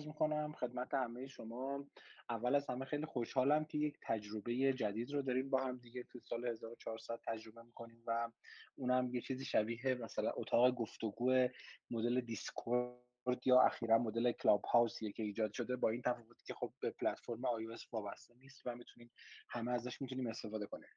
عرض 0.00 0.06
می‌کنم 0.06 0.52
خدمت 0.52 0.94
همه 0.94 1.26
شما. 1.26 1.86
اول 2.30 2.54
از 2.54 2.70
همه 2.70 2.84
خیلی 2.84 3.06
خوشحالم 3.06 3.64
که 3.64 3.78
یک 3.78 3.98
تجربه 4.02 4.72
جدید 4.72 5.12
رو 5.12 5.22
داریم 5.22 5.50
با 5.50 5.64
هم 5.64 5.78
دیگه. 5.78 6.02
تو 6.02 6.20
سال 6.20 6.46
1400 6.46 7.20
تجربه 7.26 7.62
می‌کنیم 7.62 8.02
و 8.06 8.30
اونم 8.76 9.14
یه 9.14 9.20
چیزی 9.20 9.44
شبیه 9.44 9.94
مثلا 9.94 10.32
اتاق 10.36 10.70
گفتگو 10.70 11.48
مدل 11.90 12.20
دیسکورد 12.20 13.46
یا 13.46 13.60
اخیرا 13.60 13.98
مدل 13.98 14.32
کلاب 14.32 14.64
هاوسیه 14.64 15.12
که 15.12 15.22
ایجاد 15.22 15.52
شده 15.52 15.76
با 15.76 15.90
این 15.90 16.02
تفاوتی 16.02 16.44
که 16.46 16.54
خب 16.54 16.72
به 16.80 16.90
پلتفرم 16.90 17.42
iOS 17.42 17.86
وابسته 17.92 18.34
نیست 18.34 18.66
و 18.66 18.76
می‌تونیم 18.76 19.10
همه 19.48 19.72
ازش 19.72 20.02
می‌تونیم 20.02 20.26
استفاده 20.26 20.66
کنیم. 20.66 20.88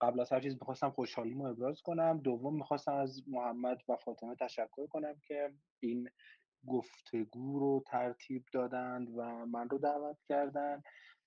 قبل 0.00 0.20
از 0.20 0.32
هر 0.32 0.40
چیز 0.40 0.52
می‌خواستم 0.52 0.90
خوشحالیمو 0.90 1.44
ابراز 1.44 1.82
کنم. 1.82 2.18
دوم 2.18 2.56
می‌خواستم 2.56 2.94
از 2.94 3.22
محمد 3.28 3.82
و 3.88 3.96
فاطمه 3.96 4.34
تشکر 4.34 4.86
کنم 4.86 5.20
که 5.26 5.52
این 5.80 6.10
گفتگو 6.68 7.58
رو 7.58 7.84
ترتیب 7.86 8.44
دادند 8.52 9.08
و 9.16 9.46
من 9.46 9.68
رو 9.68 9.78
دعوت 9.78 10.16
کردن 10.28 10.82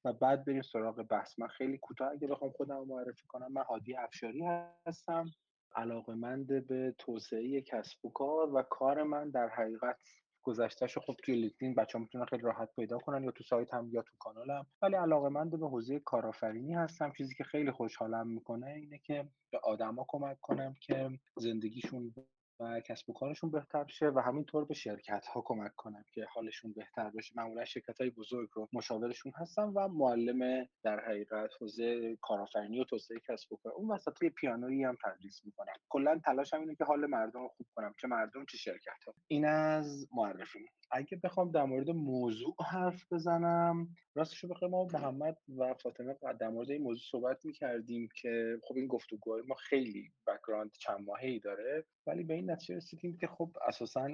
و 0.06 0.14
بعد 0.14 0.46
بریم 0.46 0.62
سراغ 0.62 1.04
بحث. 1.04 1.40
من 1.40 1.48
خیلی 1.48 1.78
کوتاه 1.78 2.12
اگه 2.12 2.28
بخوام 2.28 2.52
خودم 2.52 2.78
رو 2.78 2.86
معرفی 2.86 3.28
کنم 3.28 3.52
من 3.52 3.64
هادی 3.64 3.96
افشاری 3.96 4.44
هستم 4.86 5.32
علاقمند 5.76 6.68
به 6.68 6.96
توسعه 6.98 7.62
کسب 7.62 8.06
و 8.06 8.10
کار 8.10 8.56
و 8.56 8.62
کار 8.62 9.04
من 9.04 9.30
در 9.30 9.48
حقیقت 9.48 9.98
گذشتهش 10.44 10.98
خب 10.98 11.16
توی 11.24 11.36
لینکدین 11.36 11.76
بچه‌ها 11.76 12.02
می‌تونن 12.02 12.26
خیلی 12.26 12.42
راحت 12.42 12.70
پیدا 12.76 12.98
کنن 12.98 13.24
یا 13.24 13.32
تو 13.32 13.44
سایت 13.44 13.74
هم 13.74 13.90
یا 13.92 14.02
تو 14.02 14.14
کانالم. 14.20 14.66
ولی 14.82 14.96
علاقمند 14.96 15.60
به 15.60 15.68
حوزه 15.68 16.00
کارآفرینی 16.00 16.74
هستم. 16.74 17.12
چیزی 17.18 17.36
که 17.36 17.44
خیلی 17.44 17.72
خوشحالم 17.72 18.28
می‌کنه 18.28 18.68
اینه 18.68 18.98
که 18.98 19.30
به 19.52 19.60
آدما 19.64 20.06
کمک 20.08 20.38
کنم 20.42 20.76
که 20.82 21.10
زندگیشون 21.38 22.14
و 22.60 22.80
کسب 22.80 23.10
و 23.10 23.14
کارشون 23.14 23.52
بهتر 23.52 23.84
بشه 23.84 24.08
و 24.08 24.20
همینطور 24.20 24.66
به 24.66 24.74
شرکت 24.74 25.26
ها 25.26 25.42
کمک 25.46 25.76
کنم 25.76 26.06
که 26.14 26.26
حالشون 26.30 26.74
بهتر 26.74 27.10
بشه. 27.10 27.34
معمولا 27.38 27.66
شرکت 27.66 28.02
های 28.02 28.10
بزرگ 28.10 28.50
رو 28.54 28.70
مشاورشون 28.74 29.32
هستم 29.36 29.72
و 29.76 29.88
معلم 29.88 30.68
در 30.84 31.00
حقیقت 31.00 31.50
حوزه 31.62 32.16
کارآفرینی 32.22 32.80
و 32.80 32.84
توسعه 32.84 33.20
کسب 33.28 33.54
و 33.54 33.56
کار. 33.56 33.74
اون 33.74 33.92
وسط 33.92 34.24
یه 34.24 34.30
پیانویی 34.30 34.84
هم 34.84 34.98
تدریس 35.04 35.46
می‌کنم 35.46 35.74
کلا 35.90 36.20
تلاشم 36.26 36.60
اینه 36.60 36.76
که 36.76 36.84
حال 36.84 37.06
مردم 37.06 37.42
رو 37.42 37.48
خوب 37.48 37.68
کنم 37.76 37.94
چه 38.02 38.08
مردم 38.08 38.46
چه 38.46 38.58
شرکت 38.58 39.04
ها 39.08 39.14
این 39.28 39.46
از 39.46 40.08
معرفی 40.16 40.66
اگه 40.92 41.20
بخوام 41.24 41.52
در 41.52 41.64
مورد 41.64 41.90
موضوع 41.90 42.56
حرف 42.72 43.14
بزنم 43.14 43.88
راستش 44.16 44.44
رو 44.44 44.70
ما 44.70 44.88
محمد 44.94 45.38
و 45.58 45.74
فاطمه 45.74 46.16
در 46.40 46.50
مورد 46.50 46.72
این 46.72 46.82
موضوع 46.82 47.04
صحبت 47.12 47.46
می‌کردیم 47.46 48.10
که 48.16 48.60
خب 48.68 48.76
این 48.78 48.88
گفتگوهای 48.88 49.42
ما 49.48 49.56
خیلی 49.56 50.12
بک‌گراند 50.28 50.72
چند 50.72 51.06
ماهی 51.06 51.40
داره 51.40 51.86
ولی 52.08 52.24
به 52.24 52.34
این 52.34 52.47
نتیجه 52.52 52.76
رسیدیم 52.76 53.18
که 53.18 53.28
خب 53.28 53.52
اساسا 53.68 54.10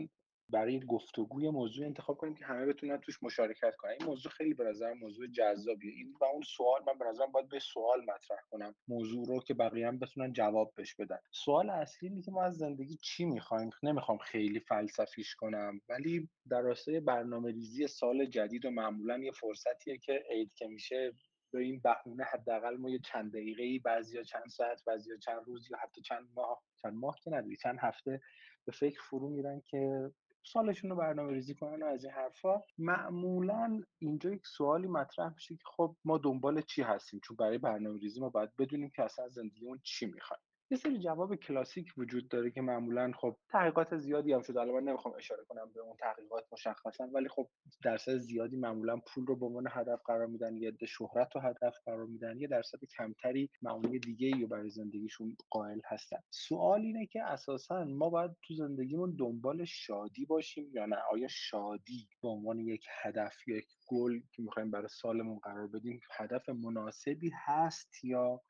برای 0.50 0.80
گفتگوی 0.80 1.50
موضوع 1.50 1.86
انتخاب 1.86 2.18
کنیم 2.18 2.36
که 2.36 2.46
همه 2.46 2.66
بتونن 2.66 2.98
توش 2.98 3.24
مشارکت 3.24 3.76
کنن. 3.76 3.92
این 3.92 4.08
موضوع 4.08 4.32
خیلی 4.32 4.54
به 4.54 4.64
نظر 4.64 4.94
موضوع 4.94 5.28
جذابیه. 5.28 5.92
این 5.92 6.14
و 6.22 6.26
اون 6.26 6.42
سوال 6.42 6.82
من 6.88 6.98
به 7.00 7.06
نظرم 7.06 7.32
باید 7.32 7.50
به 7.50 7.60
سوال 7.60 8.02
مطرح 8.02 8.40
کنم. 8.52 8.76
موضوع 8.88 9.28
رو 9.28 9.40
که 9.40 9.54
بقیه 9.54 9.88
هم 9.88 10.00
بتونن 10.00 10.34
جواب 10.34 10.74
بهش 10.76 10.96
بدن. 10.96 11.18
سوال 11.32 11.70
اصلی 11.70 12.10
اینه 12.10 12.22
که 12.22 12.32
ما 12.32 12.44
از 12.44 12.58
زندگی 12.58 12.98
چی 13.02 13.26
می‌خوایم؟ 13.26 13.70
نمی‌خوام 13.84 14.18
خیلی 14.18 14.60
فلسفیش 14.60 15.36
کنم 15.36 15.82
ولی 15.90 16.30
در 16.50 16.62
راستای 16.62 17.00
برنامه 17.00 17.52
ریزی 17.52 17.88
سال 17.88 18.26
جدید 18.26 18.66
و 18.66 18.72
معمولا 18.72 19.18
یه 19.18 19.32
فرصتیه 19.32 19.98
که 19.98 20.24
عید 20.30 20.54
که 20.54 20.68
میشه 20.68 21.14
به 21.54 21.60
این 21.60 21.80
بهونه 21.80 22.24
حداقل 22.24 22.78
ما 22.78 22.90
یه 22.90 23.00
چند 23.00 23.32
دقیقه 23.32 23.80
بعضیا 23.84 24.24
چند 24.24 24.48
ساعت 24.50 24.84
بعضیا 24.86 25.18
چند 25.18 25.42
روز 25.46 25.72
یا 25.72 25.78
حتی 25.78 26.02
چند 26.02 26.28
ماه 26.36 26.64
چند 26.82 26.94
ماه 26.94 27.20
که 27.24 27.32
نداری 27.32 27.58
چند 27.58 27.78
هفته 27.82 28.22
به 28.66 28.72
فکر 28.72 29.02
فرو 29.02 29.30
میرن 29.30 29.62
که 29.62 30.12
سالشون 30.44 30.90
رو 30.90 30.96
برنامه 30.96 31.34
ریزی 31.34 31.56
کنن 31.56 31.84
و 31.84 31.86
از 31.86 32.04
این 32.04 32.14
حرفا. 32.14 32.62
معمولا 32.78 33.82
اینجا 34.00 34.32
یک 34.32 34.48
سوالی 34.48 34.88
مطرح 34.88 35.34
میشه 35.34 35.56
که 35.56 35.64
خب 35.66 35.96
ما 36.06 36.18
دنبال 36.18 36.62
چی 36.62 36.82
هستیم؟ 36.82 37.20
چون 37.24 37.38
برای 37.38 37.58
برنامه 37.58 38.00
ریزی 38.00 38.20
ما 38.20 38.30
باید 38.30 38.56
بدونیم 38.60 38.90
که 38.90 39.04
اصلا 39.04 39.30
زندگیمون 39.30 39.80
چی 39.84 40.06
می‌خوایم 40.06 40.44
یه 40.74 40.80
سری 40.80 41.00
جواب 41.00 41.36
کلاسیک 41.36 41.94
وجود 41.98 42.30
داره 42.30 42.52
که 42.52 42.62
معمولا 42.62 43.12
خب 43.16 43.38
تحقیقات 43.50 43.98
زیادی 43.98 44.34
هم 44.34 44.42
شده. 44.42 44.60
الان 44.62 44.76
من 44.76 44.84
نمی‌خوام 44.84 45.16
اشاره 45.18 45.44
کنم 45.44 45.72
به 45.74 45.80
اون 45.80 45.96
تحقیقات 46.00 46.46
مشخصا 46.52 47.08
ولی 47.08 47.30
خب 47.30 47.50
درصد 47.84 48.18
زیادی 48.18 48.56
معمولا 48.56 48.98
پول 48.98 49.26
رو 49.26 49.36
به 49.36 49.46
عنوان 49.46 49.68
هدف 49.70 50.02
قرار 50.06 50.28
میدن 50.28 50.58
یه 50.58 50.68
عده 50.68 50.86
شهرت 50.86 51.36
رو 51.36 51.42
هدف 51.42 51.76
قرار 51.86 52.06
میدن 52.06 52.40
یه 52.40 52.48
درصد 52.48 52.80
کمتری 52.98 53.50
معمولی 53.62 54.00
دیگه 54.00 54.28
ای 54.28 54.46
برای 54.46 54.70
زندگیشون 54.70 55.38
قائل 55.50 55.80
هستن. 55.86 56.18
سوال 56.30 56.82
اینه 56.82 57.06
که 57.06 57.24
اساسا 57.24 57.84
ما 57.84 58.10
باید 58.10 58.32
تو 58.42 58.54
زندگیمون 58.54 59.16
دنبال 59.20 59.66
شادی 59.66 60.26
باشیم 60.26 60.72
یا 60.74 60.86
نه؟ 60.86 60.98
آیا 61.12 61.28
شادی 61.28 62.08
به 62.22 62.28
عنوان 62.28 62.60
یک 62.60 62.86
هدف 63.02 63.48
یا 63.48 63.58
یک 63.58 63.68
گل 63.88 64.20
که 64.32 64.42
می‌خوایم 64.42 64.72
برای 64.72 64.88
سالمون 64.88 65.40
قرار 65.40 65.68
بدیم 65.68 66.00
هدف 66.12 66.50
مناسبی 66.50 67.32
هست 67.46 68.06
یا 68.06 68.42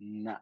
نه؟ 0.00 0.40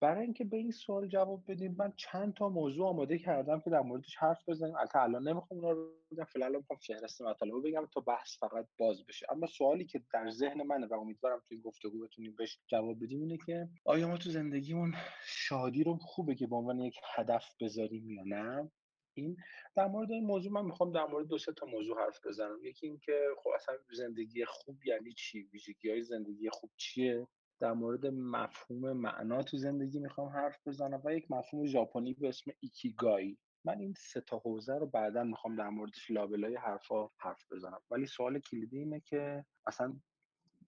برای 0.00 0.24
اینکه 0.24 0.44
به 0.44 0.56
این 0.56 0.70
سوال 0.70 1.06
جواب 1.06 1.44
بدیم 1.48 1.76
من 1.78 1.92
چند 1.96 2.34
تا 2.34 2.48
موضوع 2.48 2.88
آماده 2.88 3.18
کردم 3.18 3.60
که 3.60 3.70
در 3.70 3.80
موردش 3.80 4.16
حرف 4.16 4.48
بزنیم. 4.48 4.74
البته 4.76 5.02
الان 5.02 5.28
نمی‌خوام 5.28 5.60
اونا 5.60 5.70
رو 5.70 5.92
بگم 6.10 6.24
فعلا 6.24 6.48
می‌خوام 6.48 6.78
فهرست 6.78 7.22
مطالب 7.22 7.68
بگم 7.68 7.88
تا 7.94 8.00
بحث 8.00 8.38
فقط 8.38 8.66
باز 8.78 9.06
بشه. 9.06 9.26
اما 9.30 9.46
سوالی 9.46 9.84
که 9.84 10.02
در 10.12 10.30
ذهن 10.30 10.62
منه 10.62 10.86
و 10.86 10.94
امیدوارم 10.94 11.38
تو 11.38 11.46
این 11.50 11.60
گفتگو 11.60 12.00
بتونیم 12.00 12.34
بهش 12.38 12.58
جواب 12.66 13.04
بدیم 13.04 13.20
اینه 13.20 13.38
که 13.46 13.68
آیا 13.84 14.08
ما 14.08 14.16
تو 14.16 14.30
زندگیمون 14.30 14.94
شادی 15.26 15.84
رو 15.84 15.96
خوبه 15.96 16.34
که 16.34 16.46
به 16.46 16.56
عنوان 16.56 16.78
یک 16.80 16.96
هدف 17.14 17.54
بذاریم 17.60 18.10
یا 18.10 18.22
نه؟ 18.26 18.70
این 19.14 19.36
در 19.76 19.86
مورد 19.86 20.10
این 20.10 20.24
موضوع 20.24 20.52
من 20.52 20.64
می‌خوام 20.64 20.92
در 20.92 21.06
مورد 21.06 21.26
دو 21.26 21.38
سه 21.38 21.52
تا 21.52 21.66
موضوع 21.66 22.00
حرف 22.04 22.26
بزنم. 22.26 22.58
یکی 22.64 22.86
اینکه 22.86 23.20
خب 23.42 23.50
اصلا 23.54 23.74
زندگی 23.92 24.44
خوب 24.44 24.86
یعنی 24.86 25.12
چی؟ 25.12 25.42
ویژگی 25.42 25.90
های 25.90 26.02
زندگی 26.02 26.50
خوب 26.50 26.70
چیه؟ 26.76 27.26
در 27.60 27.72
مورد 27.72 28.06
مفهوم 28.06 28.92
معنا 28.92 29.42
تو 29.42 29.56
زندگی 29.56 29.98
می‌خوام 29.98 30.28
حرف 30.28 30.58
بزنم 30.66 31.00
و 31.04 31.14
یک 31.14 31.30
مفهوم 31.30 31.66
ژاپنی 31.66 32.14
به 32.14 32.28
اسم 32.28 32.50
ایکیگای 32.60 33.36
من 33.64 33.80
این 33.80 33.94
سه 33.98 34.20
تا 34.20 34.38
حوزه 34.38 34.74
رو 34.74 34.86
بعدا 34.86 35.24
می‌خوام 35.24 35.56
در 35.56 35.68
موردش 35.68 36.10
لابلای 36.10 36.56
حرفا 36.56 37.08
حرف 37.18 37.52
بزنم. 37.52 37.80
ولی 37.90 38.06
سوال 38.06 38.38
کلیدی 38.38 38.78
اینه 38.78 39.00
که 39.00 39.44
اصلا 39.66 40.00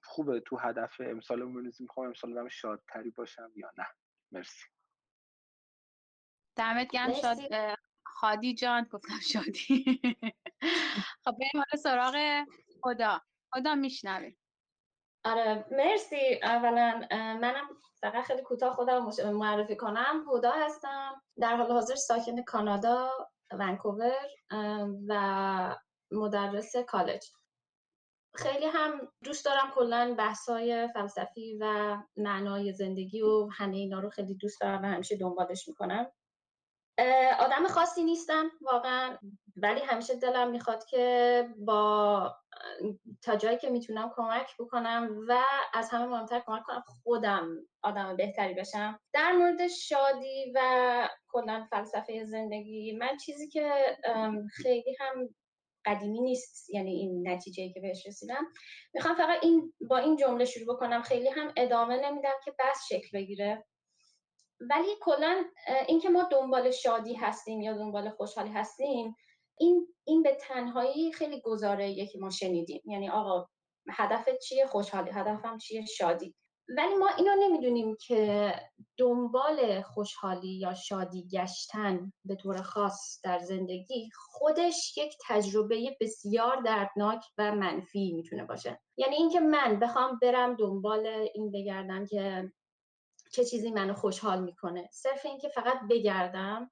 خوبه 0.02 0.40
تو 0.40 0.56
هدف 0.56 1.00
امسال 1.00 1.44
بنویسیم 1.44 1.84
می‌خوام 1.84 2.06
امسال 2.06 2.38
آدم 2.38 2.48
شادتری 2.48 3.10
باشم 3.10 3.52
یا 3.56 3.70
نه. 3.78 3.86
مرسی. 4.32 4.64
دمت 6.56 6.90
گرم 6.90 7.12
شاد 7.12 7.38
خادی 8.06 8.54
جان 8.54 8.84
گفتم 8.90 9.20
شادی. 9.32 10.00
خب 11.24 11.32
بریم 11.32 11.54
حالا 11.54 11.82
سراغ 11.82 12.44
خدا. 12.82 13.20
خدا 13.52 13.74
میشنویم 13.74 14.39
آره 15.24 15.64
مرسی. 15.70 16.40
اولا 16.42 17.06
منم 17.12 17.68
فقط 18.00 18.24
خیلی 18.24 18.42
کوتاه 18.42 18.74
خودم 18.74 19.10
معرفی 19.32 19.76
کنم. 19.76 20.24
هدا 20.34 20.52
هستم. 20.52 21.22
در 21.40 21.56
حال 21.56 21.72
حاضر 21.72 21.94
ساکن 21.94 22.42
کانادا 22.42 23.10
ونکوور 23.52 24.26
و 25.08 25.76
مدرس 26.12 26.76
کالج. 26.76 27.26
خیلی 28.34 28.66
هم 28.66 29.12
دوست 29.24 29.44
دارم 29.44 29.70
کلا 29.74 30.14
بحثای 30.18 30.88
فلسفی 30.94 31.58
و 31.60 31.96
معنای 32.16 32.72
زندگی 32.72 33.22
و 33.22 33.48
همه 33.52 33.76
اینا 33.76 34.00
رو 34.00 34.10
خیلی 34.10 34.34
دوست 34.34 34.60
دارم 34.60 34.82
و 34.82 34.86
همیشه 34.86 35.16
دنبالش 35.16 35.68
می‌کنم. 35.68 36.06
آدم 37.38 37.66
خاصی 37.68 38.04
نیستم 38.04 38.50
واقعا. 38.60 39.18
ولی 39.56 39.80
همیشه 39.80 40.14
دلم 40.14 40.50
می‌خواد 40.50 40.84
که 40.84 41.48
با 41.58 42.34
تا 43.22 43.36
جایی 43.36 43.58
که 43.58 43.70
می‌تونم 43.70 44.10
کمک 44.16 44.56
بکنم 44.58 45.08
و 45.28 45.42
از 45.74 45.90
همه 45.90 46.06
مهمتر 46.06 46.42
کمک 46.46 46.62
کنم 46.66 46.84
خودم 47.02 47.48
آدم 47.82 48.16
بهتری 48.16 48.54
بشم. 48.54 49.00
در 49.12 49.32
مورد 49.32 49.68
شادی 49.68 50.52
و 50.54 50.60
کلا 51.28 51.66
فلسفه 51.70 52.24
زندگی 52.24 52.96
من 52.96 53.16
چیزی 53.16 53.48
که 53.48 53.96
خیلی 54.62 54.96
هم 55.00 55.28
قدیمی 55.84 56.20
نیست 56.20 56.70
یعنی 56.70 56.90
این 56.90 57.28
نتیجه 57.28 57.72
که 57.74 57.80
بهش 57.80 58.06
رسیدم. 58.06 58.46
می‌خوام 58.94 59.14
فقط 59.14 59.38
این 59.42 59.72
با 59.88 59.96
این 59.96 60.16
جمله 60.16 60.44
شروع 60.44 60.76
بکنم. 60.76 61.02
خیلی 61.02 61.28
هم 61.28 61.52
ادامه 61.56 61.96
نمیدم 61.96 62.34
که 62.44 62.54
بس 62.58 62.86
شکل 62.88 63.18
بگیره. 63.18 63.66
ولی 64.60 64.90
کلا 65.00 65.44
اینکه 65.88 66.08
ما 66.08 66.22
دنبال 66.22 66.70
شادی 66.70 67.14
هستیم 67.14 67.60
یا 67.60 67.72
دنبال 67.72 68.10
خوشحالی 68.10 68.50
هستیم 68.50 69.16
این 69.58 69.86
این 70.04 70.22
به 70.22 70.34
تنهایی 70.40 71.12
خیلی 71.12 71.40
گزاره 71.40 72.06
که 72.06 72.18
ما 72.18 72.30
شنیدیم. 72.30 72.82
یعنی 72.84 73.10
آقا 73.10 73.46
هدفت 73.90 74.38
چیه؟ 74.38 74.66
خوشحالی. 74.66 75.10
هدفم 75.10 75.58
چیه؟ 75.58 75.84
شادی. 75.84 76.34
ولی 76.76 76.94
ما 76.94 77.08
اینو 77.18 77.30
نمی‌دونیم 77.40 77.96
که 78.06 78.54
دنبال 78.96 79.82
خوشحالی 79.82 80.58
یا 80.58 80.74
شادی 80.74 81.28
گشتن 81.32 82.12
به 82.24 82.36
طور 82.36 82.62
خاص 82.62 83.20
در 83.24 83.38
زندگی 83.38 84.10
خودش 84.14 84.98
یک 84.98 85.14
تجربه 85.28 85.96
بسیار 86.00 86.62
دردناک 86.62 87.24
و 87.38 87.54
منفی 87.54 88.12
می‌تونه 88.12 88.44
باشه. 88.44 88.80
یعنی 88.96 89.16
اینکه 89.16 89.40
من 89.40 89.80
بخوام 89.80 90.18
برم 90.22 90.56
دنبال 90.56 91.06
این 91.34 91.50
بگردم 91.50 92.06
که 92.06 92.52
چه 93.32 93.44
چیزی 93.44 93.70
منو 93.70 93.94
خوشحال 93.94 94.42
می‌کنه. 94.42 94.88
صرف 94.92 95.26
اینکه 95.26 95.48
فقط 95.48 95.76
بگردم 95.90 96.70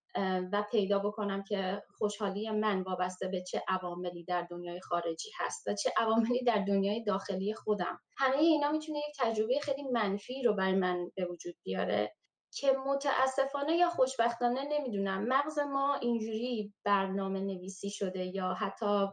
و 0.52 0.64
پیدا 0.70 0.98
بکنم 0.98 1.42
که 1.42 1.82
خوشحالی 1.98 2.50
من 2.50 2.82
وابسته 2.82 3.28
به 3.28 3.42
چه 3.42 3.62
عواملی 3.68 4.24
در 4.24 4.42
دنیای 4.50 4.80
خارجی 4.80 5.30
هست 5.38 5.68
و 5.68 5.74
چه 5.74 5.92
عواملی 5.96 6.42
در 6.44 6.64
دنیای 6.68 7.04
داخلی 7.04 7.54
خودم. 7.54 8.00
همه 8.16 8.36
اینا 8.36 8.70
می‌تونه 8.70 8.98
یک 8.98 9.16
تجربه 9.18 9.58
خیلی 9.62 9.82
منفی 9.82 10.42
رو 10.42 10.54
برای 10.54 10.72
من 10.72 11.10
به 11.14 11.24
وجود 11.24 11.54
بیاره 11.62 12.14
که 12.52 12.72
متاسفانه 12.86 13.76
یا 13.76 13.90
خوشبختانه 13.90 14.64
نمی‌دونم. 14.64 15.24
مغز 15.28 15.58
ما 15.58 15.94
اینجوری 15.94 16.74
برنامه 16.84 17.40
نویسی 17.40 17.90
شده 17.90 18.24
یا 18.24 18.54
حتی 18.54 19.06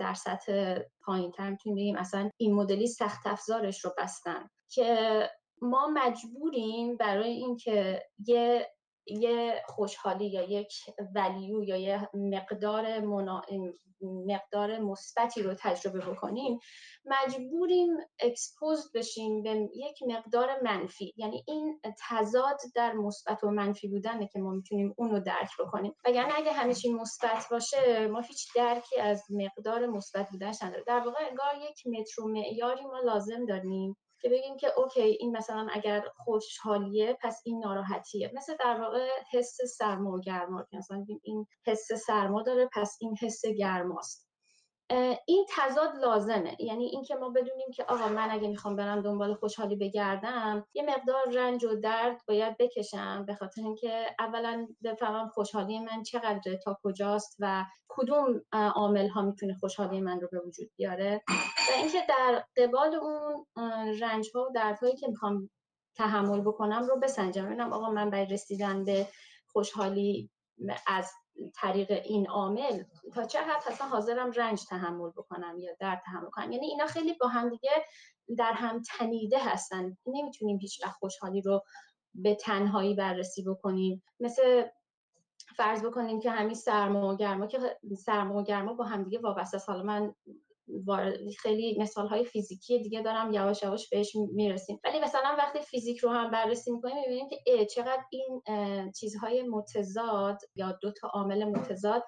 در 0.00 0.14
سطح 0.14 0.78
پایین 1.04 1.32
تر 1.32 1.50
می‌تونیم 1.50 1.96
اصلا 1.96 2.30
این 2.36 2.54
مدلی 2.54 2.86
سخت 2.86 3.26
افزارش 3.26 3.84
رو 3.84 3.94
بستن 3.98 4.48
که 4.68 5.30
ما 5.60 5.86
مجبوریم 5.94 6.96
برای 6.96 7.30
اینکه 7.30 8.02
یه 8.26 8.70
یه 9.06 9.62
خوشحالی 9.66 10.26
یا 10.26 10.42
یک 10.42 10.72
value 11.14 11.64
یا 11.64 11.76
یه 11.76 12.08
مقدار 12.14 13.00
منا... 13.00 13.42
مقدار 14.02 14.78
مثبتی 14.78 15.42
رو 15.42 15.54
تجربه 15.54 15.98
بکنیم 15.98 16.58
مجبوریم 17.04 17.88
expose 18.20 18.92
بشیم 18.94 19.42
به 19.42 19.68
یک 19.74 20.02
مقدار 20.02 20.48
منفی. 20.62 21.14
یعنی 21.16 21.44
این 21.46 21.80
تضاد 22.08 22.58
در 22.74 22.92
مثبت 22.92 23.44
و 23.44 23.50
منفی 23.50 23.88
بودنه 23.88 24.26
که 24.26 24.38
ما 24.38 24.50
می‌تونیم 24.50 24.94
اون 24.96 25.10
رو 25.10 25.20
درک 25.20 25.50
بکنیم. 25.58 25.94
وگرنه 26.04 26.32
اگه 26.36 26.74
چی 26.74 26.92
مثبت 26.92 27.46
باشه 27.50 28.06
ما 28.06 28.20
هیچ 28.20 28.48
درکی 28.56 29.00
از 29.00 29.24
مقدار 29.30 29.86
مثبت 29.86 30.30
بودنش 30.30 30.62
نداره 30.62 30.84
در 30.86 31.00
واقع 31.00 31.26
انگار 31.28 31.54
یک 31.70 31.86
متر 31.86 32.22
معیاری 32.22 32.84
ما 32.84 32.98
لازم 32.98 33.46
داریم. 33.46 33.96
که 34.20 34.28
بگیم 34.28 34.56
که 34.56 34.72
OK 34.76 35.00
این 35.00 35.36
مثلا 35.36 35.66
اگر 35.72 36.04
خوشحالیه 36.16 37.18
پس 37.22 37.42
این 37.44 37.58
ناراحتیه. 37.58 38.30
مثل 38.34 38.56
در 38.60 38.80
واقع 38.80 39.08
حس 39.32 39.56
سرما 39.78 40.10
و 40.10 40.20
گرما 40.20 40.66
مثلا 40.72 41.06
این 41.22 41.46
حس 41.66 41.92
سرما 42.06 42.42
داره 42.42 42.68
پس 42.72 42.98
این 43.00 43.16
حس 43.16 43.42
گرماست. 43.58 44.29
این 45.26 45.46
تضاد 45.48 45.96
لازمه. 45.96 46.56
یعنی 46.58 46.84
اینکه 46.84 47.14
ما 47.14 47.30
بدونیم 47.30 47.70
که 47.74 47.84
آقا 47.84 48.08
من 48.08 48.30
اگه 48.30 48.48
می‌خوام 48.48 48.76
برم 48.76 49.00
دنبال 49.02 49.34
خوشحالی 49.34 49.76
بگردم 49.76 50.66
یه 50.74 50.82
مقدار 50.82 51.24
رنج 51.34 51.64
و 51.64 51.80
درد 51.80 52.20
باید 52.28 52.56
بکشم 52.58 53.24
به 53.26 53.34
خاطر 53.34 53.62
اینکه 53.62 54.06
اولا 54.18 54.68
بفهمم 54.84 55.28
خوشحالی 55.28 55.78
من 55.78 56.02
چقدر 56.02 56.56
تا 56.64 56.78
کجاست 56.82 57.36
و 57.38 57.64
کدوم 57.88 58.40
عامل 58.52 59.08
ها 59.08 59.22
می‌تونه 59.22 59.54
خوشحالی 59.60 60.00
من 60.00 60.20
رو 60.20 60.28
به 60.32 60.40
وجود 60.46 60.70
بیاره. 60.76 61.22
و 61.68 61.72
اینکه 61.76 61.98
در 62.08 62.44
قبال 62.56 62.94
اون 62.94 63.46
رنج 64.00 64.30
ها 64.34 64.42
و 64.42 64.52
دردهایی 64.54 64.96
که 64.96 65.08
می‌خوام 65.08 65.50
تحمل 65.96 66.40
بکنم 66.40 66.82
رو 66.82 67.00
بسنجم. 67.00 67.46
ببینم 67.46 67.72
آقا 67.72 67.90
من 67.90 68.10
برای 68.10 68.26
رسیدن 68.26 68.84
به 68.84 69.06
خوشحالی 69.46 70.30
از 70.86 71.12
طریق 71.54 71.90
این 72.04 72.28
عامل 72.28 72.82
تا 73.14 73.24
چه 73.24 73.40
حد 73.40 73.62
اصلا 73.66 73.86
حاضرم 73.86 74.30
رنج 74.30 74.64
تحمل 74.64 75.10
بکنم 75.10 75.58
یا 75.58 75.72
درد 75.80 76.02
تحمل 76.04 76.30
کنم. 76.30 76.52
یعنی 76.52 76.66
اینا 76.66 76.86
خیلی 76.86 77.12
با 77.12 77.28
هم 77.28 77.48
دیگه 77.48 77.70
در 78.36 78.52
هم 78.52 78.82
تنیده 78.82 79.38
هستن. 79.38 79.96
نمی‌تونیم 80.06 80.58
هیچ 80.58 80.84
وقت 80.84 80.96
خوشحالی 80.96 81.40
رو 81.42 81.64
به 82.14 82.34
تنهایی 82.34 82.94
بررسی 82.94 83.42
بکنیم. 83.42 84.02
مثل 84.20 84.64
فرض 85.56 85.84
بکنیم 85.84 86.20
که 86.20 86.30
همین 86.30 86.54
سرما 86.54 87.12
و 87.12 87.16
گرما 87.16 87.46
که 87.46 87.78
سرما 87.98 88.38
و 88.38 88.42
گرما 88.42 88.74
با 88.74 88.84
هم 88.84 89.04
دیگه 89.04 89.18
وابسته. 89.18 89.58
حالا 89.66 89.82
من 89.82 90.14
خیلی 91.38 91.78
مثال 91.80 92.08
های 92.08 92.24
فیزیکی 92.24 92.78
دیگه 92.78 93.02
دارم 93.02 93.32
یواش 93.32 93.62
یواش 93.62 93.88
بهش 93.88 94.16
می‌رسیم. 94.32 94.80
ولی 94.84 95.00
مثلا 95.00 95.34
وقتی 95.38 95.60
فیزیک 95.60 95.98
رو 95.98 96.10
هم 96.10 96.30
بررسی 96.30 96.70
می‌کنیم 96.72 96.96
می‌بینیم 97.00 97.28
که 97.28 97.66
چقدر 97.66 98.02
این 98.10 98.42
چیزهای 98.92 99.42
متضاد 99.42 100.38
یا 100.54 100.78
دو 100.82 100.92
تا 100.92 101.08
عامل 101.08 101.44
متضاد 101.44 102.04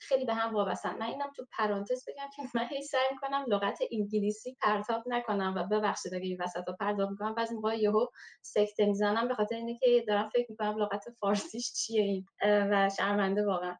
خیلی 0.00 0.24
به 0.24 0.34
هم 0.34 0.54
وابستن. 0.54 0.98
من 0.98 1.06
اینم 1.06 1.32
تو 1.36 1.46
پرانتز 1.58 2.04
بگم 2.08 2.28
که 2.36 2.42
من 2.54 2.66
هی 2.70 2.82
سعی 2.82 3.06
می‌کنم 3.12 3.44
لغت 3.48 3.78
انگلیسی 3.92 4.56
پرتاب 4.62 5.02
نکنم 5.06 5.54
و 5.56 5.64
ببخشید 5.64 6.14
اگه 6.14 6.24
این 6.26 6.42
وسط 6.42 6.64
پرتاب 6.80 7.10
می‌کنم. 7.10 7.34
بعضی 7.34 7.54
موقع 7.54 7.78
یهو 7.78 8.06
سکته 8.42 8.86
می‌زنم 8.86 9.28
به 9.28 9.34
خاطر 9.34 9.56
اینه 9.56 9.78
که 9.78 10.04
دارم 10.08 10.28
فکر 10.28 10.46
می‌کنم 10.50 10.78
لغت 10.78 11.04
فارسیش 11.20 11.72
چیه 11.72 12.02
این 12.02 12.24
و 12.42 12.90
شرمنده 12.96 13.46
واقعا. 13.46 13.76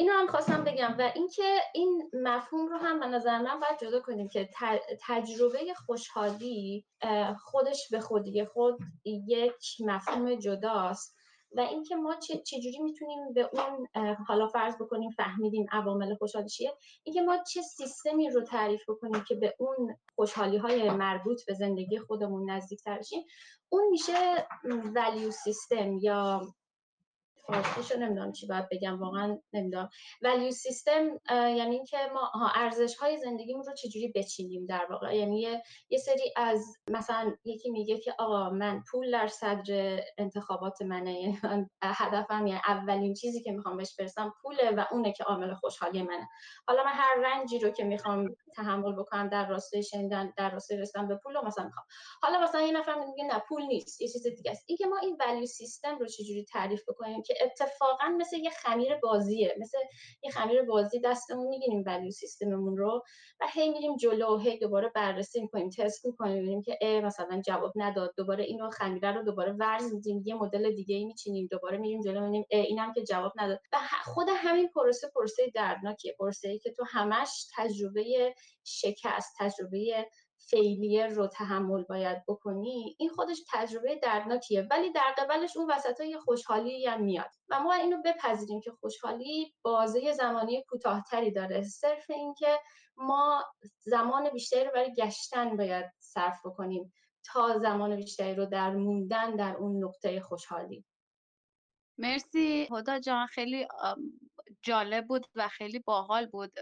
اینو 0.00 0.12
هم 0.12 0.26
خواستم 0.26 0.64
بگم 0.64 0.96
و 0.98 1.12
اینکه 1.14 1.56
این 1.74 2.10
مفهوم 2.12 2.66
رو 2.68 2.76
هم 2.76 3.00
به 3.00 3.06
نظر 3.06 3.38
من 3.38 3.60
باید 3.60 3.80
جدا 3.80 4.00
کنیم 4.00 4.28
که 4.28 4.48
تجربه 5.06 5.58
خوشحالی 5.86 6.86
خودش 7.44 7.88
به 7.90 8.00
خودی 8.00 8.44
خود 8.44 8.78
یک 9.04 9.80
مفهوم 9.80 10.34
جداست 10.34 11.16
و 11.56 11.60
اینکه 11.60 11.96
ما 11.96 12.16
چجوری 12.44 12.78
می‌تونیم 12.78 13.32
به 13.32 13.50
اون 13.52 13.88
حالا 14.28 14.46
فرض 14.46 14.74
بکنیم 14.74 15.10
فهمیدیم 15.10 15.66
عوامل 15.72 16.14
خوشحالی 16.14 16.48
چیه 16.48 16.72
اینکه 17.02 17.22
ما 17.22 17.38
چه 17.52 17.62
سیستمی 17.62 18.30
رو 18.30 18.40
تعریف 18.40 18.90
بکنیم 18.90 19.24
که 19.28 19.34
به 19.34 19.54
اون 19.58 19.96
خوشحالی 20.14 20.56
های 20.56 20.90
مربوط 20.90 21.44
به 21.46 21.54
زندگی 21.54 21.98
خودمون 21.98 22.50
نزدیک 22.50 22.82
ترشیم 22.82 23.24
اون 23.68 23.88
میشه 23.90 24.46
ولیو 24.94 25.30
سیستم 25.30 25.98
یا 25.98 26.40
فارسیشو 27.50 27.98
نمی‌دونم 27.98 28.32
چی 28.32 28.46
باید 28.46 28.68
بگم 28.68 29.00
واقعا 29.00 29.38
نمی‌دونم. 29.52 29.90
ولیو 30.22 30.50
سیستم 30.50 31.20
یعنی 31.30 31.76
اینکه 31.76 31.96
ما 32.14 32.30
ارزش 32.54 32.96
های 32.96 33.16
زندگیمون 33.16 33.64
رو 33.66 33.74
چجوری 33.74 34.12
بچینیم 34.14 34.66
در 34.66 34.86
واقع؟ 34.90 35.16
یعنی 35.16 35.40
یه, 35.40 35.62
یه 35.90 35.98
سری 35.98 36.32
از 36.36 36.76
مثلا 36.88 37.32
یکی 37.44 37.70
میگه 37.70 37.98
که 37.98 38.14
آقا 38.18 38.50
من 38.50 38.82
پول 38.90 39.10
در 39.12 39.28
صدر 39.28 40.00
انتخابات 40.18 40.82
منه 40.82 41.20
یعنی 41.20 41.38
هدفم 41.82 42.46
یعنی 42.46 42.60
اولین 42.68 43.14
چیزی 43.14 43.42
که 43.42 43.52
می‌خوام 43.52 43.76
بهش 43.76 43.96
برسم 43.98 44.34
پوله 44.42 44.70
و 44.70 44.84
اونه 44.90 45.12
که 45.12 45.24
عامل 45.24 45.54
خوشحالی 45.54 46.02
منه. 46.02 46.28
حالا 46.68 46.84
من 46.84 46.92
هر 46.94 47.14
رنجی 47.24 47.58
رو 47.58 47.70
که 47.70 47.84
می‌خوام 47.84 48.36
تحمل 48.56 48.92
بکنم 48.92 49.28
در 49.28 49.48
راستای 49.48 49.82
شنیدن 49.82 50.32
در 50.36 50.50
راستای 50.50 50.78
رسیدن 50.78 51.08
به 51.08 51.16
پول 51.16 51.34
رو 51.34 51.46
مثلا 51.46 51.64
می‌خوام. 51.64 51.86
حالا 52.22 52.40
مثلا 52.40 52.60
یه 52.60 52.72
نفر 52.72 52.94
میگه 52.94 53.24
نه 53.24 53.42
پول 53.48 53.62
نیست 53.62 54.00
یه 54.00 54.08
چیز 54.08 54.26
دیگه 54.26 54.50
است. 54.50 54.64
اینکه 54.66 54.86
ما 54.86 54.98
این 54.98 55.16
ولیو 55.20 55.46
سیستم 55.46 55.98
رو 55.98 56.06
چجوری 56.06 56.44
تعریف 56.44 56.82
بکنیم 56.88 57.22
که 57.22 57.34
اتفاقا 57.44 58.08
مثل 58.18 58.36
یه 58.36 58.50
خمیر 58.50 58.96
بازیه. 58.96 59.56
مثل 59.60 59.78
یه 60.22 60.30
خمیر 60.30 60.62
بازی 60.62 61.00
دستمون 61.00 61.48
می‌گیریم 61.48 61.82
ولیو 61.86 62.10
سیستممون 62.10 62.76
رو 62.76 63.02
و 63.40 63.46
هی 63.52 63.68
میریم 63.68 63.96
جلو 63.96 64.38
هی 64.38 64.58
دوباره 64.58 64.88
بررسی 64.88 65.40
می‌کنیم 65.40 65.70
تست 65.70 66.06
می‌کنیم 66.06 66.38
ببینیم 66.38 66.62
که 66.62 66.78
ای 66.80 67.00
مثلا 67.00 67.42
جواب 67.46 67.72
نداد. 67.76 68.14
دوباره 68.16 68.44
اینو 68.44 68.70
خمیره 68.70 69.12
رو 69.12 69.22
دوباره 69.22 69.52
ورز 69.52 69.94
میدیم. 69.94 70.22
یه 70.26 70.34
مدل 70.34 70.74
دیگه 70.74 70.96
ای 70.96 71.04
میچینیم. 71.04 71.48
دوباره 71.50 71.78
میریم 71.78 72.00
جلو 72.02 72.20
می‌بینیم 72.20 72.46
اینم 72.50 72.92
که 72.92 73.02
جواب 73.02 73.32
نداد. 73.36 73.60
و 73.72 73.78
خود 74.04 74.26
همین 74.36 74.68
پروسه 74.68 75.08
پروسه 75.14 75.50
دردناکیه. 75.54 76.14
پروسه 76.18 76.48
ای 76.48 76.58
که 76.58 76.72
تو 76.72 76.84
همش 76.88 77.46
تجربه 77.56 78.34
شکست 78.64 79.36
تجربه 79.38 80.08
فیلیر 80.48 81.06
رو 81.06 81.26
تحمل 81.26 81.82
باید 81.82 82.24
بکنی 82.28 82.96
این 82.98 83.10
خودش 83.10 83.42
تجربه 83.52 83.96
دردناکیه. 83.96 84.66
ولی 84.70 84.92
در 84.92 85.14
قبلش 85.18 85.56
اون 85.56 85.70
وسط 85.70 86.00
های 86.00 86.18
خوشحالی 86.18 86.86
هم 86.86 87.02
میاد. 87.02 87.30
و 87.48 87.60
ما 87.60 87.72
اینو 87.72 88.02
بپذیریم 88.04 88.60
که 88.60 88.70
خوشحالی 88.70 89.54
بازه 89.62 90.12
زمانی 90.12 90.64
کوتاهتری 90.68 91.30
داره. 91.30 91.62
صرف 91.62 92.10
اینکه 92.10 92.58
ما 92.96 93.44
زمان 93.78 94.30
بیشتری 94.30 94.64
رو 94.64 94.70
برای 94.74 94.94
گشتن 94.94 95.56
باید 95.56 95.86
صرف 95.98 96.46
بکنیم 96.46 96.92
تا 97.24 97.58
زمان 97.58 97.96
بیشتری 97.96 98.34
رو 98.34 98.46
در 98.46 98.70
موندن 98.70 99.36
در 99.36 99.56
اون 99.56 99.84
نقطه 99.84 100.20
خوشحالی. 100.20 100.84
مرسی. 101.98 102.68
هدا 102.70 102.98
جان 102.98 103.26
خیلی 103.26 103.66
جالب 104.62 105.06
بود 105.06 105.26
و 105.34 105.48
خیلی 105.48 105.78
باحال 105.78 106.26
بود. 106.26 106.52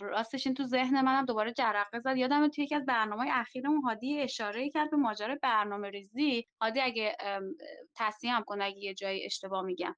راستش 0.00 0.46
این 0.46 0.54
تو 0.54 0.64
ذهن 0.64 1.00
منم 1.00 1.24
دوباره 1.24 1.52
جرقه 1.52 1.98
زد. 1.98 2.16
یادم 2.16 2.48
توی 2.48 2.64
یکی 2.64 2.74
از 2.74 2.86
برنامه 2.86 3.28
اخیرمون 3.32 3.82
هادی 3.82 4.20
اشاره 4.20 4.70
کرد 4.70 4.90
به 4.90 4.96
ماجرای 4.96 5.38
برنامه 5.42 5.90
ریزی 5.90 6.46
هادی 6.60 6.80
اگه 6.80 7.16
تصحیح 7.96 8.36
هم 8.36 8.44
کنه 8.44 8.64
اگه 8.64 8.78
یه 8.78 8.94
جایی 8.94 9.24
اشتباه 9.24 9.62
میگم. 9.62 9.94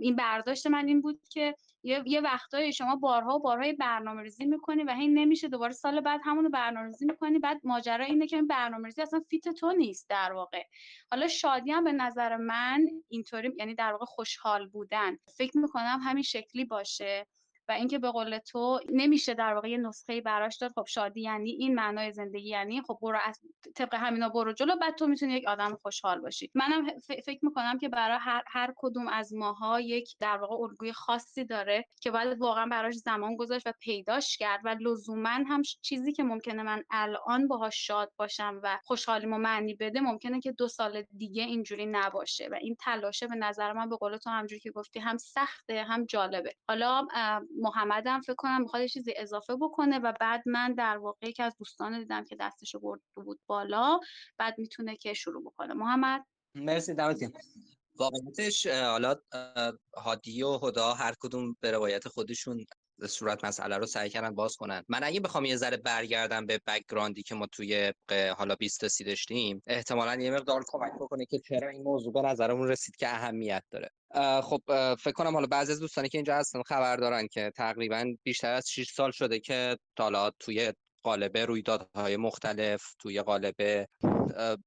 این 0.00 0.16
برداشت 0.16 0.66
من 0.66 0.86
این 0.88 1.00
بود 1.00 1.20
که 1.30 1.54
یه, 1.86 2.02
یه 2.06 2.20
وقتایی 2.20 2.72
شما 2.72 2.96
بارها 2.96 3.36
و 3.36 3.42
بارهای 3.42 3.72
برنامه 3.72 4.22
ریزی 4.22 4.44
می‌کنی 4.44 4.82
و 4.82 4.94
هی 4.94 5.08
نمیشه 5.08 5.48
دوباره 5.48 5.72
سال 5.72 6.00
بعد 6.00 6.20
همونو 6.24 6.48
برنامه 6.48 6.86
ریزی 6.86 7.06
می‌کنی. 7.06 7.38
بعد 7.38 7.60
ماجرا 7.64 8.04
اینه 8.04 8.26
که 8.26 8.36
این 8.36 8.46
برنامه 8.46 8.84
ریزی 8.84 9.02
اصلا 9.02 9.20
فیت 9.30 9.48
تو 9.48 9.72
نیست 9.72 10.08
در 10.08 10.32
واقع. 10.32 10.62
حالا 11.10 11.28
شادی 11.28 11.72
هم 11.72 11.84
به 11.84 11.92
نظر 11.92 12.36
من 12.36 12.86
اینطوری 13.08 13.52
یعنی 13.58 13.74
در 13.74 13.92
واقع 13.92 14.04
خوشحال 14.04 14.68
بودن. 14.68 15.16
فکر 15.36 15.58
می‌کنم 15.58 16.00
همین 16.04 16.22
شکلی 16.22 16.64
باشه. 16.64 17.26
و 17.68 17.72
اینکه 17.72 17.98
به 17.98 18.10
قول 18.10 18.38
تو 18.38 18.80
نمیشه 18.92 19.34
در 19.34 19.54
واقع 19.54 19.70
یه 19.70 19.78
نسخه 19.78 20.20
براش 20.20 20.56
داد. 20.56 20.72
خب 20.72 20.84
شادی 20.88 21.20
یعنی 21.20 21.50
این 21.50 21.74
معنای 21.74 22.12
زندگی 22.12 22.48
یعنی. 22.48 22.82
خب 22.82 22.98
برو 23.02 23.18
از 23.24 23.40
طبق 23.74 23.94
همینا 23.94 24.28
برو 24.28 24.52
جلو 24.52 24.76
بعد 24.76 24.94
تو 24.94 25.06
می‌تونی 25.06 25.34
یک 25.34 25.48
آدم 25.48 25.76
خوشحال 25.82 26.20
باشی. 26.20 26.50
منم 26.54 26.86
فکر 26.98 27.38
می‌کنم 27.42 27.78
که 27.78 27.88
برای 27.88 28.18
هر, 28.20 28.42
هر 28.46 28.74
کدوم 28.76 29.08
از 29.08 29.34
ماها 29.34 29.80
یک 29.80 30.16
در 30.20 30.36
واقع 30.36 30.54
الگوی 30.54 30.92
خاصی 30.92 31.44
داره 31.44 31.84
که 32.00 32.10
باید 32.10 32.38
واقعا 32.40 32.66
براش 32.66 32.94
زمان 32.94 33.36
گذاشت 33.36 33.66
و 33.66 33.72
پیداش 33.80 34.36
کرد 34.36 34.60
و 34.64 34.76
لزوما 34.80 35.28
هم 35.28 35.62
چیزی 35.82 36.12
که 36.12 36.22
ممکنه 36.22 36.62
من 36.62 36.82
الان 36.90 37.48
باهاش 37.48 37.86
شاد 37.86 38.12
باشم 38.16 38.60
و 38.62 38.78
خوشحالیمو 38.84 39.38
معنی 39.38 39.74
بده 39.74 40.00
ممکنه 40.00 40.40
که 40.40 40.52
دو 40.52 40.68
سال 40.68 41.04
دیگه 41.16 41.42
اینجوری 41.42 41.86
نباشه. 41.86 42.48
و 42.52 42.54
این 42.54 42.76
تلاشه 42.80 43.26
به 43.26 43.34
نظر 43.34 43.72
من 43.72 43.88
به 43.88 43.96
قول 43.96 44.16
تو 44.16 44.30
همجوری 44.30 44.60
که 44.60 44.70
گفتی 44.70 45.00
هم 45.00 45.16
سخته 45.16 45.82
هم 45.82 46.04
جالبه. 46.04 46.52
حالا 46.68 47.06
محمدم 47.56 48.20
فکر 48.20 48.34
کنم 48.34 48.62
می‌خواد 48.62 48.86
چیزی 48.86 49.14
اضافه 49.16 49.56
بکنه 49.56 49.98
و 49.98 50.12
بعد 50.20 50.42
من 50.46 50.74
در 50.74 50.98
واقع 50.98 51.30
که 51.30 51.42
از 51.42 51.56
دوستان 51.58 51.98
دیدم 51.98 52.24
که 52.24 52.36
دستشو 52.40 52.80
برد 52.80 53.00
بود 53.14 53.40
بالا 53.46 54.00
بعد 54.38 54.58
می‌تونه 54.58 54.96
که 54.96 55.14
شروع 55.14 55.44
بکنه. 55.44 55.74
محمد؟ 55.74 56.24
مرسی 56.54 56.94
دمتون. 56.94 57.32
واقعیتش 57.98 58.66
حالا 58.66 59.14
هادی 59.96 60.42
و 60.42 60.58
هدا 60.62 60.94
هر 60.94 61.14
کدوم 61.20 61.56
به 61.60 61.70
روایت 61.70 62.08
خودشون 62.08 62.66
صورت 63.08 63.44
مسئله 63.44 63.76
رو 63.76 63.86
سعی 63.86 64.10
کردن 64.10 64.34
باز 64.34 64.56
کنن. 64.56 64.84
من 64.88 65.04
اگه 65.04 65.20
بخوام 65.20 65.44
یه 65.44 65.56
ذره 65.56 65.76
برگردم 65.76 66.46
به 66.46 66.60
بکگراندی 66.66 67.22
که 67.22 67.34
ما 67.34 67.46
توی 67.46 67.92
حالا 68.36 68.54
20 68.54 68.80
تا 68.80 68.88
سی 68.88 69.04
داشتیم 69.04 69.62
احتمالا 69.66 70.22
یه 70.22 70.30
مقدار 70.30 70.64
کمک 70.68 70.92
بکنه 71.00 71.26
که 71.26 71.38
چرا 71.38 71.68
این 71.68 71.82
موضوع 71.82 72.12
به 72.12 72.22
نظرمون 72.22 72.68
رسید 72.68 72.96
که 72.96 73.08
اهمیت 73.08 73.64
داره. 73.70 73.90
خب 74.42 74.62
فکر 74.94 75.12
کنم 75.12 75.34
حالا 75.34 75.46
بعضی 75.46 75.72
از 75.72 75.80
دوستانی 75.80 76.08
که 76.08 76.18
اینجا 76.18 76.36
هستن 76.36 76.62
خبر 76.62 76.96
دارن 76.96 77.28
که 77.28 77.52
تقریبا 77.56 78.04
بیشتر 78.22 78.52
از 78.52 78.70
6 78.70 78.90
سال 78.90 79.10
شده 79.10 79.40
که 79.40 79.76
حالا 79.98 80.30
توی 80.30 80.72
قالب 81.02 81.36
رویدادهای 81.36 82.16
مختلف 82.16 82.94
توی 82.98 83.22
قالب 83.22 83.86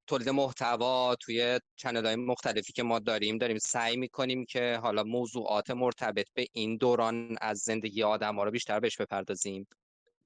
تولید 0.07 0.29
محتوا 0.29 1.15
توی 1.15 1.59
چنل 1.75 2.05
های 2.05 2.15
مختلفی 2.15 2.73
که 2.73 2.83
ما 2.83 2.99
داریم 2.99 3.37
داریم 3.37 3.57
سعی 3.57 3.97
می‌کنیم 3.97 4.45
که 4.45 4.79
حالا 4.83 5.03
موضوعات 5.03 5.69
مرتبط 5.69 6.25
به 6.33 6.47
این 6.53 6.77
دوران 6.77 7.37
از 7.41 7.57
زندگی 7.57 8.03
آدم 8.03 8.35
ها 8.35 8.43
رو 8.43 8.51
بیشتر 8.51 8.79
بهش 8.79 8.97
بپردازیم. 8.97 9.67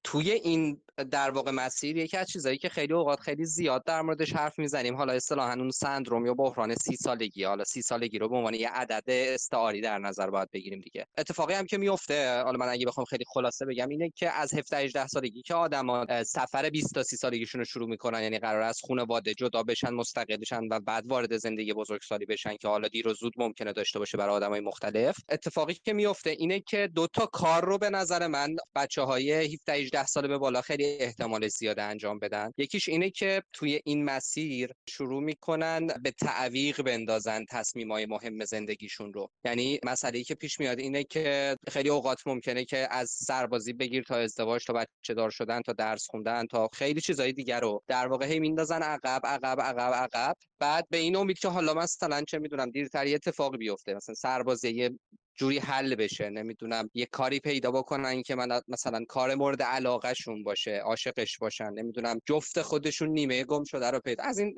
توی 0.04 0.32
این 0.32 0.82
در 1.12 1.32
واقع 1.32 1.52
مسیر 1.52 1.98
یکی 1.98 2.18
از 2.18 2.28
چیزایی 2.28 2.58
که 2.58 2.70
خیلی 2.70 2.94
اوقات 2.94 3.20
خیلی 3.20 3.46
زیاد 3.46 3.84
در 3.84 4.02
موردش 4.02 4.34
حرف 4.34 4.60
می‌زنیم. 4.60 4.96
حالا 4.96 5.14
اصطلاحا 5.14 5.54
اون 5.54 5.72
سندروم 5.72 6.26
یا 6.26 6.34
بحران 6.34 6.76
سی 6.76 6.96
سالگی 6.96 7.44
حالا 7.44 7.64
سی 7.64 7.82
سالگی 7.82 8.20
رو 8.20 8.30
به 8.30 8.36
عنوان 8.36 8.54
یه 8.54 8.70
عدد 8.70 9.04
استعاری 9.08 9.82
در 9.82 10.00
نظر 10.00 10.30
باید 10.30 10.52
بگیریم 10.52 10.80
دیگه. 10.80 11.06
اتفاقی 11.18 11.54
هم 11.54 11.66
که 11.66 11.78
میفته 11.78 12.42
حالا 12.44 12.58
من 12.58 12.70
اگه 12.70 12.86
بخوام 12.86 13.06
خیلی 13.06 13.24
خلاصه 13.34 13.66
بگم 13.66 13.90
اینه 13.90 14.10
که 14.16 14.30
از 14.30 14.54
17 14.54 14.78
18 14.78 15.08
سالگی 15.08 15.42
که 15.42 15.54
آدما 15.54 16.06
سفر 16.24 16.70
20 16.70 16.94
تا 16.94 17.04
30 17.04 17.16
سالگیشون 17.16 17.60
رو 17.60 17.66
شروع 17.66 17.90
می‌کنن 17.90 18.24
یعنی 18.24 18.40
قرار 18.40 18.62
از 18.62 18.80
خانواده 18.88 19.34
جدا 19.34 19.64
بشن 19.64 19.90
مستقل 19.90 20.38
بشن 20.38 20.68
و 20.72 20.80
بعد 20.80 21.08
وارد 21.08 21.38
زندگی 21.38 21.74
بزرگسالی 21.74 22.26
بشن 22.26 22.56
که 22.56 22.68
حالا 22.68 22.88
دیر 22.88 23.08
و 23.08 23.14
زود 23.14 23.34
ممکنه 23.38 23.74
داشته 23.74 24.00
باشه 24.00 24.18
برای 24.18 24.36
آدمای 24.36 24.60
مختلف. 24.60 25.16
اتفاقی 25.30 25.74
که 25.74 25.94
میفته 25.94 26.30
اینه 26.30 26.60
که 26.60 26.90
دو 26.96 27.08
تا 27.08 27.26
کار 27.26 27.66
رو 27.66 27.78
به 27.78 27.90
نظر 27.90 28.28
من 28.28 28.56
بچهای 28.76 29.32
17 29.32 29.86
18 29.94 30.06
ساله 30.08 30.28
به 30.28 30.38
بالا 30.38 30.62
خیلی 30.62 30.86
احتمال 30.86 31.48
زیاد 31.48 31.80
انجام 31.80 32.20
بدن. 32.20 32.52
یکیش 32.58 32.90
اینه 32.90 33.10
که 33.10 33.44
توی 33.54 33.82
این 33.86 34.06
مسیر 34.06 34.72
شروع 34.90 35.24
می‌کنن 35.24 35.88
به 35.88 36.12
تعویق 36.12 36.82
بندازن 36.82 37.46
تصمیمای 37.50 38.06
مهم 38.06 38.46
زندگیشون 38.46 39.14
رو. 39.14 39.30
یعنی 39.46 39.80
مسئله 39.84 40.24
که 40.24 40.36
پیش 40.36 40.60
میاد 40.60 40.80
اینه 40.80 41.04
که 41.04 41.58
خیلی 41.70 41.90
اوقات 41.90 42.28
ممکنه 42.28 42.66
که 42.66 42.88
از 42.92 43.10
سربازی 43.10 43.74
بگیر 43.74 44.04
تا 44.04 44.16
ازدواج 44.16 44.66
تا 44.66 44.74
بچه 44.74 45.14
دار 45.14 45.30
شدن 45.30 45.62
تا 45.62 45.74
درس 45.74 46.08
خوندن 46.10 46.46
تا 46.46 46.70
خیلی 46.74 47.02
چیزهای 47.02 47.34
دیگر 47.34 47.60
رو 47.60 47.84
در 47.88 48.08
واقع 48.08 48.26
هی 48.26 48.40
میندازن. 48.40 48.82
عقب 48.82 49.22
عقب 49.24 49.62
عقب 49.62 49.94
عقب. 49.94 50.36
بعد 50.60 50.88
به 50.90 50.98
این 50.98 51.16
امید 51.16 51.40
که 51.40 51.48
حالا 51.48 51.74
مثلا 51.74 52.22
چه 52.22 52.40
می‌دونم 52.40 52.70
دیرتر 52.70 53.08
یه 53.08 53.16
اتفاقی 53.16 53.58
بیفته. 53.58 53.94
مثلا 53.94 54.16
سربازی 54.16 54.90
جوری 55.36 55.60
حل 55.60 55.96
بشه 55.96 56.30
نمی‌دونم 56.30 56.90
یه 56.94 57.06
کاری 57.06 57.40
پیدا 57.40 57.72
بکنن 57.72 58.22
که 58.22 58.36
من 58.36 58.62
مثلا 58.68 59.06
کار 59.08 59.36
مورد 59.36 59.62
علاقه 59.62 60.14
شون 60.14 60.44
باشه 60.44 60.78
عاشقش 60.78 61.38
باشن 61.38 61.70
نمی‌دونم 61.74 62.20
جفت 62.26 62.62
خودشون 62.62 63.10
نیمه 63.10 63.44
گم 63.44 63.64
شده 63.64 63.92
رو 63.92 64.00
پیدا 64.00 64.24
از 64.24 64.40
این 64.40 64.56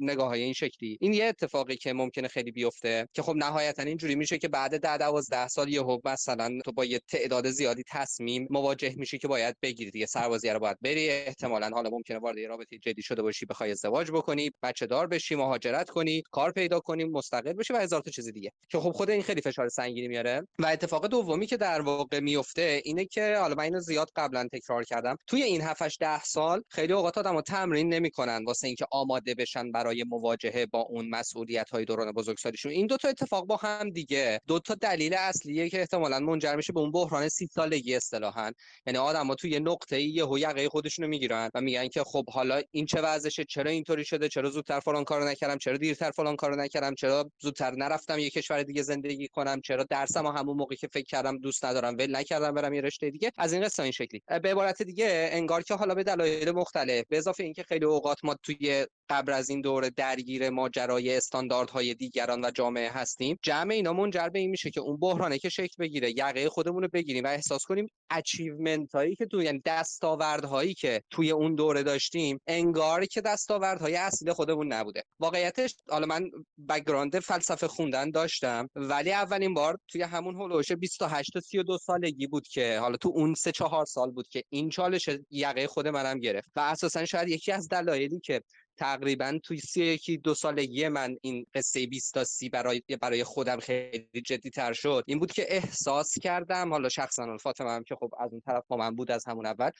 نگاه 0.00 0.28
های 0.28 0.42
این 0.42 0.52
شکلی. 0.52 0.98
این 1.00 1.12
یه 1.12 1.24
اتفاقی 1.24 1.76
که 1.76 1.92
ممکنه 1.92 2.28
خیلی 2.28 2.50
بیفته 2.50 3.08
که 3.14 3.22
خب 3.22 3.34
نهایتا 3.36 3.82
اینجوری 3.82 4.14
میشه 4.14 4.38
که 4.38 4.48
بعد 4.48 4.80
ده 4.80 4.98
دوازده 4.98 5.48
سال 5.48 5.68
یهو 5.68 5.98
مثلا 6.04 6.58
تو 6.64 6.72
با 6.72 6.84
یه 6.84 7.00
تعداد 7.08 7.50
زیادی 7.50 7.82
تصمیم 7.88 8.46
مواجه 8.50 8.94
میشی 8.96 9.18
که 9.18 9.28
باید 9.28 9.56
بگیری 9.62 9.90
دیگه 9.90 10.06
سربازی 10.06 10.48
رو 10.50 10.58
باید 10.58 10.76
بری. 10.80 11.10
احتمالا 11.10 11.68
حالا 11.68 11.90
ممکنه 11.90 12.18
وارد 12.18 12.38
یه 12.38 12.48
رابطه 12.48 12.78
جدی 12.78 13.02
شده 13.02 13.22
باشی 13.22 13.46
بخوای 13.46 13.70
ازدواج 13.70 14.10
بکنی 14.10 14.50
بچه 14.62 14.86
دار 14.86 15.06
بشی 15.06 15.34
مهاجرت 15.34 15.90
کنی 15.90 16.22
کار 16.30 16.52
پیدا 16.52 16.80
کنی 16.80 17.04
مستقل 17.04 17.52
بشی 17.52 17.72
و 17.72 17.76
هزار 17.76 18.00
تا 18.00 18.10
چیز 18.10 18.28
دیگه. 18.28 18.52
که 18.68 18.78
خب 18.78 18.90
خود 18.90 19.10
این 19.10 19.22
خیلی 19.22 19.40
فشار 19.40 19.68
سنگینی 19.90 20.08
میاره. 20.08 20.46
و 20.58 20.66
اتفاق 20.66 21.06
دومی 21.06 21.46
که 21.46 21.56
در 21.56 21.80
واقع 21.80 22.20
میفته 22.20 22.82
اینه 22.84 23.04
که 23.04 23.36
حالا 23.36 23.54
من 23.54 23.64
اینو 23.64 23.80
زیاد 23.80 24.10
قبلا 24.16 24.48
تکرار 24.52 24.84
کردم. 24.84 25.16
توی 25.26 25.42
این 25.42 25.60
7 25.60 25.98
ده 26.00 26.24
سال 26.24 26.62
خیلی 26.68 26.92
اوقات 26.92 27.18
آدمو 27.18 27.42
تمرین 27.42 27.94
نمی‌کنن 27.94 28.44
واسه 28.46 28.66
اینکه 28.66 28.86
آماده 28.92 29.34
بشن 29.34 29.72
برای 29.72 30.04
مواجهه 30.08 30.66
با 30.66 30.80
اون 30.80 31.08
مسئولیت 31.08 31.70
های 31.70 31.84
دوران 31.84 32.12
بزرگسالیشون. 32.12 32.72
این 32.72 32.86
دو 32.86 32.96
تا 32.96 33.08
اتفاق 33.08 33.46
با 33.46 33.56
هم 33.56 33.90
دیگه. 33.90 34.40
دو 34.46 34.58
تا 34.58 34.74
دلیل 34.74 35.14
اصلیه 35.14 35.68
که 35.68 35.80
احتمالا 35.80 36.18
منجر 36.18 36.56
میشه 36.56 36.72
به 36.72 36.80
اون 36.80 36.90
بحران 36.90 37.28
سی 37.28 37.46
سالگی 37.46 37.94
اصطلاحا. 37.94 38.52
یعنی 38.86 38.98
آدما 38.98 39.34
توی 39.34 39.60
نقطه 39.60 39.96
ای 39.96 40.04
یهو 40.04 40.38
یقه 40.38 40.68
خودشونو 40.68 41.08
می‌گیرن 41.08 41.50
و 41.54 41.60
میگن 41.60 41.88
که 41.88 42.04
خب 42.04 42.30
حالا 42.30 42.62
این 42.70 42.86
چه 42.86 43.00
وضعشه؟ 43.00 43.44
چرا 43.44 43.70
اینطوری 43.70 44.04
شده؟ 44.04 44.28
چرا 44.28 44.50
زودتر 44.50 44.80
فلان 44.80 45.04
کارو 45.04 45.24
نکردم؟ 45.24 45.58
چرا 45.58 45.76
دیرتر 45.76 46.10
فلان 46.10 46.36
کارو 46.36 46.56
نکردم؟ 46.56 46.94
چرا 46.94 47.30
زودتر 47.40 47.70
نرفتم 47.70 48.18
یه 48.18 48.30
کشور 48.30 48.62
دیگه 48.62 48.82
زندگی 48.82 49.28
کنم؟ 49.28 49.60
چرا 49.60 49.79
درسم 49.84 50.26
و 50.26 50.30
همون 50.30 50.56
موقعی 50.56 50.76
که 50.76 50.88
فکر 50.88 51.06
کردم 51.06 51.38
دوست 51.38 51.64
ندارم 51.64 51.94
ول 51.94 52.16
نکردم 52.16 52.54
برم 52.54 52.74
یه 52.74 52.80
رشته 52.80 53.10
دیگه. 53.10 53.32
از 53.38 53.52
این 53.52 53.64
قصه 53.64 53.82
این 53.82 53.92
شکلی. 53.92 54.22
به 54.42 54.50
عبارت 54.50 54.82
دیگه 54.82 55.28
انگار 55.32 55.62
که 55.62 55.74
حالا 55.74 55.94
به 55.94 56.02
دلایل 56.02 56.50
مختلف 56.50 57.04
به 57.08 57.18
اضافه 57.18 57.44
اینکه 57.44 57.62
خیلی 57.62 57.84
اوقات 57.84 58.24
ما 58.24 58.34
توی 58.42 58.86
قبل 59.10 59.32
از 59.32 59.50
این 59.50 59.60
دوره 59.60 59.90
درگیر 59.90 60.50
ماجرای 60.50 61.16
استانداردهای 61.16 61.94
دیگران 61.94 62.44
و 62.44 62.50
جامعه 62.50 62.90
هستیم. 62.90 63.38
جمع 63.42 63.74
اینا 63.74 63.92
منجر 63.92 64.28
به 64.28 64.38
این 64.38 64.50
میشه 64.50 64.70
که 64.70 64.80
اون 64.80 64.96
بحرانه 64.96 65.38
که 65.38 65.48
شکل 65.48 65.74
بگیره 65.78 66.10
یقه 66.10 66.48
خودمون 66.48 66.82
رو 66.82 66.88
بگیریم 66.92 67.24
و 67.24 67.26
احساس 67.26 67.64
کنیم 67.64 67.86
achievement 68.10 68.94
هایی 68.94 69.16
که 69.16 69.26
تو 69.26 69.42
یعنی 69.42 69.62
دستاوردهایی 69.64 70.74
که 70.74 71.02
توی 71.10 71.30
اون 71.30 71.54
دوره 71.54 71.82
داشتیم 71.82 72.40
انگار 72.46 73.04
که 73.04 73.20
دستاوردهای 73.20 73.96
اصلی 73.96 74.32
خودمون 74.32 74.72
نبوده. 74.72 75.02
واقعیتش 75.18 75.74
حالا 75.88 76.06
من 76.06 76.30
background 76.68 77.18
فلسفه 77.18 77.68
خوندن 77.68 78.10
داشتم 78.10 78.68
ولی 78.74 79.12
اولین 79.12 79.54
بار 79.54 79.78
توی 79.88 80.02
همون 80.02 80.34
حول 80.34 80.48
و 80.48 80.53
حوش 80.53 80.72
28 80.72 81.30
تا 81.32 81.40
32 81.40 81.78
سالگی 81.78 82.26
بود 82.26 82.48
که 82.48 82.78
حالا 82.78 82.96
تو 82.96 83.12
اون 83.14 83.34
سه 83.34 83.52
چهار 83.52 83.84
سال 83.84 84.10
بود 84.10 84.28
که 84.28 84.42
این 84.48 84.70
چالش 84.70 85.08
یقه 85.30 85.66
خود 85.66 85.88
منم 85.88 86.20
گرفت. 86.20 86.50
و 86.56 86.60
اساسا 86.60 87.04
شاید 87.04 87.28
یکی 87.28 87.52
از 87.52 87.68
دلایلی 87.68 88.20
که 88.20 88.42
تقریبا 88.80 89.38
توی 89.42 89.58
سی 89.58 89.84
یکی 89.84 90.16
دو 90.16 90.34
سالگی 90.34 90.88
من 90.88 91.16
این 91.22 91.46
قصه 91.54 91.86
20 91.86 92.14
تا 92.14 92.24
سی 92.24 92.48
برای 92.48 92.82
برای 93.00 93.24
خودم 93.24 93.58
خیلی 93.58 94.22
جدی 94.26 94.50
تر 94.50 94.72
شد. 94.72 95.04
این 95.06 95.18
بود 95.18 95.32
که 95.32 95.46
احساس 95.48 96.18
کردم 96.22 96.70
حالا 96.70 96.88
شخصا 96.88 97.36
فاطمه 97.36 97.70
هم 97.70 97.84
که 97.84 97.94
خب 97.94 98.10
از 98.20 98.32
اون 98.32 98.40
طرف 98.40 98.64
با 98.68 98.76
من 98.76 98.96
بود 98.96 99.10
از 99.10 99.24
همون 99.26 99.46
اول 99.46 99.70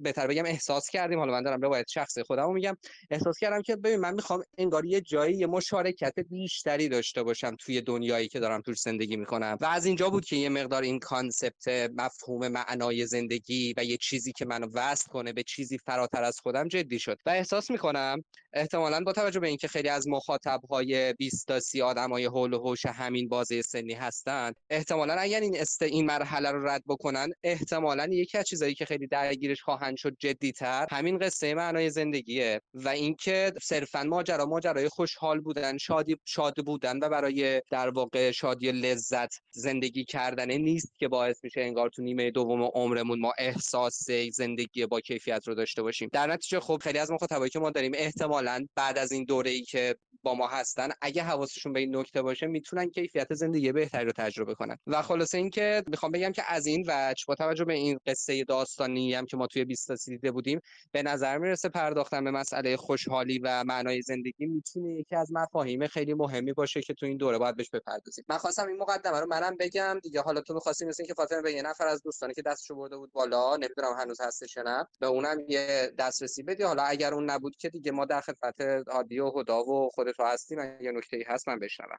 بهتر 0.00 0.26
بگم 0.26 0.44
احساس 0.46 0.88
کردیم. 0.90 1.18
حالا 1.18 1.32
من 1.32 1.42
دارم 1.42 1.60
روایت 1.60 1.86
شخصی 1.88 2.22
خودم 2.22 2.52
میگم. 2.52 2.76
احساس 3.10 3.38
کردم 3.38 3.62
که 3.62 3.76
ببین 3.76 4.00
من 4.00 4.14
می‌خوام 4.14 4.42
انگار 4.58 4.86
یه 4.86 5.00
جایی 5.00 5.36
یه 5.36 5.46
مشارکت 5.46 6.14
بیشتری 6.30 6.88
داشته 6.88 7.22
باشم 7.22 7.56
توی 7.56 7.80
دنیایی 7.80 8.28
که 8.28 8.40
دارم 8.40 8.60
توش 8.60 8.80
زندگی 8.80 9.16
می‌کنم. 9.16 9.58
و 9.60 9.64
از 9.64 9.86
اینجا 9.86 10.10
بود 10.10 10.24
که 10.24 10.36
یه 10.36 10.48
مقدار 10.48 10.82
این 10.82 10.98
concept 10.98 11.68
مفهوم 11.94 12.48
معنای 12.48 13.06
زندگی 13.06 13.74
و 13.76 13.84
یه 13.84 13.96
چیزی 13.96 14.32
که 14.32 14.44
منو 14.44 14.66
وصل 14.74 15.08
کنه 15.10 15.32
به 15.32 15.42
چیزی 15.42 15.78
فراتر 15.78 16.22
از 16.22 16.40
خودم 16.42 16.68
جدی 16.68 16.98
شد. 16.98 17.18
و 17.26 17.30
احساس 17.30 17.70
می‌کنم 17.70 18.21
احتمالا 18.52 19.00
با 19.00 19.12
توجه 19.12 19.40
به 19.40 19.48
اینکه 19.48 19.68
خیلی 19.68 19.88
از 19.88 20.08
مخاطبهای 20.08 21.12
20 21.12 21.46
تا 21.46 21.60
30 21.60 21.82
آدمای 21.82 22.24
حول 22.24 22.52
و 22.52 22.58
حوش 22.58 22.86
همین 22.86 23.28
بازه 23.28 23.62
سنی 23.62 23.94
هستند 23.94 24.54
احتمالا 24.70 25.14
اگر 25.14 25.40
این 25.40 25.60
است 25.60 25.82
این 25.82 26.06
مرحله 26.06 26.50
رو 26.50 26.68
رد 26.68 26.82
بکنن 26.88 27.28
احتمالا 27.44 28.08
یکی 28.10 28.38
از 28.38 28.44
چیزایی 28.44 28.74
که 28.74 28.84
خیلی 28.84 29.06
درگیرش 29.06 29.62
خواهند 29.62 29.96
شد 29.96 30.16
جدیتر 30.18 30.86
همین 30.90 31.18
قصه 31.18 31.54
معنای 31.54 31.90
زندگیه 31.90 32.60
و 32.74 32.88
اینکه 32.88 33.52
صرفا 33.62 34.02
ماجرا 34.02 34.46
ماجرای 34.46 34.88
خوشحال 34.88 35.40
بودن 35.40 35.78
شادی 35.78 36.16
شاد 36.24 36.54
بودن 36.66 36.98
و 37.02 37.08
برای 37.08 37.62
در 37.70 37.88
واقع 37.88 38.30
شادی 38.30 38.72
لذت 38.72 39.34
زندگی 39.50 40.04
کردن 40.04 40.50
نیست 40.50 40.92
که 40.98 41.08
باعث 41.08 41.44
میشه 41.44 41.60
انگار 41.60 41.88
تو 41.88 42.02
نیمه 42.02 42.30
دوم 42.30 42.62
عمرمون 42.62 43.20
ما 43.20 43.32
احساس 43.38 44.10
زندگی 44.32 44.86
با 44.86 45.00
کیفیت 45.00 45.48
رو 45.48 45.54
داشته 45.54 45.82
باشیم. 45.82 46.08
در 46.12 46.26
نتیجه 46.26 46.60
خب 46.60 46.78
خیلی 46.82 46.98
از 46.98 47.10
مخاطبایی 47.10 47.50
که 47.50 47.58
ما 47.58 47.70
داریم 47.70 47.92
احتمالا 48.12 48.66
بعد 48.74 48.98
از 48.98 49.12
این 49.12 49.24
دوره 49.24 49.50
ای 49.50 49.62
که 49.62 49.96
با 50.22 50.34
ما 50.34 50.46
هستن 50.46 50.88
اگه 51.00 51.22
حواسشون 51.22 51.72
به 51.72 51.80
این 51.80 51.96
نکته 51.96 52.22
باشه 52.22 52.46
می‌تونن 52.46 52.90
کیفیت 52.90 53.34
زندگی 53.34 53.72
بهتری 53.72 54.04
رو 54.04 54.12
تجربه 54.12 54.54
کنن. 54.54 54.76
و 54.86 55.02
خلاصه 55.02 55.38
اینکه 55.38 55.82
می‌خوام 55.86 56.12
بگم 56.12 56.32
که 56.32 56.42
از 56.48 56.66
این 56.66 56.84
وجه 56.88 57.24
با 57.28 57.34
توجه 57.34 57.64
به 57.64 57.74
این 57.74 57.98
قصه 58.06 58.44
داستانی 58.44 59.14
هم 59.14 59.26
که 59.26 59.36
ما 59.36 59.46
توی 59.46 59.64
20 59.64 60.08
دیده 60.08 60.30
بودیم 60.30 60.60
به 60.92 61.02
نظر 61.02 61.38
می‌رسه 61.38 61.68
پرداختن 61.68 62.24
به 62.24 62.30
مسئله 62.30 62.76
خوشحالی 62.76 63.38
و 63.38 63.64
معنای 63.64 64.02
زندگی 64.02 64.46
می‌تونه 64.46 64.94
یکی 64.94 65.16
از 65.16 65.32
مفاهیم 65.32 65.86
خیلی 65.86 66.14
مهمی 66.14 66.52
باشه 66.52 66.80
که 66.80 66.94
تو 66.94 67.06
این 67.06 67.16
دوره 67.16 67.38
باید 67.38 67.56
بهش 67.56 67.70
بپردازیم. 67.70 68.24
من 68.28 68.38
خواستم 68.38 68.66
این 68.66 68.76
مقدمه 68.76 69.20
رو 69.20 69.26
منم 69.26 69.56
بگم 69.60 69.98
دیگه. 70.02 70.20
حالا 70.20 70.40
تو 70.40 70.54
می‌خواستی 70.54 70.84
مثل 70.84 71.02
اینکه 71.02 71.14
فاطمه 71.14 71.42
به 71.42 71.52
یه 71.52 71.62
نفر 71.62 71.86
از 71.86 72.02
دوستانی 72.02 72.34
که 72.34 72.42
دستشو 72.42 72.76
برده 72.76 72.96
بود 72.96 73.12
بالا 73.12 73.56
نمی‌دونم 73.56 73.92
هنوز 73.98 74.20
هستش 74.20 74.58
نه 74.58 74.86
به 75.00 75.06
اونم 75.06 75.36
یه 75.48 75.92
دسترسی 75.98 76.42
بدی. 76.42 76.62
حالا 76.62 76.82
اگر 76.82 77.14
اون 77.14 77.30
نبود 77.30 77.56
که 77.56 77.68
دیگه 77.68 77.92
ما 77.92 78.04
در 78.04 78.20
خدمت 78.20 78.60
هادی 78.88 79.18
و 79.18 79.32
هدا 79.38 79.64
و 79.64 79.90
خودت 80.12 80.32
هستیم 80.32 80.58
یه 80.80 80.92
نکته 80.92 81.24
هست 81.26 81.48
من 81.48 81.58
بشنوم. 81.58 81.98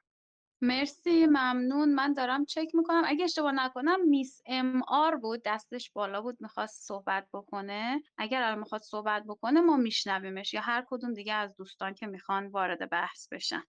مرسی 0.62 1.26
ممنون. 1.26 1.94
من 1.94 2.12
دارم 2.12 2.44
چک 2.44 2.74
می‌کنم. 2.74 3.02
اگه 3.06 3.24
اشتباه 3.24 3.52
نکنم 3.52 4.08
میس 4.08 4.42
ام 4.46 4.82
آر 4.82 5.16
بود 5.16 5.42
دستش 5.44 5.90
بالا 5.90 6.22
بود 6.22 6.36
می‌خواست 6.40 6.82
صحبت 6.82 7.28
بکنه. 7.32 8.02
اگر 8.18 8.42
الان 8.42 8.58
می‌خواد 8.58 8.82
صحبت 8.82 9.24
بکنه 9.28 9.60
ما 9.60 9.76
میشنویمش 9.76 10.54
یا 10.54 10.60
هر 10.60 10.84
کدوم 10.88 11.14
دیگه 11.14 11.34
از 11.34 11.56
دوستان 11.56 11.94
که 11.94 12.06
می‌خوان 12.06 12.46
وارد 12.46 12.90
بحث 12.90 13.28
بشن. 13.32 13.62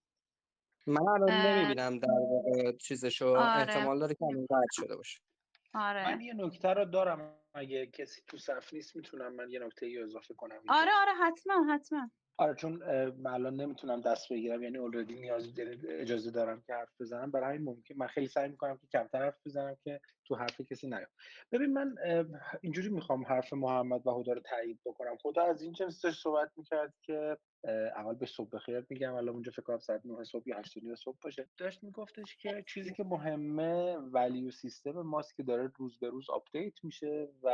من 0.87 1.07
الان 1.07 1.31
نمی‌بینم 1.31 1.99
در 1.99 2.07
واقع 2.29 2.71
چیزشو. 2.71 3.27
آره. 3.27 3.61
احتمال 3.61 3.99
داره 3.99 4.15
که 4.15 4.25
همین 4.25 4.47
شده 4.71 4.95
باشه. 4.95 5.19
آره. 5.73 6.15
من 6.15 6.21
یه 6.21 6.33
نکته 6.33 6.69
رو 6.69 6.85
دارم. 6.85 7.37
اگه 7.53 7.87
کسی 7.87 8.21
تو 8.27 8.37
صف 8.37 8.73
نیست 8.73 8.95
می‌تونم 8.95 9.33
من 9.33 9.49
یه 9.49 9.59
نکته 9.59 9.85
ای 9.85 9.97
اضافه 9.97 10.33
کنم. 10.33 10.61
آره 10.69 10.91
آره 11.01 11.11
حتما 11.11 11.73
حتما. 11.73 12.11
آره 12.37 12.55
چون 12.55 12.83
من 13.11 13.31
الان 13.31 13.55
نمی‌تونم 13.55 14.01
دست 14.01 14.33
بگیرم 14.33 14.63
یعنی 14.63 14.77
already 14.77 15.15
نیاز 15.15 15.53
اجازه 15.89 16.31
دارم 16.31 16.61
که 16.67 16.73
حرف 16.73 16.89
بزنم. 17.01 17.31
برای 17.31 17.55
همین 17.55 17.69
ممکن 17.69 17.95
من 17.97 18.07
خیلی 18.07 18.27
سعی 18.27 18.49
می‌کنم 18.49 18.77
که 18.77 18.87
کمتر 18.87 19.23
حرف 19.23 19.37
بزنم 19.45 19.77
که 19.83 19.99
تو 20.27 20.35
حرف 20.35 20.61
کسی 20.61 20.87
نیام. 20.87 21.07
ببین 21.51 21.73
من 21.73 21.95
اینجوری 22.61 22.89
می‌خوام 22.89 23.25
حرف 23.25 23.53
محمد 23.53 24.07
و 24.07 24.11
هدا 24.19 24.33
رو 24.33 24.41
تایید 24.41 24.79
بکنم. 24.85 25.17
هدا 25.21 25.43
از 25.43 25.61
این 25.61 25.75
داشت 26.03 26.11
صحبت 26.11 26.51
می‌کرد 26.57 26.93
که 27.01 27.37
اول 27.95 28.15
به 28.15 28.25
صبح 28.25 28.49
بخیر 28.49 28.85
میگم. 28.89 29.13
الان 29.13 29.29
اونجا 29.29 29.51
فکر 29.51 29.61
کنم 29.61 29.79
ساعت 29.79 30.05
9 30.05 30.23
صبح 30.23 30.43
یا 30.45 30.57
8 30.57 30.95
صبح 30.95 31.17
باشه. 31.21 31.49
داشت 31.57 31.83
میگفتش 31.83 32.35
که 32.35 32.63
چیزی 32.67 32.93
که 32.93 33.03
مهمه 33.03 33.97
value 33.97 34.51
system 34.51 34.91
ماست 34.91 35.35
که 35.35 35.43
داره 35.43 35.71
روز 35.77 35.99
به 35.99 36.09
روز 36.09 36.29
update 36.29 36.83
میشه 36.83 37.27
و 37.43 37.49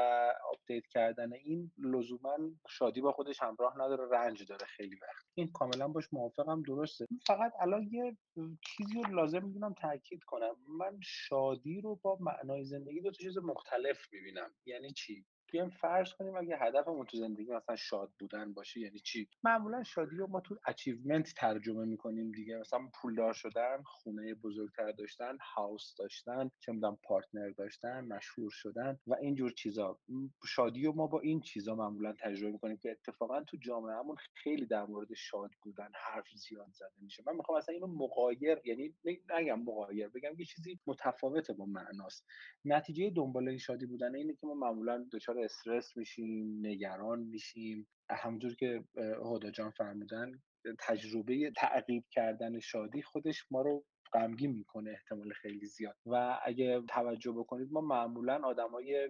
update 0.53 0.87
کردن 0.87 1.33
این 1.33 1.71
لزوما 1.77 2.37
شادی 2.69 3.01
با 3.01 3.11
خودش 3.11 3.41
همراه 3.41 3.73
نداره 3.81 4.09
رنج 4.11 4.45
داره 4.45 4.65
خیلی 4.65 4.95
وقت. 4.95 5.25
این 5.35 5.51
کاملا 5.51 5.87
باش 5.87 6.13
موافقم 6.13 6.63
درسته. 6.63 7.07
فقط 7.27 7.53
الان 7.59 7.89
یه 7.91 8.17
چیزی 8.61 9.01
رو 9.01 9.15
لازم 9.15 9.45
می‌دونم 9.45 9.73
تاکید 9.73 10.23
کنم. 10.23 10.55
من 10.67 10.99
شادی 11.03 11.81
رو 11.81 11.95
با 11.95 12.17
معنای 12.19 12.63
زندگی 12.65 13.01
دو 13.01 13.11
تا 13.11 13.17
چیز 13.17 13.37
مختلف 13.37 14.07
می‌بینم. 14.13 14.51
یعنی 14.65 14.91
چی؟ 14.91 15.25
بیایم 15.51 15.69
فرض 15.69 16.13
کنیم 16.13 16.35
اگه 16.35 16.57
هدفمون 16.57 17.05
تو 17.05 17.17
زندگی 17.17 17.51
مثلا 17.51 17.75
شاد 17.75 18.11
بودن 18.19 18.53
باشه 18.53 18.79
یعنی 18.79 18.99
چی؟ 18.99 19.29
معمولا 19.43 19.83
شادی 19.83 20.15
رو 20.15 20.27
ما 20.27 20.41
تو 20.41 20.57
achievement 20.65 21.33
ترجمه 21.37 21.85
می‌کنیم 21.85 22.31
دیگه. 22.31 22.57
مثلا 22.57 22.79
پولدار 23.01 23.33
شدن 23.33 23.83
خونه 23.85 24.33
بزرگتر 24.33 24.91
داشتن 24.91 25.37
house 25.55 25.95
داشتن 25.97 26.51
چه 26.59 26.71
می‌دونم 26.71 26.97
partner 27.03 27.49
داشتن 27.49 28.05
مشهور 28.05 28.51
شدن 28.51 28.99
و 29.07 29.15
اینجور 29.21 29.51
چیزا. 29.51 29.99
شادی 30.47 30.85
رو 30.85 30.93
ما 30.93 31.07
با 31.07 31.19
این 31.19 31.39
چیزا 31.41 31.75
معمولا 31.75 32.13
تجربه 32.13 32.51
می‌کنیم 32.51 32.77
که 32.77 32.91
اتفاقا 32.91 33.43
تو 33.43 33.57
جامعهمون 33.57 34.15
خیلی 34.33 34.65
در 34.65 34.85
مورد 34.85 35.13
شاد 35.13 35.51
بودن 35.63 35.89
حرف 35.95 36.27
زیاد 36.35 36.71
زده 36.73 37.01
میشه. 37.01 37.23
من 37.27 37.35
می‌خوام 37.35 37.57
مثلا 37.57 37.73
اینو 37.75 37.87
مقایر 37.87 38.61
یعنی 38.65 38.95
نگم 39.37 39.59
مقایر 39.59 40.07
بگم 40.07 40.39
یه 40.39 40.45
چیزی 40.45 40.79
متفاوته 40.87 41.53
با 41.53 41.65
معناست. 41.65 42.27
نتیجه 42.65 43.09
دنبال 43.09 43.47
این 43.47 43.57
شادی 43.57 43.85
بودن 43.85 44.15
اینه 44.15 44.33
که 44.33 44.47
ما 44.47 44.53
معمولا 44.53 45.07
دچار 45.11 45.40
استرس 45.41 45.97
میشیم 45.97 46.65
نگران 46.65 47.19
میشیم. 47.19 47.87
همونجور 48.09 48.55
که 48.55 48.83
هدا 49.25 49.51
جان 49.51 49.71
فرمودن 49.71 50.31
تجربه 50.79 51.51
تعقیب 51.57 52.03
کردن 52.11 52.59
شادی 52.59 53.01
خودش 53.01 53.45
ما 53.51 53.61
رو 53.61 53.85
غمگین 54.13 54.51
می‌کنه 54.51 54.91
احتمال 54.91 55.33
خیلی 55.33 55.65
زیاد. 55.65 55.95
و 56.05 56.39
اگه 56.45 56.81
توجه 56.89 57.31
بکنید 57.31 57.71
ما 57.71 57.81
معمولا 57.81 58.41
آدمای 58.43 59.09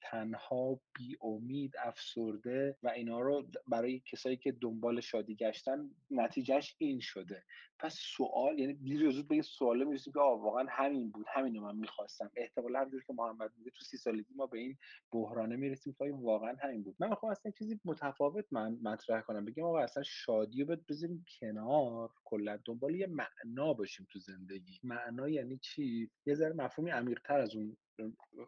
تنها 0.00 0.80
بی 0.94 1.16
امید 1.22 1.74
افسرده 1.84 2.76
و 2.82 2.88
اینا 2.88 3.20
رو 3.20 3.46
برای 3.68 4.00
کسایی 4.00 4.36
که 4.36 4.52
دنبال 4.52 5.00
شادی 5.00 5.34
گشتن 5.34 5.90
نتیجهش 6.10 6.74
این 6.78 7.00
شده. 7.00 7.44
پس 7.78 7.94
سوال 7.94 8.58
یعنی 8.58 8.74
دیر 8.74 9.10
زود 9.10 9.28
به 9.28 9.36
یه 9.36 9.42
سواله 9.42 9.84
می‌رسیم 9.84 10.12
که 10.12 10.18
واقعا 10.18 10.66
همین 10.70 11.10
بود 11.10 11.26
همین 11.28 11.60
من 11.60 11.76
می‌خواستم. 11.76 12.30
احتمالا 12.36 12.78
همونجور 12.78 13.02
که 13.06 13.12
محمد 13.12 13.52
میگه 13.56 13.70
تو 13.70 13.84
سی 13.84 13.96
سالگی 13.96 14.34
ما 14.34 14.46
به 14.46 14.58
این 14.58 14.76
بحرانه 15.12 15.56
می‌رسیم 15.56 15.92
که 15.98 16.10
واقعا 16.12 16.56
همین 16.62 16.82
بود. 16.82 16.96
من 16.98 17.08
می‌خوام 17.08 17.32
اصلا 17.32 17.52
چیزی 17.52 17.80
متفاوت 17.84 18.44
من 18.50 18.78
مطرح 18.82 19.20
کنم. 19.20 19.44
بگم 19.44 19.64
آقا 19.64 19.80
اصلا 19.80 20.02
شادی 20.02 20.64
رو 20.64 20.76
بذاریم 20.88 21.24
کنار 21.40 22.10
کلا 22.24 22.58
دنبال 22.64 22.94
یه 22.94 23.06
معنا 23.06 23.72
باشیم 23.72 24.06
تو 24.10 24.18
زندگی. 24.18 24.80
معنا 24.82 25.28
یعنی 25.28 25.58
چی؟ 25.58 26.10
یه 26.26 26.34
ذره 26.34 26.52
مفهومی 26.52 26.90
عمیق‌تر 26.90 27.40
از 27.40 27.56
اون 27.56 27.76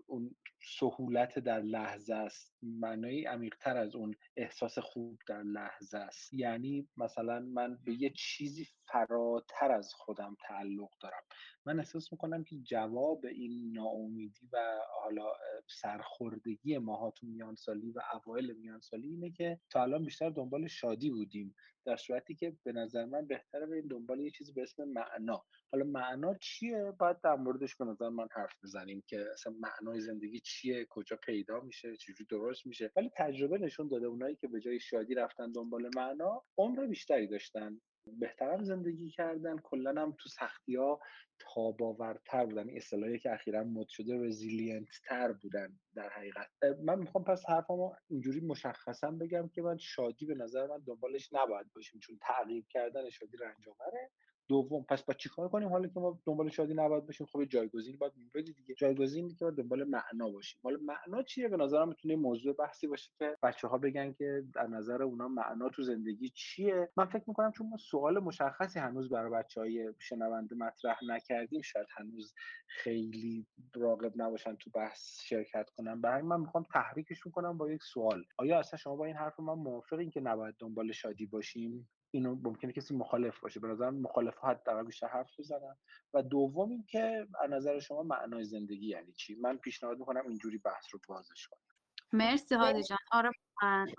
اون 0.07 0.37
سهولت 0.79 1.39
در 1.39 1.61
لحظه 1.61 2.15
است. 2.15 2.55
معنای 2.63 3.25
عمیقتر 3.27 3.77
از 3.77 3.95
اون 3.95 4.15
احساس 4.37 4.79
خوب 4.79 5.19
در 5.29 5.43
لحظه 5.43 5.99
است. 5.99 6.35
یعنی 6.35 6.89
مثلا 6.97 7.41
من 7.41 7.79
به 7.85 8.03
یه 8.03 8.11
چیزی 8.17 8.69
فراتر 8.93 9.73
از 9.73 9.93
خودم 9.95 10.37
تعلق 10.49 10.91
دارم. 11.01 11.23
من 11.67 11.79
احساس 11.79 12.13
می‌کنم 12.13 12.45
که 12.45 12.57
جواب 12.57 13.27
این 13.27 13.73
ناامیدی 13.73 14.49
و 14.53 14.79
حالا 15.03 15.33
سرخوردگی 15.69 16.79
ماها 16.79 17.11
تو 17.11 17.27
میانسالی 17.27 17.91
و 17.91 18.01
اوایل 18.15 18.53
میانسالی 18.53 19.09
اینه 19.09 19.31
که 19.31 19.61
تا 19.71 19.83
الان 19.83 20.05
بیشتر 20.05 20.31
دنبال 20.31 20.67
شادی 20.67 21.11
بودیم. 21.11 21.55
در 21.87 21.97
صورتی 21.97 22.35
که 22.35 22.57
به 22.65 22.73
نظر 22.73 23.05
من 23.05 23.27
بهتره 23.27 23.67
بریم 23.67 23.89
دنبال 23.89 24.21
یه 24.21 24.31
چیزی 24.31 24.53
به 24.53 24.63
اسم 24.63 24.85
معنا. 24.85 25.45
حالا 25.73 25.85
معنا 25.85 26.35
چیه؟ 26.35 26.93
باید 26.99 27.21
در 27.21 27.35
موردش 27.35 27.77
به 27.77 27.85
نظر 27.85 28.09
من 28.09 28.29
حرف 28.33 28.55
بزنیم 28.63 29.03
که 29.07 29.27
اصلا 29.33 29.55
معنای 29.61 30.01
زندگی 30.01 30.41
چیه 30.41 30.87
کجا 30.91 31.17
پیدا 31.17 31.61
میشه 31.61 31.97
چجوری 31.97 32.25
درست 32.25 32.67
میشه. 32.67 32.93
ولی 32.97 33.11
تجربه 33.17 33.59
نشون 33.59 33.89
داده 33.89 34.07
اونایی 34.07 34.37
که 34.37 34.49
به 34.49 34.61
جای 34.61 34.81
شادی 34.81 35.15
رفتن 35.15 35.53
دنبال 35.53 35.91
معنا 35.97 36.45
عمر 36.59 36.87
بیشتری 36.87 37.27
داشتن. 37.27 37.81
بهترم 38.07 38.65
زندگی 38.65 39.11
کردن. 39.11 39.59
کلا 39.59 40.03
هم 40.03 40.17
تو 40.19 40.29
سختی 40.29 40.77
ها 40.77 41.01
تاب‌آورتر 41.39 42.47
بودن 42.47 42.77
اصطلاحی 42.77 43.19
که 43.19 43.33
اخیرا 43.33 43.65
مد 43.65 43.89
شده 43.89 44.27
resilient 44.27 44.89
تر 45.05 45.33
بودن 45.33 45.79
در 45.95 46.09
حقیقت. 46.09 46.49
من 46.83 46.99
می‌خوام 46.99 47.25
پس 47.25 47.49
حرفمو 47.49 47.93
اینجوری 48.09 48.41
مشخصا 48.41 49.11
بگم 49.11 49.49
که 49.49 49.63
من 49.63 49.79
شادی 49.79 50.27
به 50.27 50.35
نظر 50.35 50.67
من 50.67 50.83
دنبالش 50.87 51.33
نباید 51.33 51.67
باشیم 51.75 52.01
چون 52.01 52.19
تعقیب 52.23 52.67
کردن 52.71 53.11
شادی 53.11 53.37
رنج 53.37 53.69
آوره 53.69 54.11
دوم 54.51 54.85
پس 54.89 55.03
با 55.03 55.15
چیکار 55.15 55.49
کنیم؟ 55.49 55.69
حالا 55.69 55.89
که 55.89 56.01
ما 56.01 56.21
دنبال 56.27 56.49
شادی 56.49 56.75
نباید 56.75 57.07
باشیم 57.07 57.27
خب 57.27 57.45
جایگزین 57.45 57.97
باید 57.99 58.13
بدی 58.35 58.53
دیگه. 58.53 58.75
جایگزینی 58.75 59.35
که 59.35 59.51
دنبال 59.51 59.85
معنا 59.85 60.31
باشیم. 60.31 60.61
حالا 60.63 60.79
معنا 60.83 61.23
چیه؟ 61.23 61.49
به 61.49 61.57
نظرم 61.57 61.89
می‌تونه 61.89 62.17
موضوع 62.17 62.53
بحثی 62.53 62.87
باشه 62.87 63.11
که 63.19 63.37
بچه 63.43 63.69
ها 63.69 63.79
بگن 63.79 64.13
که 64.13 64.45
در 64.55 64.67
نظر 64.67 65.03
اونا 65.03 65.29
معنا 65.29 65.69
تو 65.69 65.83
زندگی 65.83 66.29
چیه. 66.35 66.89
من 66.97 67.07
فکر 67.07 67.25
می‌کنم 67.27 67.53
چون 67.53 67.69
ما 67.69 67.77
سوال 67.77 68.19
مشخصی 68.19 68.79
هنوز 68.79 69.09
برای 69.11 69.33
بچه 69.33 69.61
های 69.61 69.95
شنونده 69.99 70.57
مطرح 70.57 70.99
نکردیم 71.09 71.63
شاید 71.63 71.87
هنوز 71.97 72.35
خیلی 72.67 73.47
راقب 73.75 74.13
نباشن 74.17 74.57
تو 74.57 74.71
بحث 74.71 75.21
شرکت 75.23 75.71
کنن. 75.77 76.01
برای 76.01 76.23
من 76.23 76.41
می‌خوام 76.41 76.67
تحریکشون 76.75 77.33
کنم 77.33 77.59
با 77.59 77.71
یک 77.71 77.83
سوال. 77.83 78.25
آیا 78.39 78.59
اصلا 78.59 78.79
شما 78.79 78.97
با 78.97 79.05
این 79.05 79.17
حرف 79.17 79.41
من 79.41 79.55
موافقین 79.55 80.11
که 80.11 80.21
نباید 80.21 80.55
دنبال 80.59 80.93
شادی 80.93 81.27
باشیم؟ 81.27 81.89
اینو 82.11 82.35
ممکنه 82.35 82.73
کسی 82.73 82.95
مخالف 82.97 83.41
باشه. 83.41 83.61
به 83.61 83.69
نظرم 83.69 83.95
مخالف 83.95 84.37
ها 84.39 84.49
حداقل 84.49 84.83
بیشتر 84.83 85.07
حرف 85.07 85.41
بزنن. 85.41 85.77
و 86.15 86.23
دوم 86.23 86.71
اینکه 86.71 87.27
از 87.41 87.51
نظر 87.51 87.81
شما 87.81 88.03
معنای 88.03 88.45
زندگی 88.45 88.87
یعنی 88.87 89.13
چی؟ 89.13 89.35
من 89.35 89.57
پیشنهاد 89.57 89.99
می‌کنم 89.99 90.27
اینجوری 90.29 90.59
بحث 90.59 90.85
رو 90.93 91.01
بازش 91.09 91.47
کنیم. 91.47 91.65
مرسی 92.13 92.55
هادی 92.55 92.83
جان. 92.83 92.99
آره 93.13 93.31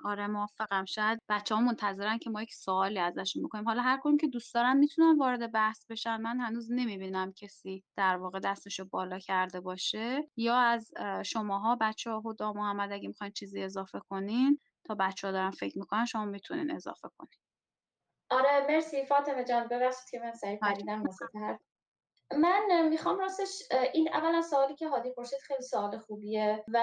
آره 0.06 0.28
موافقم. 0.28 0.86
شاید 0.86 1.20
بچه 1.30 1.56
ها 1.56 1.62
منتظرن 1.62 2.18
که 2.18 2.30
ما 2.30 2.42
یک 2.42 2.54
سوالی 2.54 3.00
ازشون 3.00 3.44
بکنیم. 3.44 3.66
حالا 3.66 3.82
هر 3.82 4.00
کدوم 4.02 4.18
که 4.18 4.28
دوست 4.28 4.54
دارن 4.54 4.78
می‌تونن 4.78 5.18
وارد 5.18 5.52
بحث 5.52 5.86
بشن. 5.90 6.22
من 6.22 6.40
هنوز 6.40 6.72
نمی‌بینم 6.72 7.34
کسی 7.34 7.84
در 7.96 8.18
واقع 8.18 8.40
دستشو 8.40 8.86
بالا 8.86 9.20
کرده 9.20 9.62
باشه. 9.62 10.30
یا 10.36 10.56
از 10.58 10.92
شماها 11.26 11.78
بچه 11.82 12.12
ها 12.12 12.24
هدا 12.26 12.54
محمد 12.54 12.92
اگه 12.92 13.08
می‌خواین 13.08 13.34
چیزی 13.34 13.62
اضافه 13.62 14.00
کنین. 14.00 14.60
تا 14.84 14.96
بچه 14.96 15.28
ها 15.28 15.32
دارن 15.32 15.52
فکر 15.52 15.80
می‌کنن 15.80 16.06
شما 16.06 16.26
می‌تونین 16.26 16.72
اضافه 16.72 17.10
کنین. 17.18 17.40
آره 18.32 18.68
مرسی 18.70 19.06
فاطمه 19.06 19.44
جان 19.44 19.68
ببخشید 19.68 20.10
که 20.10 20.20
من 20.20 20.34
سریع 20.34 20.60
پریدم 20.60 21.04
واسه 21.04 21.26
من 22.38 22.88
می‌خوام 22.90 23.20
راستش 23.20 23.62
این 23.94 24.14
اولا 24.14 24.42
سوالی 24.42 24.76
که 24.76 24.88
هادی 24.88 25.12
پرسید 25.12 25.40
خیلی 25.40 25.62
سوال 25.62 25.98
خوبیه 25.98 26.64
و 26.68 26.80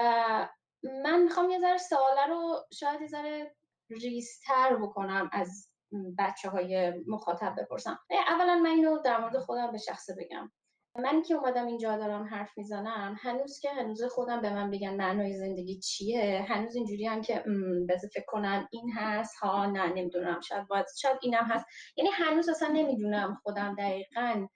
من 0.83 1.21
می‌خوام 1.23 1.49
یه 1.49 1.59
ذره 1.59 1.77
سواله 1.77 2.25
رو 2.27 2.65
شاید 2.73 3.01
یه 3.01 3.07
ذره 3.07 3.55
ریستر 3.89 4.75
بکنم 4.75 5.29
از 5.33 5.69
بچه 6.17 6.49
های 6.49 6.93
مخاطب 7.07 7.55
بپرسم. 7.59 7.99
اولا 8.27 8.55
من 8.55 8.69
اینو 8.69 9.01
در 9.01 9.19
مورد 9.19 9.39
خودم 9.39 9.71
به 9.71 9.77
شخصه 9.77 10.15
بگم. 10.15 10.51
من 10.95 11.21
که 11.21 11.33
اومدم 11.33 11.67
اینجا 11.67 11.97
دارم 11.97 12.23
حرف 12.23 12.57
می‌زنم 12.57 13.15
هنوز 13.19 13.59
که 13.59 13.69
هنوز 13.69 14.03
خودم 14.03 14.41
به 14.41 14.53
من 14.53 14.71
بگن 14.71 14.95
معنای 14.95 15.37
زندگی 15.37 15.79
چیه 15.79 16.45
هنوز 16.47 16.75
اینجوری 16.75 17.05
هم 17.05 17.21
که 17.21 17.43
بذار 17.89 18.09
فکر 18.13 18.25
کنم 18.27 18.67
این 18.71 18.91
هست 18.95 19.35
ها 19.35 19.65
نه 19.65 19.93
نمی‌دونم 19.93 20.41
شاید 20.41 20.67
باید 20.67 20.85
شاید 21.01 21.17
اینم 21.21 21.43
هست. 21.43 21.65
یعنی 21.97 22.09
هنوز 22.13 22.49
اصلا 22.49 22.67
نمی‌دونم 22.67 23.39
خودم 23.43 23.75
دقیقا 23.75 24.47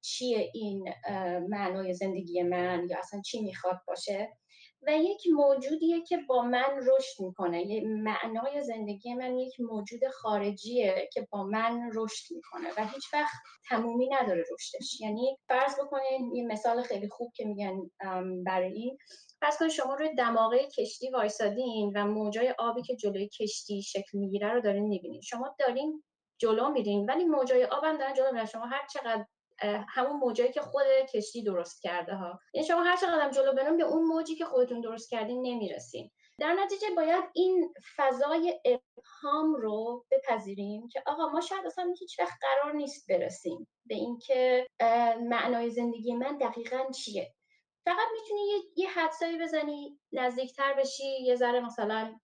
چیه 0.00 0.50
این 0.54 0.94
معنای 1.48 1.94
زندگی 1.94 2.42
من 2.42 2.86
یا 2.90 2.98
اصلا 2.98 3.20
چی 3.20 3.42
می‌خواد 3.42 3.80
باشه. 3.86 4.32
و 4.86 4.92
یک 4.96 5.22
موجودیه 5.32 6.02
که 6.02 6.18
با 6.28 6.42
من 6.42 6.76
رشد 6.76 7.22
می‌کنه. 7.22 7.66
یه 7.66 7.88
معنای 7.88 8.62
زندگی 8.62 9.14
من 9.14 9.38
یک 9.38 9.60
موجود 9.60 10.00
خارجیه 10.08 11.08
که 11.12 11.28
با 11.30 11.44
من 11.44 11.90
رشد 11.94 12.34
می‌کنه 12.34 12.68
و 12.76 12.86
هیچ 12.86 13.14
وقت 13.14 13.32
تمومی 13.68 14.08
نداره 14.08 14.44
رشدش. 14.52 15.00
یعنی 15.00 15.36
فرض 15.48 15.74
بکنید 15.80 16.34
یه 16.34 16.46
مثال 16.46 16.82
خیلی 16.82 17.08
خوب 17.08 17.32
که 17.36 17.44
میگن 17.44 17.90
برای 18.46 18.72
این. 18.72 18.98
فرض 19.40 19.58
کنید 19.58 19.70
شما 19.70 19.94
روی 19.94 20.14
دماغه 20.14 20.58
کشتی 20.78 21.10
وایسادین 21.10 21.92
و 21.94 22.06
موجای 22.06 22.54
آبی 22.58 22.82
که 22.82 22.96
جلوی 22.96 23.28
کشتی 23.28 23.82
شکل 23.82 24.18
می‌گیره 24.18 24.52
رو 24.52 24.60
دارین 24.60 24.84
می‌بینین. 24.88 25.20
شما 25.20 25.56
دارین 25.58 26.02
جلو 26.38 26.70
میرین 26.70 27.10
ولی 27.10 27.24
موجای 27.24 27.64
آب 27.64 27.84
هم 27.84 27.98
دارن 27.98 28.14
جلو 28.14 28.32
میرن. 28.32 28.46
شما 28.46 28.66
هر 28.66 28.86
چقدر 28.92 29.24
همون 29.88 30.16
موجایی 30.16 30.52
که 30.52 30.60
خود 30.60 30.86
کشتی 31.14 31.42
درست 31.42 31.82
کرده 31.82 32.14
ها. 32.14 32.38
یعنی 32.54 32.66
شما 32.66 32.82
هر 32.82 32.96
چقدر 32.96 33.30
جلو 33.30 33.52
برون 33.52 33.76
به 33.76 33.84
اون 33.84 34.02
موجی 34.04 34.34
که 34.34 34.44
خودتون 34.44 34.80
درست 34.80 35.10
کردین 35.10 35.42
نمی‌رسین. 35.42 36.10
در 36.38 36.52
نتیجه 36.52 36.86
باید 36.96 37.24
این 37.34 37.74
فضای 37.96 38.60
ابهام 38.64 39.54
رو 39.54 40.04
بپذیریم 40.10 40.88
که 40.88 41.02
آقا 41.06 41.28
ما 41.28 41.40
شاید 41.40 41.66
اصلا 41.66 41.94
هیچ 41.98 42.20
وقت 42.20 42.38
قرار 42.40 42.74
نیست 42.74 43.06
برسیم 43.08 43.68
به 43.86 43.94
اینکه 43.94 44.66
معنای 45.20 45.70
زندگی 45.70 46.14
من 46.14 46.38
دقیقا 46.38 46.90
چیه. 46.90 47.34
فقط 47.84 48.08
می‌تونی 48.12 48.40
یه, 48.40 48.58
یه 48.76 48.90
حدسایی 48.90 49.38
بزنی 49.38 49.98
نزدیکتر 50.12 50.74
بشی 50.74 51.22
یه 51.22 51.36
ذره 51.36 51.60
مثلا 51.60 52.14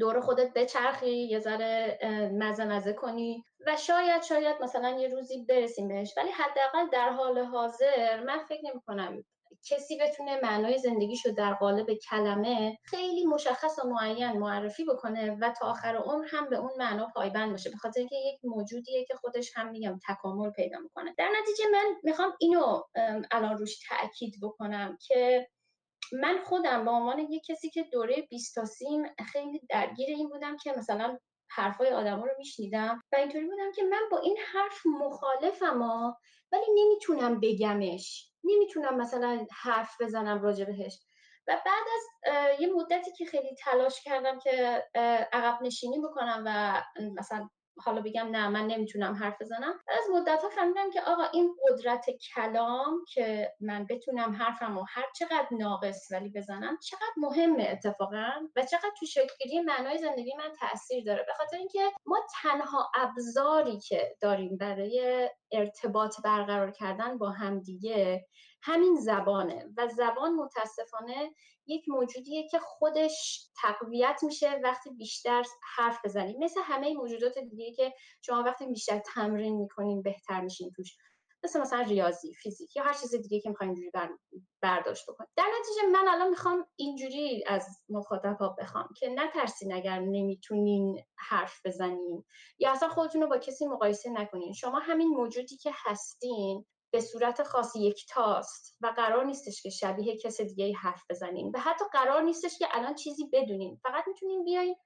دور 0.00 0.20
خودت 0.20 0.52
بچرخی 0.54 1.10
یه 1.10 1.38
ذره 1.38 1.98
مزه 2.32 2.64
مزه 2.64 2.92
کنی 2.92 3.44
و 3.66 3.76
شاید 3.76 4.22
شاید 4.22 4.56
مثلا 4.62 4.90
یه 4.90 5.08
روزی 5.08 5.44
برسیم 5.48 5.88
بهش 5.88 6.14
ولی 6.16 6.30
حداقل 6.30 6.90
در 6.92 7.08
حال 7.08 7.38
حاضر 7.38 8.24
من 8.26 8.38
فکر 8.38 8.60
نمی 8.64 8.80
کنم 8.86 9.24
کسی 9.68 9.98
بتونه 9.98 10.40
معنای 10.42 10.78
زندگیشو 10.78 11.30
در 11.30 11.54
قالب 11.54 11.86
کلمه 12.10 12.78
خیلی 12.84 13.26
مشخص 13.26 13.78
و 13.78 13.88
معین 13.88 14.32
معرفی 14.32 14.84
بکنه 14.84 15.38
و 15.40 15.52
تا 15.60 15.66
آخر 15.66 15.96
عمر 15.96 16.24
هم 16.28 16.48
به 16.48 16.56
اون 16.56 16.70
معنا 16.78 17.06
پایبند 17.14 17.50
باشه. 17.50 17.70
به 17.70 17.76
خاطر 17.76 18.00
اینکه 18.00 18.16
یک 18.16 18.40
موجودیه 18.44 19.04
که 19.04 19.14
خودش 19.14 19.52
هم 19.54 19.70
میگم 19.70 19.98
تکامل 20.08 20.50
پیدا 20.50 20.78
می‌کنه. 20.78 21.14
در 21.18 21.28
نتیجه 21.42 21.64
من 21.72 21.84
می‌خوام 22.02 22.32
اینو 22.40 22.82
الان 23.30 23.58
روش 23.58 23.78
تاکید 23.88 24.34
بکنم 24.42 24.98
که 25.06 25.48
من 26.12 26.38
خودم 26.44 26.84
به 26.84 26.90
عنوان 26.90 27.18
یک 27.18 27.42
کسی 27.48 27.70
که 27.70 27.82
دوره 27.82 28.26
20 28.30 28.54
تا 28.54 28.64
خیلی 29.32 29.60
درگیر 29.70 30.08
این 30.08 30.28
بودم 30.28 30.56
که 30.56 30.72
مثلا 30.78 31.18
حرفای 31.50 31.90
آدما 31.90 32.24
رو 32.24 32.32
میشنیدم 32.38 33.00
و 33.12 33.16
اینطوری 33.16 33.46
بودم 33.46 33.72
که 33.72 33.82
من 33.82 34.02
با 34.10 34.18
این 34.18 34.36
حرف 34.52 34.86
مخالفم 34.86 35.82
ها 35.82 36.18
ولی 36.52 36.66
نمی‌تونم 36.74 37.40
بگمش. 37.40 38.30
نمی‌تونم 38.44 38.96
مثلا 38.96 39.46
حرف 39.62 40.00
بزنم 40.00 40.42
راجع 40.42 40.64
بهش. 40.64 40.98
و 41.48 41.60
بعد 41.66 41.84
از 41.94 42.60
یه 42.60 42.68
مدتی 42.72 43.12
که 43.12 43.24
خیلی 43.24 43.54
تلاش 43.58 44.02
کردم 44.02 44.38
که 44.38 44.84
عقب 45.32 45.62
نشینی 45.62 45.98
بکنم 46.00 46.42
و 46.46 46.82
مثلا 47.18 47.48
حالا 47.78 48.00
بگم 48.02 48.28
نه 48.30 48.48
من 48.48 48.66
نمی‌تونم 48.66 49.14
حرف 49.14 49.40
بزنم. 49.40 49.74
از 49.88 50.04
مدت 50.14 50.42
ها 50.42 50.48
فهمیدم 50.48 50.90
که 50.90 51.00
آقا 51.00 51.22
این 51.32 51.56
قدرت 51.68 52.06
کلام 52.34 53.04
که 53.14 53.52
من 53.60 53.86
بتونم 53.90 54.32
حرفم 54.32 54.78
و 54.78 54.84
هر 54.88 55.04
چقدر 55.16 55.48
ناقص 55.50 56.08
ولی 56.12 56.28
بزنم 56.28 56.78
چقدر 56.82 57.12
مهمه 57.16 57.68
اتفاقا 57.70 58.30
و 58.56 58.62
چقدر 58.62 58.90
تو 58.98 59.06
شکلگیری 59.06 59.60
معنای 59.60 59.98
زندگی 59.98 60.32
من 60.38 60.52
تاثیر 60.60 61.04
داره. 61.04 61.24
به 61.26 61.32
خاطر 61.38 61.56
اینکه 61.56 61.90
ما 62.06 62.20
تنها 62.42 62.90
ابزاری 62.94 63.78
که 63.88 64.16
داریم 64.20 64.56
برای 64.56 65.30
ارتباط 65.52 66.14
برقرار 66.24 66.70
کردن 66.70 67.18
با 67.18 67.30
همدیگه 67.30 68.26
همین 68.66 68.94
زبانه. 68.94 69.72
و 69.76 69.88
زبان 69.88 70.34
متاسفانه 70.34 71.34
یک 71.66 71.88
موجودیه 71.88 72.48
که 72.48 72.58
خودش 72.58 73.48
تقویت 73.62 74.20
میشه 74.22 74.60
وقتی 74.64 74.90
بیشتر 74.90 75.44
حرف 75.76 75.98
بزنیم. 76.04 76.44
مثل 76.44 76.60
همه 76.64 76.94
موجودات 76.94 77.38
دیگه 77.38 77.72
که 77.72 77.92
شما 78.22 78.42
وقتی 78.42 78.66
بیشتر 78.66 78.98
تمرین 78.98 79.56
می‌کنین 79.56 80.02
بهتر 80.02 80.40
میشین 80.40 80.70
توش. 80.76 80.96
مثل 81.44 81.60
مثلا 81.60 81.80
ریاضی 81.80 82.34
فیزیک 82.34 82.76
یا 82.76 82.82
هر 82.82 82.92
چیز 82.92 83.14
دیگه 83.14 83.40
که 83.40 83.48
می‌خواین 83.48 83.70
اینجوری 83.70 83.90
برداشت 84.62 85.10
بکنید 85.10 85.30
در 85.36 85.46
نتیجه 85.60 85.86
من 85.92 86.08
الان 86.08 86.30
می‌خوام 86.30 86.66
اینجوری 86.76 87.44
از 87.46 87.66
مخاطبا 87.88 88.48
بخوام 88.48 88.88
که 88.96 89.08
نترسین 89.08 89.72
اگر 89.72 90.00
نمی‌تونین 90.00 91.04
حرف 91.16 91.60
بزنین 91.66 92.24
یا 92.58 92.72
اصلا 92.72 92.88
خودتون 92.88 93.22
رو 93.22 93.28
با 93.28 93.38
کسی 93.38 93.66
مقایسه 93.66 94.10
نکنین. 94.10 94.52
شما 94.52 94.78
همین 94.78 95.08
موجودی 95.08 95.56
که 95.56 95.70
هستین 95.74 96.64
به 96.94 97.00
صورت 97.00 97.42
خاص 97.42 97.76
یکتاست 97.76 98.76
و 98.80 98.92
قرار 98.96 99.24
نیستش 99.24 99.62
که 99.62 99.70
شبیه 99.70 100.16
کس 100.16 100.40
دیگه 100.40 100.72
حرف 100.72 101.02
بزنین 101.10 101.52
و 101.54 101.58
حتی 101.58 101.84
قرار 101.92 102.22
نیستش 102.22 102.58
که 102.58 102.66
الان 102.70 102.94
چیزی 102.94 103.28
بدونین 103.32 103.80
فقط 103.82 104.04
می‌تونین 104.08 104.44
بیاین 104.44 104.76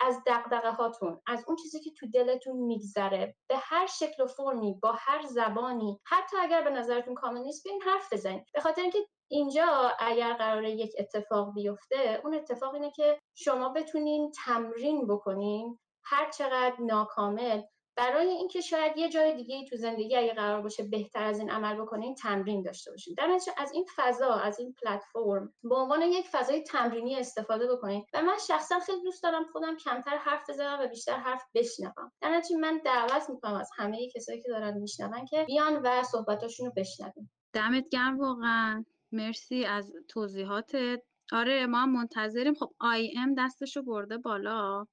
از 0.00 0.22
دقدقه 0.26 0.70
هاتون 0.70 1.20
از 1.26 1.44
اون 1.46 1.56
چیزی 1.56 1.80
که 1.80 1.90
تو 1.90 2.06
دلتون 2.14 2.56
میگذره 2.56 3.36
به 3.48 3.56
هر 3.56 3.86
شکل 3.86 4.22
و 4.22 4.26
فرمی 4.26 4.74
با 4.82 4.92
هر 4.98 5.22
زبانی. 5.26 6.00
حتی 6.06 6.36
اگر 6.36 6.62
به 6.62 6.70
نظرتون 6.70 7.14
کامل 7.14 7.40
نیست 7.40 7.64
بیاین 7.64 7.82
حرف 7.82 8.12
بزنین 8.12 8.44
به 8.54 8.60
خاطر 8.60 8.82
اینکه 8.82 8.98
اینجا 9.30 9.92
اگر 9.98 10.32
قراره 10.32 10.70
یک 10.70 10.92
اتفاق 10.98 11.54
بیفته 11.54 12.20
اون 12.24 12.34
اتفاق 12.34 12.74
اینه 12.74 12.90
که 12.90 13.20
شما 13.34 13.68
بتونین 13.68 14.32
تمرین 14.44 15.06
بکنین 15.06 15.78
هر 16.04 16.30
چقدر 16.30 16.76
ناکامل 16.80 17.62
برای 17.96 18.28
اینکه 18.28 18.60
شاید 18.60 18.96
یه 18.96 19.08
جای 19.08 19.34
دیگه 19.34 19.64
تو 19.64 19.76
زندگی 19.76 20.16
اگه 20.16 20.34
قرار 20.34 20.62
باشه 20.62 20.82
بهتر 20.82 21.24
از 21.24 21.38
این 21.38 21.50
عمل 21.50 21.74
بکنین 21.74 22.14
تمرین 22.14 22.62
داشته 22.62 22.90
باشین. 22.90 23.14
در 23.18 23.26
نتیجه 23.26 23.52
از 23.56 23.72
این 23.72 23.86
فضا 23.96 24.34
از 24.34 24.58
این 24.58 24.74
پلتفرم 24.82 25.54
به 25.62 25.74
عنوان 25.74 26.02
یک 26.02 26.26
فضای 26.32 26.62
تمرینی 26.62 27.16
استفاده 27.16 27.66
بکنین 27.72 28.04
و 28.14 28.22
من 28.22 28.36
شخصا 28.48 28.78
خیلی 28.78 29.02
دوست 29.02 29.22
دارم 29.22 29.44
خودم 29.52 29.76
کمتر 29.76 30.16
حرف 30.16 30.50
بزنم 30.50 30.78
و 30.80 30.88
بیشتر 30.88 31.16
حرف 31.16 31.42
بشنوم. 31.54 32.12
در 32.20 32.30
نتیجه 32.30 32.60
من 32.60 32.80
دعوت 32.84 33.30
می‌کنم 33.30 33.54
از 33.54 33.70
همه 33.76 34.08
کسایی 34.08 34.42
که 34.42 34.48
دارن 34.48 34.78
میشنون 34.78 35.24
که 35.24 35.44
بیان 35.44 35.80
و 35.82 36.02
صحبتاشون 36.02 36.66
رو 36.66 36.72
بشنویم. 36.76 37.30
دمت 37.52 37.88
گرم 37.88 38.18
واقعا. 38.18 38.84
مرسی 39.12 39.64
از 39.64 39.92
توضیحاتت. 40.08 41.02
آره 41.32 41.66
ما 41.66 41.86
منتظریم. 41.86 42.54
خب 42.54 42.72
آی 42.80 43.14
ام 43.18 43.34
دستشو 43.38 43.82
برده 43.82 44.18
بالا. 44.18 44.86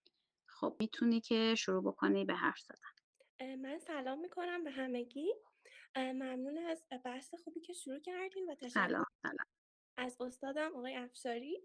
خب 0.47 0.75
می‌تونی 0.79 1.21
که 1.21 1.55
شروع 1.55 1.83
بکنی 1.83 2.25
به 2.25 2.33
حرف 2.33 2.59
زدن. 2.59 2.92
من 3.43 3.79
سلام 3.79 4.19
می‌کنم 4.19 4.63
به 4.63 4.71
همگی. 4.71 5.33
ممنون 5.95 6.57
از 6.57 6.83
بحث 7.05 7.33
خوبی 7.33 7.59
که 7.59 7.73
شروع 7.73 7.99
کردین 7.99 8.49
و 8.49 8.55
تشکر 8.55 9.03
از 9.97 10.21
استادم 10.21 10.75
آقای 10.75 10.95
افشاری 10.95 11.63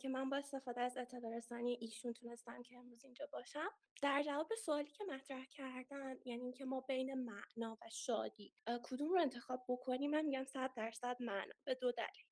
که 0.00 0.08
من 0.08 0.30
با 0.30 0.36
استفاده 0.36 0.80
از 0.80 0.96
اطلاع 0.96 1.36
رسانی 1.36 1.78
ایشون 1.80 2.12
تونستم 2.12 2.62
که 2.62 2.76
امروز 2.76 3.04
اینجا 3.04 3.26
باشم. 3.32 3.70
در 4.02 4.22
جواب 4.22 4.54
سوالی 4.54 4.90
که 4.90 5.04
مطرح 5.04 5.44
کردن 5.44 6.18
یعنی 6.24 6.42
اینکه 6.42 6.64
ما 6.64 6.80
بین 6.80 7.14
معنا 7.14 7.78
و 7.82 7.90
شادی 7.90 8.54
کدوم 8.82 9.12
رو 9.12 9.20
انتخاب 9.20 9.64
بکنیم؟ 9.68 10.10
من 10.10 10.22
میگم 10.22 10.44
صد 10.44 10.70
درصد 10.76 11.16
معنا 11.20 11.54
به 11.64 11.74
دو 11.74 11.92
دلیل. 11.92 12.24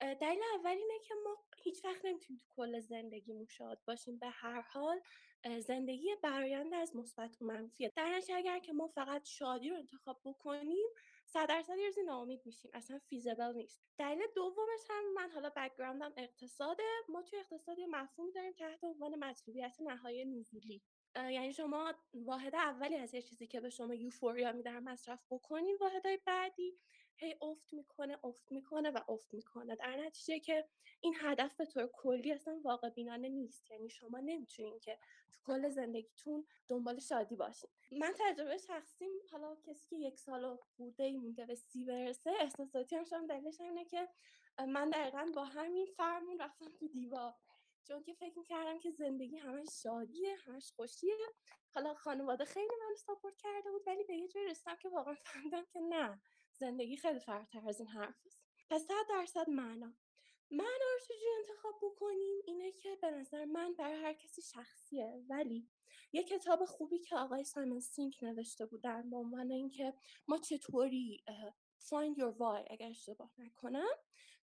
دلیل 0.00 0.42
اول 0.54 0.70
اینه 0.70 0.98
که 1.02 1.14
ما 1.24 1.36
هیچ 1.58 1.84
وقت 1.84 2.04
نمی‌تونیم 2.04 2.38
تو 2.38 2.46
کل 2.56 2.80
زندگیمون 2.80 3.46
شاد 3.46 3.78
باشیم. 3.86 4.18
به 4.18 4.28
هر 4.28 4.60
حال 4.60 5.00
زندگی 5.58 6.16
برآینده 6.22 6.76
از 6.76 6.96
مثبت 6.96 7.42
و 7.42 7.44
منفیه. 7.44 7.92
در 7.96 8.20
اگر 8.34 8.58
که 8.58 8.72
ما 8.72 8.86
فقط 8.86 9.24
شادی 9.24 9.70
رو 9.70 9.76
انتخاب 9.76 10.20
بکنیم 10.24 10.86
صد 11.26 11.48
درصد 11.48 11.78
یه 11.78 12.02
ناامید 12.06 12.42
میشیم. 12.44 12.70
اصلا 12.74 12.98
فیزبل 12.98 13.52
نیست. 13.52 13.82
دلیل 13.98 14.22
دومش 14.34 14.80
هم 14.90 15.12
من 15.14 15.30
حالا 15.30 15.50
بکگراندم 15.56 16.12
اقتصاده. 16.16 16.82
ما 17.08 17.22
توی 17.22 17.38
اقتصاد 17.38 17.80
مفهومی 17.80 18.32
داریم 18.32 18.52
تحت 18.52 18.84
عنوان 18.84 19.14
مطلوبیت 19.14 19.76
نهایی 19.80 20.24
نزولی. 20.24 20.82
یعنی 21.16 21.52
شما 21.52 21.94
واحد 22.14 22.54
اولی 22.54 22.96
از 22.96 23.14
یه 23.14 23.22
چیزی 23.22 23.46
که 23.46 23.60
به 23.60 23.70
شما 23.70 23.94
یوفوریا 23.94 24.52
میدن 24.52 24.78
مصرف 24.78 25.26
بکنین 25.30 25.76
واحدهای 25.80 26.18
بعدی. 26.26 26.78
هی 27.20 27.36
افت 27.42 27.72
می‌کنه 27.72 28.18
افت 28.24 28.52
می‌کنه 28.52 28.90
و 28.90 28.98
افت 29.08 29.34
می‌کنه 29.34 29.76
در 29.76 29.96
نتیجه 29.96 30.40
که 30.40 30.68
این 31.00 31.14
هدف 31.20 31.56
به 31.56 31.66
طور 31.66 31.86
کلی 31.86 32.32
اصلا 32.32 32.60
واقع 32.64 32.88
بینانه 32.90 33.28
نیست. 33.28 33.70
یعنی 33.70 33.90
شما 33.90 34.18
نمی‌تونین 34.18 34.78
که 34.80 34.98
تو 35.32 35.40
کل 35.46 35.68
زندگیتون 35.68 36.46
دنبال 36.68 36.98
شادی 36.98 37.36
باشین. 37.36 37.70
من 37.90 38.14
تجربه 38.18 38.58
شخصیم 38.58 39.10
حالا 39.32 39.56
کسی 39.56 39.86
که 39.88 39.96
یک 39.96 40.18
سال 40.18 40.58
بوده 40.76 41.04
ای 41.04 41.16
مونده 41.16 41.46
به 41.46 41.54
سی 41.54 41.84
برسه 41.84 42.30
احساساتی 42.40 42.96
هم 42.96 43.04
شدم 43.04 43.26
دلیلش 43.26 43.60
اینه 43.60 43.84
که 43.84 44.08
من 44.58 44.90
دقیقا 44.90 45.26
با 45.34 45.44
همین 45.44 45.86
فرمون 45.86 46.38
رفتم 46.38 46.70
تو 46.78 46.88
دیوار. 46.88 47.34
چون 47.84 48.02
که 48.02 48.14
فکر 48.14 48.38
می‌کردم 48.38 48.78
که 48.78 48.90
زندگی 48.90 49.36
همش 49.36 49.68
شادیه 49.82 50.36
همش 50.36 50.72
خوشیه. 50.72 51.16
حالا 51.74 51.94
خانواده 51.94 52.44
خیلی 52.44 52.74
من 52.88 52.94
ساپورت 52.94 53.36
کرده 53.36 53.70
بود 53.70 53.82
ولی 53.86 54.04
به 54.04 54.16
یه 54.16 54.28
جایی 54.28 54.46
رسیدم 54.46 54.76
که 54.76 54.88
واقعا 54.88 55.14
فهمیدم 55.14 55.64
که 55.72 55.80
نه. 55.80 56.20
زندگی 56.58 56.96
خیلی 56.96 57.20
فراتر 57.20 57.68
از 57.68 57.80
این 57.80 57.88
حرف 57.88 58.26
است. 58.26 58.40
پس 58.70 58.82
صد 58.82 59.08
درصد 59.08 59.50
معنا. 59.50 59.92
معنا 60.50 60.88
رو 60.94 61.00
چجوری 61.04 61.30
انتخاب 61.38 61.74
بکنیم؟ 61.82 62.36
اینه 62.44 62.72
که 62.72 62.96
به 63.02 63.10
نظر 63.10 63.44
من 63.44 63.74
برای 63.74 64.02
هر 64.02 64.12
کسی 64.12 64.42
شخصیه. 64.42 65.24
ولی 65.28 65.68
یه 66.12 66.24
کتاب 66.24 66.64
خوبی 66.64 66.98
که 66.98 67.16
آقای 67.16 67.44
سایمن 67.44 67.80
سینک 67.80 68.22
نوشته 68.22 68.66
بودن 68.66 69.10
به 69.10 69.16
عنوان 69.16 69.50
اینکه 69.50 69.94
ما 70.28 70.38
چطوری 70.38 71.24
find 71.78 72.18
your 72.18 72.38
why 72.38 72.70
اگر 72.70 72.90
اشتباه 72.90 73.30
نکنم 73.38 73.98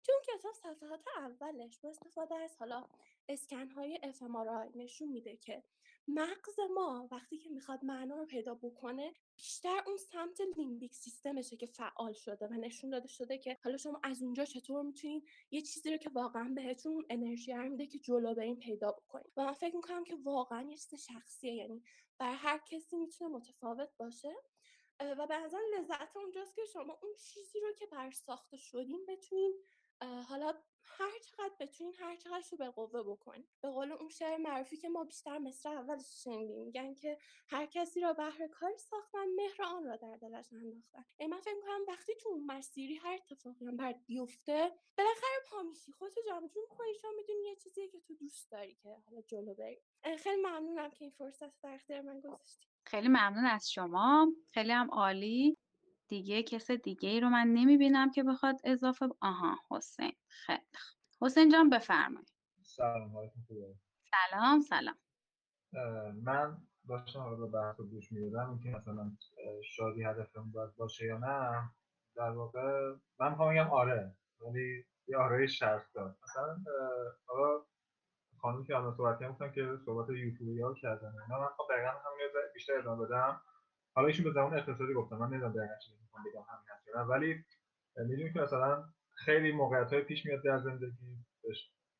اون 0.09 0.37
کتاب 0.37 0.53
صفحات 0.53 1.01
اولش 1.17 1.79
با 1.79 1.89
استفاده 1.89 2.35
از 2.35 2.55
حالا 2.59 2.85
اسکن 3.29 3.69
های 3.69 3.99
fMRI 4.03 4.75
نشون 4.75 5.07
میده 5.07 5.37
که 5.37 5.63
مغز 6.07 6.59
ما 6.75 7.07
وقتی 7.11 7.37
که 7.37 7.49
می‌خواد 7.49 7.85
معنا 7.85 8.15
رو 8.15 8.25
پیدا 8.25 8.55
بکنه 8.55 9.13
بیشتر 9.35 9.83
اون 9.87 9.97
سمت 9.97 10.41
لیمبیک 10.57 10.93
سیستمشه 10.93 11.57
که 11.57 11.65
فعال 11.65 12.13
شده 12.13 12.47
و 12.47 12.53
نشون 12.53 12.89
داده 12.89 13.07
شده 13.07 13.37
که 13.37 13.57
حالا 13.63 13.77
شما 13.77 13.99
از 14.03 14.23
اونجا 14.23 14.45
چطور 14.45 14.81
می‌تونید 14.81 15.29
یه 15.51 15.61
چیزی 15.61 15.91
رو 15.91 15.97
که 15.97 16.09
واقعا 16.09 16.53
بهتون 16.55 17.05
انرژی 17.09 17.53
رو 17.53 17.69
میده 17.69 17.87
که 17.87 17.99
جلو 17.99 18.35
بریم 18.35 18.55
پیدا 18.55 18.91
بکنید 18.91 19.33
و 19.37 19.45
من 19.45 19.53
فکر 19.53 19.75
می‌کنم 19.75 20.03
که 20.03 20.15
واقعا 20.15 20.61
یه 20.61 20.77
چیز 20.77 20.95
شخصیه 21.01 21.53
یعنی 21.53 21.83
بر 22.17 22.33
هر 22.33 22.57
کسی 22.57 22.95
می‌تونه 22.95 23.35
متفاوت 23.35 23.89
باشه. 23.97 24.35
و 24.99 25.27
به 25.27 25.37
نظر 25.37 25.59
لذت 25.77 26.17
اونجاست 26.17 26.55
که 26.55 26.61
شما 26.73 26.99
اون 27.03 27.13
چیزی 27.15 27.59
رو 27.59 27.73
که 27.73 27.85
بر 27.85 28.11
ساخته 28.11 28.57
شدین 28.57 29.05
بتونین 29.07 29.53
حالا 30.01 30.53
هر 30.85 31.19
چقدر 31.19 31.53
بتونین 31.59 31.93
هر 31.99 32.15
چقدر 32.15 32.43
رو 32.51 32.57
به 32.57 32.69
قوه 32.69 33.03
بکنین 33.03 33.47
به 33.61 33.69
قول 33.69 33.91
اون 33.91 34.09
شعر 34.09 34.37
معروفی 34.37 34.77
که 34.77 34.89
ما 34.89 35.03
بیشتر 35.03 35.37
مثل 35.37 35.69
اولش 35.69 36.23
شنیدیم 36.23 36.59
میگن 36.59 36.93
که 36.93 37.17
هر 37.47 37.65
کسی 37.65 37.99
را 37.99 38.13
بهر 38.13 38.47
کاری 38.47 38.77
ساختن 38.77 39.25
مهر 39.35 39.63
آن 39.63 39.85
را 39.85 39.95
در 39.95 40.17
دلش 40.17 40.53
انداختن. 40.53 41.05
من 41.29 41.39
فکر 41.39 41.55
می‌کنم 41.55 41.85
وقتی 41.87 42.15
تو 42.15 42.29
اون 42.29 42.45
مسیری 42.45 42.95
هر 42.95 43.13
اتفاقی 43.13 43.65
هم 43.65 43.77
برات 43.77 43.99
بیفته 44.05 44.71
بالاخره 44.97 45.39
پا 45.49 45.63
میشی. 45.63 45.91
خودتو 45.91 46.21
جمع 46.27 46.47
جور 46.47 46.63
می‌کنی 46.71 46.93
چون 47.01 47.15
می‌دونی 47.15 47.43
یه 47.43 47.55
چیزیه 47.55 47.87
که 47.87 47.99
تو 47.99 48.13
دوست 48.13 48.51
داری 48.51 48.75
که 48.75 48.97
حالا 49.05 49.21
جلو 49.21 49.53
بری. 49.53 49.81
خیلی 50.19 50.41
ممنونم 50.41 50.89
که 50.89 51.05
این 51.05 51.11
فرصت 51.11 51.61
در 51.61 51.73
اختیار 51.73 52.01
من 52.01 52.19
گذاشتی. 52.19 52.67
خیلی 52.85 53.07
ممنون 53.07 53.45
از 53.45 53.71
شما. 53.71 54.27
خیلی 54.53 54.71
هم 54.71 54.91
عالی. 54.91 55.57
دیگه 56.07 56.43
کس 56.43 56.71
دیگه 56.71 57.09
ای 57.09 57.19
رو 57.19 57.29
من 57.29 57.47
نمی‌بینم 57.47 58.11
که 58.11 58.23
بخواد 58.23 58.55
اضافه. 58.63 59.07
آها 59.21 59.55
حسین. 59.71 60.13
خیلی 60.27 60.59
حسین 61.21 61.49
جان 61.49 61.69
بفرمایید. 61.69 62.33
سلام 62.63 63.11
سلام 64.11 64.61
سلام. 64.61 64.95
من 66.23 66.57
داشتم 66.89 67.25
رو 67.25 67.47
بحث 67.47 67.79
رو 67.79 67.85
گوش 67.87 68.11
می‌دادم 68.11 68.49
اینکه 68.49 68.69
مثلا 68.69 69.11
شادی 69.63 70.03
هدفم 70.03 70.51
باید 70.51 70.75
باشه 70.75 71.05
یا 71.05 71.17
نه. 71.17 71.69
در 72.15 72.29
واقع 72.29 72.93
من 73.19 73.29
می‌خوام 73.29 73.53
بگم 73.53 73.69
آره 73.69 74.15
ولی 74.41 74.83
یه 75.07 75.17
آره 75.17 75.47
شرط 75.47 75.93
دار 75.93 76.15
مثلا 76.23 76.57
حالا 77.25 77.65
خانمی 78.41 78.65
که 78.65 78.75
الان 78.75 78.97
صحبت 78.97 79.19
کردن 79.19 79.51
که 79.51 79.77
صحبت 79.85 80.09
یوتیوبی 80.09 80.61
ها 80.61 80.73
کردن 80.73 81.07
اینا. 81.07 81.39
من 81.39 81.47
خب 81.57 81.63
دقیقا 81.69 81.89
همین 81.89 82.27
بیشتر 82.53 82.73
ادامه 82.79 83.05
بدم. 83.05 83.41
حالا 83.95 84.07
ایشون 84.07 84.23
به 84.23 84.31
زبان 84.31 84.53
اقتصادی 84.53 84.93
گفتم 84.93 85.15
من 85.15 85.27
نمی‌دونم 85.27 85.51
دقیقا 85.51 85.73
چی 85.85 85.91
می‌خوام 86.01 86.23
بگم 86.23 86.45
همین 86.49 86.65
هست 86.95 87.09
ولی 87.09 87.45
می‌دونیم 87.97 88.33
که 88.33 88.39
مثلا 88.39 88.83
خیلی 89.13 89.51
موقعیت 89.51 89.93
های 89.93 90.01
پیش 90.01 90.25
میاد 90.25 90.43
در 90.43 90.59
زندگی 90.59 91.25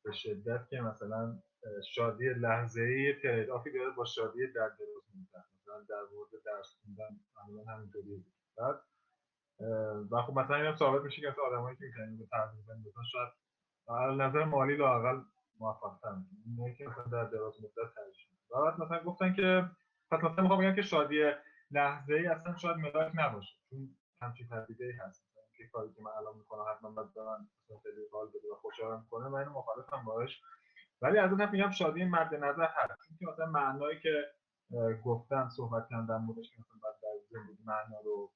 به 0.04 0.12
شدت 0.12 0.68
که 0.68 0.80
مثلا 0.80 1.38
شادی 1.94 2.28
لحظه 2.28 2.80
ای 2.80 3.14
ترید 3.22 3.50
آفی 3.50 3.72
داره 3.72 3.90
با 3.90 4.04
شادی 4.04 4.46
در 4.46 4.52
دراز 4.52 5.04
مدت 5.14 5.44
مثلا 5.60 5.80
در 5.88 6.02
مورد 6.14 6.30
درس 6.44 6.76
خوندن 6.82 7.20
معمولا 7.36 7.72
همینطوری 7.72 8.24
بعد 8.58 8.80
و 10.10 10.22
خب 10.22 10.38
مثلا 10.38 10.56
اینم 10.56 10.76
ثابت 10.76 11.02
میشه 11.02 11.20
که 11.20 11.40
آدمایی 11.40 11.76
که 11.76 11.84
می‌تونن 11.84 12.18
به 12.18 12.26
تعریف 12.26 12.52
مثلا 12.70 13.02
شاید 13.12 13.28
از 13.88 14.18
نظر 14.18 14.44
مالی 14.44 14.76
لاقل 14.76 15.20
موفق 15.60 15.98
تر 16.02 16.14
اینه 16.46 16.74
که 16.74 16.88
مثلا 16.88 17.04
در 17.04 17.24
دراز 17.30 17.54
مدت 17.60 17.94
ترجیح 17.94 18.26
بعد 18.50 18.80
مثلا 18.80 19.04
گفتن 19.04 19.34
که 19.34 19.70
پس 20.10 20.24
مثلا 20.24 20.42
می‌خوام 20.42 20.60
بگم 20.60 20.74
که 20.74 20.82
شادی 20.82 21.32
لحظه 21.70 22.14
ای 22.14 22.26
اصلا 22.26 22.56
شاید 22.56 22.76
ملاک 22.76 23.12
نباشه 23.14 23.54
چون 23.70 23.96
همچین 24.22 24.48
پدیده 24.48 24.98
هست. 25.00 25.26
که 25.56 25.66
کاری 25.72 25.92
که 25.94 26.02
من 26.02 26.10
الان 26.10 26.36
می‌کنم 26.38 26.64
حتما 26.70 26.90
باید 26.90 27.14
به 27.14 27.22
من 27.22 27.38
مثلا 27.62 27.78
خیلی 27.82 28.00
حال 28.12 28.28
بده 28.28 28.52
و 28.52 28.56
خوشحالم 28.56 29.06
کنه 29.10 29.28
من 29.28 29.38
اینو 29.38 29.52
مخالفم 29.52 30.04
باش 30.04 30.42
ولی 31.02 31.18
از 31.18 31.32
اون 31.32 31.50
میگم 31.50 31.70
شادی 31.70 32.04
مد 32.04 32.34
نظر 32.34 32.66
هست. 32.66 32.92
چون 33.08 33.16
که 33.18 33.26
مثلا 33.26 33.46
معنایی 33.46 34.00
که 34.00 34.24
گفتن 35.04 35.48
صحبت 35.48 35.88
کردن 35.90 36.16
موردش 36.16 36.50
که 36.50 36.56
مثلا 36.60 36.78
باید 36.82 36.96
در 37.02 37.38
زندگی 37.38 37.62
معنا 37.64 38.00
رو 38.04 38.32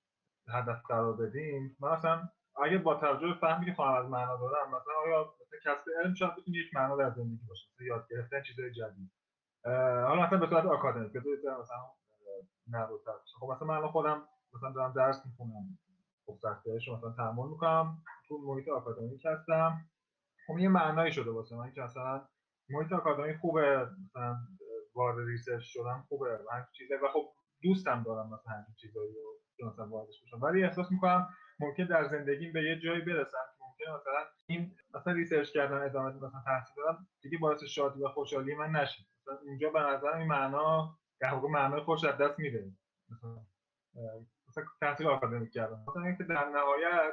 هدف 0.49 0.83
قرار 0.89 1.17
بدیم 1.17 1.77
من 1.81 1.93
مثلا 1.93 2.29
اگه 2.63 2.79
با 2.79 2.95
توجه 2.95 3.35
فهمی 3.41 3.67
که 3.67 3.75
خواهم 3.75 4.05
از 4.05 4.11
معنا 4.11 4.37
دارم 4.37 4.69
مثلا 4.69 4.95
آیا 5.07 5.35
مثلا 5.41 5.75
کسب 5.75 5.85
علم 6.05 6.15
شاید 6.15 6.33
بتونه 6.33 6.57
یک 6.59 6.75
معنا 6.75 6.97
در 6.97 7.11
زندگی 7.11 7.47
باشه 7.49 7.69
مثلا 7.73 7.87
یاد 7.87 8.07
گرفتن 8.11 8.43
چیزهای 8.43 8.71
جدید. 8.71 9.11
حالا 10.07 10.23
مثلا 10.23 10.39
به 10.39 10.47
صورت 10.47 10.65
آکادمیک 10.65 11.13
به 11.13 11.21
مثلا 12.71 12.81
narrow 12.81 13.05
تر 13.05 13.13
خب 13.41 13.47
مثلا 13.47 13.69
من 13.69 13.89
خودم 13.89 14.23
مثلا 14.55 14.73
دارم 14.73 14.93
درس 14.93 15.27
می‌خونم. 15.27 15.79
خب 16.27 16.37
سختیش 16.43 16.89
مثلا 16.89 17.11
تحمل 17.11 17.49
می‌کنم. 17.49 18.03
تو 18.29 18.39
محیط 18.39 18.69
آکادمیک 18.69 19.27
هستم. 19.27 19.81
خب 20.47 20.59
یه 20.59 20.69
معنایی 20.69 21.13
شده 21.13 21.31
واسه 21.31 21.57
من 21.57 21.73
که 21.73 21.81
مثلا 21.81 22.27
محیط 22.71 22.93
آکادمیک 22.93 23.39
خوبه 23.39 23.89
مثلا 24.05 24.37
وارد 24.95 25.27
research 25.29 25.63
شدم 25.65 26.05
خوبه 26.09 26.31
من 26.53 26.67
چیزا 26.73 26.95
و 27.05 27.09
خب 27.13 27.33
دوستم 27.63 28.03
دارم 28.03 28.27
مثلا 28.27 28.53
همین 28.53 28.75
چیزایی 28.81 29.15
رو 29.15 29.33
که 29.57 29.65
مثلا 29.65 29.89
واردش 29.89 30.23
بشم. 30.23 30.41
ولی 30.43 30.65
احساس 30.65 30.93
می‌کنم 30.93 31.29
ممکن 31.61 31.85
در 31.85 32.09
زندگیم 32.09 32.53
به 32.53 32.63
یه 32.63 32.81
جایی 32.81 33.01
برسم 33.01 33.39
که 33.59 33.65
ممکن 33.65 34.01
مثلا 34.01 34.25
این 34.47 34.77
مثلا 34.95 35.13
research 35.13 35.53
کردن 35.53 35.83
ادامه 35.83 36.11
مثلا 36.11 36.43
تحصیل 36.47 36.75
دارم 36.77 37.07
دیگه 37.23 37.39
باعث 37.39 37.65
شادی 37.65 38.05
و 38.05 38.09
خوشحالی 38.09 38.55
من 38.55 38.71
نشه. 38.71 39.03
مثلا 39.21 39.39
اینجا 39.47 39.71
به 39.71 39.81
نظر 39.81 40.09
این 40.09 40.29
معنا 40.29 40.99
در 41.21 41.35
واقع 41.35 41.49
معنای 41.49 41.81
خوش 41.81 42.05
از 42.05 42.19
دست 42.19 42.39
میده. 42.39 42.73
مثلا 43.11 43.39
مثلا 44.49 44.65
تحصیل 44.81 45.07
آکادمیک 45.07 45.53
کردم 45.53 45.85
مثلا 45.89 46.03
اینکه 46.03 46.25
در 46.25 46.49
نهایت 46.49 47.13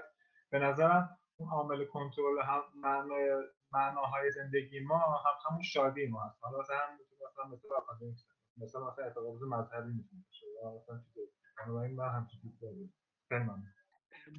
به 0.50 0.60
نظرم 0.60 1.18
اون 1.38 1.50
عامل 1.50 1.86
کنترل 1.86 2.42
هم 2.44 2.64
معنای 2.76 3.44
معناهای 3.72 4.32
زندگی 4.32 4.80
ما 4.80 4.98
هم 4.98 5.32
همون 5.50 5.64
شادی 5.64 6.08
ما 6.08 6.24
هست. 6.24 6.38
حالا 6.42 6.60
مثلا 6.60 6.78
مثلا 7.30 7.46
مثل 7.46 7.74
آکادمیک 7.78 8.18
مثلا 8.58 8.88
مثلا 8.88 9.06
اعتقاد 9.06 9.42
مذهبی 9.42 9.94
می‌تونه 9.94 10.24
باشه. 10.26 10.46
یا 10.64 10.72
مثلا 10.72 11.00
چیزی. 11.00 11.20
بنابراین 11.58 11.96
من 11.96 12.10
همچین 12.10 12.42
چیز 12.42 12.60
دارم. 12.60 12.94
خیلی 13.30 13.44
ممنون. 13.44 13.74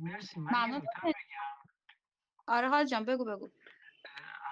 مرسی 0.01 0.41
من 0.41 0.83
آره 2.49 2.69
حال 2.69 2.85
جان 2.85 3.05
بگو 3.05 3.25
بگو. 3.25 3.49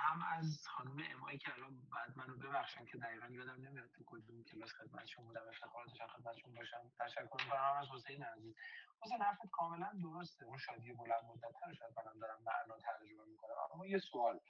هم 0.07 0.23
از 0.39 0.69
خانم 0.69 1.03
امایی 1.15 1.39
که 1.39 1.55
الان 1.55 1.83
بعد 1.93 2.19
منو 2.19 2.37
ببخشن 2.37 2.85
که 2.85 2.99
دقیقا 2.99 3.27
یادم 3.27 3.67
نمیاد 3.67 3.91
تو 3.91 4.05
کدوم 4.07 4.45
کلاس 4.45 4.73
خدمتشون 4.73 5.25
بودم 5.25 5.49
افتخار 5.49 5.87
داشتم 5.87 6.07
خدمتشون 6.07 6.55
باشم 6.55 6.91
تشکر 7.01 7.45
می‌کنم 7.45 7.61
هم 7.61 7.77
از 7.77 7.89
حسین 7.89 8.23
عزیز. 8.23 8.55
حسین 9.03 9.23
حرفت 9.23 9.51
کاملا 9.51 9.93
درسته. 10.03 10.47
اون 10.47 10.59
شادی 10.59 10.93
بلند 10.93 11.25
مدت 11.25 11.61
تر 11.61 11.73
شاید 11.73 11.93
منم 11.97 12.19
دارم 12.21 12.43
معنا 12.43 12.79
ترجمه 12.79 13.25
می‌کنم. 13.25 13.55
اما 13.75 13.87
یه 13.87 13.99
سوال. 13.99 14.41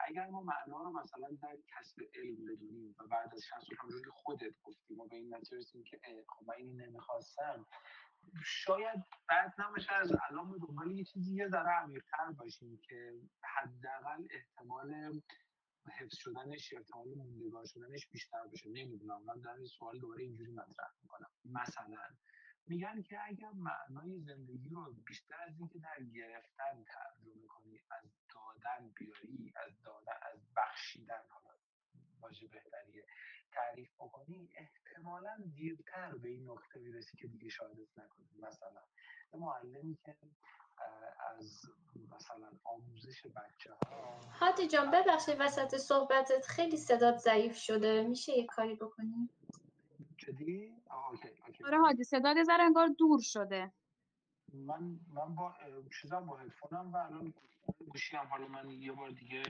اگر 0.00 0.26
ما 0.26 0.40
معنا 0.40 0.82
رو 0.82 0.92
مثلا 0.92 1.28
در 1.42 1.56
کسب 1.68 2.02
علم 2.14 2.44
بدونیم 2.44 2.96
و 2.98 3.06
بعد 3.06 3.34
از 3.34 3.44
60 3.44 3.58
سال 3.90 4.10
خودت 4.12 4.62
گفتی 4.62 4.94
ما 4.94 5.06
به 5.06 5.16
این 5.16 5.34
نتیجه 5.34 5.82
که 5.82 6.24
خب 6.28 6.44
من 6.48 6.54
اینو 6.54 6.86
نمی‌خواستم 6.86 7.66
شاید 8.44 9.04
بعد 9.28 9.54
نباشه 9.58 9.94
از 9.94 10.12
الان 10.30 10.50
به 10.50 10.58
دنبال 10.58 10.92
یه 10.92 11.04
چیزی 11.04 11.34
یه 11.34 11.48
ذره 11.48 11.70
عمیق‌تر 11.70 12.32
باشیم 12.38 12.80
که 12.82 13.12
حداقل 13.42 14.26
احتمال 14.30 15.20
حفظ 16.00 16.16
شدنش 16.16 16.72
احتمال 16.72 17.08
موندگار 17.08 17.66
شدنش 17.66 18.06
بیشتر 18.06 18.46
بشه 18.52 18.68
نمی‌دونم. 18.68 19.22
من 19.24 19.40
دارم 19.40 19.56
این 19.56 19.66
سوال 19.66 19.98
دوباره 19.98 20.22
اینجوری 20.22 20.52
مطرح 20.52 20.90
می‌کنم. 21.02 21.30
مثلا 21.44 22.16
میگن 22.66 23.02
که 23.02 23.18
اگر 23.24 23.50
معنای 23.52 24.20
زندگی 24.20 24.68
رو 24.68 24.92
بیشتر 24.92 25.40
از 25.40 25.58
اینکه 25.58 25.78
در 25.78 26.04
گرفتن 26.14 26.84
ترجمه 26.84 27.46
کنی 27.48 27.80
از 27.90 28.10
دادن 28.34 28.88
بیاری 28.88 29.52
از 29.56 29.82
دادن 29.82 30.18
از 30.32 30.40
بخشیدن 30.56 31.22
حالا 31.28 31.55
واژه 32.26 32.46
بهتریه. 32.46 33.04
تعریف 33.52 33.94
بکنی 33.94 34.50
احتمالا 34.56 35.36
دیرتر 35.54 36.14
به 36.14 36.28
این 36.28 36.50
نقطه 36.50 36.80
می‌رسی 36.80 37.16
که 37.16 37.28
دیگه 37.28 37.48
شادت 37.48 37.98
نکنه. 37.98 38.26
مثلا 38.38 38.82
معلمی 39.34 39.98
که 40.04 40.16
از 41.34 41.62
مثلا 42.14 42.50
آموزش 42.64 43.26
بچه 43.26 43.72
ها 43.72 44.20
هادی 44.40 44.66
جان 44.68 44.90
ببخشید 44.90 45.36
وسط 45.38 45.76
صحبتت 45.76 46.46
خیلی 46.46 46.76
صدات 46.76 47.16
ضعیف 47.16 47.56
شده. 47.56 48.02
میشه 48.02 48.32
یه 48.32 48.46
کاری 48.46 48.74
بکنی؟ 48.74 49.30
جدی؟ 50.18 50.82
okay 51.10 51.28
okay. 51.28 51.64
آره 51.64 51.78
هادی 51.78 52.04
صدات 52.04 52.42
ذره 52.42 52.62
انگار 52.62 52.88
دور 52.98 53.20
شده. 53.22 53.72
من 54.52 55.00
من 55.08 55.34
با 55.34 55.54
چیزم 56.00 56.26
با 56.26 56.36
هدفونم 56.36 56.92
و 56.92 56.96
الان 56.96 57.34
گوشی 57.88 58.16
هم 58.16 58.26
حالا 58.26 58.48
من 58.48 58.70
یه 58.70 58.92
بار 58.92 59.10
دیگه 59.10 59.42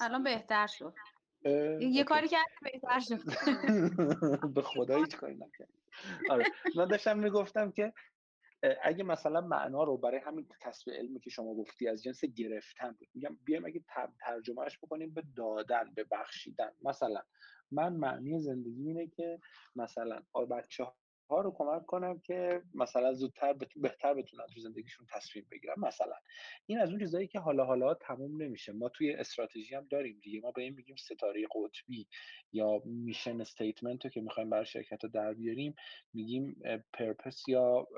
الان 0.00 0.22
بهتر 0.22 0.66
شد. 0.66 0.94
یه 1.80 2.04
کاری 2.04 2.28
کرد 2.28 2.46
بهتر 2.62 3.00
شد. 3.00 3.20
به 4.54 4.62
خدا 4.62 4.96
هیچ 4.96 5.16
کاری 5.16 5.34
نکرد 5.34 5.68
آره. 6.30 6.44
من 6.76 6.88
داشتم 6.88 7.18
می‌گفتم 7.18 7.70
که 7.70 7.92
اگه 8.82 9.04
مثلا 9.04 9.40
معنا 9.40 9.84
رو 9.84 9.96
برای 9.96 10.20
همین 10.20 10.46
کسب 10.60 10.90
علمی 10.90 11.20
که 11.20 11.30
شما 11.30 11.54
گفتی 11.54 11.88
از 11.88 12.02
جنس 12.02 12.24
گرفتن 12.24 12.92
بود 12.92 13.08
میگم 13.14 13.38
بیایم 13.44 13.64
اگه 13.64 13.84
ترجمهش 14.20 14.78
بکنیم 14.78 15.14
به 15.14 15.22
دادن 15.36 15.92
به 15.94 16.04
بخشیدن. 16.10 16.70
مثلا 16.82 17.22
من 17.70 17.92
معنی 17.92 18.40
زندگی 18.40 18.86
اینه 18.86 19.06
که 19.06 19.40
مثلا 19.76 20.22
بچه 20.50 20.86
رو 21.40 21.54
کمک 21.58 21.86
کنم 21.86 22.18
که 22.18 22.62
مثلا 22.74 23.12
زودتر 23.12 23.52
بهتر 23.76 24.14
بتونن 24.14 24.46
تو 24.54 24.60
زندگیشون 24.60 25.06
تصمیم 25.10 25.46
بگیرن 25.50 25.74
مثلا 25.76 26.14
این 26.66 26.78
از 26.78 26.90
اون 26.90 26.98
چیزایی 26.98 27.26
که 27.26 27.38
حالا 27.38 27.64
حالا 27.64 27.94
تموم 27.94 28.42
نمیشه. 28.42 28.72
ما 28.72 28.88
توی 28.88 29.12
استراتژی 29.12 29.74
هم 29.74 29.86
داریم 29.90 30.20
دیگه. 30.22 30.40
ما 30.40 30.50
به 30.50 30.62
این 30.62 30.74
میگیم 30.74 30.96
ستاره 30.96 31.46
قطبی 31.54 32.06
یا 32.52 32.82
میشن 32.84 33.40
استیتمنت 33.40 34.04
رو 34.04 34.10
که 34.10 34.20
می‌خوایم 34.20 34.50
برای 34.50 34.66
شرکت 34.66 35.04
رو 35.04 35.10
در 35.10 35.34
بیاریم 35.34 35.74
میگیم 36.14 36.56
پرپس 36.92 37.48
یا 37.48 37.88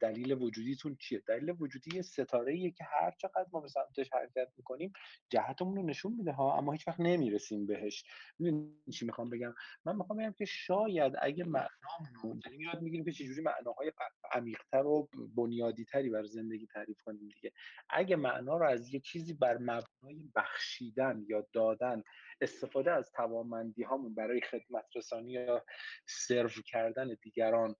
دلیل 0.00 0.32
وجودیتون 0.32 0.96
چیه؟ 0.96 1.22
دلیل 1.28 1.54
وجودی 1.60 2.02
ستاره 2.02 2.52
ایه 2.52 2.70
که 2.70 2.84
هر 2.84 3.14
چقدر 3.18 3.46
ما 3.52 3.60
به 3.60 3.68
سمتش 3.68 4.12
حرکت 4.12 4.48
می‌کنیم 4.56 4.92
جهتمون 5.30 5.76
رو 5.76 5.82
نشون 5.82 6.12
میده 6.12 6.32
ها. 6.32 6.58
اما 6.58 6.72
هیچ 6.72 6.88
وقت 6.88 7.00
نمی‌رسیم 7.00 7.66
بهش. 7.66 8.04
می‌دونی 8.38 8.74
چی 8.92 9.06
می‌خوام 9.06 9.30
بگم؟ 9.30 9.54
من 9.84 9.96
می‌خوام 9.96 10.18
بگم 10.18 10.32
که 10.32 10.44
شاید 10.44 11.12
اگه 11.22 11.44
معنامون 11.44 12.40
یاد 12.74 12.82
می‌گیریم 12.82 13.04
که 13.04 13.12
چجوری 13.12 13.42
معناهای 13.42 13.92
عمیقتر 14.32 14.86
و 14.86 15.08
بنیادی 15.36 15.84
تری 15.84 16.10
بر 16.10 16.24
زندگی 16.24 16.66
تعریف 16.66 17.02
کنیم 17.02 17.28
دیگه. 17.28 17.52
اگه 17.90 18.16
معنا 18.16 18.56
رو 18.56 18.66
از 18.66 18.94
یه 18.94 19.00
چیزی 19.00 19.34
بر 19.34 19.58
مبنای 19.58 20.30
بخشیدن 20.36 21.24
یا 21.28 21.46
دادن 21.52 22.02
استفاده 22.40 22.92
از 22.92 23.10
توانمندی 23.12 23.82
هامون 23.82 24.14
برای 24.14 24.40
خدمت 24.40 24.84
رسانی 24.94 25.32
یا 25.32 25.64
سرو 26.06 26.48
کردن 26.48 27.16
دیگران 27.22 27.74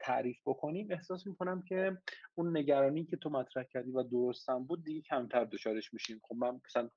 تعریف 0.00 0.40
بکنیم 0.46 0.88
احساس 0.90 1.26
می‌کنم 1.26 1.62
که 1.62 1.98
اون 2.34 2.56
نگرانی 2.56 3.04
که 3.04 3.16
تو 3.16 3.30
مطرح 3.30 3.64
کردی 3.64 3.90
و 3.90 4.02
درستم 4.02 4.64
بود 4.64 4.84
دیگه 4.84 5.00
کمتر 5.00 5.44
دچارش 5.44 5.94
میشیم. 5.94 6.20
خب 6.28 6.34
من 6.34 6.60
مثلا 6.66 6.90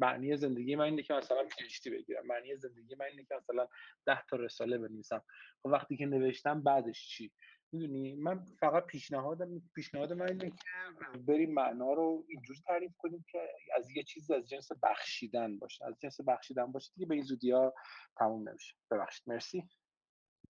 معنی 0.00 0.36
زندگی 0.36 0.76
من 0.76 0.84
اینه 0.84 1.02
که 1.02 1.14
مثلا 1.14 1.44
پیشتی 1.58 1.90
بگیرم. 1.90 2.26
معنی 2.26 2.56
زندگی 2.56 2.94
من 2.94 3.06
اینه 3.06 3.24
که 3.24 3.34
مثلا 3.34 3.68
ده 4.06 4.22
تا 4.30 4.36
رساله 4.36 4.78
بنویسم. 4.78 5.22
خب 5.62 5.68
وقتی 5.68 5.96
که 5.96 6.06
نوشتم 6.06 6.62
بعدش 6.62 7.08
چی؟ 7.08 7.32
می‌دونی؟ 7.72 8.14
من 8.14 8.44
فقط 8.60 8.86
پیشنهادم 8.86 9.62
پیشنهاد 9.74 10.12
من 10.12 10.28
اینه 10.28 10.50
که 10.50 11.18
بریم 11.18 11.54
معنا 11.54 11.92
رو 11.92 12.24
اینجور 12.28 12.56
تعریف 12.66 12.92
کنیم 12.98 13.24
که 13.30 13.38
از 13.76 13.90
یه 13.90 14.02
چیزی 14.02 14.34
از 14.34 14.48
جنس 14.48 14.68
بخشیدن 14.82 15.58
باشه. 15.58 15.84
از 15.84 15.94
جنس 16.00 16.20
بخشیدن 16.20 16.72
باشه 16.72 16.90
دیگه 16.94 17.06
به 17.06 17.14
این 17.14 17.24
زودی 17.24 17.50
ها 17.50 17.74
تموم 18.16 18.48
نمیشه. 18.48 18.74
ببخشید. 18.90 19.24
مرسی. 19.26 19.68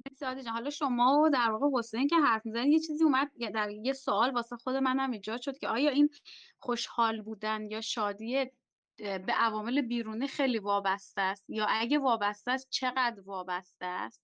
مرسی 0.06 0.48
حالا 0.48 0.70
شما 0.70 1.22
و 1.24 1.30
در 1.30 1.50
واقع 1.50 1.78
حسین 1.78 2.08
که 2.08 2.16
حرف 2.16 2.46
می‌زنید 2.46 2.72
یه 2.72 2.78
چیزی 2.78 3.04
اومد 3.04 3.30
در 3.54 3.70
یه 3.70 3.92
سوال 3.92 4.34
واسه 4.34 4.56
خود 4.56 4.74
منم 4.74 5.10
ایجاد 5.10 5.40
شد 5.40 5.58
که 5.58 5.68
آیا 5.68 5.90
این 5.90 6.10
خوشحال 6.58 7.22
بودن 7.22 7.70
یا 7.70 7.80
شادی 7.80 8.50
به 9.00 9.32
عوامل 9.32 9.80
بیرونی 9.80 10.28
خیلی 10.28 10.58
وابسته 10.58 11.20
است. 11.20 11.44
یا 11.48 11.66
اگه 11.68 11.98
وابسته 11.98 12.50
است 12.50 12.66
چقدر 12.70 13.20
وابسته 13.20 13.86
است 13.86 14.22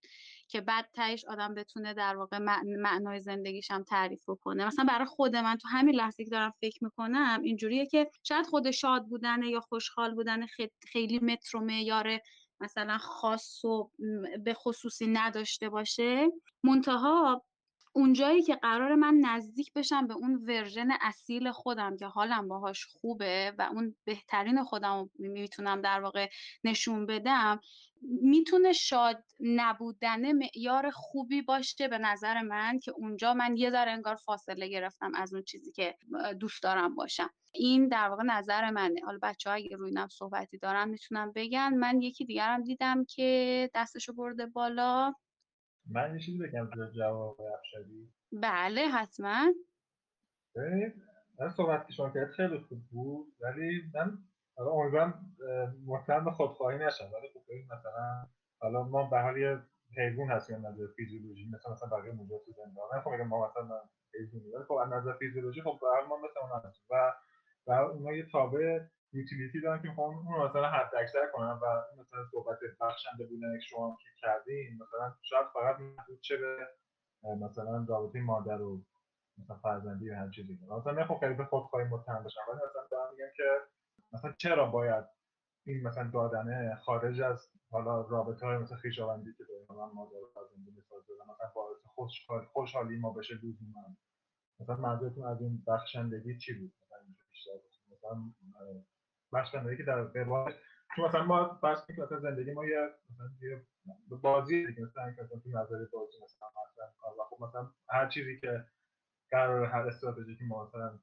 که 0.48 0.60
بعد 0.60 0.90
تهش 0.94 1.24
آدم 1.24 1.54
بتونه 1.54 1.94
در 1.94 2.16
واقع 2.16 2.38
معنای 2.64 3.20
زندگیش 3.20 3.70
هم 3.70 3.82
تعریف 3.82 4.24
کنه 4.40 4.66
مثلا 4.66 4.84
برای 4.84 5.06
خود 5.06 5.36
من 5.36 5.56
تو 5.56 5.68
همین 5.68 5.94
لحظه 5.94 6.24
که 6.24 6.30
دارم 6.30 6.52
فکر 6.60 6.84
می‌کنم 6.84 7.40
اینجوریه 7.44 7.86
که 7.86 8.10
شاید 8.22 8.46
خود 8.46 8.70
شاد 8.70 9.04
بودن 9.06 9.42
یا 9.42 9.60
خوشحال 9.60 10.14
بودن 10.14 10.46
خیلی 10.92 11.18
متر 11.18 11.56
و 11.56 11.60
معیار 11.60 12.18
مثلا 12.60 12.98
خاص 12.98 13.64
و 13.64 13.90
به 14.44 14.54
خصوصی 14.54 15.06
نداشته 15.06 15.68
باشه. 15.68 16.28
منتها 16.64 17.44
اونجایی 17.96 18.42
که 18.42 18.56
قرار 18.56 18.94
من 18.94 19.14
نزدیک 19.14 19.72
بشم 19.72 20.06
به 20.06 20.14
اون 20.14 20.34
ورژن 20.34 20.88
اصیل 21.00 21.50
خودم 21.50 21.96
که 21.96 22.06
حالم 22.06 22.48
باهاش 22.48 22.84
خوبه 22.84 23.54
و 23.58 23.62
اون 23.72 23.96
بهترین 24.04 24.64
خودم 24.64 25.10
می‌تونم 25.18 25.80
در 25.80 26.00
واقع 26.00 26.28
نشون 26.64 27.06
بدم 27.06 27.60
می‌تونه 28.22 28.72
شاد 28.72 29.24
نبودن 29.40 30.32
معیار 30.32 30.90
خوبی 30.90 31.42
باشه 31.42 31.88
به 31.88 31.98
نظر 31.98 32.42
من 32.42 32.78
که 32.78 32.90
اونجا 32.90 33.34
من 33.34 33.56
یه 33.56 33.70
ذره 33.70 33.90
انگار 33.90 34.14
فاصله 34.14 34.68
گرفتم 34.68 35.12
از 35.14 35.34
اون 35.34 35.42
چیزی 35.42 35.72
که 35.72 35.96
دوست 36.40 36.62
دارم 36.62 36.94
باشم. 36.94 37.30
این 37.52 37.88
در 37.88 38.08
واقع 38.08 38.22
نظر 38.22 38.70
منه. 38.70 39.00
حالا 39.04 39.18
بچه 39.22 39.50
ها 39.50 39.56
اگه 39.56 39.76
روی 39.76 39.90
نم 39.90 40.08
صحبتی 40.08 40.58
دارن 40.58 40.88
می‌تونم 40.88 41.32
بگن. 41.34 41.74
من 41.74 42.02
یکی 42.02 42.24
دیگرم 42.24 42.62
دیدم 42.62 43.04
که 43.04 43.70
دستشو 43.74 44.12
برده 44.12 44.46
بالا. 44.46 45.14
من 45.90 46.14
یه 46.14 46.20
چیزی 46.20 46.38
بگم 46.38 46.70
تو 46.74 46.90
جواب 46.96 47.40
افشاری؟ 47.40 48.12
بله 48.32 48.88
حتما. 48.88 49.52
ببینید 50.56 50.94
من 51.40 51.48
صحبت 51.48 51.86
که 51.86 51.92
شما 51.92 52.10
کرد 52.10 52.30
خیلی 52.30 52.58
خوب 52.58 52.78
بود 52.90 53.26
ولی 53.40 53.82
من 53.94 54.18
حالا 54.56 54.70
امیدوارم 54.70 55.36
مطمئن 55.86 56.24
به 56.24 56.30
خودخواهی 56.30 56.78
نشم 56.78 57.04
ولی 57.04 57.28
خب 57.34 57.74
مثلا 57.76 58.26
حالا 58.60 58.82
ما 58.82 59.10
به 59.10 59.20
حال 59.20 59.36
یه 59.36 59.58
حیوان 59.98 60.28
هستیم 60.28 60.56
از 60.56 60.74
نظر 60.74 60.86
فیزیولوژی 60.96 61.50
مثلا 61.54 61.72
مثلا 61.72 61.98
بقیه 61.98 62.12
موجودات 62.12 62.44
تو 62.44 62.52
زندان 62.52 62.88
من 62.92 63.00
خب 63.00 63.10
ما 63.10 63.48
مثلا 63.48 63.80
حیوانی 64.14 64.52
ولی 64.54 64.64
خب 64.64 64.74
از 64.74 64.92
نظر 64.92 65.12
فیزیولوژی 65.18 65.62
خب 65.62 65.78
به 65.80 65.86
حال 65.86 66.06
ما 66.08 66.16
مثل 66.16 66.40
اونها 66.42 66.58
هستیم. 66.58 66.86
و 66.90 67.12
و 67.66 67.72
اونا 67.72 68.12
یه 68.12 68.26
تابع 68.32 68.80
یوتیلیتی 69.12 69.60
دارن 69.60 69.82
که 69.82 69.88
می‌خوام 69.88 70.28
اون 70.28 70.48
مثلا 70.48 70.70
حد 70.70 70.94
اکثر 70.94 71.26
کنم 71.32 71.60
و 71.62 71.66
مثلا 72.00 72.24
صحبت 72.32 72.58
بخشنده 72.80 73.26
بودن 73.26 73.60
شما 73.60 73.98
که 74.02 74.08
کردین 74.20 74.74
مثلا 74.74 75.14
شاید 75.22 75.46
فقط 75.54 75.80
محدود 75.80 76.20
چه 76.20 76.36
به 76.36 76.68
مثلا 77.40 77.86
رابطه 77.88 78.20
مادر 78.20 78.62
و 78.62 78.82
مثلا 79.38 79.56
فرزندی 79.56 80.04
یا 80.04 80.16
هر 80.16 80.30
چیزی 80.30 80.58
مثلا 80.78 80.92
نمی‌خوام 80.92 81.18
خیلی 81.18 81.34
به 81.34 81.44
خودخواهی 81.44 81.86
متهم 81.86 82.24
بشم 82.24 82.40
ولی 82.48 82.56
مثلا 82.56 82.82
دارم 82.90 83.10
میگم 83.12 83.30
که 83.36 83.44
مثلا 84.12 84.32
چرا 84.32 84.66
باید 84.66 85.04
این 85.66 85.82
مثلا 85.86 86.10
دادنه 86.10 86.76
خارج 86.76 87.20
از 87.20 87.50
حالا 87.70 88.00
رابطه 88.00 88.46
های 88.46 88.56
مثلا 88.56 88.78
خویشاوندی 88.78 89.34
که 89.38 89.44
داریم 89.44 89.66
من 89.70 89.94
مادر 89.94 90.16
و 90.16 90.30
فرزندی 90.34 90.70
مثال 90.78 91.00
بزنم 91.00 91.34
مثلا 91.34 91.52
باعث 91.54 91.76
خوشحالی 92.52 92.98
ما 92.98 93.10
بشه 93.10 93.34
لزوما 93.34 93.96
مثلا 94.60 94.76
منظورتون 94.76 95.26
از 95.26 95.40
این 95.40 95.64
بخشندگی 95.66 96.38
چی 96.38 96.54
بود؟ 96.54 96.72
مثلا 96.82 96.98
بیشتر 97.30 97.50
مثلا 97.92 98.32
بخشندگی 99.36 99.76
که 99.76 99.82
در 99.82 100.02
قبال 100.02 100.54
چون 100.96 101.04
مثلا 101.04 101.24
ما 101.24 101.58
فرض 101.60 101.80
کنیم 101.80 102.02
مثلا 102.02 102.20
زندگی 102.20 102.52
ما 102.52 102.66
یه 102.66 102.90
مثلا 103.10 103.30
یه 103.40 103.66
بازی 104.22 104.66
دیگه 104.66 104.82
مثلا 104.82 105.12
که 105.12 105.22
مثلا 105.22 105.38
تو 105.38 105.48
نظر 105.48 105.84
بازی 105.92 106.16
مثلا 106.24 106.48
مثلا 106.70 107.10
و 107.18 107.24
خب 107.30 107.44
مثلا 107.44 107.70
هر 107.88 108.08
چیزی 108.08 108.40
که 108.40 108.64
قرار 109.30 109.66
هر 109.66 109.88
استراتژی 109.88 110.36
که 110.36 110.44
ما 110.44 110.66
مثلا 110.66 110.98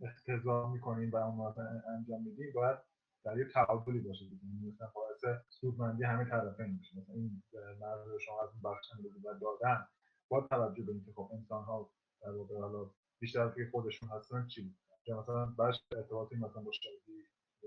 اختزا 0.00 0.66
می‌کنیم 0.66 1.10
و 1.10 1.16
اون 1.16 1.54
انجام 1.96 2.22
میدیم 2.22 2.52
باید 2.54 2.78
در 3.24 3.38
یه 3.38 3.44
تعادلی 3.44 4.00
باشه 4.00 4.24
دیگه. 4.24 4.44
یعنی 4.44 4.70
مثلا 4.70 4.88
باعث 4.94 5.40
سودمندی 5.48 6.04
همه 6.04 6.24
طرفین 6.24 6.76
میشه. 6.78 6.98
مثلا 6.98 7.14
این 7.14 7.42
مرز 7.80 8.20
شما 8.20 8.42
از 8.42 8.62
بخشندگی 8.62 9.18
و 9.18 9.34
دادن 9.34 9.86
با 10.28 10.40
توجه 10.40 10.82
به 10.82 10.92
اینکه 10.92 11.12
خب 11.12 11.30
انسان 11.32 11.64
ها 11.64 11.90
در 12.22 12.30
واقع 12.30 12.60
حالا 12.60 12.90
بیشتر 13.20 13.48
که 13.48 13.68
خودشون 13.70 14.08
هستن 14.08 14.46
چی؟ 14.46 14.76
که 15.04 15.14
مثلا 15.14 15.46
بخش 15.58 15.76
ارتباطی 15.96 16.36
مثلا 16.36 16.62
با 16.62 16.72
شادی 16.72 17.26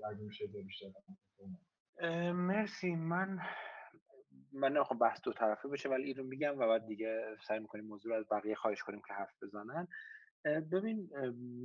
اگه 0.10 0.24
میشه 0.24 0.48
بیشتر 0.48 0.88
مرسی. 2.32 2.96
من 2.96 3.40
من 4.54 4.74
نمی‌خوام 4.74 5.00
بحث 5.00 5.22
دو 5.22 5.34
طرفه 5.34 5.70
بشه 5.70 5.90
ولی 5.90 6.04
اینو 6.04 6.24
میگم 6.24 6.58
و 6.58 6.68
بعد 6.68 6.86
دیگه 6.86 7.38
سعی 7.48 7.60
می‌کنیم 7.60 7.86
موضوع 7.86 8.16
از 8.16 8.26
بقیه 8.32 8.56
خواهش 8.56 8.84
کنیم 8.84 9.02
که 9.08 9.14
حرف 9.14 9.44
بزنن. 9.44 9.88
ببین 10.46 11.10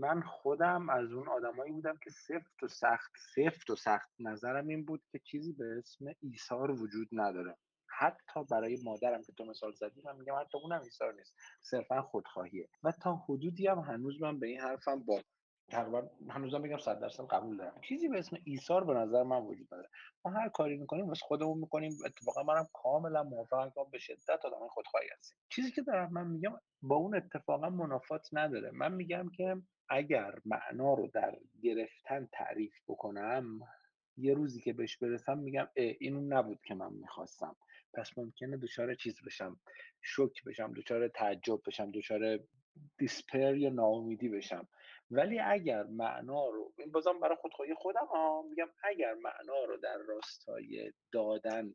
من 0.00 0.22
خودم 0.22 0.88
از 0.88 1.12
اون 1.12 1.28
آدمایی 1.28 1.72
بودم 1.72 1.98
که 2.04 2.10
سفت 2.10 2.62
و 2.62 2.68
سخت 2.68 3.12
سفت 3.34 3.70
و 3.70 3.76
سخت 3.76 4.10
نظرم 4.18 4.68
این 4.68 4.84
بود 4.84 5.02
که 5.12 5.18
چیزی 5.18 5.52
به 5.52 5.64
اسم 5.78 6.04
ایثار 6.22 6.70
وجود 6.70 7.08
نداره. 7.12 7.56
حتی 7.98 8.44
برای 8.50 8.78
مادرم 8.84 9.22
که 9.22 9.32
تو 9.32 9.44
مثال 9.44 9.72
زدی 9.72 10.02
من 10.04 10.16
میگم 10.16 10.34
حتی 10.40 10.58
اونم 10.58 10.80
ایثار 10.80 11.14
نیست. 11.14 11.34
صرفا 11.60 12.02
خودخواهیه. 12.02 12.68
و 12.82 12.92
تا 13.02 13.14
حدودی 13.14 13.66
هم 13.66 13.78
هنوز 13.78 14.22
من 14.22 14.38
به 14.38 14.46
این 14.46 14.60
حرفم 14.60 15.04
با 15.04 15.22
تقریبا 15.70 16.08
هنوزم 16.30 16.62
بگم 16.62 16.78
100 16.78 17.00
درصد 17.00 17.24
قبول 17.24 17.56
دارم. 17.56 17.80
چیزی 17.88 18.08
به 18.08 18.18
اسم 18.18 18.36
ایثار 18.44 18.84
به 18.84 18.94
نظر 18.94 19.22
من 19.22 19.42
وجود 19.42 19.66
نداره. 19.74 19.88
ما 20.24 20.30
هر 20.30 20.48
کاری 20.48 20.76
می‌کنیم 20.76 21.08
واسه 21.08 21.24
خودمون 21.26 21.58
می‌کنیم. 21.58 21.92
اتفاقا 22.06 22.42
منم 22.42 22.68
کاملا 22.72 23.22
موافقم 23.22 23.70
که 23.70 23.80
به 23.92 23.98
شدت 23.98 24.44
آدم 24.44 24.68
خودخواهی 24.68 25.08
هستیم. 25.18 25.38
چیزی 25.50 25.72
که 25.72 25.82
دارم 25.82 26.12
من 26.12 26.26
میگم 26.26 26.52
با 26.82 26.96
اون 26.96 27.16
اتفاقا 27.16 27.70
منافات 27.70 28.28
نداره. 28.32 28.70
من 28.70 28.94
میگم 28.94 29.28
که 29.36 29.56
اگر 29.88 30.34
معنا 30.44 30.94
رو 30.94 31.08
در 31.14 31.36
گرفتن 31.62 32.28
تعریف 32.32 32.74
بکنم 32.88 33.60
یه 34.16 34.34
روزی 34.34 34.60
که 34.60 34.72
بهش 34.72 34.96
برسم 34.96 35.38
میگم 35.38 35.68
این 35.74 36.14
اون 36.14 36.32
نبود 36.32 36.60
که 36.64 36.74
من 36.74 36.92
می‌خواستم. 36.92 37.56
پس 37.94 38.18
ممکنه 38.18 38.56
دچار 38.56 38.94
چیز 38.94 39.14
بشم 39.26 39.60
شوک 40.02 40.44
بشم 40.44 40.72
دچار 40.72 41.08
تعجب 41.08 41.60
بشم 41.66 41.90
دچار 41.90 42.38
دیسپر 42.98 43.56
یا 43.56 43.70
ناامیدی 43.70 44.28
بشم. 44.28 44.68
ولی 45.10 45.38
اگر 45.38 45.82
معنا 45.82 46.48
رو 46.48 46.72
این 46.78 46.92
بازم 46.92 47.20
برای 47.20 47.36
خودخواهی 47.36 47.74
خودم 47.74 48.06
ها 48.06 48.42
میگم 48.50 48.68
اگر 48.84 49.14
معنا 49.14 49.64
رو 49.68 49.76
در 49.76 49.98
راستای 50.08 50.92
دادن 51.12 51.74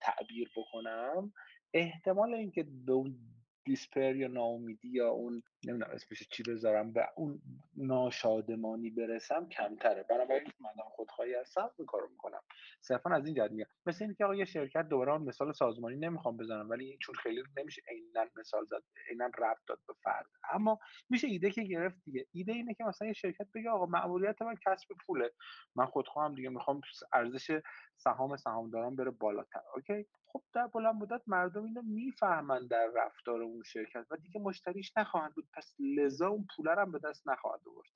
تعبیر 0.00 0.50
بکنم 0.56 1.32
احتمال 1.74 2.34
اینکه 2.34 2.66
به 2.86 2.92
اون 2.92 3.18
دیسپر 3.64 4.16
یا 4.16 4.28
ناامیدی 4.28 4.88
یا 4.88 5.10
اون 5.10 5.42
نمی‌دونم 5.66 5.90
اسمش 5.90 6.28
چی 6.28 6.42
بذارم 6.42 6.92
به 6.92 7.08
اون 7.16 7.42
ناشادمانی 7.76 8.90
برسم 8.90 9.48
کمتره. 9.48 10.02
بنابراین 10.02 10.52
من 10.60 10.84
خودخواهی 10.84 11.34
هستم 11.34 11.70
این 11.78 11.86
کارو 11.86 12.08
می‌کنم. 12.10 12.40
صرفا 12.80 13.10
از 13.10 13.26
این 13.26 13.34
جهت 13.34 13.50
میگم 13.50 13.66
مثل 13.86 14.04
اینکه 14.04 14.24
آقا 14.24 14.34
یه 14.34 14.44
شرکت 14.44 14.88
دوباره 14.88 15.18
مثال 15.18 15.52
سازمانی 15.52 15.96
نمی‌خوام 15.96 16.36
بزنم 16.36 16.70
ولی 16.70 16.98
چون 17.00 17.14
خیلی 17.14 17.42
نمیشه 17.56 17.82
عینا 17.88 18.30
مثال 18.36 18.64
زد 18.64 18.82
عینا 19.10 19.26
ربط 19.26 19.58
داد 19.66 19.78
به 19.88 19.94
فرد. 20.02 20.26
اما 20.52 20.78
میشه 21.10 21.28
ایده 21.28 21.50
که 21.50 21.62
گرفت 21.62 21.96
دیگه. 22.04 22.26
ایده 22.32 22.52
اینه 22.52 22.74
که 22.74 22.84
مثلا 22.84 23.08
یه 23.08 23.14
شرکت 23.14 23.46
بگه 23.54 23.70
آقا 23.70 23.86
مأموریت 23.86 24.42
من 24.42 24.54
کسب 24.66 24.88
پوله. 25.06 25.32
من 25.76 25.86
خودخواهم 25.86 26.34
دیگه 26.34 26.48
می‌خوام 26.48 26.80
ارزش 27.12 27.60
سهام 27.96 28.36
سهامداران 28.36 28.96
بره 28.96 29.10
بالاتر. 29.10 29.60
اوکی؟ 29.74 30.06
خب 30.26 30.42
در 30.54 30.66
بلند 30.66 30.94
مدت 30.94 31.22
مردم 31.26 31.64
اینو 31.64 31.82
می‌فهمن 31.82 32.66
در 32.66 32.90
رفتار 32.96 33.42
اون 33.42 33.62
شرکت 33.62 34.06
و 34.10 34.16
دیگه 34.16 34.40
مشتریش 34.40 34.92
نخواهند 34.96 35.34
بود. 35.34 35.48
پس 35.54 35.74
لذا 35.96 36.28
اون 36.28 36.46
پول 36.56 36.68
هم 36.68 36.92
به 36.92 36.98
دست 36.98 37.28
نخواهد 37.28 37.60
آورد. 37.66 37.88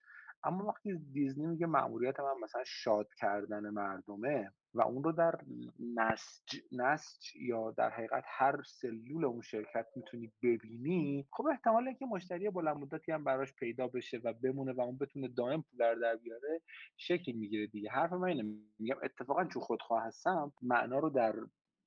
اما 0.45 0.65
وقتی 0.65 0.99
دیزنی 1.13 1.47
میگه 1.47 1.67
مأموریت 1.67 2.21
من 2.21 2.41
مثلا 2.43 2.63
شاد 2.67 3.09
کردن 3.15 3.71
مردمه 3.71 4.53
و 4.75 4.83
اون 4.83 5.05
رو 5.05 5.13
در 5.13 5.35
نسج, 5.97 6.61
نسج 6.73 7.37
یا 7.37 7.71
در 7.71 7.91
حقیقت 7.91 8.25
هر 8.27 8.63
سلول 8.63 9.25
اون 9.25 9.41
شرکت 9.41 9.87
می‌تونی 9.97 10.33
ببینی 10.43 11.27
خب 11.33 11.47
احتماله 11.47 11.95
که 11.95 12.07
مشتری 12.07 12.51
بلند 12.51 12.77
مدتی 12.77 13.13
هم 13.13 13.25
براش 13.25 13.55
پیدا 13.55 13.89
بشه 13.89 14.21
و 14.25 14.33
بمونه 14.33 14.73
و 14.73 14.81
اون 14.81 14.99
بتونه 14.99 15.29
دائم 15.29 15.63
پول 15.63 16.01
در 16.01 16.17
بیاره 16.17 16.61
شکل 16.97 17.33
می‌گیره 17.33 17.67
دیگه. 17.67 17.91
حرف 17.91 18.13
من 18.13 18.29
اینه 18.29 18.59
میگم 18.79 18.97
اتفاقا 19.03 19.45
چون 19.45 19.63
خودخواه 19.63 20.03
هستم 20.03 20.53
معنا 20.63 20.99
رو 20.99 21.11
در 21.11 21.35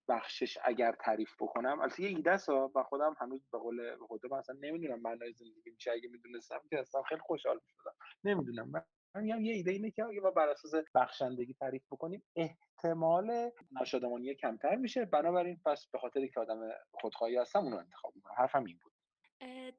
بخشش 0.10 0.57
اگر 0.64 0.91
تعریف 0.91 1.34
بکنم 1.39 1.80
البته 1.82 2.03
یه 2.03 2.10
ایده 2.10 2.38
و 2.76 2.84
خودم 2.84 3.16
هنوز 3.20 3.47
به 3.51 3.57
قول 3.57 3.95
خودم 4.07 4.34
اصلا 4.34 4.55
نمی‌دونم 4.62 5.01
معنای 5.01 5.34
زندگی 5.34 5.70
میشه 5.72 5.91
اگه 5.91 6.10
می‌دونستم 6.10 6.62
که 6.70 6.80
اصلا 6.80 7.01
خیلی 7.01 7.22
خوشحال 7.22 7.60
می‌شدم. 7.64 7.95
نمی‌دونم. 8.24 8.72
من 8.72 8.84
میگم 9.22 9.41
یه 9.41 9.53
ایده 9.53 9.72
اینه 9.72 9.91
که 9.91 10.05
اگه 10.05 10.22
ما 10.22 10.32
بر 10.32 10.49
اساس 10.49 10.74
بخشندگی 10.95 11.53
تعریف 11.53 11.84
بکنیم 11.91 12.24
احتمال 12.36 13.51
ناشادمانی 13.72 14.36
کمتر 14.36 14.76
میشه. 14.76 15.05
بنابراین 15.05 15.62
پس 15.66 15.88
به 15.91 15.99
خاطر 15.99 16.28
که 16.28 16.39
آدم 16.39 16.70
خودخواهی 16.91 17.38
هستم 17.38 17.60
اونو 17.60 17.78
انتخاب 17.78 18.16
می‌کنم. 18.16 18.36
حرفم 18.38 18.64
این 18.64 18.80
بود. 18.84 18.93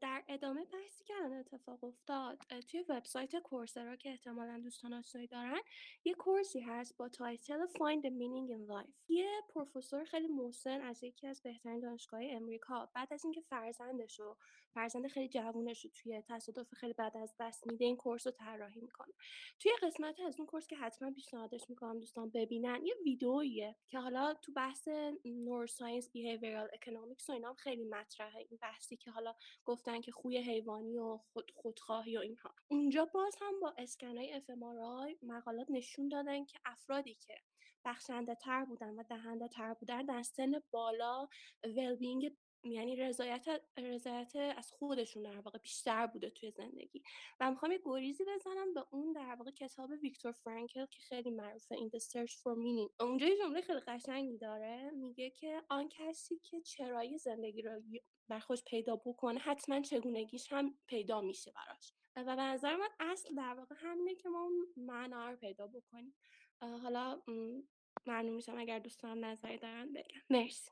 در 0.01 0.25
ادامه 0.29 0.65
بحثی 0.65 1.05
که 1.05 1.15
الان 1.15 1.33
اتفاق 1.33 1.85
افتاد 1.85 2.39
توی 2.39 2.85
وبسایت 2.89 3.37
کورسرا 3.37 3.97
که 3.97 4.09
احتمالا 4.09 4.59
دوستان 4.59 4.93
آشنایی 4.93 5.29
دارن 5.29 5.61
یه 6.05 6.15
course 6.15 6.54
ی 6.54 6.61
هست 6.61 6.97
با 6.97 7.09
title 7.09 7.67
Find 7.67 8.03
the 8.03 8.11
Meaning 8.11 8.51
in 8.51 8.73
Life. 8.73 8.93
یه 9.09 9.29
پروفسور 9.55 10.05
خیلی 10.05 10.29
مسن 10.29 10.81
از 10.81 11.03
یکی 11.03 11.27
از 11.27 11.43
بهترین 11.43 11.81
دانشگاه 11.81 12.21
امریکا. 12.25 12.89
بعد 12.95 13.13
از 13.13 13.25
اینکه 13.25 13.41
فرزندش 13.41 14.21
رو 14.21 14.37
فرزند 14.75 15.07
خیلی 15.07 15.29
جوونش 15.29 15.85
رو 15.85 15.91
توی 15.91 16.23
تصادف 16.29 16.75
خیلی 16.75 16.93
بد 16.93 17.17
از 17.17 17.35
دست 17.41 17.67
میده 17.67 17.85
این 17.85 17.97
course 17.97 18.27
رو 18.27 18.33
طراحی 18.33 18.81
می‌کنه. 18.81 19.15
توی 19.59 19.73
قسمت 19.83 20.21
از 20.21 20.39
اون 20.39 20.47
course 20.47 20.67
که 20.67 20.77
حتما 20.77 21.11
پیشنهادش 21.11 21.71
می‌کنم 21.71 21.99
دوستان 21.99 22.31
ببینن 22.31 22.87
یه 22.87 22.95
ویدئوییه 23.05 23.77
که 23.89 23.99
حالا 23.99 24.35
تو 24.35 24.53
بحث 24.53 24.89
neuroscience 25.25 26.11
behavioral 26.11 26.69
economics 26.73 27.31
و 27.31 27.33
اینا 27.33 27.55
خیلی 27.55 27.85
مطرحه. 27.85 28.47
این 28.51 28.59
بحثی 28.63 28.97
که 28.97 29.11
حالا 29.11 29.35
گفتن 29.81 30.01
که 30.01 30.13
خوی 30.13 30.39
حیوانی 30.39 30.99
و 30.99 31.19
خود 31.33 31.51
خودخواهی 31.55 32.17
و 32.17 32.21
اینها. 32.21 32.55
اونجا 32.69 33.05
باز 33.05 33.35
هم 33.41 33.61
با 33.61 33.75
اسکنای 33.79 34.33
اف 34.33 34.51
مقالات 35.23 35.67
نشون 35.71 36.09
دادن 36.09 36.45
که 36.45 36.59
افرادی 36.65 37.15
که 37.15 37.35
بخشنده 37.85 38.35
تر 38.35 38.65
بودن 38.65 38.95
و 38.95 39.03
دهنده 39.03 39.49
تر 39.49 39.75
بودن 39.75 40.07
در 40.07 40.23
سن 40.23 40.53
بالا 40.71 41.29
ولبینگ 41.65 42.37
یعنی 42.65 42.97
رضایت 42.97 43.47
رضایت 43.79 44.37
از 44.37 44.73
خودشون 44.73 45.23
در 45.23 45.41
واقع 45.41 45.59
بیشتر 45.59 46.07
بوده 46.07 46.31
توی 46.31 46.51
زندگی. 46.51 47.03
و 47.41 47.51
می‌خوام 47.51 47.73
یه 47.73 47.81
گریزی 47.85 48.25
بزنم 48.25 48.75
به 48.75 48.85
اون 48.91 49.13
در 49.13 49.35
واقع 49.35 49.51
کتاب 49.51 49.91
ویکتور 50.03 50.33
فرانکل 50.33 50.87
که 50.87 51.01
خیلی 51.03 51.31
معروفه 51.31 51.75
این 51.75 51.91
The 51.91 52.01
Search 52.01 52.33
for 52.33 52.57
Meaning. 52.57 52.91
اونجا 53.01 53.27
یه 53.27 53.37
جمله 53.39 53.61
خیلی 53.61 53.81
قشنگی 53.81 54.39
داره. 54.39 54.91
میگه 54.91 55.31
که 55.31 55.63
آن 55.69 55.89
کسی 55.89 56.39
که 56.39 56.61
چرایی 56.61 57.19
زندگی 57.19 57.63
رو 57.63 57.83
بر 58.29 58.39
خودش 58.39 58.65
پیدا 58.65 58.97
بکنه 58.97 59.41
حتما 59.41 59.81
چگونگیش 59.81 60.53
هم 60.53 60.79
پیدا 60.87 61.21
میشه 61.21 61.53
براش. 61.53 61.93
و 62.17 62.37
به 62.37 62.43
نظر 62.43 62.77
من 62.77 62.89
اصل 63.01 63.35
در 63.35 63.55
واقع 63.55 63.75
همینه 63.79 64.15
که 64.15 64.29
ما 64.29 64.51
معنا 64.77 65.31
رو 65.31 65.37
پیدا 65.37 65.67
بکنیم. 65.67 66.15
حالا 66.61 67.23
ممنون 68.07 68.35
میشم 68.35 68.59
اگر 68.59 68.79
دوستان 68.79 69.25
نظری 69.25 69.59
دارن 69.59 69.93
بگم 69.93 70.21
مرسی. 70.31 70.71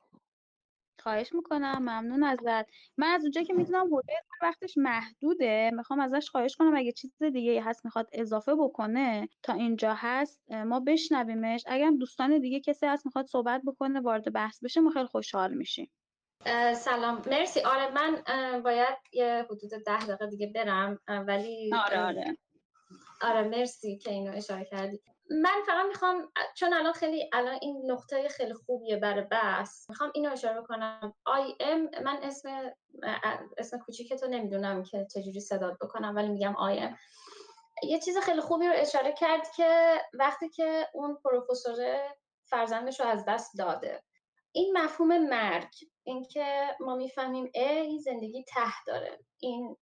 خواهش 1.00 1.32
می‌کنم 1.32 1.78
ممنون 1.78 2.22
ازت. 2.24 2.66
من 2.96 3.06
از 3.06 3.22
اونجا 3.22 3.42
که 3.42 3.52
می‌دونم 3.52 3.94
حوزه 3.94 4.12
وقتش 4.42 4.74
محدوده 4.76 5.70
می‌خوام 5.74 6.00
ازش 6.00 6.30
خواهش 6.30 6.56
کنم 6.56 6.76
اگه 6.76 6.92
چیز 6.92 7.22
دیگه 7.22 7.62
هست 7.62 7.84
می‌خواد 7.84 8.08
اضافه 8.12 8.54
بکنه 8.54 9.28
تا 9.42 9.52
اینجا 9.52 9.94
هست 9.96 10.52
ما 10.52 10.80
بشنویمش. 10.80 11.64
اگر 11.66 11.90
دوستان 11.90 12.38
دیگه 12.38 12.60
کسی 12.60 12.86
هست 12.86 13.06
می‌خواد 13.06 13.26
صحبت 13.26 13.62
بکنه 13.66 14.00
وارد 14.00 14.32
بحث 14.32 14.64
بشه 14.64 14.80
ما 14.80 14.90
خیلی 14.90 15.06
خوشحال 15.06 15.54
میشیم. 15.54 15.90
سلام. 16.74 17.22
مرسی. 17.26 17.60
آره 17.60 17.90
من 17.94 18.22
باید 18.62 18.96
یه 19.12 19.46
حدود 19.50 19.70
ده 19.86 20.06
دقیقه 20.06 20.26
دیگه 20.26 20.46
برم 20.54 20.98
ولی 21.08 21.70
آره 21.74 22.00
آره. 22.00 22.38
آره 23.22 23.48
مرسی 23.48 23.98
که 23.98 24.10
اینو 24.10 24.36
اشاره 24.36 24.64
کردی. 24.64 25.00
من 25.30 25.62
فقط 25.66 25.86
می‌خوام 25.86 26.32
چون 26.54 26.72
الان 26.72 26.92
خیلی 26.92 27.30
الان 27.32 27.58
این 27.62 27.90
نقطه 27.90 28.28
خیلی 28.28 28.54
خوبیه 28.54 28.96
برای 28.96 29.24
بحث 29.24 29.90
می‌خوام 29.90 30.10
اینو 30.14 30.32
اشاره 30.32 30.62
کنم. 30.62 31.14
آی 31.24 31.54
ام 31.60 31.88
من 32.04 32.18
اسم 32.22 32.72
اسم 33.58 33.78
کوچیکتو 33.78 34.26
نمی‌دونم 34.26 34.82
که 34.82 35.06
چجوری 35.14 35.40
صداد 35.40 35.78
بکنم 35.80 36.16
ولی 36.16 36.28
میگم 36.28 36.56
آی 36.56 36.78
ام. 36.78 36.98
یه 37.82 38.00
چیز 38.00 38.18
خیلی 38.18 38.40
خوبی 38.40 38.66
رو 38.66 38.72
اشاره 38.76 39.12
کرد 39.12 39.50
که 39.56 40.00
وقتی 40.12 40.48
که 40.48 40.88
اون 40.94 41.18
پروفسور 41.24 42.08
فرزندش 42.50 43.00
رو 43.00 43.06
از 43.06 43.24
دست 43.28 43.58
داده. 43.58 44.02
این 44.52 44.78
مفهوم 44.78 45.18
مرگ 45.28 45.70
اینکه 46.04 46.76
ما 46.80 46.96
می‌فهمیم 46.96 47.50
ای 47.54 47.98
زندگی 47.98 48.44
ته 48.44 48.84
داره. 48.86 49.18
این 49.40 49.76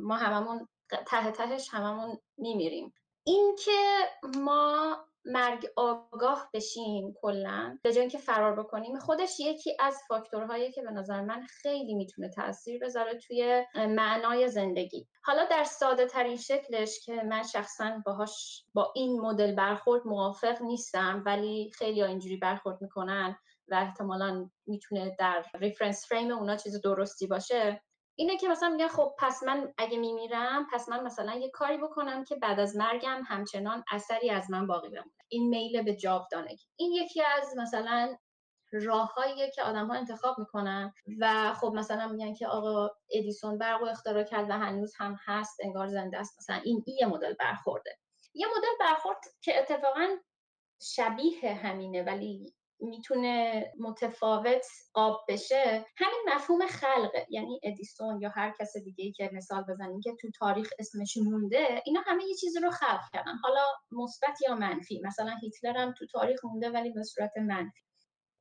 ما 0.00 0.16
هممون 0.16 0.68
ته 1.06 1.30
تهش 1.30 1.68
هممون 1.70 2.18
میمیریم. 2.38 2.94
اینکه 3.24 4.08
ما 4.36 4.96
مرگ 5.24 5.66
آگاه 5.76 6.50
بشیم 6.54 7.14
کلا 7.20 7.78
به 7.82 7.92
جای 7.92 8.00
اینکه 8.00 8.18
فرار 8.18 8.62
بکنیم 8.62 8.98
خودش 8.98 9.40
یکی 9.40 9.76
از 9.80 9.98
فاکتورهایی 10.08 10.72
که 10.72 10.82
به 10.82 10.90
نظر 10.90 11.20
من 11.20 11.42
خیلی 11.42 11.94
می‌تونه 11.94 12.28
تاثیر 12.28 12.84
بذاره 12.84 13.18
توی 13.18 13.64
معنای 13.76 14.48
زندگی. 14.48 15.08
حالا 15.24 15.44
در 15.44 15.64
ساده 15.64 16.06
ترین 16.06 16.36
شکلش 16.36 17.00
که 17.04 17.22
من 17.22 17.42
شخصا 17.42 18.02
باهاش 18.06 18.64
با 18.74 18.92
این 18.94 19.20
مدل 19.20 19.54
برخورد 19.54 20.06
موافق 20.06 20.62
نیستم 20.62 21.22
ولی 21.26 21.70
خیلی 21.74 22.00
ها 22.00 22.06
اینجوری 22.06 22.36
برخورد 22.36 22.82
می‌کنن 22.82 23.36
و 23.68 23.74
احتمالا 23.74 24.50
می‌تونه 24.66 25.16
در 25.18 25.44
ریفرنس 25.60 26.06
فریم 26.08 26.30
اونا 26.30 26.56
چیز 26.56 26.80
درستی 26.80 27.26
باشه. 27.26 27.82
اینه 28.22 28.36
که 28.36 28.48
مثلا 28.48 28.68
میگن 28.68 28.88
خب 28.88 29.14
پس 29.18 29.42
من 29.42 29.74
اگه 29.78 29.98
میمیرم 29.98 30.66
پس 30.72 30.88
من 30.88 31.02
مثلا 31.02 31.34
یه 31.34 31.50
کاری 31.50 31.76
بکنم 31.76 32.24
که 32.24 32.36
بعد 32.36 32.60
از 32.60 32.76
مرگم 32.76 33.22
همچنان 33.26 33.84
اثری 33.92 34.30
از 34.30 34.50
من 34.50 34.66
باقی 34.66 34.88
بمونه. 34.88 35.14
این 35.28 35.48
میل 35.48 35.82
به 35.82 35.96
جاودانگی. 35.96 36.64
این 36.76 36.92
یکی 36.92 37.22
از 37.22 37.56
مثلا 37.56 38.16
راههاییه 38.72 39.50
که 39.50 39.62
آدم 39.62 39.86
ها 39.86 39.94
انتخاب 39.94 40.38
می‌کنن 40.38 40.92
و 41.20 41.54
خب 41.54 41.72
مثلا 41.74 42.08
میگن 42.08 42.34
که 42.34 42.46
آقا 42.46 42.90
ادیسون 43.10 43.58
برق 43.58 43.82
اختراع 43.82 44.22
کرد 44.22 44.50
و 44.50 44.52
هنوز 44.52 44.94
هم 44.98 45.16
هست 45.24 45.56
انگار 45.62 45.86
زنده 45.86 46.18
است. 46.18 46.38
مثلا 46.38 46.56
این 46.64 46.84
یه 46.86 47.06
مدل 47.06 47.34
برخورده. 47.34 47.98
یه 48.34 48.46
مدل 48.46 48.76
برخورد 48.80 49.18
که 49.40 49.58
اتفاقا 49.58 50.08
شبیه 50.82 51.54
همینه 51.54 52.02
ولی 52.02 52.54
می‌تونه 52.82 53.64
متفاوت 53.80 54.66
قاب 54.94 55.24
بشه. 55.28 55.86
همین 55.96 56.20
مفهوم 56.34 56.66
خلقه 56.66 57.26
یعنی 57.30 57.60
ادیسون 57.62 58.20
یا 58.20 58.28
هر 58.28 58.54
کس 58.60 58.76
دیگه 58.76 59.04
ای 59.04 59.12
که 59.12 59.30
مثال 59.32 59.64
بزنیم 59.68 60.00
که 60.00 60.16
تو 60.20 60.28
تاریخ 60.38 60.70
اسمش 60.78 61.16
مونده 61.16 61.82
اینا 61.86 62.00
همه 62.06 62.24
یه 62.24 62.34
چیزی 62.34 62.60
رو 62.60 62.70
خلق 62.70 63.00
کردن. 63.12 63.36
حالا 63.42 63.64
مثبت 63.92 64.42
یا 64.48 64.54
منفی؟ 64.54 65.00
مثلا 65.04 65.36
هیتلر 65.42 65.76
هم 65.76 65.94
تو 65.98 66.06
تاریخ 66.06 66.44
مونده 66.44 66.70
ولی 66.70 66.90
به 66.92 67.02
صورت 67.02 67.32
منفی. 67.36 67.80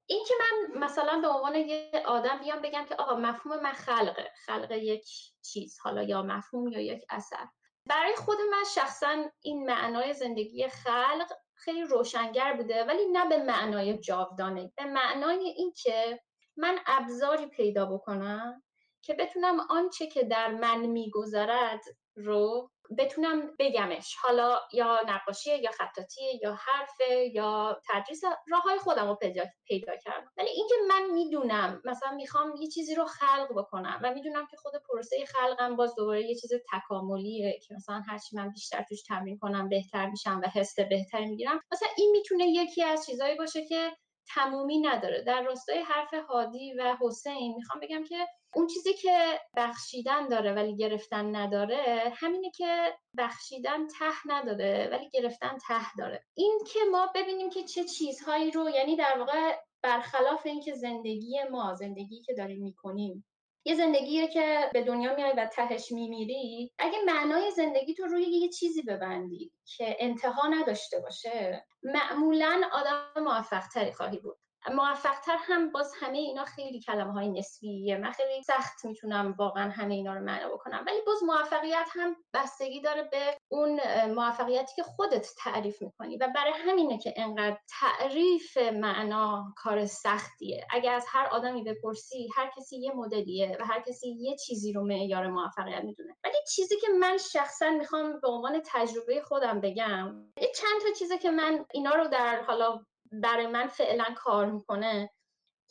این 0.05 0.25
که 0.27 0.33
من 0.39 0.79
مثلا 0.79 1.21
به 1.21 1.27
عنوان 1.27 1.55
یه 1.55 1.91
آدم 2.05 2.39
بیام 2.39 2.61
بگم 2.61 2.85
که 2.85 2.95
آقا 2.95 3.15
مفهوم 3.15 3.59
من 3.59 3.73
خلقه. 3.73 4.31
خلق 4.45 4.71
یک 4.71 5.05
چیز 5.41 5.77
حالا 5.83 6.03
یا 6.03 6.21
مفهوم 6.21 6.67
یا 6.67 6.79
یک 6.79 7.05
اثر. 7.09 7.47
برای 7.85 8.15
خود 8.15 8.37
من 8.51 8.63
شخصا 8.75 9.25
این 9.41 9.65
معنای 9.65 10.13
زندگی 10.13 10.67
خلق 10.67 11.33
خیلی 11.61 11.83
روشنگر 11.83 12.53
بوده 12.53 12.83
ولی 12.83 13.05
نه 13.05 13.29
به 13.29 13.37
معنای 13.37 13.97
جاودانه. 13.97 14.71
به 14.77 14.85
معنای 14.85 15.47
اینکه 15.57 16.19
من 16.57 16.79
ابزاری 16.85 17.45
پیدا 17.45 17.85
بکنم 17.85 18.63
که 19.01 19.13
بتونم 19.13 19.59
آنچه 19.69 20.07
که 20.07 20.23
در 20.23 20.51
من 20.51 20.85
میگذرد 20.85 21.81
رو 22.15 22.71
بتونم 22.97 23.55
بگمش. 23.59 24.15
حالا 24.21 24.59
یا 24.73 24.99
نقاشی 25.07 25.57
یا 25.57 25.71
خطاطی 25.71 26.39
یا 26.43 26.53
حرف 26.53 27.09
یا 27.33 27.81
تدریس 27.89 28.23
راه 28.47 28.61
های 28.61 28.77
خودم 28.77 29.07
رو 29.07 29.15
پیدا, 29.15 29.43
پیدا 29.65 29.95
کردم. 29.95 30.31
ولی 30.37 30.49
اینکه 30.49 30.75
من 30.89 31.09
می‌دونم 31.13 31.81
مثلا 31.85 32.11
می‌خوام 32.11 32.55
یه 32.55 32.67
چیزی 32.67 32.95
رو 32.95 33.05
خلق 33.05 33.47
بکنم 33.57 33.99
و 34.03 34.13
می‌دونم 34.13 34.47
که 34.51 34.57
خود 34.57 34.73
پروسه 34.89 35.25
خلقم 35.25 35.75
باز 35.75 35.95
دوباره 35.95 36.21
یه 36.23 36.35
چیز 36.35 36.51
تکاملیه 36.73 37.59
که 37.67 37.73
مثلا 37.73 38.01
هرچی 38.07 38.35
من 38.35 38.49
بیشتر 38.49 38.83
توش 38.89 39.03
تمرین 39.03 39.37
کنم 39.37 39.69
بهتر 39.69 40.09
میشم 40.09 40.41
و 40.43 40.47
حس 40.47 40.79
بهتری 40.79 41.25
می‌گیرم 41.25 41.59
مثلا 41.71 41.89
این 41.97 42.11
می‌تونه 42.11 42.47
یکی 42.47 42.83
از 42.83 43.05
چیزهایی 43.05 43.35
باشه 43.35 43.65
که 43.65 43.91
تمومی 44.27 44.77
نداره. 44.77 45.21
در 45.21 45.41
راستای 45.41 45.79
حرف 45.79 46.13
هادی 46.13 46.73
و 46.73 46.97
حسین 47.01 47.55
می‌خوام 47.55 47.79
بگم 47.79 48.03
که 48.03 48.27
اون 48.55 48.67
چیزی 48.67 48.93
که 48.93 49.39
بخشیدن 49.57 50.27
داره 50.27 50.53
ولی 50.53 50.75
گرفتن 50.75 51.35
نداره 51.35 52.13
همینه 52.15 52.51
که 52.51 52.93
بخشیدن 53.17 53.87
ته 53.87 54.27
نداره 54.27 54.89
ولی 54.91 55.09
گرفتن 55.09 55.57
ته 55.67 55.95
داره. 55.97 56.23
این 56.33 56.59
که 56.73 56.79
ما 56.91 57.11
ببینیم 57.15 57.49
که 57.49 57.63
چه 57.63 57.83
چیزهایی 57.83 58.51
رو 58.51 58.69
یعنی 58.69 58.95
در 58.95 59.17
واقع 59.19 59.57
برخلاف 59.83 60.45
اینکه 60.45 60.73
زندگی 60.73 61.43
ما 61.51 61.73
زندگی 61.73 62.21
که 62.21 62.33
داریم 62.33 62.63
می‌کنیم 62.63 63.25
یه 63.65 63.75
زندگیه 63.75 64.27
که 64.27 64.69
به 64.73 64.83
دنیا 64.83 65.15
میای 65.15 65.33
و 65.37 65.45
تهش 65.45 65.91
میمیری. 65.91 66.71
اگه 66.79 66.97
معنای 67.05 67.51
زندگی 67.51 67.93
تو 67.93 68.03
روی 68.03 68.23
یه 68.23 68.49
چیزی 68.49 68.81
ببندی 68.81 69.51
که 69.77 69.97
انتها 69.99 70.47
نداشته 70.47 70.99
باشه 70.99 71.65
معمولا 71.83 72.61
آدم 72.73 73.23
موفق 73.23 73.67
تری 73.73 73.91
خواهی 73.91 74.19
بود. 74.19 74.37
موفقتر 74.69 75.37
هم 75.39 75.71
باز 75.71 75.93
همه 75.99 76.17
اینا 76.17 76.45
خیلی 76.45 76.79
کلمه 76.79 77.13
های 77.13 77.29
نسبیه. 77.29 77.97
من 77.97 78.11
خیلی 78.11 78.43
سخت 78.43 78.85
می‌تونم 78.85 79.35
واقعا 79.39 79.69
همه 79.69 79.93
اینا 79.93 80.13
رو 80.13 80.19
معنا 80.19 80.49
بکنم. 80.49 80.83
ولی 80.87 81.01
باز 81.07 81.23
موفقیت 81.23 81.87
هم 81.91 82.15
بستگی 82.33 82.81
داره 82.81 83.03
به 83.03 83.37
اون 83.51 83.79
موفقیتی 84.07 84.75
که 84.75 84.83
خودت 84.83 85.27
تعریف 85.37 85.81
می‌کنی 85.81 86.17
و 86.17 86.27
برای 86.35 86.53
همینه 86.55 86.97
که 86.97 87.13
انقدر 87.17 87.57
تعریف 87.79 88.57
معنا 88.57 89.53
کار 89.57 89.85
سختیه. 89.85 90.67
اگر 90.69 90.93
از 90.93 91.05
هر 91.07 91.25
آدمی 91.25 91.63
بپرسی 91.63 92.29
هر 92.35 92.51
کسی 92.57 92.77
یه 92.77 92.91
مدلیه 92.95 93.57
و 93.59 93.65
هر 93.65 93.81
کسی 93.87 94.09
یه 94.09 94.35
چیزی 94.35 94.73
رو 94.73 94.83
معیار 94.83 95.27
موفقیت 95.27 95.83
می‌دونه. 95.83 96.15
ولی 96.23 96.37
چیزی 96.55 96.75
که 96.79 96.87
من 96.99 97.17
شخصا 97.17 97.69
می‌خوام 97.69 98.19
به 98.19 98.27
عنوان 98.27 98.61
تجربه 98.65 99.21
خودم 99.21 99.61
بگم 99.61 100.15
یه 100.37 100.51
چند 100.55 100.81
تا 100.81 100.93
چیزی 100.99 101.17
که 101.17 101.31
من 101.31 101.65
اینا 101.73 101.95
رو 101.95 102.07
در 102.07 102.41
حالا 102.41 102.85
برای 103.11 103.47
من 103.47 103.67
فعلا 103.67 104.05
کار 104.17 104.45
می‌کنه. 104.45 105.09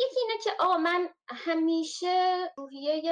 یکی 0.00 0.20
اینه 0.20 0.42
که 0.44 0.50
آقا 0.60 0.76
من 0.76 1.08
همیشه 1.28 2.36
روحیه 2.56 3.02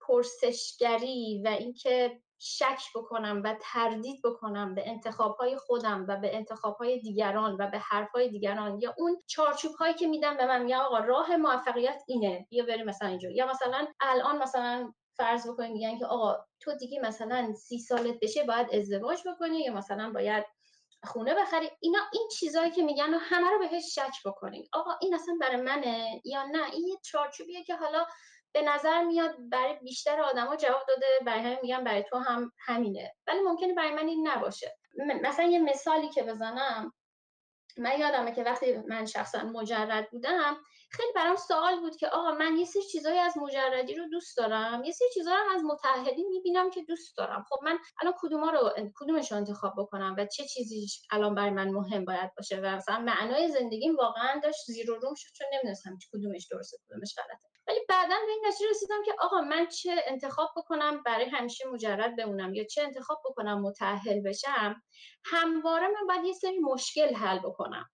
پرسشگری 0.00 1.42
و 1.44 1.48
اینکه 1.48 2.20
شک 2.42 2.82
بکنم 2.94 3.42
و 3.44 3.56
تردید 3.60 4.22
بکنم 4.24 4.74
به 4.74 4.88
انتخابهای 4.88 5.56
خودم 5.56 6.04
و 6.08 6.16
به 6.16 6.36
انتخابهای 6.36 7.00
دیگران 7.00 7.56
و 7.58 7.70
به 7.70 7.78
حرفهای 7.78 8.28
دیگران 8.28 8.80
یا 8.80 8.94
اون 8.98 9.22
چارچوب 9.26 9.74
هایی 9.74 9.94
که 9.94 10.06
میدم 10.06 10.36
به 10.36 10.46
من 10.46 10.68
یا 10.68 10.82
آقا 10.82 10.98
راه 10.98 11.36
موفقیت 11.36 12.02
اینه 12.06 12.46
یا 12.50 12.64
بریم 12.64 12.86
مثلا 12.86 13.08
اینجا. 13.08 13.30
یا 13.30 13.46
مثلا 13.46 13.86
الان 14.00 14.42
مثلا 14.42 14.92
فرض 15.16 15.48
بکنیم 15.48 15.72
میگن 15.72 15.98
که 15.98 16.06
آقا 16.06 16.36
تو 16.60 16.74
دیگه 16.74 17.00
مثلا 17.00 17.52
سی 17.54 17.78
سالت 17.78 18.20
بشه 18.20 18.44
باید 18.44 18.74
ازدواج 18.74 19.18
بکنی 19.28 19.58
یا 19.58 19.72
مثلا 19.72 20.10
باید 20.10 20.44
خونه 21.04 21.34
بخری. 21.34 21.70
اینا 21.80 21.98
این 22.12 22.28
چیزهایی 22.38 22.70
که 22.70 22.82
میگن 22.82 23.14
و 23.14 23.18
همه 23.18 23.50
رو 23.50 23.58
بهش 23.58 23.94
شک 23.94 24.14
بکنید 24.24 24.68
آقا 24.72 24.90
این 25.00 25.14
اصلا 25.14 25.34
برای 25.40 25.56
منه 25.56 26.20
یا 26.24 26.44
نه؟ 26.44 26.64
این 26.72 26.88
یه 26.88 26.96
چارچوبیه 27.02 27.64
که 27.64 27.76
حالا 27.76 28.06
به 28.52 28.62
نظر 28.62 29.04
میاد 29.04 29.34
برای 29.38 29.74
بیشتر 29.82 30.20
آدما 30.20 30.56
جواب 30.56 30.82
داده 30.88 31.06
برای 31.26 31.40
همین 31.40 31.58
میگن 31.62 31.84
برای 31.84 32.04
تو 32.10 32.18
هم 32.18 32.52
همینه. 32.58 33.14
ولی 33.26 33.40
ممکنه 33.40 33.74
برای 33.74 33.90
من 33.90 34.08
این 34.08 34.28
نباشه. 34.28 34.76
مثلا 35.22 35.44
یه 35.44 35.58
مثالی 35.58 36.08
که 36.08 36.22
بزنم. 36.22 36.92
من 37.78 37.98
یادمه 37.98 38.34
که 38.34 38.42
وقتی 38.42 38.76
من 38.76 39.06
شخصا 39.06 39.44
مجرد 39.44 40.10
بودم 40.10 40.56
خیلی 40.90 41.12
برام 41.14 41.36
سوال 41.36 41.80
بود 41.80 41.96
که 41.96 42.08
آقا 42.08 42.32
من 42.32 42.56
یه 42.58 42.64
سری 42.64 42.82
چیزایی 42.82 43.18
از 43.18 43.38
مجردی 43.38 43.94
رو 43.94 44.08
دوست 44.08 44.36
دارم 44.36 44.84
یه 44.84 44.92
سری 44.92 45.08
چیزا 45.14 45.30
رو 45.34 45.54
از 45.54 45.64
متحدی 45.64 46.24
می‌بینم 46.24 46.70
که 46.70 46.82
دوست 46.82 47.16
دارم. 47.16 47.44
خب 47.48 47.58
من 47.64 47.78
الان 48.00 48.14
کدوما 48.20 48.50
رو 48.50 48.70
کدومش 48.94 49.32
رو 49.32 49.38
انتخاب 49.38 49.74
بکنم 49.78 50.14
و 50.18 50.26
چه 50.26 50.44
چیزی 50.44 50.86
الان 51.10 51.34
برای 51.34 51.50
من 51.50 51.70
مهم 51.70 52.04
باید 52.04 52.30
باشه؟ 52.36 52.60
و 52.60 52.66
مثلا 52.76 52.98
معنای 52.98 53.48
زندگیم 53.48 53.96
واقعا 53.96 54.40
داشت 54.42 54.64
زیر 54.66 54.90
و 54.90 54.94
روم 54.94 55.14
شد 55.14 55.30
چون 55.32 55.46
نمی‌دونستم 55.52 55.98
کدومش 56.12 56.46
درسته 56.50 56.76
کدومش 56.88 57.14
غلطه. 57.16 57.59
ولی 57.70 57.80
بعدا 57.88 58.14
به 58.26 58.32
این 58.32 58.42
نتیجه 58.46 58.70
رسیدم 58.70 59.02
که 59.04 59.14
آقا 59.18 59.40
من 59.40 59.66
چه 59.66 60.04
انتخاب 60.06 60.48
بکنم 60.56 61.02
برای 61.02 61.28
همیشه 61.28 61.68
مجرد 61.68 62.16
بمونم 62.16 62.54
یا 62.54 62.64
چه 62.64 62.82
انتخاب 62.82 63.22
بکنم 63.24 63.60
متأهل 63.60 64.20
بشم 64.20 64.82
همواره 65.24 65.88
من 65.88 66.06
باید 66.08 66.24
یه 66.24 66.32
سری 66.32 66.58
مشکل 66.58 67.14
حل 67.14 67.38
بکنم. 67.38 67.90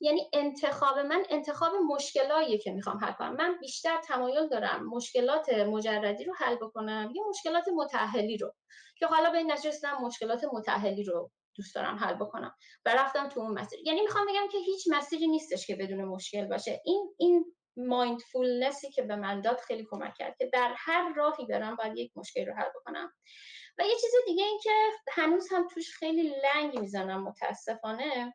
یعنی 0.00 0.30
انتخاب 0.32 0.98
من 0.98 1.24
انتخاب 1.30 1.72
مشکلایی 1.74 2.58
که 2.58 2.72
می‌خوام 2.72 2.98
حل 2.98 3.12
کنم. 3.12 3.34
من 3.34 3.58
بیشتر 3.60 4.00
تمایل 4.00 4.48
دارم 4.48 4.86
مشکلات 4.86 5.48
مجردی 5.48 6.24
رو 6.24 6.34
حل 6.38 6.56
بکنم 6.56 7.12
یا 7.14 7.22
مشکلات 7.28 7.64
متأهلی 7.76 8.36
رو. 8.36 8.52
که 8.98 9.06
حالا 9.06 9.30
به 9.30 9.38
این 9.38 9.52
نتیجه 9.52 9.68
رسیدم 9.68 9.98
مشکلات 10.02 10.44
متأهلی 10.52 11.04
رو 11.04 11.30
دوست 11.54 11.74
دارم 11.74 11.96
حل 11.96 12.14
بکنم. 12.14 12.54
و 12.84 12.94
رفتم 12.94 13.28
تو 13.28 13.40
اون 13.40 13.58
مسیر. 13.58 13.80
یعنی 13.84 14.00
می‌خوام 14.00 14.26
بگم 14.26 14.48
که 14.52 14.58
هیچ 14.58 14.84
مسیری 14.90 15.28
نیستش 15.28 15.66
که 15.66 15.76
بدون 15.76 16.04
مشکل 16.04 16.48
باشه. 16.48 16.80
این 16.84 17.14
این 17.18 17.54
مایندفولنسی 17.78 18.90
که 18.90 19.02
به 19.02 19.16
من 19.16 19.40
داد 19.40 19.58
خیلی 19.58 19.86
کمک 19.90 20.14
کرد 20.14 20.36
که 20.38 20.50
در 20.52 20.74
هر 20.76 21.14
راهی 21.14 21.46
برم 21.46 21.76
باید 21.76 21.96
یک 21.96 22.12
مشکل 22.16 22.46
رو 22.46 22.54
حل 22.54 22.68
بکنم. 22.80 23.12
و 23.78 23.82
یه 23.82 23.94
چیز 23.94 24.10
دیگه 24.26 24.44
این 24.44 24.60
که 24.62 24.70
هنوز 25.12 25.48
هم 25.52 25.66
توش 25.68 25.90
خیلی 25.98 26.34
لنگ 26.42 26.78
می‌زنم 26.78 27.22
متاسفانه. 27.22 28.34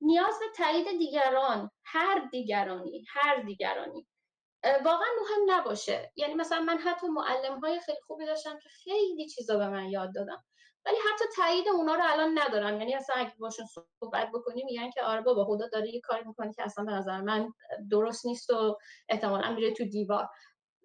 نیاز 0.00 0.34
به 0.40 0.46
تایید 0.56 0.98
دیگران 0.98 1.70
هر 1.84 2.28
دیگرانی 2.32 3.04
هر 3.08 3.36
دیگرانی 3.42 4.06
واقعا 4.64 5.08
مهم 5.20 5.58
نباشه. 5.60 6.12
یعنی 6.16 6.34
مثلا 6.34 6.60
من 6.60 6.78
حتی 6.78 7.06
معلم 7.06 7.60
های 7.60 7.80
خیلی 7.80 7.98
خوبی 8.06 8.26
داشتم 8.26 8.58
که 8.58 8.68
خیلی 8.68 9.28
چیزا 9.28 9.58
به 9.58 9.68
من 9.68 9.88
یاد 9.88 10.14
دادم 10.14 10.44
ولی 10.86 10.96
حتی 11.12 11.24
تایید 11.36 11.68
اونا 11.68 11.94
رو 11.94 12.02
الان 12.04 12.38
ندارم. 12.38 12.78
یعنی 12.78 12.94
اصلا 12.94 13.16
اگه 13.16 13.32
باشون 13.38 13.66
صحبت 14.00 14.28
بکنیم 14.34 14.66
میگن 14.66 14.90
که 14.90 15.02
آره 15.02 15.20
بابا 15.20 15.44
خدا 15.44 15.68
داره 15.68 15.94
یه 15.94 16.00
کاری 16.00 16.24
می‌کنه 16.24 16.52
که 16.52 16.62
اصلا 16.62 16.84
به 16.84 16.92
نظر 16.92 17.20
من 17.20 17.52
درست 17.90 18.26
نیست 18.26 18.50
و 18.50 18.78
احتمالا 19.08 19.52
میره 19.52 19.70
تو 19.70 19.84
دیوار. 19.84 20.28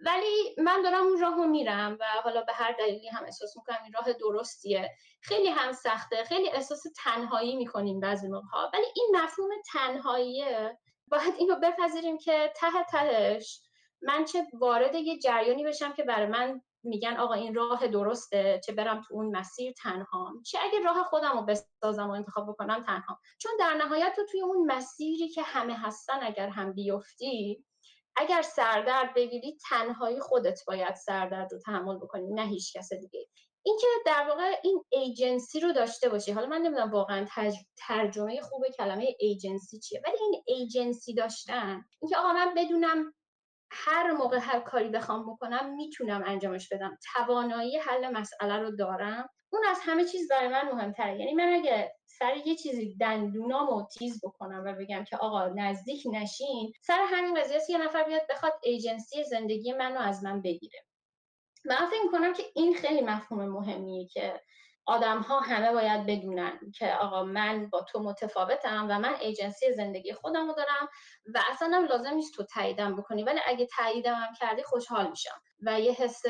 ولی 0.05 0.55
من 0.57 0.81
دارم 0.81 1.03
اون 1.03 1.19
راهو 1.19 1.47
میرم 1.47 1.97
و 1.99 2.05
حالا 2.23 2.41
به 2.41 2.53
هر 2.53 2.71
دلیلی 2.79 3.07
هم 3.09 3.23
احساس 3.25 3.57
می‌کنم 3.57 3.83
این 3.83 3.93
راه 3.93 4.13
درستیه. 4.13 4.91
خیلی 5.21 5.49
هم 5.49 5.71
سخته. 5.71 6.23
خیلی 6.23 6.49
احساس 6.49 6.83
تنهایی 7.03 7.55
می‌کنیم 7.55 7.99
بعضی 7.99 8.27
موقع 8.27 8.69
ولی 8.73 8.85
این 8.95 9.15
مفهوم 9.15 9.49
تنهاییه. 9.73 10.77
باید 11.07 11.33
اینو 11.37 11.55
بپذیریم 11.55 12.17
که 12.17 12.53
ته 12.55 12.83
تهش 12.91 13.61
من 14.01 14.25
چه 14.25 14.47
وارد 14.53 14.95
یه 14.95 15.19
جریانی 15.19 15.63
بشم 15.63 15.93
که 15.93 16.03
برای 16.03 16.27
من 16.27 16.61
میگن 16.85 17.17
آقا 17.17 17.33
این 17.33 17.55
راه 17.55 17.87
درسته 17.87 18.61
چه 18.65 18.73
برم 18.73 19.01
تو 19.01 19.13
اون 19.13 19.37
مسیر 19.37 19.73
تنها. 19.83 20.33
چه 20.45 20.57
اگه 20.61 20.79
راه 20.79 21.03
خودم 21.03 21.37
رو 21.37 21.45
بسازم 21.45 22.07
و 22.09 22.11
انتخاب 22.11 22.49
بکنم 22.49 22.83
تنها. 22.83 23.19
چون 23.37 23.51
در 23.59 23.73
نهایت 23.73 24.13
تو 24.15 24.25
توی 24.31 24.41
اون 24.41 24.71
مسیری 24.71 25.29
که 25.29 25.41
همه 25.41 25.73
هستن 25.73 26.19
اگر 26.21 26.49
هم 26.49 26.73
بیفتی 26.73 27.65
اگر 28.15 28.41
سردرد 28.41 29.13
بگیری 29.13 29.57
تنهایی 29.69 30.19
خودت 30.19 30.59
باید 30.67 30.95
سردرد 30.95 31.53
رو 31.53 31.59
تحمل 31.59 31.97
بکنی 31.97 32.33
نه 32.33 32.47
هیچ 32.47 32.77
کس 32.77 32.93
دیگه. 32.93 33.27
اینکه 33.65 33.87
در 34.05 34.25
واقع 34.29 34.55
این 34.63 34.83
ایجنسی 34.89 35.59
رو 35.59 35.73
داشته 35.73 36.09
باشی. 36.09 36.31
حالا 36.31 36.47
من 36.47 36.61
نمی‌دونم 36.61 36.91
واقعا 36.91 37.27
ترجمه 37.77 38.41
خوب 38.41 38.67
کلمه 38.77 39.15
ایجنسی 39.19 39.79
چیه 39.79 40.01
ولی 40.05 40.17
این 40.21 40.43
ایجنسی 40.45 41.13
داشتن. 41.13 41.85
اینکه 42.01 42.17
آقا 42.17 42.33
من 42.33 42.53
بدونم 42.57 43.13
هر 43.71 44.11
موقع 44.11 44.37
هر 44.37 44.59
کاری 44.59 44.89
بخوام 44.89 45.33
بکنم 45.33 45.75
می‌تونم 45.75 46.23
انجامش 46.25 46.69
بدم. 46.69 46.97
توانایی 47.13 47.77
حل 47.77 48.11
مسئله 48.11 48.57
رو 48.59 48.71
دارم. 48.71 49.29
اون 49.49 49.63
از 49.69 49.79
همه 49.81 50.05
چیز 50.05 50.27
برای 50.27 50.47
من 50.47 50.71
مهمتره. 50.71 51.19
یعنی 51.19 51.33
من 51.33 51.53
اگه 51.53 51.95
سر 52.05 52.37
یه 52.45 52.55
چیزی 52.55 52.95
دندونامو 52.95 53.87
تیز 53.87 54.21
بکنم 54.25 54.63
و 54.65 54.73
بگم 54.73 55.03
که 55.03 55.17
آقا 55.17 55.47
نزدیک 55.47 56.03
نشین 56.11 56.73
سر 56.81 57.05
همین 57.07 57.41
قضیه 57.41 57.59
یه 57.69 57.77
نفر 57.77 58.03
بیاد 58.03 58.21
بخواد 58.29 58.53
ایجنسی 58.63 59.23
زندگی 59.23 59.73
منو 59.73 59.99
از 59.99 60.23
من 60.23 60.41
بگیره. 60.41 60.85
من 61.65 61.85
فکر 61.91 62.01
می‌کنم 62.03 62.33
که 62.33 62.43
این 62.55 62.75
خیلی 62.75 63.01
مفهوم 63.01 63.49
مهمیه 63.49 64.07
که 64.07 64.41
آدم 64.85 65.19
ها 65.21 65.39
همه 65.39 65.71
باید 65.71 66.05
بدونن 66.05 66.59
که 66.75 66.93
آقا 66.93 67.23
من 67.23 67.69
با 67.69 67.81
تو 67.81 67.99
متفاوتم 67.99 68.87
و 68.89 68.99
من 68.99 69.15
ایجنسی 69.21 69.73
زندگی 69.73 70.13
خودم 70.13 70.47
رو 70.47 70.53
دارم 70.53 70.89
و 71.33 71.41
اصلا 71.51 71.71
هم 71.77 71.85
لازم 71.85 72.13
نیست 72.13 72.33
تو 72.35 72.43
تاییدم 72.43 72.95
بکنی 72.95 73.23
ولی 73.23 73.39
اگه 73.45 73.67
تاییدم 73.77 74.13
هم 74.15 74.33
کردی 74.39 74.63
خوشحال 74.63 75.09
میشم. 75.09 75.41
و 75.61 75.79
یه 75.79 75.91
حس 75.91 76.21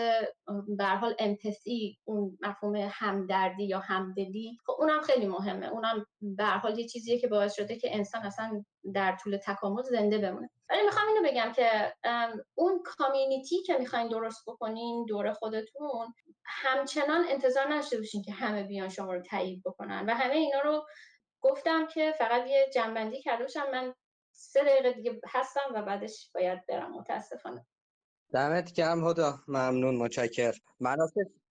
به 0.78 0.86
حال 0.86 1.16
امپاتی 1.20 2.00
اون 2.04 2.38
مفهوم 2.42 2.76
همدردی 2.92 3.64
یا 3.64 3.80
همدلی. 3.80 4.58
خب 4.66 4.76
اونم 4.80 5.02
خیلی 5.02 5.28
مهمه. 5.28 5.68
اونم 5.68 6.06
به 6.22 6.46
حال 6.46 6.80
یه 6.80 6.88
چیزیه 6.88 7.20
که 7.20 7.28
باعث 7.28 7.56
شده 7.56 7.76
که 7.78 7.96
انسان 7.96 8.22
اصلا 8.22 8.64
در 8.94 9.18
طول 9.24 9.38
تکامل 9.38 9.84
زنده 9.84 10.18
بمونه. 10.18 10.50
ولی 10.70 10.84
می‌خوام 10.84 11.08
اینو 11.08 11.30
بگم 11.30 11.52
که 11.52 11.94
اون 12.56 12.84
کامیونیتی 12.86 13.64
که 13.64 13.78
می‌خواین 13.78 14.08
درست 14.08 14.44
بکنین 14.48 15.06
دور 15.06 15.34
خودتون 15.34 16.14
همچنان 16.46 17.26
انتظار 17.30 17.74
نشده 17.74 17.98
باشین 17.98 18.22
که 18.22 18.32
همه 18.32 18.64
بیان 18.64 18.90
شما 18.90 19.14
رو 19.14 19.22
تایید 19.22 19.64
بکنن. 19.66 20.06
و 20.06 20.14
همه 20.14 20.36
اینا 20.36 20.60
رو 20.60 20.86
گفتم 21.42 21.88
که 21.88 22.14
فقط 22.18 22.48
یه 22.48 22.66
جنبندی 22.76 23.22
کرده 23.22 23.44
باشم. 23.44 23.72
من 23.72 23.94
سه 24.32 24.64
دقیقه 24.64 24.92
دیگه 24.92 25.20
هستم 25.28 25.74
و 25.76 25.82
بعدش 25.82 26.32
باید 26.34 26.66
برم 26.68 26.92
متاسفانه. 26.92 27.66
دمت 28.34 28.74
گرم 28.74 29.08
هدا. 29.08 29.40
ممنون 29.48 29.96
متشکر 29.96 30.54
من 30.80 30.98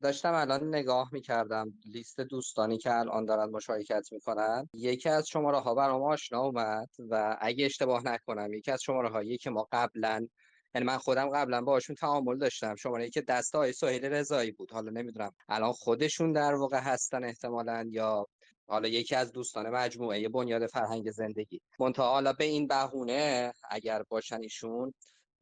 داشتم 0.03 0.35
الان 0.35 0.69
نگاه 0.69 1.09
می‌کردم. 1.13 1.73
لیست 1.87 2.21
دوستانی 2.21 2.79
که 2.79 2.99
الان 2.99 3.25
دارن 3.25 3.51
مشارکت 3.51 4.09
می‌کنن. 4.13 4.69
یکی 4.75 5.09
از 5.09 5.29
شماره 5.29 5.59
ها 5.59 5.75
برام 5.75 6.03
آشنا 6.03 6.41
اومد 6.41 6.89
و 7.11 7.37
اگه 7.41 7.65
اشتباه 7.65 8.05
نکنم 8.05 8.53
یکی 8.53 8.71
از 8.71 8.83
شماره 8.83 9.09
هایی 9.09 9.39
که 9.39 9.51
ما 9.51 9.69
قبلا 9.73 10.27
یعنی 10.75 10.87
من 10.87 10.99
خودم 10.99 11.29
قبلا 11.29 11.61
باشون 11.61 11.97
تعامل 11.97 12.39
داشتم 12.39 12.75
شماره 12.75 13.11
که 13.11 13.21
دست 13.21 13.55
های 13.55 13.73
سهیل 13.73 14.05
رضایی 14.05 14.53
بود. 14.53 14.71
حالا 14.71 14.91
نمی‌دونم 14.91 15.31
الان 15.49 15.73
خودشون 15.73 16.33
در 16.33 16.55
واقع 16.55 16.81
هستن 16.81 17.25
احتمالا 17.25 17.87
یا 17.91 18.27
حالا 18.67 18.89
یکی 18.89 19.15
از 19.15 19.33
دوستان 19.33 19.71
مجموعه 19.71 20.29
بنیاد 20.29 20.67
فرهنگ 20.67 21.11
زندگی. 21.11 21.61
منتها 21.79 22.11
حالا 22.11 22.33
به 22.33 22.45
این 22.45 22.67
بهونه 22.67 23.53
اگر 23.71 24.03
باشن 24.09 24.41
ایشون 24.41 24.95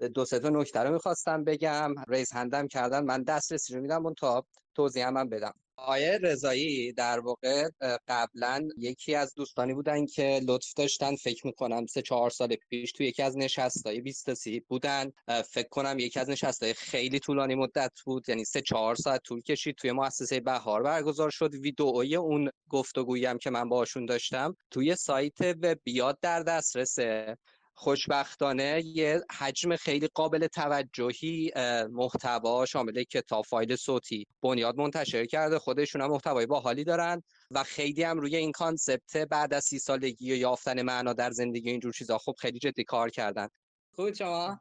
دو 0.08 0.24
سه 0.24 0.38
تا 0.38 0.48
نکته 0.48 0.80
رو 0.80 0.92
می‌خواستم 0.92 1.44
بگم. 1.44 1.94
ریز 2.08 2.32
هندم 2.32 2.68
کردن. 2.68 3.04
من 3.04 3.22
دسترسی 3.22 3.74
رو 3.74 3.80
میدم. 3.80 4.14
تا 4.14 4.44
توضیح 4.74 5.06
هم, 5.06 5.16
هم 5.16 5.28
بدم. 5.28 5.54
آیه 5.76 6.18
رضایی 6.22 6.92
در 6.92 7.20
واقع 7.20 7.68
قبلا 8.08 8.68
یکی 8.78 9.14
از 9.14 9.34
دوستانی 9.34 9.74
بودن 9.74 10.06
که 10.06 10.40
لطف 10.48 10.74
داشتن. 10.74 11.16
فکر 11.16 11.46
می‌کنم 11.46 11.86
سه 11.86 12.02
چهار 12.02 12.30
سال 12.30 12.56
پیش 12.70 12.92
توی 12.92 13.06
یکی 13.06 13.22
از 13.22 13.36
نشستهای 13.36 14.00
20 14.00 14.34
سی 14.34 14.60
بودن. 14.60 15.12
فکر 15.50 15.68
کنم 15.68 15.98
یکی 15.98 16.20
از 16.20 16.30
نشستهای 16.30 16.74
خیلی 16.74 17.18
طولانی 17.18 17.54
مدت 17.54 17.92
بود. 18.04 18.28
یعنی 18.28 18.44
سه 18.44 18.60
چهار 18.60 18.94
ساعت 18.94 19.22
طول 19.22 19.40
کشید. 19.40 19.76
توی 19.76 19.92
مؤسسه 19.92 20.40
بهار 20.40 20.82
برگزار 20.82 21.30
شد. 21.30 21.54
ویدئوی 21.54 22.16
اون 22.16 22.50
گفتگویی 22.68 23.26
هم 23.26 23.38
که 23.38 23.50
من 23.50 23.68
باشون 23.68 24.06
داشتم. 24.06 24.56
توی 24.70 24.96
سایت 24.96 25.40
وب 25.40 25.78
بنیاد 25.84 26.18
در 26.22 26.42
دسترسه. 26.42 27.36
خوشبختانه 27.74 28.82
یه 28.84 29.20
حجم 29.38 29.76
خیلی 29.76 30.08
قابل 30.14 30.46
توجهی 30.46 31.52
محتوا 31.90 32.66
شامل 32.66 33.02
کتاب 33.02 33.44
فایل 33.44 33.76
صوتی 33.76 34.26
بنیاد 34.42 34.76
منتشر 34.76 35.26
کرده. 35.26 35.58
خودشون 35.58 36.02
هم 36.02 36.10
محتوای 36.10 36.46
باحالی 36.46 36.84
دارن 36.84 37.22
و 37.50 37.62
خیلی 37.62 38.02
هم 38.02 38.18
روی 38.18 38.36
این 38.36 38.52
concept 38.52 39.16
بعد 39.16 39.54
از 39.54 39.64
سی 39.64 39.78
سالگی 39.78 40.32
و 40.32 40.36
یافتن 40.36 40.82
معنا 40.82 41.12
در 41.12 41.30
زندگی 41.30 41.70
اینجور 41.70 41.92
چیزا 41.92 42.18
خب 42.18 42.34
خیلی 42.38 42.58
جدی 42.58 42.84
کار 42.84 43.10
کردن. 43.10 43.48
خوب 43.96 44.12
شما؟ 44.12 44.60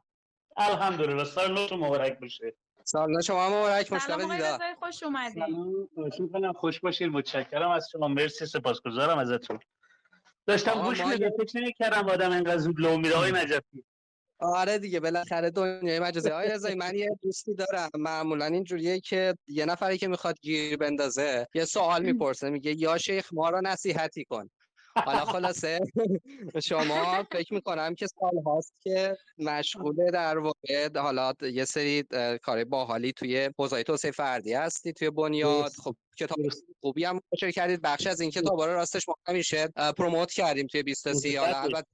الحمدلله. 0.56 1.24
سال 1.24 1.52
نو 1.52 1.76
مبارک 1.76 2.18
بشه 2.18 2.54
سال 2.84 3.20
شما 3.20 3.48
مبارک 3.48 3.92
مشتاق 3.92 4.32
دیدار 4.32 4.60
خوش 4.78 5.02
اومدید 5.02 5.44
خوش 6.56 6.80
باشید 6.80 7.08
متشکرم. 7.08 7.70
از 7.70 7.88
شما. 7.92 8.08
مرسی. 8.08 8.46
سپاسگزارم 8.46 9.18
ازتون. 9.18 9.58
داشتم 10.46 10.82
گوش 10.82 11.00
میدم 11.00 11.30
فکر 11.38 11.60
نمی‌کردم 11.60 12.08
آدم 12.08 12.32
اینقدر 12.32 12.58
زود 12.58 12.80
لو 12.80 12.96
میره. 12.96 13.14
آقای 13.14 13.32
نجفی. 13.32 13.84
آره 14.38 14.78
دیگه 14.78 15.00
بالاخره 15.00 15.50
دنیای 15.50 16.00
مجازی. 16.00 16.28
های 16.28 16.48
رضایی 16.48 16.74
من 16.74 16.94
یه 16.94 17.10
دوستی 17.22 17.54
دارم. 17.54 17.90
معمولا 17.94 18.44
اینجوریه 18.44 19.00
که 19.00 19.34
یه 19.46 19.64
نفری 19.64 19.98
که 19.98 20.08
می‌خواد 20.08 20.40
گیر 20.40 20.76
بندازه 20.76 21.46
یه 21.54 21.64
سوال 21.64 22.02
می‌پرسه 22.02 22.50
میگه 22.50 22.80
یا 22.80 22.98
شیخ 22.98 23.28
ما 23.32 23.50
رو 23.50 23.60
نصیحتی 23.64 24.24
کن. 24.24 24.50
حالا 24.96 25.24
خلاصه 25.24 25.80
شما 26.62 27.26
فکر 27.32 27.54
می‌کنم 27.54 27.94
که 27.94 28.06
سال 28.06 28.42
هاست 28.46 28.74
که 28.82 29.16
مشغول 29.38 30.10
در 30.10 30.38
واقع 30.38 30.98
حالا 30.98 31.32
یه 31.42 31.64
سری 31.64 32.04
کار 32.42 32.64
باحالی 32.64 33.12
توی 33.12 33.50
حوزه 33.58 33.82
توسعه 33.82 34.10
فردی 34.10 34.52
هستی 34.52 34.92
توی 34.92 35.10
بنیاد. 35.10 35.72
خب 35.84 35.96
کتاب 36.18 36.38
خوبی 36.80 37.04
هم 37.04 37.12
منتشر 37.12 37.50
کردید. 37.50 37.80
بخش 37.82 38.06
از 38.06 38.20
این 38.20 38.30
کتاب 38.30 38.60
رو 38.60 38.72
راستش 38.72 39.08
ما 39.08 39.14
همیشه 39.26 39.68
پروموت 39.96 40.30
کردیم 40.30 40.66
توی 40.66 40.82
20 40.82 41.12
سی. 41.12 41.36
حالا 41.36 41.60
البته 41.60 41.88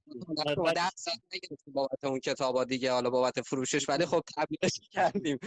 بابت 1.67 2.03
اون 2.03 2.19
کتابا 2.19 2.63
دیگه 2.63 2.91
حالا 2.91 3.09
بابت 3.09 3.41
فروشش 3.41 3.89
ولی 3.89 4.05
خب 4.05 4.23
تبلیغش 4.37 4.79
کردیم. 4.91 5.37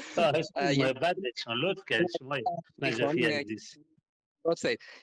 لطف 1.63 1.83
کردید 1.89 2.09
شما 2.19 2.37
نجفی 2.79 3.25
عزیز. 3.25 3.79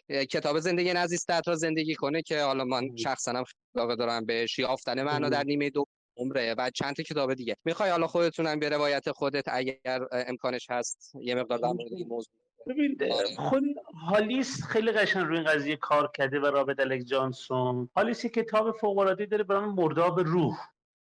کتاب 0.09 0.59
زندگی 0.59 0.93
نزدیک 0.93 1.19
را 1.47 1.55
زندگی 1.55 1.95
کنه 1.95 2.21
که 2.21 2.41
حالا 2.41 2.65
من 2.65 2.95
شخصا 2.95 3.31
هم 3.31 3.43
خیلی 3.43 3.95
دارم 3.95 4.25
بهش. 4.25 4.59
یافتن 4.59 5.03
معنا 5.03 5.29
در 5.29 5.43
نیمه 5.43 5.69
دو 5.69 5.85
عمره 6.17 6.55
و 6.57 6.69
چند 6.69 6.95
تا 6.95 7.03
کتاب 7.03 7.33
دیگه. 7.33 7.55
می‌خوای 7.65 7.89
حالا 7.89 8.07
خودتونم 8.07 8.59
به 8.59 8.69
روایت 8.69 9.11
خودت 9.11 9.43
اگر 9.47 10.07
امکانش 10.11 10.67
هست 10.69 11.11
یه 11.21 11.35
مقدار 11.35 11.57
در 11.57 11.67
مورد 11.67 11.93
این 11.93 12.07
موضوع. 12.07 12.33
ببین 12.67 12.97
خود 13.37 13.63
هالیس 14.09 14.63
خیلی 14.63 14.91
قشنگ 14.91 15.25
روی 15.25 15.37
این 15.37 15.47
قضیه 15.47 15.75
کار 15.75 16.11
کرده 16.15 16.39
و 16.39 16.45
رابط 16.45 16.79
الک 16.79 17.01
جانسون. 17.01 17.89
هالیس 17.95 18.23
یه 18.23 18.29
کتاب 18.29 18.77
فوق 18.77 18.97
العاده 18.97 19.25
داره 19.25 19.43
به 19.43 19.53
نام 19.53 19.75
مرداب 19.75 20.19
روح 20.19 20.57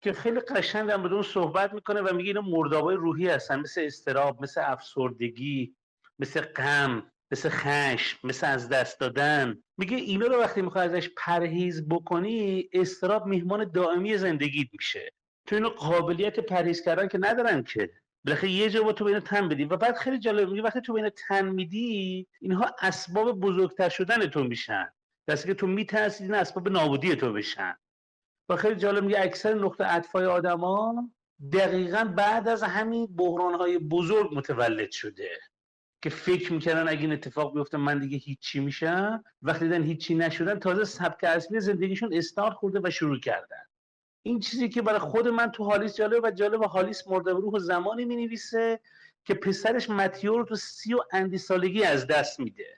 که 0.02 0.12
خیلی 0.12 0.40
قشنگ 0.40 0.88
در 0.88 0.96
مورد 0.96 1.12
اون 1.12 1.22
صحبت 1.22 1.72
می‌کنه 1.72 2.00
و 2.00 2.14
میگه 2.14 2.28
اینا 2.28 2.40
مردابای 2.40 2.96
روحی 2.96 3.28
هستن 3.28 3.60
مثل 3.60 3.80
استراب 3.84 4.42
مثل 4.42 4.60
افسردگی 4.64 5.74
مثل 6.18 6.40
غم. 6.40 7.12
مثل 7.32 7.48
خشم 7.48 8.18
مثل 8.24 8.46
از 8.46 8.68
دست 8.68 9.00
دادن. 9.00 9.62
میگه 9.78 9.96
اینا 9.96 10.26
رو 10.26 10.40
وقتی 10.40 10.62
می‌خوای 10.62 10.86
ازش 10.86 11.08
پرهیز 11.16 11.88
بکنی 11.88 12.68
استراب 12.72 13.26
میهمان 13.26 13.70
دائمی 13.70 14.18
زندگیت 14.18 14.68
میشه. 14.72 15.12
تو 15.46 15.56
اینو 15.56 15.68
قابلیت 15.68 16.40
پرهیز 16.40 16.82
کردن 16.82 17.08
که 17.08 17.18
ندارن 17.18 17.62
که. 17.62 17.90
بالاخره 18.24 18.50
یه 18.50 18.70
جا 18.70 18.82
با 18.82 18.92
تو 18.92 19.04
بین 19.04 19.20
تن 19.20 19.48
بدی. 19.48 19.64
و 19.64 19.76
بعد 19.76 19.96
خیلی 19.96 20.18
جالب 20.18 20.48
میگه 20.48 20.62
وقتی 20.62 20.80
تو 20.80 20.92
بین 20.92 21.08
تن 21.08 21.48
میدی 21.48 22.26
اینها 22.40 22.74
اسباب 22.80 23.40
بزرگتر 23.40 23.88
شدن 23.88 24.26
تو 24.26 24.44
میشن. 24.44 24.88
دستی 25.28 25.48
که 25.48 25.54
تو 25.54 25.66
میترسی 25.66 26.24
این 26.24 26.34
اسباب 26.34 26.68
نابودی 26.68 27.16
تو 27.16 27.32
بشن. 27.32 27.76
و 28.48 28.56
خیلی 28.56 28.74
جالب 28.74 29.04
میگه 29.04 29.20
اکثر 29.20 29.54
نقطه 29.54 29.84
عطفای 29.84 30.26
آدما 30.26 31.10
دقیقا 31.52 32.04
بعد 32.16 32.48
از 32.48 32.62
همین 32.62 33.06
بحرانهای 33.06 33.78
بزرگ 33.78 34.34
متولد 34.34 34.90
شده. 34.90 35.30
که 36.02 36.10
فکر 36.10 36.52
می‌کردن 36.52 36.88
اگه 36.88 37.00
این 37.00 37.12
اتفاق 37.12 37.54
بیفته 37.54 37.78
من 37.78 37.98
دیگه 37.98 38.16
هیچی 38.16 38.60
میشم. 38.60 39.24
وقتی 39.42 39.64
دیدن 39.64 39.82
هیچی 39.82 40.14
نشدن 40.14 40.58
تازه 40.58 40.84
سبک 40.84 41.24
اصلی 41.24 41.60
زندگیشون 41.60 42.14
استارت 42.14 42.54
خورده 42.54 42.80
و 42.84 42.90
شروع 42.90 43.20
کردن. 43.20 43.62
این 44.22 44.40
چیزی 44.40 44.68
که 44.68 44.82
برای 44.82 44.98
خود 44.98 45.28
من 45.28 45.50
تو 45.50 45.64
حالیس 45.64 45.96
جالب 45.96 46.24
و 46.24 46.30
جالب 46.30 46.64
حالیس 46.64 47.08
مرده 47.08 47.30
روح 47.30 47.54
و 47.54 47.58
زمانی 47.58 48.04
می 48.04 48.16
نویسه 48.16 48.80
که 49.24 49.34
پسرش 49.34 49.90
متیو 49.90 50.38
رو 50.38 50.44
تو 50.44 50.56
سی 50.56 50.94
و 50.94 51.00
اندی 51.12 51.38
سالگی 51.38 51.84
از 51.84 52.06
دست 52.06 52.40
میده. 52.40 52.76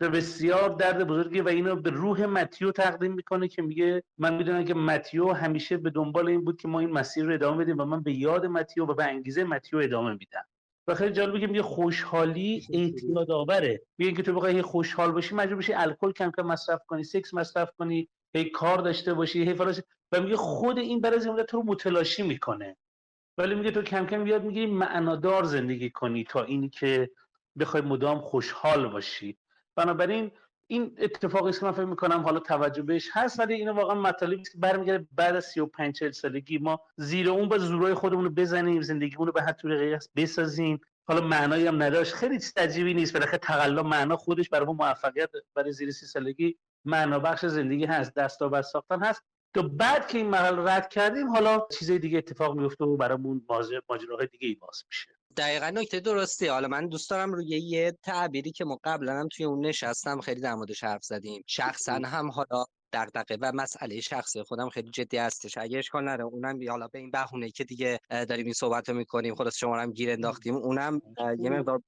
و 0.00 0.08
بسیار 0.08 0.68
درد 0.68 1.06
بزرگی 1.06 1.40
و 1.40 1.48
اینو 1.48 1.76
به 1.76 1.90
روح 1.90 2.26
متیو 2.26 2.72
تقدیم 2.72 3.12
می‌کنه 3.12 3.48
که 3.48 3.62
میگه 3.62 4.02
من 4.18 4.34
می‌دونم 4.34 4.64
که 4.64 4.74
متیو 4.74 5.32
همیشه 5.32 5.76
به 5.76 5.90
دنبال 5.90 6.28
این 6.28 6.44
بود 6.44 6.60
که 6.60 6.68
ما 6.68 6.80
این 6.80 6.90
مسیر 6.90 7.24
رو 7.24 7.34
ادامه 7.34 7.64
بدیم 7.64 7.78
و 7.78 7.84
من 7.84 8.02
به 8.02 8.12
یاد 8.12 8.46
متیو 8.46 8.86
و 8.86 8.94
به 8.94 9.04
انگیزه 9.04 9.44
متیو 9.44 9.78
ادامه 9.78 10.10
میدم. 10.12 10.44
و 10.88 10.94
خیلی 10.94 11.12
جالبه 11.12 11.40
که 11.40 11.46
میگه 11.46 11.62
خوشحالی 11.62 12.66
اعتیاد 12.72 13.30
آوره 13.30 13.82
میگه 13.98 14.12
که 14.12 14.22
تو 14.22 14.32
بخوای 14.32 14.62
خوشحال 14.62 15.12
باشی 15.12 15.34
مجبور 15.34 15.58
بشی 15.58 15.72
الکل 15.72 16.12
کم 16.12 16.30
کم 16.36 16.42
مصرف 16.42 16.80
کنی 16.86 17.04
سکس 17.04 17.34
مصرف 17.34 17.70
کنی 17.78 18.08
هی 18.34 18.50
کار 18.50 18.78
داشته 18.78 19.14
باشی 19.14 19.44
هی 19.44 19.54
فلاش 19.54 19.80
و 20.12 20.20
میگه 20.20 20.36
خود 20.36 20.78
این 20.78 21.00
برای 21.00 21.20
زمینه 21.20 21.42
تو 21.42 21.56
رو 21.56 21.62
متلاشی 21.66 22.22
می‌کنه. 22.22 22.76
ولی 23.38 23.54
میگه 23.54 23.70
تو 23.70 23.82
کم 23.82 24.06
کم 24.06 24.24
بیاد 24.24 24.44
میگه 24.44 24.66
معنادار 24.66 25.44
زندگی 25.44 25.90
کنی 25.90 26.24
تا 26.24 26.42
اینی 26.42 26.68
که 26.68 27.10
بخوای 27.58 27.82
مدام 27.82 28.20
خوشحال 28.20 28.88
باشی. 28.88 29.38
بنابراین 29.76 30.30
این 30.70 30.96
اتفاقی 30.98 31.48
است 31.48 31.60
که 31.60 31.66
من 31.66 31.72
فکر 31.72 31.84
می‌کنم 31.84 32.20
حالا 32.20 32.40
توجه 32.40 32.82
بهش 32.82 33.08
هست 33.12 33.40
ولی 33.40 33.54
اینو 33.54 33.72
واقعا 33.72 33.94
مطالبی 33.94 34.40
است 34.40 34.52
که 34.52 34.58
برمیگرده 34.58 35.06
بعد 35.12 35.36
از 35.36 35.44
35 35.44 35.94
40 35.98 36.10
سالگی. 36.10 36.58
ما 36.58 36.80
زیر 36.96 37.30
اون 37.30 37.48
با 37.48 37.58
زورای 37.58 37.94
خودمون 37.94 38.24
رو 38.24 38.30
بزنیم 38.30 38.82
زندگیمون 38.82 39.26
رو 39.26 39.32
به 39.32 39.42
هر 39.42 39.52
طریقی 39.52 39.98
بسازیم. 40.16 40.80
حالا 41.04 41.20
معنایی 41.20 41.66
هم 41.66 41.82
نداشت. 41.82 42.14
خیلی 42.14 42.38
چیز 42.38 42.52
عجیبی 42.56 42.94
نیست. 42.94 43.12
بالاخره 43.12 43.38
تقلا 43.38 43.82
معنا 43.82 44.16
خودش 44.16 44.48
برای 44.48 44.66
ما 44.66 44.72
موفقیت 44.72 45.30
برای 45.54 45.72
زیر 45.72 45.90
سی 45.90 46.06
سالگی 46.06 46.58
معنا 46.84 47.18
بخش 47.18 47.46
زندگی 47.46 47.84
هست 47.84 48.14
دستاورد 48.14 48.64
ساختن 48.64 49.00
هست. 49.00 49.22
تو 49.54 49.68
بعد 49.68 50.08
که 50.08 50.18
این 50.18 50.26
مرحله 50.26 50.72
رد 50.72 50.88
کردیم 50.88 51.28
حالا 51.28 51.66
چیزای 51.78 51.98
دیگه 51.98 52.18
اتفاق 52.18 52.56
میفته 52.56 52.84
و 52.84 52.96
برامون 52.96 53.46
ماجراهای 53.88 54.26
دیگه 54.26 54.48
ای 54.48 54.54
باز 54.54 54.84
میشه. 54.86 55.17
دقیقا 55.38 55.70
نکته 55.70 56.00
درستی 56.00 56.46
حالا 56.46 56.68
من 56.68 56.88
دوست 56.88 57.10
دارم 57.10 57.32
روی 57.32 57.46
یه 57.46 57.92
تعبیری 58.02 58.52
که 58.52 58.64
ما 58.64 58.78
قبلا 58.84 59.12
هم 59.12 59.28
توی 59.28 59.46
اون 59.46 59.66
نشستم 59.66 60.20
خیلی 60.20 60.40
در 60.40 60.54
موردش 60.54 60.84
حرف 60.84 61.04
زدیم. 61.04 61.42
شخصا 61.46 61.92
هم 61.92 62.30
حالا 62.30 62.64
دغدغه 62.92 63.38
و 63.40 63.52
مسئله 63.54 64.00
شخصی 64.00 64.42
خودم 64.42 64.68
خیلی 64.68 64.90
جدی 64.90 65.16
هستش. 65.16 65.58
اگه 65.58 65.78
اشکال 65.78 66.04
نره 66.04 66.24
اونم 66.24 66.70
حالا 66.70 66.88
به 66.88 66.98
این 66.98 67.10
بهونه 67.10 67.50
که 67.50 67.64
دیگه 67.64 68.00
داریم 68.10 68.44
این 68.44 68.54
صحبت 68.54 68.88
رو 68.88 68.94
می‌کنیم. 68.94 69.34
خلاص 69.34 69.56
شما 69.56 69.80
هم 69.80 69.92
گیر 69.92 70.10
انداختیم. 70.10 70.56
اونم 70.56 71.00
یه 71.38 71.50
مقدار 71.50 71.82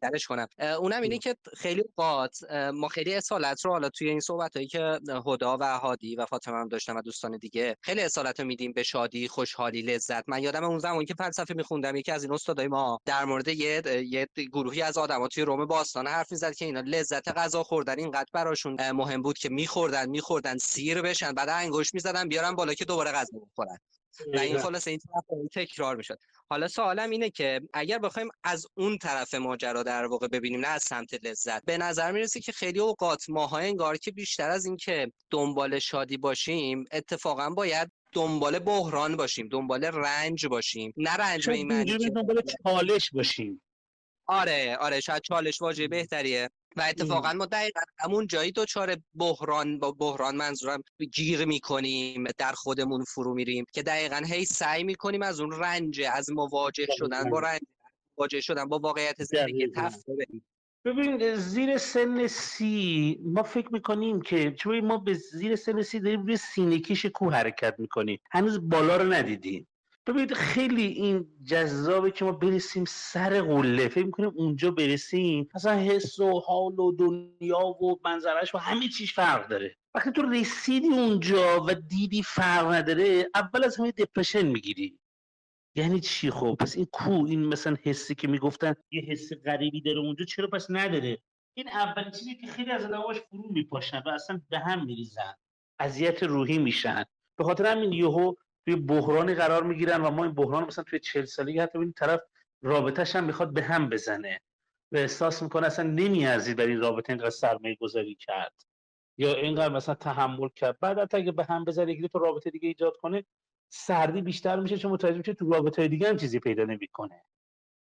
درش 0.00 0.26
کنم. 0.26 0.46
اونم 0.78 1.02
اینه 1.02 1.18
که 1.18 1.36
خیلی 1.56 1.84
اوقات 1.96 2.38
ما 2.74 2.88
خیلی 2.88 3.14
اصالت 3.14 3.64
رو 3.64 3.70
حالا 3.70 3.88
توی 3.88 4.08
این 4.08 4.20
صحبت 4.20 4.56
هایی 4.56 4.68
که 4.68 5.00
هدا 5.26 5.58
و 5.60 5.78
هادی 5.78 6.16
و 6.16 6.26
فاطمه 6.26 6.56
هم 6.56 6.68
داشتم 6.68 6.96
و 6.96 7.02
دوستان 7.02 7.36
دیگه 7.36 7.76
خیلی 7.80 8.00
اصالت 8.00 8.40
رو 8.40 8.46
میدیم 8.46 8.72
به 8.72 8.82
شادی 8.82 9.28
خوشحالی 9.28 9.82
لذت. 9.82 10.24
من 10.28 10.42
یادم 10.42 10.64
اون 10.64 10.78
زمانی 10.78 11.04
که 11.04 11.14
فلسفه 11.14 11.54
میخوندم 11.54 11.96
یکی 11.96 12.12
از 12.12 12.24
این 12.24 12.32
استادای 12.32 12.68
ما 12.68 13.00
در 13.04 13.24
مورد 13.24 13.48
یه, 13.48 13.82
یه 14.06 14.28
گروهی 14.52 14.82
از 14.82 14.98
آدما 14.98 15.28
توی 15.28 15.42
روم 15.42 15.66
باستان 15.66 16.06
حرف 16.06 16.32
می‌زد 16.32 16.54
که 16.54 16.64
اینا 16.64 16.80
لذت 16.80 17.28
غذا 17.28 17.62
خوردن 17.62 17.98
اینقدر 17.98 18.28
براشون 18.32 18.90
مهم 18.90 19.22
بود 19.22 19.38
که 19.38 19.48
میخوردن 19.48 20.08
میخوردن 20.08 20.58
سیر 20.58 21.02
بشن 21.02 21.32
بعد 21.32 21.48
انگشت 21.48 21.94
می‌زدن 21.94 22.28
بیارن 22.28 22.54
بالا 22.54 22.74
که 22.74 22.84
دوباره 22.84 23.12
غذا 23.12 23.38
بخورن. 23.38 23.78
و 24.34 24.38
این 24.38 24.58
خلاص 24.58 24.88
این 24.88 25.00
تکرار 25.54 25.96
می‌شد. 25.96 26.18
حالا 26.50 26.68
سوالم 26.68 27.10
اینه 27.10 27.30
که 27.30 27.60
اگر 27.74 27.98
بخوایم 27.98 28.28
از 28.44 28.66
اون 28.74 28.98
طرف 28.98 29.34
ماجرا 29.34 29.82
در 29.82 30.06
واقع 30.06 30.28
ببینیم 30.28 30.60
نه 30.60 30.68
از 30.68 30.82
سمت 30.82 31.24
لذت. 31.24 31.64
به 31.64 31.78
نظر 31.78 32.12
می‌رسه 32.12 32.40
که 32.40 32.52
خیلی 32.52 32.80
اوقات 32.80 33.30
ماهای 33.30 33.66
انگار 33.66 33.96
که 33.96 34.10
بیشتر 34.10 34.50
از 34.50 34.66
اینکه 34.66 35.12
دنبال 35.30 35.78
شادی 35.78 36.16
باشیم 36.16 36.84
اتفاقا 36.92 37.50
باید 37.50 37.92
دنبال 38.12 38.58
بحران 38.58 39.16
باشیم 39.16 39.48
دنبال 39.48 39.84
رنج 39.84 40.46
باشیم. 40.46 40.92
نه 40.96 41.16
رنج 41.16 41.46
به 41.46 41.54
این 41.54 41.66
معنی 41.66 42.10
دنبال 42.10 42.42
چالش 42.64 43.10
باشیم. 43.10 43.62
آره 44.26 44.76
آره 44.80 45.00
شاید 45.00 45.22
چالش 45.22 45.62
واژه 45.62 45.88
بهتریه. 45.88 46.50
و 46.76 46.82
اتفاقا 46.88 47.32
ما 47.32 47.46
دقیقا 47.46 47.80
همون 47.98 48.26
جایی 48.26 48.52
دچار 48.52 48.96
بحران 49.14 49.78
با 49.78 49.92
بحران 49.92 50.36
منظورم 50.36 50.82
گیر 51.14 51.44
می‌کنیم 51.44 52.24
در 52.38 52.52
خودمون 52.52 53.04
فرو 53.04 53.34
میریم 53.34 53.64
که 53.72 53.82
دقیقا 53.82 54.22
هی 54.26 54.44
سعی 54.44 54.84
می‌کنیم 54.84 55.22
از 55.22 55.40
اون 55.40 55.52
رنج 55.52 56.00
از 56.12 56.30
مواجه 56.30 56.86
شدن 56.98 57.30
با 57.30 57.38
رنج 57.38 57.60
مواجه 58.18 58.40
شدن 58.40 58.64
با 58.64 58.78
واقعیت 58.78 59.24
زندگی 59.24 59.68
تفته 59.76 60.12
ببین 60.84 61.34
زیر 61.34 61.78
سن 61.78 62.26
سی 62.26 63.18
ما 63.24 63.42
فکر 63.42 63.72
می‌کنیم 63.72 64.22
که 64.22 64.52
چون 64.52 64.80
ما 64.80 64.98
به 64.98 65.14
زیر 65.14 65.56
سن 65.56 65.82
سی 65.82 66.00
داریم 66.00 66.22
روی 66.22 66.36
سینه 66.36 66.78
کش 66.78 67.06
کو 67.06 67.30
حرکت 67.30 67.74
می‌کنیم. 67.78 68.18
هنوز 68.30 68.68
بالا 68.68 68.96
رو 68.96 69.12
ندیدیم. 69.12 69.68
ببینید 70.06 70.34
خیلی 70.34 70.86
این 70.86 71.26
جذابه 71.44 72.10
که 72.10 72.24
ما 72.24 72.32
برسیم 72.32 72.84
سر 72.88 73.42
قله. 73.42 73.88
فکر 73.88 74.06
می‌کنیم 74.06 74.32
اونجا 74.34 74.70
برسیم. 74.70 75.48
اصلا 75.54 75.72
حس 75.72 76.18
و 76.18 76.40
حال 76.40 76.78
و 76.78 76.92
دنیا 76.92 77.66
و 77.66 78.00
منظرش 78.04 78.54
و 78.54 78.58
همه 78.58 78.88
چیز 78.88 79.10
فرق 79.10 79.48
داره. 79.48 79.76
وقتی 79.94 80.10
تو 80.12 80.22
رسیدی 80.22 80.88
اونجا 80.88 81.64
و 81.68 81.74
دیدی 81.74 82.22
فرق 82.22 82.72
نداره 82.72 83.30
اول 83.34 83.64
از 83.64 83.76
همه 83.76 83.92
دپرشن 83.92 84.46
می‌گیری. 84.46 84.98
یعنی 85.76 86.00
چی 86.00 86.30
خب؟ 86.30 86.56
پس 86.60 86.76
این 86.76 86.86
کو 86.92 87.24
این 87.26 87.44
مثلا 87.44 87.76
حسی 87.82 88.14
که 88.14 88.28
می‌گفتن 88.28 88.74
یه 88.90 89.02
حس 89.02 89.32
غریبی 89.44 89.80
داره 89.80 89.98
اونجا 89.98 90.24
چرا 90.24 90.48
پس 90.48 90.66
نداره؟ 90.70 91.18
این 91.56 91.68
اولین 91.68 92.10
چیزی 92.10 92.34
که 92.34 92.46
خیلی 92.46 92.70
از 92.70 92.84
آدماش 92.84 93.16
فرو 93.30 93.52
میپاشن 93.52 94.02
و 94.06 94.08
اصلا 94.08 94.40
به 94.50 94.58
هم 94.58 94.86
میریزن. 94.86 95.34
اذیت 95.78 96.22
روحی 96.22 96.58
میشن. 96.58 97.04
به 97.38 97.44
خاطر 97.44 97.66
همین 97.66 97.92
یهو 97.92 98.34
توی 98.66 98.76
بحرانی 98.76 99.34
قرار 99.34 99.62
می‌گیرن 99.62 100.00
و 100.00 100.10
ما 100.10 100.24
این 100.24 100.32
بحران 100.32 100.64
مثلا 100.64 100.84
توی 100.84 100.98
چهل 100.98 101.24
سالگی 101.24 101.58
حتی 101.58 101.78
این 101.78 101.92
طرف 101.92 102.20
رابطهش 102.62 103.16
هم 103.16 103.24
می‌خواد 103.24 103.52
به 103.52 103.62
هم 103.62 103.88
بزنه 103.88 104.40
و 104.92 104.96
احساس 104.96 105.42
می‌کنه 105.42 105.66
اصلا 105.66 105.90
نمیارزید 105.90 106.56
بر 106.56 106.66
این 106.66 106.80
رابطه 106.80 107.12
اینقدر 107.12 107.30
سرمایه 107.30 107.74
گذاری 107.80 108.14
کرد 108.14 108.52
یا 109.18 109.34
اینقدر 109.34 109.74
مثلا 109.74 109.94
تحمل 109.94 110.48
کرد. 110.48 110.78
بعد 110.80 110.98
حتی 110.98 111.16
اگه 111.16 111.32
به 111.32 111.44
هم 111.44 111.64
بزنه 111.64 111.92
یکی 111.92 112.08
تو 112.08 112.18
رابطه 112.18 112.50
دیگه 112.50 112.68
ایجاد 112.68 112.96
کنه 112.96 113.24
سردی 113.68 114.22
بیشتر 114.22 114.60
میشه 114.60 114.78
چون 114.78 114.92
متوجه 114.92 115.18
میشه 115.18 115.34
تو 115.34 115.50
رابطه 115.50 115.88
دیگه 115.88 116.08
هم 116.08 116.16
چیزی 116.16 116.40
پیدا 116.40 116.64
نمی‌کنه. 116.64 117.24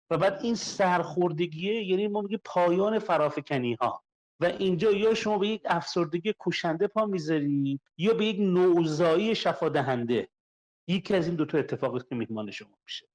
و 0.09 0.17
بعد 0.17 0.39
این 0.43 0.55
سرخوردگیه 0.55 1.83
یعنی 1.83 2.07
ما 2.07 2.21
میگه 2.21 2.39
پایان 2.45 2.99
فرافکنی 2.99 3.73
ها 3.73 4.03
و 4.39 4.45
اینجا 4.45 4.91
یا 4.91 5.13
شما 5.13 5.37
به 5.37 5.47
یک 5.47 5.61
افسردگی 5.65 6.33
کوشنده 6.33 6.87
پا 6.87 7.05
می‌ذاری 7.05 7.79
یا 7.97 8.13
به 8.13 8.25
یک 8.25 8.39
نوزایی 8.39 9.35
شفا 9.35 9.69
دهنده 9.69 10.29
یکی 10.87 11.15
از 11.15 11.27
این 11.27 11.35
دوتا 11.35 11.57
اتفاقی 11.57 11.99
که 12.09 12.15
میهمان 12.15 12.51
شما 12.51 12.77
میشه. 12.85 13.07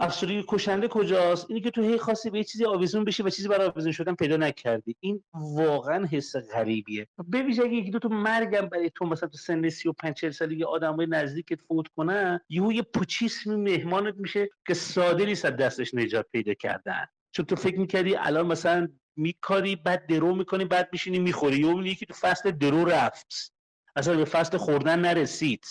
افسردگی 0.00 0.44
کشنده 0.48 0.88
کجاست؟ 0.88 1.46
اینی 1.48 1.60
که 1.60 1.70
تو 1.70 1.82
هی 1.82 1.98
خاصی 1.98 2.30
به 2.30 2.44
چیزی 2.44 2.64
آویزون 2.64 3.04
بشی 3.04 3.22
و 3.22 3.30
چیزی 3.30 3.48
برای 3.48 3.66
آویزون 3.66 3.92
شدن 3.92 4.14
پیدا 4.14 4.36
نکردی. 4.36 4.96
این 5.00 5.24
واقعا 5.34 6.06
حس 6.06 6.36
غریبیه. 6.36 7.06
ویژه 7.32 7.62
اگه 7.62 7.72
یکی 7.72 7.90
دو 7.90 7.98
تا 7.98 8.08
مرگم 8.08 8.68
برای 8.68 8.90
تو 8.94 9.06
مثلا 9.06 9.28
تو 9.28 9.38
سن 9.38 9.68
35 9.68 10.14
40 10.14 10.30
سالگی 10.30 10.64
آدمای 10.64 11.06
نزدیکت 11.06 11.60
فوت 11.60 11.88
کنن 11.88 12.40
یهو 12.48 12.72
یه 12.72 12.82
پوچیسمی 12.82 13.56
مهمانت 13.56 14.14
میشه 14.16 14.48
که 14.66 14.74
ساده 14.74 15.26
نیست 15.26 15.44
از 15.44 15.56
دستش 15.56 15.94
نجات 15.94 16.26
پیدا 16.32 16.54
کردن. 16.54 17.06
چون 17.32 17.46
تو 17.46 17.56
فکر 17.56 17.78
می‌کردی 17.78 18.16
الان 18.16 18.46
مثلا 18.46 18.88
میکاری 19.16 19.76
بعد 19.76 20.06
درو 20.06 20.34
می‌کنی 20.34 20.64
بعد 20.64 20.88
میشینی 20.92 21.18
می‌خوری. 21.18 21.58
یا 21.58 21.86
یکی 21.86 22.06
تو 22.06 22.14
فصل 22.14 22.50
درو 22.50 22.84
رفت. 22.84 23.54
اصلا 23.96 24.16
به 24.16 24.24
فصل 24.24 24.56
خوردن 24.56 25.00
نرسید. 25.00 25.64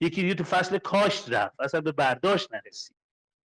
یکی 0.00 0.22
دیگه 0.22 0.34
تو 0.34 0.44
فصل 0.44 0.78
کاشت 0.78 1.32
رفت 1.32 1.60
اصلا 1.60 1.80
به 1.80 1.92
برداشت 1.92 2.48
نرسید. 2.54 2.96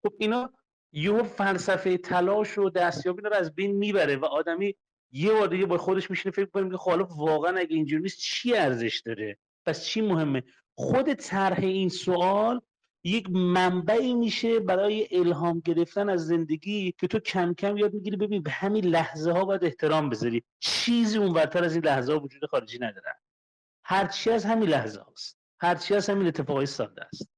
خب 0.03 0.13
اینا 0.19 0.53
یه 0.93 1.23
فلسفه 1.23 1.99
تلاش 1.99 2.59
و 2.59 2.71
دستیابی 2.71 3.23
رو 3.23 3.35
از 3.35 3.55
بین 3.55 3.77
می‌بره 3.77 4.17
و 4.17 4.25
آدمی 4.25 4.75
یه 5.13 5.33
بار 5.33 5.49
دیگه 5.49 5.67
با 5.67 5.79
خودش 5.79 6.11
میشینه 6.11 6.35
فکر 6.35 6.47
کنه 6.47 6.71
که 6.71 6.77
خب 6.77 6.91
حالا 6.91 7.05
واقعا 7.05 7.59
اگه 7.59 7.77
اینجوری 7.77 8.03
نیست 8.03 8.19
چی 8.19 8.57
ارزش 8.57 9.03
داره؟ 9.05 9.39
پس 9.67 9.85
چی 9.85 10.01
مهمه؟ 10.01 10.43
خود 10.75 11.15
طرح 11.15 11.59
این 11.59 11.89
سوال 11.89 12.61
یک 13.05 13.31
منبعی 13.31 14.15
میشه 14.15 14.61
برای 14.61 15.19
الهام 15.19 15.61
گرفتن 15.65 16.09
از 16.09 16.27
زندگی 16.27 16.95
که 16.99 17.07
تو 17.07 17.19
کم 17.19 17.55
کم 17.55 17.77
یاد 17.77 17.95
می‌گیری 17.95 18.17
ببین 18.17 18.43
به 18.43 18.51
همین 18.51 18.85
لحظه 18.85 19.33
ها 19.33 19.45
باید 19.45 19.65
احترام 19.65 20.11
بذاری. 20.11 20.43
چیزی 20.59 21.19
اونورتر 21.19 21.65
از 21.65 21.75
این 21.75 21.85
لحظه 21.85 22.13
ها 22.13 22.21
وجود 22.21 22.47
خارجی 22.47 22.79
ندارن 22.79 23.15
هرچی 23.85 24.31
از 24.31 24.45
همین 24.45 24.69
لحظه 24.69 25.01
هاست. 25.01 25.40
هرچی 25.61 25.95
از 25.95 26.11
همین 26.11 26.27
اتفاقی 26.27 26.67
ساده 26.67 27.05
است. 27.05 27.29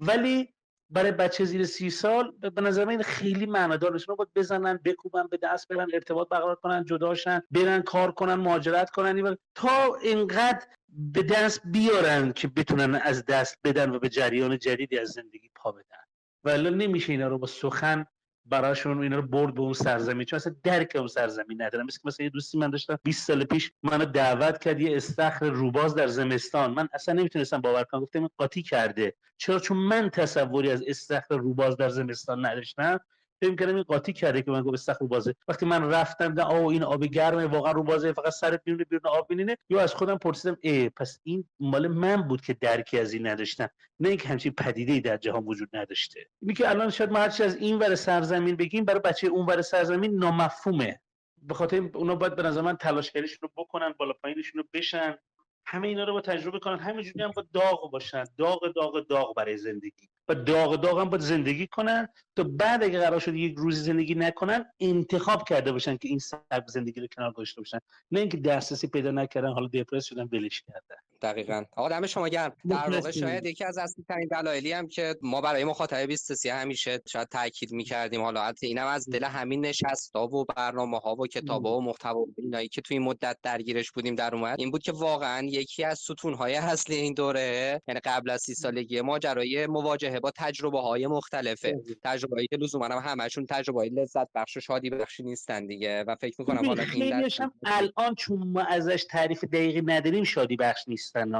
ولی 0.00 0.54
برای 0.90 1.12
بچه 1.12 1.44
زیر 1.44 1.64
سی 1.64 1.90
سال 1.90 2.30
به 2.30 2.60
نظر 2.60 2.84
من 2.84 3.02
خیلی 3.02 3.46
معنادار 3.46 3.92
نیست. 3.92 4.06
باید 4.06 4.28
بزنن 4.34 4.80
بکوبن 4.84 5.26
به 5.26 5.38
دست 5.42 5.68
برن 5.68 5.86
ارتباط 5.94 6.28
برقرار 6.28 6.54
کنن 6.54 6.84
جداشن 6.84 7.42
برن 7.50 7.82
کار 7.82 8.12
کنن 8.12 8.34
مهاجرت 8.34 8.90
کنن 8.90 9.36
تا 9.54 9.94
اینقدر 10.02 10.66
به 10.88 11.22
دست 11.22 11.60
بیارن 11.64 12.32
که 12.32 12.48
بتونن 12.48 12.94
از 12.94 13.24
دست 13.24 13.58
بدن 13.64 13.90
و 13.90 13.98
به 13.98 14.08
جریان 14.08 14.58
جدیدی 14.58 14.98
از 14.98 15.08
زندگی 15.08 15.50
پا 15.54 15.72
بدن. 15.72 16.04
ولی 16.44 16.70
نمیشه 16.70 17.12
اینا 17.12 17.28
رو 17.28 17.38
با 17.38 17.46
سخن 17.46 18.06
براشون 18.48 19.02
اینا 19.02 19.16
رو 19.16 19.22
برد 19.22 19.54
به 19.54 19.60
اون 19.60 19.72
سرزمین 19.72 20.24
چون 20.24 20.36
اصلا 20.36 20.54
درک 20.62 20.96
اون 20.96 21.06
سرزمین 21.06 21.62
ندارم 21.62 21.86
مثل 21.86 21.98
مثلا 22.04 22.24
یه 22.24 22.30
دوستی 22.30 22.58
من 22.58 22.70
داشتم 22.70 22.98
20 23.02 23.26
سال 23.26 23.44
پیش 23.44 23.72
منو 23.82 24.04
دعوت 24.04 24.58
کرد 24.58 24.80
یه 24.80 24.96
استخر 24.96 25.46
روباز 25.46 25.94
در 25.94 26.06
زمستان. 26.06 26.74
من 26.74 26.88
اصلا 26.92 27.14
نمی‌تونستم 27.14 27.60
باور 27.60 27.84
کنم. 27.84 28.00
گفتم 28.00 28.28
قاطی 28.36 28.62
کرده. 28.62 29.14
چرا؟ 29.36 29.58
چون 29.58 29.76
من 29.76 30.10
تصوری 30.10 30.70
از 30.70 30.82
استخر 30.86 31.36
روباز 31.36 31.76
در 31.76 31.88
زمستان 31.88 32.46
نداشتم. 32.46 33.00
فکر 33.40 33.54
کردم 33.54 33.74
این 33.74 33.82
قاطی 33.82 34.12
کرده 34.12 34.42
که 34.42 34.50
من 34.50 34.62
گفت 34.62 34.74
استخر 34.74 34.98
رو 35.00 35.08
بازه. 35.08 35.34
وقتی 35.48 35.66
من 35.66 35.90
رفتم 35.90 36.34
ده 36.34 36.42
آو 36.42 36.70
این 36.70 36.82
آب 36.82 37.04
گرمه 37.04 37.46
واقعا 37.46 37.72
رو 37.72 37.82
بازه 37.82 38.12
فقط 38.12 38.32
سرت 38.32 38.64
بیرون 38.64 38.84
بیرون 38.90 39.06
آب 39.06 39.28
بینینه 39.28 39.56
یا 39.70 39.80
از 39.80 39.94
خودم 39.94 40.18
پرسیدم 40.18 40.56
ای 40.60 40.88
پس 40.88 41.20
این 41.22 41.44
مال 41.60 41.86
من 41.86 42.22
بود 42.22 42.40
که 42.40 42.54
درکی 42.54 42.98
از 42.98 43.12
این 43.12 43.26
نداشتم؟ 43.26 43.68
نه 44.00 44.08
اینکه 44.08 44.28
همچین 44.28 44.52
پدیده 44.52 44.92
ای 44.92 45.00
در 45.00 45.16
جهان 45.16 45.44
وجود 45.44 45.68
نداشته. 45.72 46.28
اینی 46.42 46.54
که 46.54 46.70
الان 46.70 46.90
شاید 46.90 47.10
ما 47.10 47.18
از 47.18 47.56
این 47.56 47.78
ور 47.78 47.94
سرزمین 47.94 48.56
بگیم 48.56 48.84
برای 48.84 49.00
بچه 49.00 49.26
اون 49.26 49.46
ور 49.46 49.62
سرزمین 49.62 50.18
نامفهومه. 50.18 51.00
به 51.42 51.54
خاطر 51.54 51.90
اونا 51.94 52.14
باید 52.14 52.36
به 52.36 52.42
نظر 52.42 52.60
من 52.60 52.76
تلاشگریشون 52.76 53.38
رو 53.42 53.64
بکنن 53.64 53.94
بالا 53.98 54.12
پایینشون 54.12 54.62
رو 54.62 54.68
بشن. 54.72 55.18
همه 55.66 55.88
اینا 55.88 56.04
رو 56.04 56.12
با 56.12 56.20
تجربه 56.20 56.58
کنن. 56.58 56.78
همینجوری 56.78 57.22
هم 57.22 57.30
با 57.30 57.44
داغ 57.52 57.90
باشن. 57.90 58.24
داغ 58.38 58.72
داغ 58.72 59.06
داغ 59.06 59.34
برای 59.34 59.56
زندگی. 59.56 60.08
و 60.28 60.34
داغ 60.34 60.80
داغ 60.80 61.00
هم 61.00 61.10
باید 61.10 61.22
زندگی 61.22 61.66
کنن 61.66 62.08
تا 62.36 62.44
بعد 62.44 62.82
اگه 62.82 62.98
قرار 62.98 63.20
شد 63.20 63.34
یک 63.34 63.54
روزی 63.58 63.80
زندگی 63.80 64.14
نکنن 64.14 64.64
انتخاب 64.80 65.48
کرده 65.48 65.72
باشن 65.72 65.96
که 65.96 66.08
این 66.08 66.18
سبک 66.18 66.66
زندگی 66.66 67.00
رو 67.00 67.06
کنار 67.16 67.32
گذاشته 67.32 67.60
باشن. 67.60 67.78
نه 68.10 68.20
اینکه 68.20 68.36
دسترسی 68.36 68.86
پیدا 68.86 69.10
نکردن 69.10 69.52
حالا 69.52 69.66
دپرس 69.66 70.04
شدن 70.04 70.28
ولش 70.32 70.62
کردن. 70.62 70.96
دقیقا. 71.22 71.64
آقا 71.76 71.88
دم 71.88 72.06
شما 72.06 72.28
گرم. 72.28 72.56
در 72.70 72.90
واقع 72.90 73.10
شاید 73.10 73.46
یکی 73.46 73.64
از 73.64 73.78
اصلی 73.78 74.04
ترین 74.08 74.28
دلایلی 74.28 74.72
هم 74.72 74.88
که 74.88 75.16
ما 75.22 75.40
برای 75.40 75.64
مخاطب 75.64 75.96
23 75.96 76.54
همیشه 76.54 77.02
شاید 77.08 77.28
تاکید 77.28 77.72
می‌کردیم 77.72 78.22
حالا 78.22 78.44
حتی 78.44 78.66
اینم 78.66 78.86
از 78.86 79.08
دل 79.10 79.24
همین 79.24 79.66
نشستا 79.66 80.24
و 80.24 80.44
برنامه 80.44 80.98
ها 80.98 81.14
و 81.14 81.26
کتاب 81.26 81.66
ها 81.66 81.76
و 81.76 81.82
محتوا 81.82 82.24
اینایی 82.38 82.68
که 82.68 82.80
توی 82.80 82.96
این 82.96 83.06
مدت 83.06 83.36
درگیرش 83.42 83.92
بودیم 83.92 84.14
در 84.14 84.34
اومد 84.34 84.56
این 84.58 84.70
بود 84.70 84.82
که 84.82 84.92
واقعا 84.92 85.46
یکی 85.50 85.84
از 85.84 85.98
ستون 85.98 86.34
های 86.34 86.54
اصلی 86.54 86.96
این 86.96 87.14
دوره 87.14 87.82
یعنی 87.88 88.00
قبل 88.00 88.30
از 88.30 88.40
سی 88.40 88.54
سالگی 88.54 89.00
ماجرای 89.00 89.66
مواجهه 89.66 90.15
با 90.20 90.30
تجربه 90.36 90.80
های 90.80 91.06
مختلفه 91.06 91.80
تجربه 92.04 92.46
که 92.46 92.56
لزوما 92.56 92.86
هم 92.86 93.02
همشون 93.10 93.46
تجربه 93.46 93.80
های 93.80 93.88
لذت 93.88 94.28
بخش 94.34 94.56
و 94.56 94.60
شادی 94.60 94.90
بخشی 94.90 95.22
نیستن 95.22 95.66
دیگه 95.66 96.04
و 96.04 96.16
فکر 96.20 96.34
می‌کنم 96.38 96.66
حالا 96.66 96.82
این 96.82 97.30
الان 97.66 98.14
چون 98.14 98.38
ما 98.48 98.60
ازش 98.60 99.06
تعریف 99.10 99.44
دقیقی 99.44 99.82
نداریم 99.82 100.24
شادی 100.24 100.56
بخش 100.56 100.88
نیستن. 100.88 101.32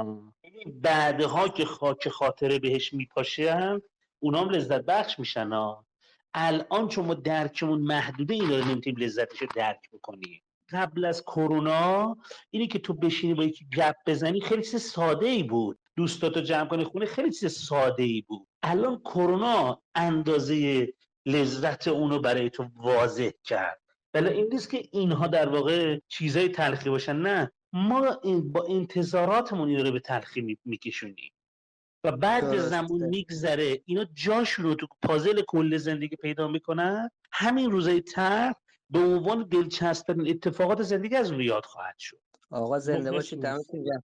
بعدها 0.73 1.47
که 1.47 1.65
خاک 1.65 2.09
خاطره 2.09 2.59
بهش 2.59 2.93
میپاشه 2.93 3.81
اونام 4.19 4.49
لذت 4.49 4.81
بخش 4.81 5.19
میشن. 5.19 5.47
ها 5.47 5.85
الان 6.33 6.87
چون 6.87 7.05
ما 7.05 7.13
درکمون 7.13 7.81
محدوده 7.81 8.33
این 8.33 8.49
رو 8.49 8.65
نمی‌تونیم 8.65 8.99
لذتش 8.99 9.41
رو 9.41 9.47
درک 9.55 9.89
بکنیم. 9.93 10.41
قبل 10.69 11.05
از 11.05 11.23
کرونا 11.23 12.17
اینی 12.49 12.67
که 12.67 12.79
تو 12.79 12.93
بشینی 12.93 13.33
با 13.33 13.43
یکی 13.43 13.67
گپ 13.77 13.95
بزنی 14.05 14.41
خیلی 14.41 14.63
چیز 14.63 14.81
ساده 14.81 15.25
ای 15.25 15.43
بود. 15.43 15.79
دوستاتو 15.95 16.41
جمع 16.41 16.69
کنی 16.69 16.83
خونه 16.83 17.05
خیلی 17.05 17.31
چیز 17.31 17.51
ساده 17.51 18.03
ای 18.03 18.21
بود. 18.21 18.46
الان 18.63 18.99
کرونا 18.99 19.81
اندازه 19.95 20.87
لذت 21.25 21.87
اونو 21.87 22.19
برای 22.19 22.49
تو 22.49 22.67
واضح 22.75 23.29
کرد. 23.43 23.81
ولی 24.13 24.29
این 24.29 24.49
نیست 24.51 24.69
که 24.69 24.83
اینها 24.91 25.27
در 25.27 25.49
واقع 25.49 25.99
چیزای 26.07 26.49
تلخی 26.49 26.89
باشن 26.89 27.15
نه. 27.15 27.51
ما 27.73 28.19
با 28.43 28.65
انتظاراتمون 28.69 29.69
این 29.69 29.85
رو 29.85 29.91
به 29.91 29.99
تلخی 29.99 30.57
میکشونیم. 30.65 31.31
و 32.03 32.11
بعد 32.11 32.57
زمان 32.57 33.03
میگذره 33.03 33.81
اینا 33.85 34.05
جاشون 34.13 34.65
رو 34.65 34.75
تو 34.75 34.87
پازل 35.01 35.41
کل 35.47 35.77
زندگی 35.77 36.15
پیدا 36.15 36.47
می‌کنن. 36.47 37.09
همین 37.31 37.71
روزای 37.71 38.01
تر 38.01 38.53
به 38.89 38.99
عنوان 38.99 39.43
دلچسبترین 39.43 40.29
اتفاقات 40.29 40.81
زندگی 40.81 41.15
از 41.15 41.31
اون 41.31 41.41
یاد 41.41 41.65
خواهد 41.65 41.97
شد. 41.97 42.21
آقا 42.51 42.79
زنده 42.79 43.11
باشید 43.11 43.41
دمتون 43.41 43.83
گرم. 43.83 44.03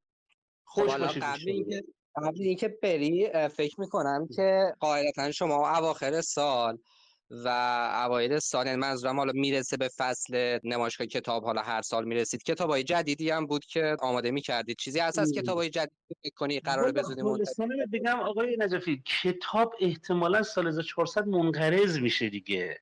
خوش 0.63 0.91
خب، 0.91 0.99
باشید 0.99 1.23
قبل 2.15 2.41
اینکه 2.41 2.67
بری 2.67 3.29
فکر 3.49 3.81
می‌کنم 3.81 4.27
که 4.35 4.75
قاعدتا 4.79 5.31
شما 5.31 5.77
اواخر 5.77 6.21
سال 6.21 6.77
و 7.29 7.47
اوایل 8.05 8.39
سال 8.39 8.65
یعنی 8.65 8.79
منظورم 8.79 9.17
حالا 9.17 9.31
می‌رسه 9.35 9.77
به 9.77 9.89
فصل 9.97 10.59
نمایشگاه 10.63 11.07
کتاب 11.07 11.43
حالا 11.43 11.61
هر 11.61 11.81
سال 11.81 12.05
می‌رسید. 12.05 12.43
کتاب 12.43 12.69
های 12.69 12.83
جدیدی 12.83 13.29
هم 13.29 13.45
بود 13.45 13.65
که 13.65 13.97
آماده 13.99 14.31
می‌کردید. 14.31 14.77
چیزی 14.77 14.99
هست 14.99 15.19
از 15.19 15.31
کتاب 15.31 15.57
های 15.57 15.69
جدید 15.69 15.93
کنی 16.35 16.59
قرار 16.59 16.91
بزنیم 16.91 17.37
بگم 17.93 18.19
آقای 18.19 18.57
نجفی 18.59 19.03
کتاب 19.23 19.73
احتمالا 19.79 20.43
سال 20.43 20.67
1400 20.67 21.27
منقرض 21.27 21.99
میشه 21.99 22.29
دیگه. 22.29 22.79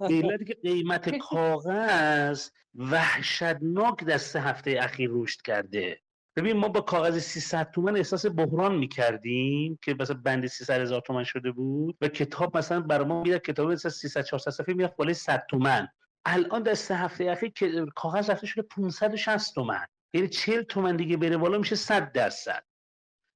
به 0.00 0.44
که 0.46 0.54
قیمت 0.62 1.18
کاغذ 1.30 2.48
وحشتناک 2.74 4.04
دست 4.04 4.36
هفته 4.36 4.78
اخیر 4.80 5.10
رشد 5.12 5.42
کرده. 5.42 6.00
ببین 6.38 6.56
ما 6.56 6.68
با 6.68 6.80
کاغذ 6.80 7.18
300 7.18 7.70
تومن 7.70 7.96
احساس 7.96 8.26
بحران 8.26 8.76
می‌کردیم 8.76 9.78
که 9.82 9.96
مثلا 10.00 10.20
بند 10.24 10.46
300 10.46 10.80
هزار 10.80 11.00
تومن 11.00 11.24
شده 11.24 11.52
بود 11.52 11.96
و 12.00 12.08
کتاب 12.08 12.56
مثلا 12.56 12.80
برای 12.80 13.06
ما 13.06 13.22
میاد 13.22 13.42
کتاب 13.42 13.70
مثلا 13.70 13.90
300 13.90 14.22
400 14.22 14.50
صفحه 14.50 14.74
میاد 14.74 14.96
بالای 14.96 15.14
100 15.14 15.46
تومن. 15.50 15.88
الان 16.24 16.62
در 16.62 16.74
سه 16.74 16.96
هفته 16.96 17.30
اخیر 17.30 17.50
که 17.50 17.86
کاغذ 17.94 18.30
رفته 18.30 18.46
شده 18.46 18.62
560 18.62 19.54
تومن. 19.54 19.86
یعنی 20.14 20.28
40 20.28 20.62
تومن 20.62 20.96
دیگه 20.96 21.16
بره 21.16 21.36
بالا 21.36 21.58
میشه 21.58 21.76
100 21.76 22.12
درصد. 22.12 22.64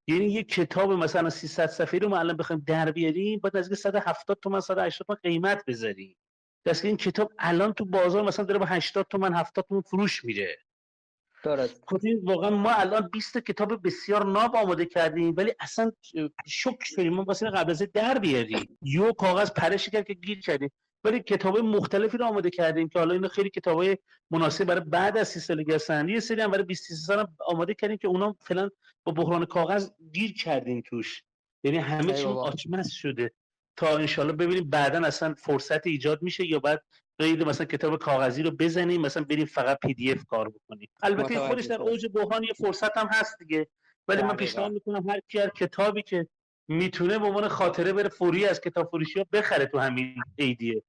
یعنی 0.09 0.25
یه 0.25 0.43
کتاب 0.43 0.93
مثلا 0.93 1.31
300 1.31 1.67
صفحه‌ای 1.67 2.01
رو 2.01 2.09
ما 2.09 2.19
الان 2.19 2.37
بخوایم 2.37 2.65
در 2.67 2.91
بیاریم 2.91 3.39
باید 3.39 3.57
نزدیک 3.57 3.79
170 3.79 4.39
تومن 4.43 4.61
180 4.61 5.07
تومن 5.07 5.19
قیمت 5.23 5.65
بذاریم. 5.67 6.17
دست 6.67 6.85
این 6.85 6.97
کتاب 6.97 7.33
الان 7.39 7.73
تو 7.73 7.85
بازار 7.85 8.23
مثلا 8.23 8.45
داره 8.45 8.59
با 8.59 8.67
80 8.67 9.07
تومن 9.11 9.35
70 9.35 9.65
تومن 9.69 9.81
فروش 9.81 10.25
میره. 10.25 10.59
درست 11.43 11.85
خب 11.87 12.01
واقعا 12.23 12.51
ما 12.51 12.71
الان 12.71 13.09
20 13.13 13.39
کتاب 13.39 13.87
بسیار 13.87 14.27
ناب 14.27 14.57
آماده 14.57 14.87
کردیم 14.87 15.35
ولی 15.37 15.55
اصلا 15.61 15.93
شوک 16.47 16.77
شدیم. 16.85 17.15
ما 17.15 17.25
واسه 17.25 17.51
قبل 17.51 17.71
از 17.71 17.83
در 17.95 18.19
بیاریم. 18.19 18.79
یو 18.83 19.13
کاغذ 19.13 19.51
پرش 19.51 19.89
کرد 19.89 20.07
که 20.07 20.15
گیر 20.15 20.41
کردیم. 20.41 20.71
ولی 21.05 21.21
کتاب 21.21 21.59
مختلفی 21.59 22.19
رو 22.19 22.25
آماده 22.25 22.51
کردیم 22.51 22.89
که 22.89 22.99
حالا 22.99 23.15
اینا 23.15 23.29
خیلی 23.29 23.51
های 23.67 23.99
مناسب 24.31 24.65
برای 24.65 24.81
بعد 24.81 25.19
از 25.19 25.29
30 25.29 25.41
سالگی 25.41 25.73
هستن 25.73 26.09
یه 26.09 26.21
سری 26.21 26.41
هم 26.41 26.51
برای 26.51 26.65
20 26.65 26.93
سال 26.93 27.27
آماده 27.47 27.75
کردیم 27.75 27.97
که 27.97 28.09
اونا 28.09 28.37
فعلا 28.41 28.71
با 29.05 29.13
بحران 29.13 29.45
کاغذ 29.45 29.91
گیر 30.13 30.33
کردیم 30.35 30.83
توش. 30.87 31.23
یعنی 31.65 31.79
همه 31.79 32.13
چی 32.15 32.25
آچمز 32.25 32.91
شده. 32.91 33.33
تا 33.77 33.99
انشالله 33.99 34.33
ببینیم 34.33 34.71
بعدا 34.71 35.07
اصلا 35.07 35.35
فرصت 35.35 35.87
ایجاد 35.87 36.23
میشه 36.23 36.47
یا 36.47 36.59
بعد 36.59 36.83
غیر 37.19 37.45
مثلا 37.45 37.67
کتاب 37.67 37.99
کاغذی 37.99 38.43
رو 38.43 38.51
بزنیم 38.51 39.01
مثلا 39.01 39.25
بریم 39.25 39.45
فقط 39.45 39.79
پی 39.79 39.95
دی 39.95 40.13
اف 40.13 40.25
کار 40.25 40.49
بکنیم. 40.49 40.89
البته 41.03 41.39
خودش 41.39 41.65
در 41.65 41.83
اوج 41.83 42.07
بحران 42.15 42.45
یه 42.45 42.53
فرصت 42.53 42.99
هم 42.99 43.07
هست 43.07 43.39
دیگه. 43.39 43.69
ولی 44.09 44.23
من 44.23 44.37
پیشنهاد 44.37 44.73
می‌کنم 44.73 45.11
هر 45.11 45.21
کی 45.29 45.39
هر 45.39 45.49
کتابی 45.49 46.03
که 46.03 46.29
می‌تونه 46.69 47.19
به 47.19 47.27
عنوان 47.27 47.49
خاطره 47.49 47.93
بره 47.93 48.09
فوری 48.09 48.47
از 48.47 48.61
کتاب 48.61 48.89
فروشی 48.91 49.19
ها 49.19 49.27
بخره 49.33 49.67
تو 49.67 49.79
همین 49.79 50.15
ایدیه. 50.37 50.83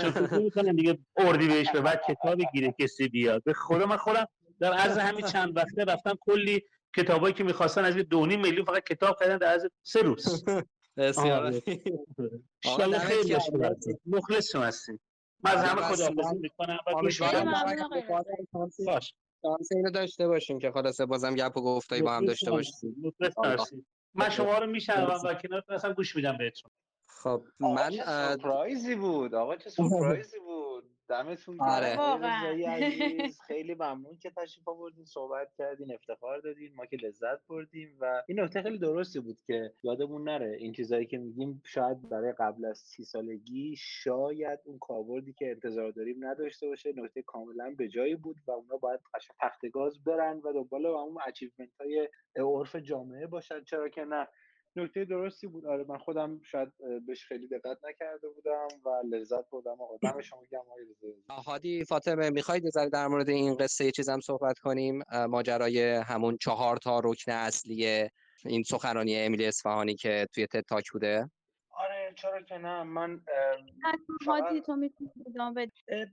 چون 0.00 0.10
فکر 0.10 0.38
می‌کنم 0.38 0.76
دیگه 0.76 0.98
اردی 1.16 1.48
بهش 1.48 1.70
به 1.70 1.80
بعد 1.80 2.02
کتابی 2.08 2.46
گیره 2.52 2.74
کسی 2.78 3.08
بیاد. 3.08 3.42
به 3.44 3.52
خدا 3.52 3.86
من 3.86 3.96
خودم 3.96 4.26
در 4.60 4.72
عرض 4.72 4.98
همین 4.98 5.26
چند 5.26 5.56
وقته 5.56 5.84
رفتم 5.84 6.18
کلی 6.20 6.62
کتابایی 6.96 7.34
که 7.34 7.44
می‌خواستن 7.44 7.84
از 7.84 7.96
دو 7.96 8.26
میلیون 8.26 8.64
فقط 8.64 8.84
کتاب 8.84 9.16
خریدن 9.16 9.38
در 9.38 9.46
عرض 9.46 9.66
سه 9.82 10.02
روز. 10.02 10.44
بسیار 10.96 11.52
خیلی 12.98 13.36
مخلص 14.06 14.52
شما 14.52 14.62
هستیم 14.62 15.00
من 15.42 15.50
از 15.50 15.64
همه 15.64 15.82
خداحافظی 15.82 16.38
می‌کنم. 16.38 16.78
و 16.86 17.00
گوش 17.00 17.22
باش. 18.86 19.14
اینو 19.70 19.90
داشته 19.90 20.28
باشیم 20.28 20.58
که 20.58 20.70
خلاصه 20.70 21.06
بازم 21.06 21.34
گپ 21.34 21.56
و 21.56 21.60
گفتایی 21.60 22.02
با 22.02 22.12
هم 22.12 22.24
داشته 22.24 22.50
باشیم 22.50 23.14
من 24.14 24.30
شما 24.30 24.58
رو 24.58 24.66
میشنوم 24.66 25.20
و 25.24 25.34
کنارتون 25.34 25.74
اصلا 25.74 25.92
گوش 25.92 26.16
میدم 26.16 26.38
بهتون. 26.38 26.70
خب 27.08 27.42
من 27.60 27.90
سورپرایزی 27.90 28.94
بود. 28.94 29.34
آقا 29.34 29.56
چه 29.56 29.70
سورپرایزی 29.76 30.38
بود. 30.38 30.84
دمتون 31.10 31.56
گرم. 31.56 31.66
آره. 31.66 32.66
عزیز. 32.74 33.40
خیلی 33.40 33.74
ممنون 33.74 34.18
که 34.22 34.30
تشریف 34.30 34.68
آوردین 34.68 35.04
صحبت 35.04 35.48
کردین 35.58 35.94
افتخار 35.94 36.40
دادین 36.40 36.74
ما 36.74 36.86
که 36.86 36.96
لذت 36.96 37.46
بردیم 37.48 37.96
و 38.00 38.22
این 38.28 38.40
نکته 38.40 38.62
خیلی 38.62 38.78
درستی 38.78 39.20
بود 39.20 39.40
که 39.46 39.72
یادمون 39.82 40.28
نره 40.28 40.56
این 40.56 40.72
چیزایی 40.72 41.06
که 41.06 41.18
میگیم 41.18 41.62
شاید 41.66 42.08
برای 42.08 42.32
قبل 42.32 42.64
از 42.64 42.78
سی 42.78 43.04
سالگی 43.04 43.74
شاید 43.78 44.58
اون 44.64 44.78
کاربردی 44.78 45.32
که 45.32 45.50
انتظار 45.50 45.90
داریم 45.90 46.26
نداشته 46.26 46.68
باشه. 46.68 46.92
نکته 46.96 47.22
کاملا 47.22 47.74
به 47.78 47.88
جایی 47.88 48.14
بود 48.14 48.36
و 48.46 48.50
اونا 48.50 48.76
باید 48.76 49.00
قشنگ 49.14 49.36
تخت 49.40 49.66
گاز 49.72 50.04
برن 50.04 50.40
و 50.44 50.52
دنبال 50.52 50.86
اون 50.86 51.18
achievement 51.26 51.74
های 51.80 52.08
عرف 52.36 52.76
جامعه 52.76 53.26
باشن. 53.26 53.64
چرا 53.64 53.88
که 53.88 54.04
نه؟ 54.04 54.28
نکته 54.76 55.04
درستی 55.04 55.46
بود. 55.46 55.66
آره 55.66 55.84
من 55.88 55.98
خودم 55.98 56.40
شاید 56.42 56.68
بهش 57.06 57.24
خیلی 57.24 57.48
دقت 57.48 57.78
نکرده 57.84 58.28
بودم 58.28 58.68
و 58.84 59.16
لذت 59.16 59.50
بردم. 59.50 59.80
آقا 59.80 59.96
دم 60.02 60.20
شما 60.20 60.40
گرم 60.52 60.64
هادی 61.46 61.84
فاطمه 61.84 62.30
می‌خواید 62.30 62.64
یه 62.64 62.88
در 62.92 63.06
مورد 63.08 63.28
این 63.28 63.54
قصه 63.54 63.84
یه 63.84 63.90
چیزم 63.90 64.20
صحبت 64.20 64.58
کنیم؟ 64.58 65.02
ماجرای 65.28 65.90
همون 65.90 66.36
چهار 66.40 66.76
تا 66.76 67.00
رکن 67.04 67.32
اصلی 67.32 68.08
این 68.44 68.62
سخنرانی 68.62 69.16
امیلی 69.16 69.46
اصفهانی 69.46 69.94
که 69.94 70.26
توی 70.34 70.46
تد 70.46 70.60
تاک 70.60 70.90
بوده؟ 70.92 71.30
چرا 72.14 72.42
که 72.42 72.58
نه 72.58 72.82
من 72.82 73.20
تو 74.06 74.12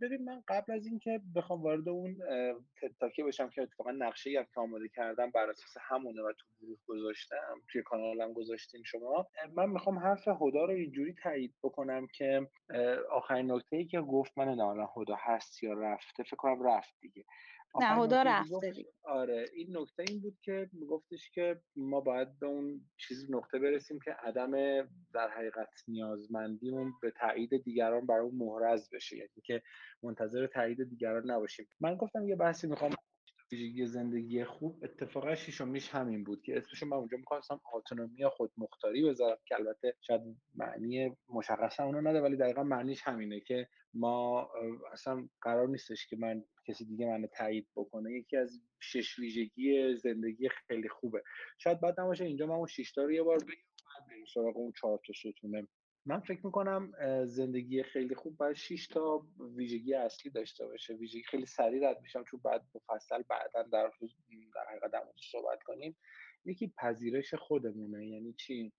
ببین 0.01 0.23
من 0.23 0.43
قبل 0.47 0.73
از 0.73 0.85
اینکه 0.85 1.21
بخوام 1.35 1.63
وارد 1.63 1.89
اون 1.89 2.17
تتاکی 2.81 3.23
بشم 3.23 3.49
که 3.49 3.61
اتفاقا 3.61 3.91
نقشه 3.91 4.29
هم 4.39 4.45
که 4.53 4.59
آماده 4.59 4.89
کردم 4.89 5.31
بر 5.31 5.49
اساس 5.49 5.77
همونه 5.81 6.21
و 6.21 6.33
تو 6.33 6.45
گروه 6.61 6.77
گذاشتم 6.87 7.61
توی 7.67 7.81
کانالم 7.81 8.33
گذاشتین 8.33 8.83
شما 8.83 9.27
من 9.53 9.69
می‌خوام 9.69 9.99
حرف 9.99 10.27
هدا 10.27 10.65
رو 10.65 10.71
اینجوری 10.71 11.13
تایید 11.13 11.55
بکنم 11.63 12.07
که 12.07 12.47
آخرین 13.11 13.51
نکته 13.51 13.75
ای 13.75 13.85
که 13.85 14.01
گفت 14.01 14.37
من 14.37 14.47
نه 14.47 14.87
هدا 14.97 15.15
هست 15.19 15.63
یا 15.63 15.73
رفته 15.73 16.23
فکر 16.23 16.35
کنم 16.35 16.63
رفت 16.63 16.95
دیگه. 17.01 17.25
نه 17.75 17.87
هدا 17.87 18.21
رفته 18.21 18.85
آره 19.03 19.45
این 19.53 19.77
نکته 19.77 20.03
این 20.09 20.21
بود 20.21 20.37
که 20.41 20.69
میگفتش 20.73 21.31
که 21.31 21.61
ما 21.75 22.01
باید 22.01 22.39
به 22.39 22.47
اون 22.47 22.81
چیز 22.97 23.31
نقطه 23.31 23.59
برسیم 23.59 23.99
که 24.05 24.11
عدم 24.11 24.51
در 25.13 25.29
حقیقت 25.29 25.69
نیازمندیمون 25.87 26.93
به 27.01 27.11
تایید 27.11 27.63
دیگران 27.63 28.05
برای 28.05 28.25
اون 28.25 28.35
محرز 28.35 28.89
بشه. 28.89 29.17
یعنی 29.17 29.41
که 29.43 29.61
منتظر 30.03 30.47
تایید 30.47 30.89
دیگران 30.89 31.31
نباشیم. 31.31 31.67
من 31.79 31.95
گفتم 31.95 32.27
یه 32.27 32.35
بحثی 32.35 32.67
می‌خوام 32.67 32.91
ویژگی 33.51 33.85
زندگی 33.85 34.43
خوب 34.43 34.83
اتفاقا 34.83 35.35
شیشمیش 35.35 35.89
همین 35.89 36.23
بود 36.23 36.41
که 36.41 36.57
اسمشو 36.57 36.85
من 36.85 36.97
اونجا 36.97 37.17
می‌خواستم 37.17 37.61
اتونومی 37.73 38.19
یا 38.19 38.29
خودمختاری 38.29 39.09
بذارم 39.09 39.37
که 39.45 39.55
البته 39.55 39.95
شاید 40.01 40.21
معنی 40.55 41.17
مشخص 41.29 41.79
اونو 41.79 42.01
نده 42.09 42.21
ولی 42.21 42.35
دقیقا 42.35 42.63
معنیش 42.63 43.01
همینه 43.03 43.39
که 43.39 43.67
ما 43.93 44.49
اصلا 44.93 45.27
قرار 45.41 45.67
نیستش 45.67 46.07
که 46.07 46.15
من 46.17 46.43
کسی 46.67 46.85
دیگه 46.85 47.07
منو 47.07 47.27
تایید 47.27 47.67
بکنه. 47.75 48.13
یکی 48.13 48.37
از 48.37 48.61
شش 48.79 49.19
ویژگی 49.19 49.95
زندگی 49.95 50.49
خیلی 50.49 50.89
خوبه. 50.89 51.23
شاید 51.57 51.81
بعد 51.81 51.99
نباشه 51.99 52.25
اینجا 52.25 52.47
من 52.47 52.55
اون 52.55 52.67
شش 52.67 52.97
رو 52.97 53.11
یه 53.11 53.23
بار 53.23 53.37
بگم 53.37 53.45
بعد 54.09 54.25
سراغ 54.33 54.57
اون 54.57 54.71
چهار 54.81 54.99
تا 55.07 55.13
ستونه 55.13 55.67
من 56.07 56.19
فکر 56.19 56.45
می‌کنم 56.45 56.91
زندگی 57.25 57.83
خیلی 57.83 58.15
خوب 58.15 58.37
باید 58.37 58.55
6 58.55 58.87
تا 58.87 59.27
ویژگی 59.55 59.93
اصلی 59.93 60.31
داشته 60.31 60.67
باشه. 60.67 60.93
ویژگی 60.93 61.23
خیلی 61.23 61.45
سریع 61.45 61.89
رد 61.89 62.01
میشم 62.01 62.23
چون 62.23 62.39
بعد 62.43 62.65
مفصل 62.75 63.23
بعدا 63.29 63.63
در 63.63 63.91
در 64.53 64.65
حقیقت 64.69 64.91
صحبت 65.31 65.63
کنیم. 65.63 65.97
یکی 66.45 66.73
پذیرش 66.77 67.33
خودمونه 67.33 68.07
یعنی 68.07 68.33
چی؟ 68.33 68.73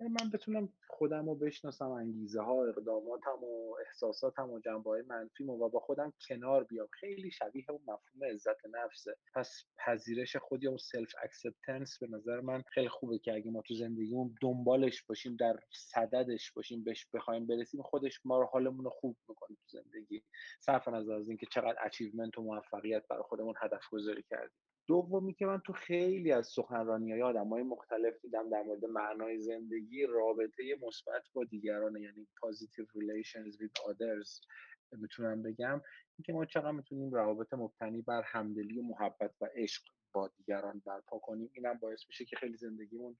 من 0.00 0.30
بتونم 0.32 0.68
خودم 0.88 1.26
رو 1.26 1.34
بشناسم 1.34 1.90
انگیزه 1.90 2.40
ها 2.42 2.66
اقداماتم 2.66 3.44
و 3.44 3.76
احساساتم 3.86 4.50
و 4.50 4.60
جنبه 4.60 4.90
های 4.90 5.02
منفی 5.02 5.44
و 5.44 5.68
با 5.68 5.80
خودم 5.80 6.12
کنار 6.28 6.64
بیام. 6.64 6.88
خیلی 6.92 7.30
شبیه 7.30 7.64
اون 7.70 7.80
مفهوم 7.80 8.24
عزت 8.34 8.66
نفسه. 8.66 9.16
پس 9.34 9.64
پذیرش 9.78 10.36
خود 10.36 10.62
یا 10.62 10.70
اون 10.70 10.78
self-acceptance 10.78 11.98
به 11.98 12.06
نظر 12.06 12.40
من 12.40 12.62
خیلی 12.62 12.88
خوبه 12.88 13.18
که 13.18 13.34
اگه 13.34 13.50
ما 13.50 13.62
تو 13.62 13.74
زندگیمون 13.74 14.34
دنبالش 14.42 15.02
باشیم 15.02 15.36
در 15.36 15.58
صددش 15.72 16.52
باشیم 16.52 16.84
بهش 16.84 17.06
بخوایم 17.14 17.46
برسیم 17.46 17.82
خودش 17.82 18.20
ما 18.24 18.40
رو 18.40 18.46
حالمون 18.46 18.84
رو 18.84 18.90
خوب 18.90 19.16
می‌کنه 19.28 19.56
تو 19.56 19.78
زندگی. 19.78 20.22
صرف 20.60 20.88
نظر 20.88 21.12
از 21.12 21.28
اینکه 21.28 21.46
چقدر 21.46 21.76
achievement 21.84 22.38
و 22.38 22.42
موفقیت 22.42 23.08
برای 23.10 23.22
خودمون 23.22 23.54
هدف 23.62 23.82
گذاری 23.90 24.22
کردیم. 24.22 24.58
دومی 24.86 25.34
که 25.34 25.46
من 25.46 25.60
تو 25.66 25.72
خیلی 25.72 26.32
از 26.32 26.46
سخنرانی 26.46 27.12
های 27.12 27.22
آدم 27.22 27.48
های 27.48 27.62
مختلف 27.62 28.14
دیدم 28.22 28.50
در 28.50 28.62
مورد 28.62 28.84
معنای 28.84 29.40
زندگی 29.40 30.06
رابطه 30.06 30.62
مثبت 30.82 31.22
با 31.32 31.44
دیگران 31.44 31.96
یعنی 31.96 32.28
positive 32.46 32.88
relations 33.00 33.56
with 33.56 33.90
others 33.90 34.46
می‌تونم 34.92 35.42
بگم. 35.42 35.82
اینکه 36.18 36.32
ما 36.32 36.44
چقدر 36.44 36.70
می‌تونیم 36.70 37.10
روابط 37.10 37.54
مبتنی 37.54 38.02
بر 38.02 38.22
همدلی 38.22 38.78
و 38.78 38.82
محبت 38.82 39.34
و 39.40 39.48
عشق 39.54 39.82
با 40.12 40.30
دیگران 40.36 40.82
برپا 40.86 41.18
کنیم 41.18 41.50
اینم 41.54 41.78
باعث 41.78 42.00
میشه 42.08 42.24
که 42.24 42.36
خیلی 42.36 42.56
زندگیمون 42.56 43.16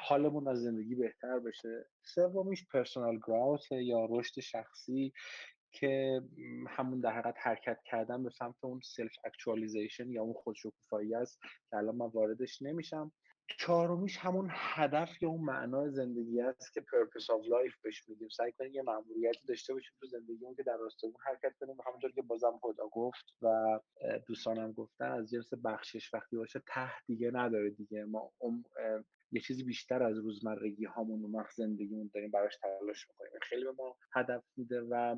حالمون 0.00 0.48
از 0.48 0.62
زندگی 0.62 0.94
بهتر 0.94 1.38
بشه. 1.38 1.86
سومیش 2.04 2.66
personal 2.72 3.20
growth 3.26 3.72
یا 3.72 4.06
رشد 4.10 4.40
شخصی. 4.40 5.12
که 5.72 6.22
همون 6.68 7.00
در 7.00 7.10
حقیقت 7.10 7.34
حرکت 7.38 7.78
کردن 7.84 8.22
به 8.22 8.30
سمت 8.30 8.64
اون 8.64 8.80
self-actualization 8.84 10.10
یا 10.10 10.22
اون 10.22 10.32
خودشکوفایی 10.32 11.14
است 11.14 11.40
که 11.70 11.76
الان 11.76 11.96
من 11.96 12.06
واردش 12.06 12.62
نمیشم. 12.62 13.12
چهارمیش 13.58 14.16
همون 14.16 14.48
هدف 14.50 15.22
یا 15.22 15.28
اون 15.28 15.44
معنای 15.44 15.90
زندگی 15.90 16.40
است 16.40 16.72
که 16.72 16.80
purpose 16.80 17.30
of 17.30 17.46
life 17.46 17.74
بهش 17.82 18.08
میگیم. 18.08 18.28
سعی 18.28 18.52
کنیم 18.52 18.74
یه 18.74 18.82
مأموریتی 18.82 19.46
داشته 19.48 19.74
باشیم 19.74 19.92
تو 20.00 20.06
زندگیمون 20.06 20.54
که 20.54 20.62
در 20.62 20.76
راستای 20.76 21.10
اون 21.10 21.20
حرکت 21.26 21.56
کنیم 21.60 21.76
همونطور 21.86 22.12
که 22.12 22.22
بازم 22.22 22.58
خدا 22.60 22.88
گفت 22.88 23.24
و 23.42 23.80
دوستانم 24.26 24.72
گفتن 24.72 25.12
از 25.12 25.30
جنس 25.30 25.50
بخشش 25.64 26.14
وقتی 26.14 26.36
باشه 26.36 26.62
ته 26.66 26.90
دیگه 27.06 27.30
نداره 27.34 27.70
دیگه. 27.70 28.04
ما 28.04 28.32
یه 29.32 29.40
چیزی 29.40 29.64
بیشتر 29.64 30.02
از 30.02 30.18
روزمرگی 30.18 30.84
هامون 30.84 31.34
و 31.34 31.44
زندگیمون 31.56 32.10
داریم 32.14 32.30
براش 32.30 32.56
تلاش 32.56 33.08
می‌کنیم. 33.08 33.40
خیلی 33.42 33.64
به 33.64 33.72
ما 33.72 33.96
هدف 34.12 34.44
میده 34.56 34.80
و 34.80 35.16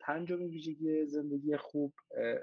پنجمین 0.00 0.48
ویژگی 0.48 1.06
زندگی 1.06 1.56
خوب 1.56 1.92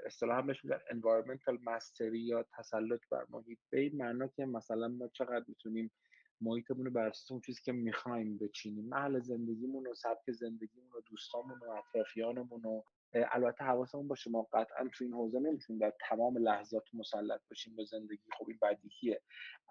اصطلاحا 0.06 0.42
بهش 0.42 0.64
میگن 0.64 0.78
environmental 0.90 1.58
mastery 1.58 2.18
یا 2.18 2.46
تسلط 2.58 3.00
بر 3.10 3.24
محیط. 3.30 3.58
به 3.70 3.80
این 3.80 3.96
معنا 3.96 4.26
که 4.26 4.44
مثلا 4.44 4.88
ما 4.88 5.08
چقدر 5.08 5.44
می‌تونیم 5.48 5.90
محیطمون 6.40 6.84
رو 6.84 6.90
بر 6.90 7.06
اساس 7.06 7.32
اون 7.32 7.40
چیزی 7.40 7.62
که 7.64 7.72
می‌خوایم 7.72 8.38
بچینیم. 8.38 8.88
محل 8.88 9.20
زندگیمون 9.20 9.86
و 9.86 9.94
سبک 9.94 10.30
زندگیمون 10.30 10.90
و 10.90 11.00
دوستامون 11.10 11.58
و 11.58 11.70
اطرافیانمون 11.70 12.64
و 12.64 12.82
البته 13.14 13.64
حواسمون 13.64 14.08
باشه 14.08 14.30
ما 14.30 14.42
قطعا 14.52 14.88
تو 14.92 15.04
این 15.04 15.12
حوزه 15.12 15.40
نمی‌تونیم 15.40 15.80
در 15.80 15.92
تمام 16.08 16.38
لحظات 16.38 16.94
مسلط 16.94 17.40
باشیم 17.50 17.76
به 17.76 17.84
زندگی. 17.84 18.22
خب 18.38 18.48
این 18.48 18.58
بدیهیه. 18.62 19.22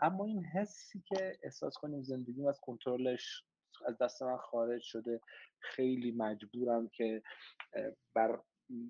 اما 0.01 0.25
این 0.25 0.43
حسی 0.45 1.03
که 1.07 1.37
احساس 1.43 1.77
کنیم 1.77 2.03
زندگی 2.03 2.47
از 2.47 2.59
کنترلش 2.59 3.43
از 3.85 3.97
دست 3.97 4.23
من 4.23 4.37
خارج 4.37 4.81
شده. 4.81 5.21
خیلی 5.59 6.11
مجبورم 6.11 6.87
که 6.87 7.23
بر 8.13 8.39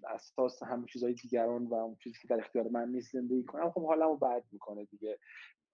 اساس 0.08 0.64
همه 0.64 0.86
چیزهای 0.88 1.14
دیگران 1.14 1.68
و 1.68 1.74
اون 1.74 1.96
چیزی 1.96 2.18
که 2.22 2.28
در 2.28 2.40
اختیار 2.40 2.68
من 2.68 2.90
نیست 2.90 3.12
زندگی 3.12 3.44
کنم. 3.44 3.72
خب 3.72 3.86
حالمو 3.86 4.18
بد 4.18 4.44
می‌کنه 4.52 4.86
دیگه. 4.86 5.20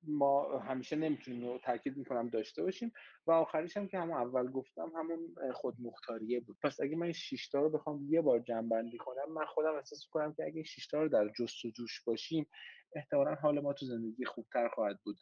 ما 0.08 0.60
همیشه 0.60 0.96
نمی‌تونیم 0.96 1.46
رو 1.46 1.60
تاکید 1.64 1.98
می‌کنم 1.98 2.30
داشته 2.30 2.64
باشیم. 2.64 2.94
و 3.28 3.32
آخریش 3.32 3.78
هم 3.78 3.88
که 3.88 4.00
همون 4.00 4.18
اول 4.18 4.52
گفتم 4.52 4.92
همون 4.96 5.36
خودمختاریه 5.54 6.40
بود. 6.40 6.58
پس 6.64 6.82
اگه 6.82 6.96
من 6.96 7.12
شیشتا 7.12 7.62
رو 7.62 7.70
بخوام 7.70 8.08
یه 8.10 8.22
بار 8.22 8.40
جنبندی 8.40 8.98
کنم 8.98 9.34
من 9.34 9.46
خودم 9.46 9.76
احساس 9.76 10.08
کنم 10.12 10.34
که 10.34 10.46
اگه 10.46 10.64
شیشتا 10.64 11.02
رو 11.02 11.10
در 11.10 11.28
جست 11.28 11.66
و 11.66 11.70
جوش 11.70 12.04
باشیم 12.04 12.50
احتمالا 12.96 13.36
حال 13.36 13.60
ما 13.60 13.74
تو 13.74 13.86
زندگی 13.86 14.26
خوبتر 14.26 14.70
خواهد 14.70 15.00
بود. 15.04 15.18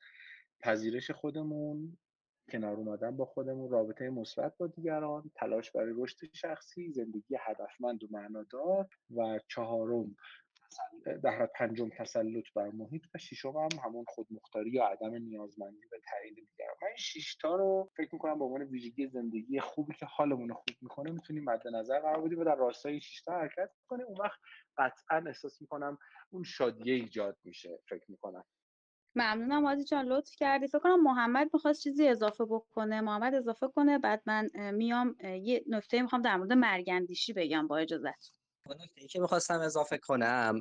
پذیرش 0.64 1.12
خودمون 1.12 1.98
کنار 2.52 2.76
اومدن 2.76 3.18
با 3.18 3.26
خودمون 3.26 3.72
رابطه 3.72 4.10
مثبت 4.10 4.58
با 4.58 4.68
دیگران 4.68 5.32
تلاش 5.36 5.72
برای 5.72 5.94
رشد 5.98 6.18
شخصی 6.34 6.92
زندگی 6.92 7.38
هدفمند 7.40 8.04
و 8.04 8.08
معنادار 8.12 8.88
و 9.16 9.40
چهارم 9.48 10.16
در 11.24 11.46
پنجم 11.46 11.90
تسلط 11.90 12.44
بر 12.56 12.70
محیط 12.70 13.04
و 13.16 13.18
ششم 13.18 13.58
هم 13.58 13.70
همون 13.84 14.06
خودمختاری 14.08 14.72
یا 14.72 14.86
عدم 14.86 15.14
نیازمندی 15.14 15.88
به 15.92 16.02
تایید 16.10 16.36
دیگران. 16.36 16.76
من 16.82 16.88
این 16.88 16.98
شیشتا 16.98 17.56
رو 17.56 17.92
فکر 17.98 18.10
می‌کنم 18.14 18.40
به 18.40 18.46
عنوان 18.46 18.62
ویژگی 18.62 19.08
زندگی 19.08 19.60
خوبی 19.60 19.94
که 19.94 20.06
حالمون 20.06 20.54
خوب 20.54 20.76
می‌کنه 20.82 21.12
می‌تونیم 21.12 21.44
مد 21.44 21.68
نظر 21.68 22.00
قرار 22.00 22.22
بدیم 22.22 22.40
و 22.40 22.44
در 22.44 22.56
راستای 22.56 23.02
شیشتا 23.02 23.32
حرکت 23.32 23.70
کنیم 23.88 24.06
اون 24.06 24.18
وقت 24.20 24.40
قطعا 24.78 25.24
احساس 25.28 25.62
می‌کنم 25.62 25.98
اون 26.30 26.44
شادیه 26.44 26.94
ایجاد 26.94 27.38
میشه 27.44 27.80
فکر 27.90 28.12
می‌کنم. 28.12 28.44
ممنونم 29.16 29.66
عادی 29.68 29.84
جان 29.84 30.06
لطف 30.06 30.36
کردی. 30.36 30.68
فکر 30.68 30.80
کنم 30.80 31.04
محمد 31.04 31.50
می‌خواست 31.54 31.84
چیزی 31.84 32.08
اضافه 32.08 32.46
بکنه. 32.46 33.02
محمد 33.02 33.36
اضافه 33.36 33.68
کنه 33.68 34.00
بعد 34.00 34.22
من 34.26 34.50
میام 34.74 35.16
یه 35.24 35.64
نکته 35.68 36.02
می‌خوام 36.02 36.22
در 36.22 36.38
مورد 36.38 36.54
مرگندیشی 36.54 37.34
بگم 37.34 37.68
با 37.68 37.78
اجازت 37.78 38.41
نکته 38.70 39.08
که 39.08 39.20
می‌خواستم 39.20 39.60
اضافه 39.60 39.98
کنم 39.98 40.60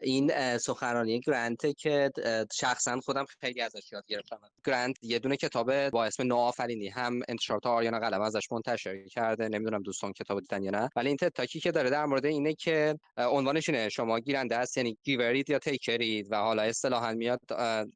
این 0.00 0.58
سخنرانی 0.58 1.20
گرانته 1.20 1.72
که 1.72 2.10
شخصا 2.52 3.00
خودم 3.00 3.24
خیلی 3.40 3.60
ازش 3.60 3.92
یاد 3.92 4.04
گرفتم. 4.06 4.40
گرانت 4.66 4.96
یه 5.02 5.18
دونه 5.18 5.36
کتاب 5.36 5.90
با 5.90 6.04
اسم 6.04 6.22
نوآفرینی 6.22 6.88
هم 6.88 7.20
انتشارات 7.28 7.66
آریانا 7.66 7.98
قلم 7.98 8.20
ازش 8.20 8.52
منتشر 8.52 9.04
کرده 9.08 9.48
نمی‌دونم 9.48 9.82
دوستان 9.82 10.12
کتاب 10.12 10.40
دیدن 10.40 10.62
یا 10.62 10.70
نه. 10.70 10.88
ولی 10.96 11.08
این 11.08 11.16
تاکی 11.16 11.60
که 11.60 11.72
داره 11.72 11.90
در 11.90 12.06
مورد 12.06 12.26
اینه 12.26 12.54
که 12.54 12.98
عنوانش 13.16 13.68
اینه 13.68 13.88
شما 13.88 14.20
گیرنده 14.20 14.56
است 14.56 14.76
یعنی 14.76 14.98
گیورید 15.02 15.50
یا 15.50 15.58
تیکرید 15.58 16.28
و 16.30 16.36
حالا 16.36 16.62
اصطلاحا 16.62 17.12
میاد 17.12 17.40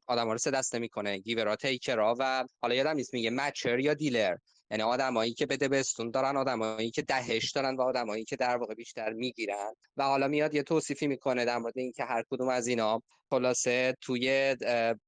آدم 0.07 0.29
رو 0.29 0.37
سه 0.37 0.51
دسته 0.51 0.79
می‌کنه 0.79 1.17
گیورا 1.17 1.55
تیکرا 1.55 2.15
و 2.19 2.45
حالا 2.61 2.75
یادم 2.75 2.95
نیست 2.95 3.13
میگه 3.13 3.29
مچر 3.29 3.79
یا 3.79 3.93
دیلر 3.93 4.35
یعنی 4.71 4.83
آدمایی 4.83 5.33
که 5.33 5.45
بده 5.45 5.67
بستون 5.67 6.11
دارن 6.11 6.37
آدمایی 6.37 6.91
که 6.91 7.01
دهش 7.01 7.51
دارن 7.51 7.75
و 7.75 7.81
آدمایی 7.81 8.25
که 8.25 8.35
در 8.35 8.57
واقع 8.57 8.73
بیشتر 8.73 9.13
می‌گیرن. 9.13 9.73
و 9.97 10.03
حالا 10.03 10.27
میاد 10.27 10.53
یه 10.53 10.63
توصیفی 10.63 11.07
می‌کنه 11.07 11.45
در 11.45 11.57
مورد 11.57 11.77
اینکه 11.77 12.03
هر 12.03 12.23
کدوم 12.29 12.49
از 12.49 12.67
اینا 12.67 13.01
خلاصه 13.29 13.95
توی 14.01 14.55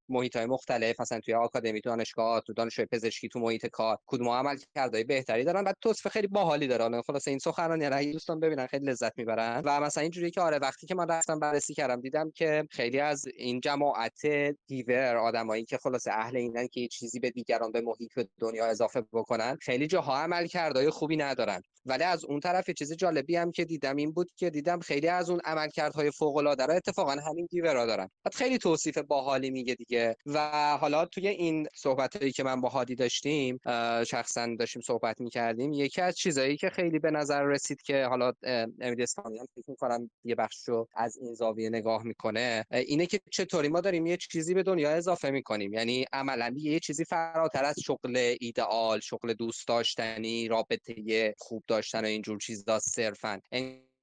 محیط 0.10 0.36
های 0.36 0.46
مختلف 0.46 1.00
مثلا 1.00 1.20
توی 1.20 1.34
آکادمی 1.34 1.82
دانشگاه 1.82 2.42
تو 2.42 2.54
دانشگاه 2.54 2.86
پزشکی 2.86 3.30
تو 3.30 3.40
محیط 3.40 3.66
کار 3.66 3.98
کدوم 4.06 4.30
عمل 4.30 4.58
کردهای 4.76 5.04
بهتری 5.04 5.44
دارن 5.44 5.64
و 5.64 5.74
توصیف 5.82 6.08
خیلی 6.08 6.28
باحالی 6.28 6.68
دارن. 6.68 7.02
خلاصه 7.02 7.32
این 7.32 7.40
سخنرانی 7.40 7.90
را 7.90 8.04
دوستان 8.04 8.40
ببینن 8.40 8.68
خیلی 8.68 8.86
لذت 8.86 9.18
می‌برن. 9.18 9.62
و 9.66 9.80
مثلا 9.82 10.02
اینجوری 10.02 10.32
که 10.32 10.42
آره 10.42 10.60
وقتی 10.60 10.88
که 10.88 10.96
من 10.96 11.08
رفتم 11.08 11.40
بررسی 11.40 11.74
کردم 11.74 12.02
دیدم 12.02 12.32
که 12.32 12.64
خیلی 12.72 13.00
از 13.00 13.26
این 13.36 13.60
جماعت 13.60 14.22
دیور 14.68 15.16
آدمایی 15.18 15.66
که 15.66 15.78
خلاصه 15.78 16.12
اهل 16.12 16.38
اینن 16.38 16.68
که 16.68 16.82
یه 16.82 16.88
چیزی 16.88 17.20
به 17.20 17.30
دیگران 17.30 17.72
به 17.72 17.82
محیط 17.82 18.20
دنیا 18.40 18.66
اضافه 18.66 19.02
بکنن 19.14 19.58
خیلی 19.62 19.88
جاها 19.88 20.18
عمل 20.18 20.48
کردهای 20.48 20.90
خوبی 20.90 21.18
ندارن. 21.18 21.62
ولی 21.86 22.04
از 22.04 22.26
اون 22.26 22.40
طرف 22.40 22.68
یه 22.70 22.74
چیز 22.74 22.94
جالبی 22.94 23.36
هم 23.36 23.52
که 23.52 23.66
دیدم 23.66 23.96
این 23.96 24.12
بود 24.12 24.32
که 24.36 24.50
دیدم 24.50 24.80
خیلی 24.80 25.08
از 25.08 25.30
اون 25.30 25.40
عملکردهای 25.46 26.12
فوق 26.12 26.36
العاده 26.36 26.66
را 26.66 26.74
اتفاقا 26.74 27.12
همین 27.12 27.48
دیورا 27.52 27.86
دارن. 27.86 28.10
بعد 28.24 28.34
خیلی 28.34 28.58
توصیف 28.58 28.98
باحالی 28.98 29.50
میگه 29.50 29.76
دیگه. 29.76 30.16
و 30.26 30.78
حالا 30.78 31.06
توی 31.06 31.28
این 31.28 31.68
صحبت 31.76 32.34
که 32.36 32.44
من 32.44 32.62
با 32.62 32.70
هادی 32.70 32.96
داشتیم 32.96 33.60
شخصا 34.08 34.56
داشتیم 34.60 34.82
صحبت 34.82 35.22
می‌کردیم 35.22 35.74
یکی 35.74 36.02
از 36.02 36.16
چیزایی 36.16 36.58
که 36.58 36.70
خیلی 36.70 37.00
به 37.00 37.12
نظر 37.12 37.44
رسید 37.44 37.82
که 37.82 38.06
حالا 38.06 38.34
امید 38.82 39.00
هم 39.00 39.46
فکر 39.56 39.64
می‌کنم 39.68 40.12
یه 40.24 40.36
بخشو 40.36 40.88
از 40.96 41.18
این 41.18 41.34
زاویه 41.34 41.70
نگاه 41.70 42.04
می‌کنه 42.04 42.66
اینه 42.72 43.06
که 43.06 43.20
چطوری 43.32 43.68
ما 43.68 43.82
داریم 43.82 44.06
یه 44.06 44.18
چیزی 44.18 44.54
به 44.54 44.64
دنیا 44.64 44.92
اضافه 44.92 45.30
می‌کنیم. 45.30 45.74
یعنی 45.74 46.06
عملا 46.14 46.54
یه 46.58 46.80
چیزی 46.80 47.06
فراتر 47.06 47.64
از 47.64 47.76
شغل 47.80 48.36
ایدئال 48.40 49.00
شغل 49.00 49.34
دوست 49.34 49.68
داشتنی 49.68 50.48
رابطه 50.48 51.36
خوب 51.38 51.64
داشتن 51.70 52.06
اینجور 52.06 52.40
چیزا 52.40 52.80
صرفا. 52.80 53.42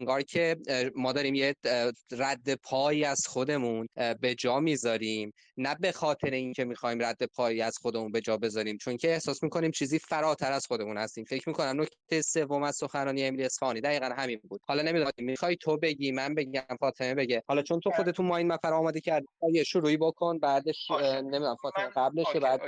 انگار 0.00 0.22
که 0.22 0.56
ما 0.96 1.12
داریم 1.12 1.34
یه 1.34 1.54
رد 2.12 2.54
پایی 2.54 3.04
از 3.04 3.26
خودمون 3.26 3.88
به 4.20 4.34
جا 4.34 4.60
می‌ذاریم. 4.60 5.32
نه 5.56 5.76
به 5.80 5.92
خاطر 5.92 6.30
اینکه 6.30 6.64
می‌خوایم 6.64 7.02
رد 7.02 7.24
پایی 7.24 7.62
از 7.62 7.78
خودمون 7.78 8.12
به 8.12 8.20
جا 8.20 8.36
بذاریم 8.36 8.76
چون 8.76 8.96
که 8.96 9.08
احساس 9.08 9.42
می‌کنیم 9.42 9.70
چیزی 9.70 9.98
فراتر 9.98 10.52
از 10.52 10.66
خودمون 10.66 10.98
هستیم. 10.98 11.24
فکر 11.24 11.48
می‌کنم 11.48 11.80
نکته 11.80 12.22
سوم 12.22 12.62
از 12.62 12.76
سخنرانی 12.76 13.24
امیلی 13.24 13.44
اصفهانی 13.44 13.80
دقیقا 13.80 14.06
همین 14.06 14.40
بود. 14.48 14.60
حالا 14.66 14.82
نمی‌دونم 14.82 15.10
می‌خوای 15.18 15.56
تو 15.56 15.76
بگی 15.76 16.12
من 16.12 16.34
بگم 16.34 16.62
فاطمه 16.80 17.14
بگه. 17.14 17.42
حالا 17.48 17.62
چون 17.62 17.80
تو 17.80 17.90
خودتون 17.90 18.26
ما 18.26 18.36
این 18.36 18.52
مفر 18.52 18.72
آماده 18.72 19.00
کردی 19.00 19.26
یه 19.52 19.64
شروعی 19.64 19.96
بکن 19.96 20.38
بعدش 20.38 20.90
نمی‌دونم 20.90 21.56
فاطمه 21.62 21.88
قبلش 21.96 22.36
بعد 22.36 22.60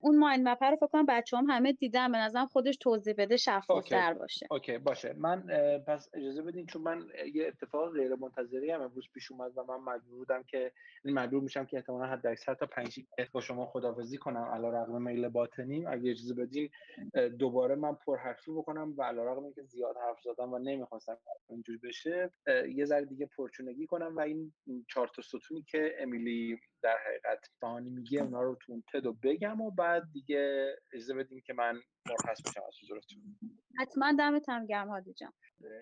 اون 0.00 0.18
ماین 0.18 0.48
مپر 0.48 0.70
رو 0.70 0.76
فکر 0.76 0.86
کنم 0.86 1.06
بچه‌ام 1.06 1.50
همه 1.50 1.72
دیدن 1.72 2.12
به 2.12 2.18
نظرم 2.18 2.46
خودش 2.46 2.76
توضیح 2.76 3.14
بده 3.18 3.36
شفاف‌تر 3.36 4.14
باشه. 4.14 4.46
اوکی 4.50 4.78
باشه. 4.78 5.14
من 5.18 5.42
پس 5.86 6.08
اجازه 6.14 6.42
بدین 6.46 6.66
چون 6.66 6.82
من 6.82 7.06
یه 7.34 7.46
اتفاق 7.46 7.92
غیر 7.92 8.14
منتظری 8.14 8.70
هم 8.70 8.80
امروز 8.80 9.08
پیش 9.14 9.32
اومد 9.32 9.58
و 9.58 9.64
من 9.64 9.94
مجبور 9.94 10.18
بودم 10.18 10.42
که 10.42 10.72
مجبور 11.04 11.42
میشم 11.42 11.64
که 11.64 11.76
احتمالاً 11.76 12.06
حد 12.06 12.26
اکثر 12.26 12.54
تا 12.54 12.66
5 12.66 13.00
با 13.32 13.40
شما 13.40 13.66
خدافظی 13.66 14.18
کنم. 14.18 14.44
علیرغم 14.44 15.02
میل 15.02 15.28
باطنیم. 15.28 15.86
اگه 15.88 16.10
اجازه 16.10 16.34
بدین 16.34 16.70
دوباره 17.38 17.74
من 17.74 17.94
پرحرفی 17.94 18.52
بکنم 18.52 18.94
و 18.96 19.02
علیرغم 19.02 19.44
اینکه 19.44 19.62
زیاد 19.62 19.96
حرف 19.96 20.20
زدم 20.20 20.52
و 20.52 20.58
نمی‌خواستم 20.58 21.18
اینجوری 21.48 21.78
بشه 21.78 22.30
یه 22.74 22.84
ذره 22.84 23.04
دیگه 23.04 23.26
پرچونگی 23.36 23.86
کنم 23.86 24.16
و 24.16 24.20
این 24.20 24.52
چهار 24.88 25.08
تا 25.08 25.22
ستونی 25.22 25.62
که 25.62 25.94
امیلی 25.98 26.60
در 26.82 26.96
حقیقت 27.06 27.46
فانی 27.60 27.90
میگه 27.90 28.22
اونا 28.22 28.42
رو 28.42 28.58
تو 28.60 28.82
تدو 28.92 29.12
بگم 29.12 29.60
و 29.60 29.70
بعد 29.70 30.02
دیگه 30.12 30.74
اجازه 30.92 31.14
بدین 31.14 31.40
که 31.40 31.52
من 31.52 31.80
مرخص 32.10 32.42
بشم 32.42 32.62
از 32.68 32.74
حضورتون 32.82 33.18
حتما 33.78 34.12
دمت 34.18 34.48
هم 34.48 34.66
گرم 34.66 34.88
هادی 34.88 35.12
جان. 35.12 35.32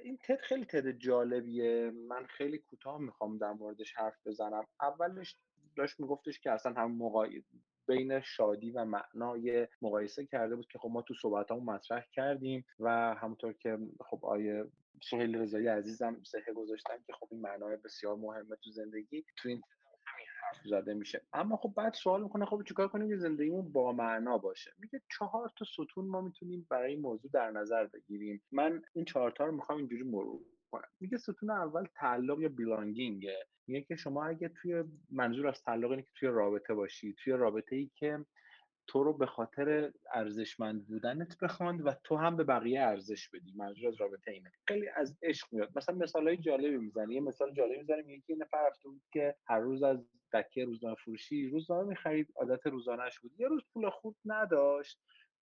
این 0.04 0.18
تد 0.24 0.40
خیلی 0.40 0.64
تد 0.64 0.90
جالبیه. 0.90 1.90
من 2.08 2.26
خیلی 2.26 2.58
کوتاه 2.58 3.00
می‌خوام 3.00 3.38
در 3.38 3.52
موردش 3.52 3.94
حرف 3.96 4.14
بزنم. 4.26 4.66
اولش 4.80 5.36
داشت 5.76 6.00
میگفتش 6.00 6.40
که 6.40 6.50
اصلا 6.50 6.72
هم 6.72 6.96
مقای... 6.96 7.42
بین 7.86 8.20
شادی 8.20 8.70
و 8.70 8.84
معنای 8.84 9.68
مقایسه 9.82 10.26
کرده 10.26 10.56
بود 10.56 10.66
که 10.66 10.78
خب 10.78 10.88
ما 10.88 11.02
تو 11.02 11.14
صحبت 11.14 11.52
مطرح 11.52 12.04
کردیم 12.12 12.64
و 12.80 13.14
همونطور 13.14 13.52
که 13.52 13.78
خب 14.10 14.24
آیه 14.24 14.64
سهیل 15.10 15.36
رضایی 15.36 15.66
عزیزم 15.66 16.22
سهه 16.22 16.52
گذاشتن 16.54 16.96
که 17.06 17.12
خب 17.12 17.28
این 17.30 17.40
معنای 17.40 17.76
بسیار 17.76 18.16
مهمه 18.16 18.56
تو 18.64 18.70
زندگی. 18.70 19.24
تو 19.36 19.48
این 19.48 19.62
حرف 20.54 20.66
زده 20.66 20.94
میشه. 20.94 21.22
اما 21.32 21.56
خب 21.56 21.72
بعد 21.76 21.94
سوال 21.94 22.22
می‌کنه 22.22 22.44
خب 22.44 22.62
چیکار 22.68 22.88
کنیم 22.88 23.08
که 23.08 23.16
زندگیمون 23.16 23.72
با 23.72 23.92
معنا 23.92 24.38
باشه؟ 24.38 24.72
میگه 24.78 25.02
چهار 25.18 25.52
تا 25.56 25.64
ستون 25.64 26.04
ما 26.04 26.20
می‌تونیم 26.20 26.66
برای 26.70 26.92
این 26.92 27.00
موضوع 27.00 27.30
در 27.30 27.50
نظر 27.50 27.86
بگیریم. 27.86 28.42
من 28.52 28.82
این 28.92 29.04
چهار 29.04 29.30
تا 29.30 29.44
رو 29.44 29.52
می‌خوام 29.52 29.78
اینجوری 29.78 30.02
مرور 30.02 30.40
کنم. 30.70 30.88
میگه 31.00 31.18
ستون 31.18 31.50
اول 31.50 31.86
تعلق 31.94 32.40
یا 32.40 32.48
بیلانگینگه 32.48 33.46
میگه 33.66 33.82
که 33.82 33.96
شما 33.96 34.24
اگه 34.24 34.48
توی 34.48 34.84
منظور 35.10 35.48
از 35.48 35.62
تعلق 35.62 35.90
اینه 35.90 36.02
که 36.02 36.10
توی 36.14 36.28
رابطه 36.28 36.74
باشی 36.74 37.14
توی 37.24 37.32
رابطه 37.32 37.76
ای 37.76 37.90
که 37.94 38.24
تو 38.86 39.04
رو 39.04 39.12
به 39.12 39.26
خاطر 39.26 39.92
ارزشمند 40.12 40.86
بودنت 40.86 41.38
بخواند 41.42 41.86
و 41.86 41.92
تو 42.04 42.16
هم 42.16 42.36
به 42.36 42.44
بقیه 42.44 42.80
ارزش 42.80 43.28
بدی. 43.28 43.52
منظور 43.56 43.88
از 43.88 44.00
رابطه 44.00 44.30
اینه. 44.30 44.52
خیلی 44.68 44.88
از 44.96 45.18
عشق 45.22 45.48
میاد. 45.52 45.72
مثلا 45.76 45.94
مثال 45.94 46.28
های 46.28 46.36
جالبی 46.36 46.76
می‌زنی. 46.76 47.14
یه 47.14 47.20
مثال 47.20 47.52
جالبی 47.52 47.78
می‌زنیم. 47.78 48.10
یکی 48.10 48.36
نفر 48.36 48.66
رفته 48.66 48.88
بود 48.88 49.02
که 49.12 49.36
هر 49.46 49.58
روز 49.58 49.82
از 49.82 50.08
دکه 50.32 50.64
روزنامه 50.64 50.96
فروشی 50.96 51.48
روزنامه 51.48 51.88
می‌خرید. 51.88 52.28
عادت 52.36 52.66
روزانهش 52.66 53.18
بود. 53.18 53.40
یه 53.40 53.48
روز 53.48 53.62
پول 53.72 53.90
خوب 53.90 54.16
نداشت 54.24 55.00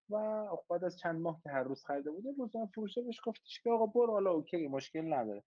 و 0.09 0.45
بعد 0.69 0.83
از 0.83 0.99
چند 0.99 1.21
ماه 1.21 1.39
که 1.43 1.49
هر 1.49 1.63
روز 1.63 1.83
خریده 1.85 2.11
بود 2.11 2.25
روزنامه 2.37 2.67
فروشه 2.67 3.01
بهش 3.01 3.21
گفتش 3.25 3.61
که 3.63 3.69
آقا 3.69 3.85
برو 3.85 4.11
حالا 4.11 4.31
اوکی 4.31 4.67
مشکل 4.67 5.13
نداره. 5.13 5.43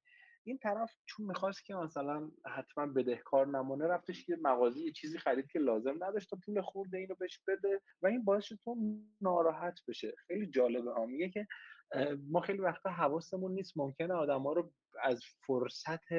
این 0.47 0.59
طرف 0.59 0.93
چون 1.07 1.27
می‌خواست 1.27 1.65
که 1.65 1.75
مثلا 1.75 2.31
حتما 2.47 2.87
بدهکار 2.87 3.47
نمونه 3.47 3.87
رفتش 3.87 4.25
که 4.27 4.37
مغازه 4.41 4.81
یه 4.81 4.93
چیزی 4.93 5.19
خرید 5.19 5.47
که 5.47 5.59
لازم 5.59 6.05
نداشت 6.05 6.31
تا 6.31 6.39
پول 6.47 6.61
خورده 6.61 6.99
اینو 6.99 7.15
بهش 7.15 7.41
بده 7.49 7.81
و 8.03 8.07
این 8.07 8.25
باعث 8.25 8.53
تو 8.65 8.77
ناراحت 9.21 9.81
بشه. 9.89 10.15
خیلی 10.27 10.47
جالبه. 10.47 10.93
ها 10.93 11.07
میگه 11.07 11.29
که 11.29 11.47
ما 12.31 12.41
خیلی 12.41 12.59
وقتا 12.59 12.91
حواسمون 12.91 13.53
نیست. 13.53 13.73
ممکنه 13.77 14.15
آدم 14.15 14.43
ها 14.43 14.53
رو 14.53 14.73
از 15.03 15.23
فرصت 15.47 16.13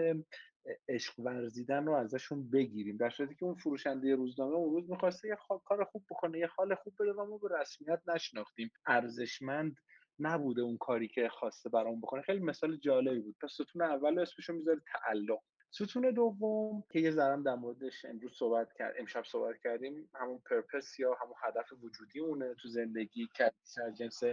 عشق 0.89 1.19
ورزیدن 1.19 1.85
رو 1.85 1.93
ازشون 1.93 2.49
بگیریم. 2.49 2.97
در 2.97 3.09
صورتی 3.09 3.35
که 3.35 3.45
اون 3.45 3.55
فروشنده 3.55 4.15
روزنامه 4.15 4.55
اون 4.55 4.73
روز 4.73 4.89
می‌خواسته 4.89 5.27
یه 5.27 5.37
کار 5.65 5.83
خوب 5.83 6.05
بکنه 6.09 6.39
یه 6.39 6.47
حال 6.47 6.75
خوب 6.75 6.93
بده 6.99 7.13
و 7.13 7.25
ما 7.25 7.37
به 7.37 7.49
رسمیت 7.59 8.01
نشناختیم. 8.07 8.71
ارزشمند 8.85 9.75
نبوده 10.19 10.61
اون 10.61 10.77
کاری 10.77 11.07
که 11.07 11.29
خواسته 11.29 11.69
برامون 11.69 12.01
بکنه. 12.01 12.21
خیلی 12.21 12.39
مثال 12.39 12.77
جالبی 12.77 13.19
بود. 13.19 13.35
پس 13.41 13.51
ستون 13.51 13.81
اول 13.81 14.19
اسمشو 14.19 14.53
می‌ذاره 14.53 14.81
تعلق. 14.87 15.39
ستون 15.71 16.11
دوم 16.11 16.83
که 16.91 16.99
یه 16.99 17.11
ذرم 17.11 17.43
در 17.43 17.55
موردش 17.55 18.05
امروز 18.05 18.33
صحبت 18.37 18.73
کرد 18.73 18.95
امشب 18.99 19.23
صحبت 19.23 19.55
کردیم 19.63 20.09
همون 20.13 20.41
پرپس 20.49 20.99
یا 20.99 21.13
همون 21.13 21.35
هدف 21.43 21.73
وجودی 21.83 22.19
اونه. 22.19 22.55
تو 22.61 22.67
زندگی 22.67 23.27
که 23.35 23.43
از 23.43 23.97
جنس 23.97 24.23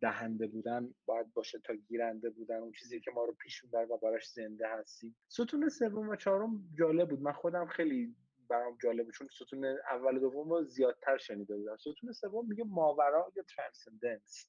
دهنده 0.00 0.46
بودن 0.46 0.94
باید 1.06 1.34
باشه 1.34 1.58
تا 1.58 1.74
گیرنده 1.74 2.30
بودن. 2.30 2.56
اون 2.56 2.72
چیزی 2.72 3.00
که 3.00 3.10
ما 3.10 3.24
رو 3.24 3.32
پیش 3.32 3.64
می‌بره 3.64 3.86
و 3.86 3.96
براش 3.96 4.28
زنده 4.28 4.68
هستیم. 4.68 5.16
ستون 5.28 5.68
سوم 5.68 6.08
و 6.08 6.16
چهارم 6.16 6.64
جالب 6.78 7.08
بود. 7.08 7.22
من 7.22 7.32
خودم 7.32 7.66
خیلی 7.66 8.14
برام 8.48 8.78
جالبه 8.82 9.12
چون 9.12 9.28
ستون 9.32 9.64
اول 9.64 10.16
و 10.16 10.20
دوم 10.20 10.50
رو 10.50 10.64
زیادتر 10.64 11.18
شنیده 11.18 11.56
بودم. 11.56 11.76
ستون 11.76 12.12
سوم 12.12 12.48
میگه 12.48 12.64
ماورا 12.64 13.32
یا 13.36 13.44
ترانسندنس 13.56 14.46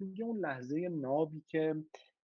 میگه 0.00 0.24
اون 0.24 0.38
لحظه 0.38 0.88
نابی 0.88 1.44
که 1.48 1.84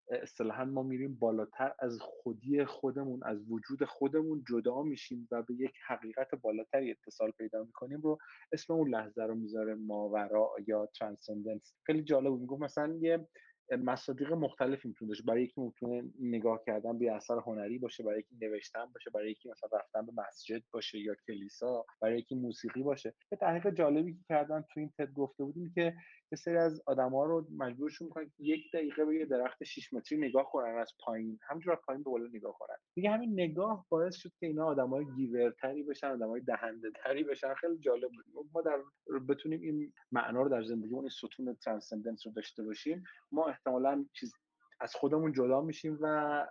اصطلاحا 0.09 0.65
ما 0.65 0.83
میریم 0.83 1.15
بالاتر 1.15 1.73
از 1.79 1.99
خودی 2.01 2.65
خودمون 2.65 3.23
از 3.23 3.51
وجود 3.51 3.85
خودمون 3.85 4.43
جدا 4.49 4.81
میشیم 4.83 5.27
و 5.31 5.41
به 5.41 5.53
یک 5.53 5.73
حقیقت 5.87 6.35
بالاتری 6.35 6.91
اتصال 6.91 7.31
پیدا 7.31 7.63
می‌کنیم 7.63 8.01
رو 8.01 8.17
اسم 8.51 8.73
اون 8.73 8.89
لحظه 8.89 9.23
رو 9.23 9.35
می‌ذاره 9.35 9.75
ماورا 9.75 10.51
یا 10.67 10.89
ترانسندنس 10.99 11.73
خیلی 11.85 12.03
جالب 12.03 12.33
می‌گفت 12.39 12.61
مثلا 12.61 12.97
یه 13.01 13.27
مصادیق 13.71 14.33
مختلفی 14.33 14.87
می‌تونه 14.87 15.09
داشته 15.09 15.23
برای 15.23 15.43
یکی 15.43 15.61
می‌تونه 15.61 16.03
نگاه 16.19 16.63
کردن 16.65 16.99
به 16.99 17.11
اثر 17.11 17.37
هنری 17.39 17.79
باشه 17.79 18.03
برای 18.03 18.19
یکی 18.19 18.35
نوشتن 18.41 18.85
باشه 18.93 19.09
برای 19.09 19.31
یکی 19.31 19.49
مثلا 19.49 19.69
رفتن 19.79 20.05
به 20.05 20.11
مسجد 20.27 20.63
باشه 20.71 20.99
یا 20.99 21.15
کلیسا 21.27 21.85
برای 22.01 22.19
یکی 22.19 22.35
موسیقی 22.35 22.83
باشه. 22.83 23.13
یه 23.31 23.37
تحقیق 23.37 23.73
جالبی 23.73 24.13
که 24.13 24.19
کردن 24.29 24.65
تو 24.73 24.79
این 24.79 24.93
تد 24.97 25.13
گفته 25.13 25.43
بودیم 25.43 25.71
که 25.75 25.93
یه 26.31 26.35
سری 26.35 26.57
از 26.57 26.81
آدما 26.85 27.25
رو 27.25 27.47
مجبورشون 27.57 28.07
می‌کنن 28.07 28.31
یک 28.39 28.71
دقیقه 28.73 29.05
به 29.05 29.15
یه 29.15 29.25
درخت 29.25 29.63
6 29.63 29.93
متری 29.93 30.17
نگاه 30.17 30.49
کنن 30.51 30.77
از 30.77 30.93
پایین. 30.99 31.39
همینجور 31.49 31.73
از 31.73 31.79
پایین 31.85 32.03
به 32.03 32.09
بالا 32.09 32.27
نگاه 32.33 32.57
کنن. 32.59 32.75
دیگه 32.95 33.09
همین 33.09 33.33
نگاه 33.33 33.85
باعث 33.89 34.15
شد 34.15 34.31
که 34.39 34.45
اینا 34.47 34.65
آدمای 34.65 35.05
giver 35.15 35.58
تری 35.58 35.83
بشن 35.83 36.07
آدمای 36.07 36.41
دهنده 36.41 36.91
تری 37.03 37.23
بشن. 37.23 37.53
خیلی 37.53 37.77
جالب 37.77 38.09
بود. 38.33 38.49
ما 38.53 38.61
در 38.61 38.79
بتونیم 39.29 39.61
این 39.61 39.93
معنا 40.11 40.41
رو 40.41 40.49
در 40.49 40.63
زندگی 40.63 40.93
اون 40.93 41.09
ستون 41.09 41.55
transcendence 41.55 42.27
رو 42.27 42.33
داشته 42.33 42.63
باشیم. 42.63 43.03
ما 43.31 43.47
احتمالا 43.47 44.05
چیز 44.13 44.33
از 44.79 44.95
خودمون 44.95 45.33
جدا 45.33 45.61
میشیم 45.61 45.97
و 46.01 46.45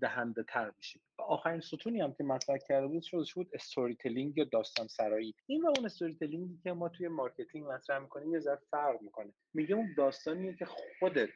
دهنده 0.00 0.42
تر 0.42 0.72
میشیم 0.76 1.02
و 1.18 1.22
آخرین 1.22 1.60
ستونی 1.60 2.00
هم 2.00 2.14
که 2.14 2.24
مطرح 2.24 2.58
کرده 2.68 2.86
بود 2.86 3.02
شد 3.02 3.24
شد 3.24 3.48
storytelling 3.52 4.38
یا 4.38 4.44
داستان 4.44 4.86
سرایی. 4.86 5.34
این 5.46 5.62
و 5.62 5.66
اون 5.66 5.86
storytelling 5.86 6.14
ی 6.14 6.58
که 6.62 6.72
ما 6.72 6.88
توی 6.88 7.08
marketing 7.08 7.66
مطرح 7.66 7.98
می‌کنیم 7.98 8.32
یه 8.32 8.40
ذره 8.40 8.60
فرق 8.70 9.02
می‌کنه. 9.02 9.32
میگه 9.54 9.74
اون 9.74 9.94
داستانیه 9.96 10.54
که 10.54 10.64
خودت 10.64 11.28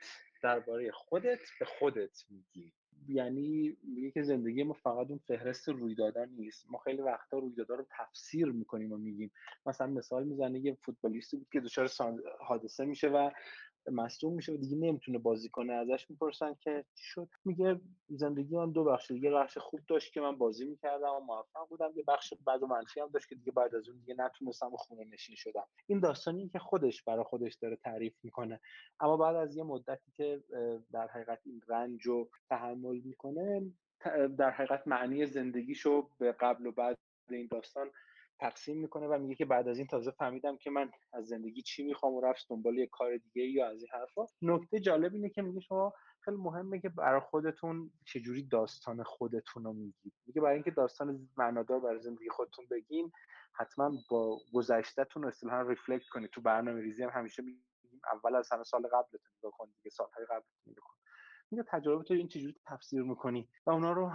درباره 0.42 0.90
خودت 0.90 1.40
به 1.60 1.66
خودت 1.78 2.24
میگی. 2.30 2.72
یعنی 3.08 3.76
میگه 3.82 4.10
که 4.10 4.22
زندگی 4.22 4.62
ما 4.62 4.72
فقط 4.72 5.10
اون 5.10 5.18
فهرست 5.18 5.68
رویدادها 5.68 6.24
نیست. 6.24 6.70
ما 6.70 6.78
خیلی 6.78 7.02
وقتا 7.02 7.38
رویدادها 7.38 7.76
رو 7.76 7.86
تفسیر 7.98 8.46
می‌کنیم 8.46 8.92
و 8.92 8.96
میگیم. 8.96 9.32
مثلا 9.66 9.86
مثال 9.86 10.24
می‌زنه 10.24 10.58
یه 10.58 10.76
فوتبالیستی 10.82 11.36
بود 11.36 11.48
که 11.52 11.60
دچار 11.60 11.90
حادثه 12.40 12.84
میشه 12.84 13.08
و 13.08 13.30
مصدوم 13.92 14.34
میشه 14.34 14.52
و 14.52 14.56
دیگه 14.56 14.76
نمی‌تونه 14.76 15.18
بازی 15.18 15.48
کنه. 15.48 15.72
ازش 15.72 16.10
می‌پرسن 16.10 16.54
که 16.60 16.84
چی 16.94 17.04
شد؟ 17.04 17.28
میگه 17.44 17.80
زندگی 18.08 18.56
من 18.56 18.70
دو 18.70 18.84
بخش 18.84 19.10
یه 19.10 19.30
بخش 19.30 19.58
خوب 19.58 19.80
داشت 19.88 20.12
که 20.12 20.20
من 20.20 20.38
بازی 20.38 20.64
می‌کردم 20.64 21.12
و 21.12 21.20
موفق 21.20 21.68
بودم. 21.68 21.92
یه 21.96 22.04
بخش 22.08 22.34
بد 22.46 22.62
و 22.62 22.66
منفی 22.66 23.00
هم 23.00 23.08
داشت 23.08 23.28
که 23.28 23.34
دیگه 23.34 23.52
بعد 23.52 23.74
از 23.74 23.88
اون 23.88 23.98
دیگه 23.98 24.14
نتونستم 24.18 24.74
و 24.74 24.76
خونه 24.76 25.04
نشین 25.04 25.36
شدم. 25.36 25.66
این 25.86 26.00
داستانی 26.00 26.48
که 26.48 26.58
خودش 26.58 27.02
برای 27.02 27.24
خودش 27.24 27.54
داره 27.54 27.76
تعریف 27.76 28.14
می‌کنه. 28.22 28.60
اما 29.00 29.16
بعد 29.16 29.36
از 29.36 29.56
یه 29.56 29.62
مدتی 29.62 30.12
که 30.16 30.42
در 30.92 31.08
حقیقت 31.08 31.40
این 31.44 31.60
رنج 31.68 32.02
رو 32.06 32.30
تحمل 32.50 33.00
می‌کنه 33.04 33.62
در 34.38 34.50
حقیقت 34.50 34.88
معنی 34.88 35.26
زندگیشو 35.26 36.10
به 36.18 36.32
قبل 36.32 36.66
و 36.66 36.72
بعد 36.72 36.98
این 37.30 37.48
داستان 37.50 37.90
تقسیم 38.40 38.80
می‌کنه 38.80 39.06
و 39.06 39.18
میگه 39.18 39.34
که 39.34 39.44
بعد 39.44 39.68
از 39.68 39.78
این 39.78 39.86
تازه 39.86 40.10
فهمیدم 40.10 40.56
که 40.56 40.70
من 40.70 40.90
از 41.12 41.26
زندگی 41.26 41.62
چی 41.62 41.82
می‌خوام 41.82 42.14
و 42.14 42.20
رفت 42.20 42.46
دنبال 42.48 42.78
یه 42.78 42.86
کار 42.86 43.16
دیگه 43.16 43.46
یا 43.46 43.68
از 43.68 43.82
این 43.82 43.90
حرفا. 43.92 44.26
نکته 44.42 44.80
جالب 44.80 45.14
اینه 45.14 45.28
که 45.30 45.42
میگه 45.42 45.60
شما 45.60 45.92
خیلی 46.20 46.36
مهمه 46.36 46.80
که 46.80 46.88
برای 46.88 47.20
خودتون 47.20 47.90
چجوری 48.06 48.42
داستان 48.42 49.02
خودتون 49.02 49.64
رو 49.64 49.72
میگید 49.72 50.12
میگه 50.26 50.40
برای 50.40 50.54
اینکه 50.54 50.70
داستان 50.70 51.28
معنادار 51.36 51.80
برای 51.80 52.00
زندگی 52.00 52.28
خودتون 52.28 52.66
بگین 52.70 53.12
حتما 53.52 53.92
با 54.10 54.40
گذشتهتون 54.54 55.24
اصطلاحا 55.24 55.62
ریفلکت 55.62 56.08
کنید. 56.08 56.30
تو 56.30 56.40
برنامه 56.40 56.80
ریزی 56.80 57.02
هم 57.02 57.10
همیشه 57.10 57.42
میگیم 57.42 57.64
اول 58.12 58.34
از 58.34 58.52
همه 58.52 58.64
سال 58.64 58.82
قبلتون 58.82 59.32
نگاه 59.38 59.52
کن 59.52 59.66
دیگه 59.66 59.90
سالهای 59.90 60.24
قبلتون 60.24 60.72
نگاه 60.72 60.94
میگه 61.50 61.64
تجربه 61.68 62.04
تو 62.04 62.14
این 62.14 62.28
چجوری 62.28 62.54
تفسیر 62.66 63.02
می‌کنی؟ 63.02 63.48
و 63.66 63.70
اونا 63.70 63.92
رو 63.92 64.12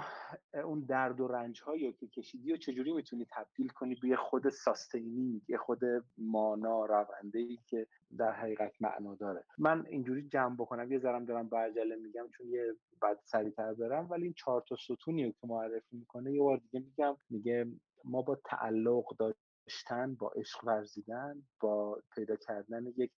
اون 0.63 0.79
درد 0.79 1.19
و 1.21 1.27
رنج 1.27 1.61
هایی 1.61 1.93
که 1.93 2.07
کشیدی 2.07 2.53
و 2.53 2.57
چجوری 2.57 2.93
می‌تونی 2.93 3.25
تبدیل 3.31 3.67
کنی 3.67 3.95
به 3.95 4.15
خود 4.15 4.49
ساستینینگ 4.49 5.41
یه 5.49 5.57
خود 5.57 5.79
مانا 6.17 6.85
رونده 6.85 7.39
ای 7.39 7.59
که 7.67 7.87
در 8.17 8.31
حقیقت 8.31 8.71
معنا 8.79 9.15
داره؟ 9.15 9.45
من 9.57 9.85
اینجوری 9.85 10.27
جمع 10.27 10.55
بکنم 10.55 10.91
یه 10.91 10.99
ذرم 10.99 11.25
دارم 11.25 11.49
برجله 11.49 11.95
میگم 11.95 12.29
چون 12.37 12.47
یه 12.47 12.75
بعد 13.01 13.19
سریعتر 13.23 13.73
برم 13.73 14.09
ولی 14.09 14.23
این 14.23 14.33
چهار 14.33 14.63
تا 14.67 14.75
ستونی 14.75 15.31
که 15.31 15.47
معرفی 15.47 15.95
می‌کنه 15.95 16.33
یه 16.33 16.41
بار 16.41 16.57
دیگه 16.57 16.85
میگم 16.85 17.17
میگه 17.29 17.65
ما 18.05 18.21
با 18.21 18.35
تعلق 18.45 19.05
داشتن 19.17 20.15
با 20.15 20.29
عشق 20.35 20.63
ورزیدن 20.63 21.43
با 21.59 22.01
پیدا 22.15 22.35
کردن 22.35 22.85
یک 22.97 23.11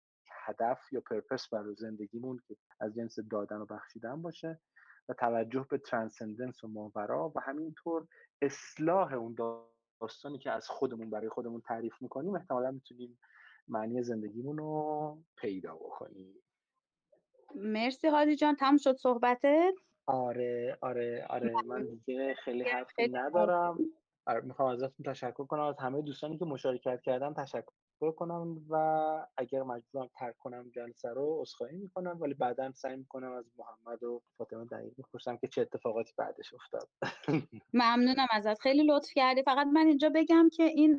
هدف 0.46 0.94
یا 0.94 1.02
پرپس 1.02 1.50
برای 1.50 1.76
زندگیمون 1.76 2.40
که 2.48 2.56
از 2.80 2.96
جنس 2.96 3.20
دادن 3.32 3.58
و 3.58 3.66
بخشیدن 3.66 4.22
باشه 4.22 4.60
و 5.10 5.14
توجه 5.14 5.66
به 5.70 5.78
ترانسندنس 5.78 6.64
و 6.64 6.68
ماورا 6.68 7.32
و 7.36 7.40
همینطور 7.40 8.08
اصلاح 8.42 9.14
اون 9.14 9.36
داستانی 10.00 10.38
که 10.38 10.52
از 10.52 10.68
خودمون 10.68 11.10
برای 11.10 11.30
خودمون 11.30 11.62
تعریف 11.62 11.94
می‌کنیم 12.02 12.36
احتمالا 12.36 12.72
می‌تونیم 12.72 13.20
معنی 13.68 14.04
زندگیمون 14.04 14.58
رو 14.58 15.18
پیدا 15.38 15.76
بکنیم. 15.76 16.36
مرسی 17.56 18.08
هادی 18.08 18.36
جان 18.36 18.56
تموم 18.56 18.78
شد 18.78 18.96
صحبتت؟ 18.96 19.74
آره 20.06 20.78
آره 20.82 21.26
آره. 21.30 21.52
من 21.66 21.86
دیگه 22.06 22.34
خیلی 22.34 22.64
حرفی 22.64 23.08
ندارم. 23.08 23.78
آره، 24.26 24.42
می‌خوام 24.42 24.70
ازتون 24.70 25.06
تشکر 25.06 25.46
کنم. 25.46 25.62
از 25.62 25.76
همه 25.80 26.02
دوستانی 26.02 26.38
که 26.38 26.46
مشارکت 26.46 27.02
کردن 27.02 27.34
تشکر 27.34 27.72
کنم 28.10 28.58
و 28.70 28.76
اگر 29.38 29.64
مجبورم 29.64 30.10
ترک 30.16 30.38
کنم 30.38 30.70
جلسه 30.76 31.10
رو 31.10 31.42
عذرخواهی 31.42 31.78
می‌کنم 31.78 32.18
ولی 32.22 32.34
بعدا 32.34 32.72
سعی 32.72 32.96
می‌کنم 32.96 33.32
از 33.32 33.46
محمد 33.58 34.04
و 34.04 34.22
فاطمه 34.38 34.66
دقیق 34.66 34.94
می‌پرسم 34.98 35.38
که 35.38 35.48
چه 35.48 35.62
اتفاقاتی 35.62 36.14
بعدش 36.18 36.54
افتاد. 36.54 36.90
ممنونم 37.74 38.28
ازت. 38.32 38.60
خیلی 38.60 38.84
لطف 38.84 39.10
کردی. 39.16 39.44
فقط 39.44 39.68
من 39.68 39.88
اینجا 39.88 40.10
بگم 40.16 40.50
که 40.54 40.64
این 40.64 40.98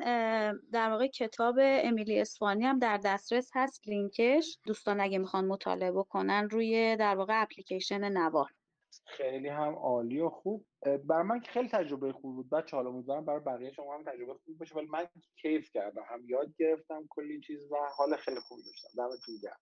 در 0.72 0.90
واقع 0.90 1.06
کتاب 1.06 1.54
امیلی 1.58 2.20
اسفانی 2.20 2.64
هم 2.64 2.78
در 2.78 2.96
دسترس 3.04 3.50
هست. 3.54 3.88
لینکش. 3.88 4.58
دوستان 4.66 5.00
اگه 5.00 5.18
می‌خوان 5.18 5.44
مطالعه 5.44 5.92
بکنن 5.92 6.48
روی 6.50 6.96
در 6.96 7.16
واقع 7.16 7.42
اپلیکیشن 7.42 8.12
نوار. 8.12 8.50
خیلی 9.16 9.48
هم 9.48 9.74
عالی 9.74 10.20
و 10.20 10.28
خوب. 10.28 10.66
برای 10.82 11.22
من 11.22 11.40
خیلی 11.40 11.68
تجربه 11.68 12.12
خوب 12.12 12.34
بود. 12.34 12.50
بچه 12.50 12.76
حالا 12.76 12.90
امیدوارم 12.90 13.24
برای 13.24 13.40
بقیه 13.40 13.72
شما 13.72 13.94
هم 13.94 14.04
تجربه 14.04 14.34
خوب 14.34 14.58
باشه 14.58 14.74
ولی 14.74 14.86
من 14.86 15.06
کیف 15.42 15.70
کردم. 15.70 16.02
هم 16.08 16.24
یاد 16.26 16.54
گرفتم 16.58 17.06
کلی 17.10 17.40
چیز 17.40 17.72
و 17.72 17.76
حال 17.96 18.16
خیلی 18.16 18.40
خوبی 18.40 18.62
داشتم. 18.62 18.88
دمتون 18.96 19.34
گرم. 19.42 19.56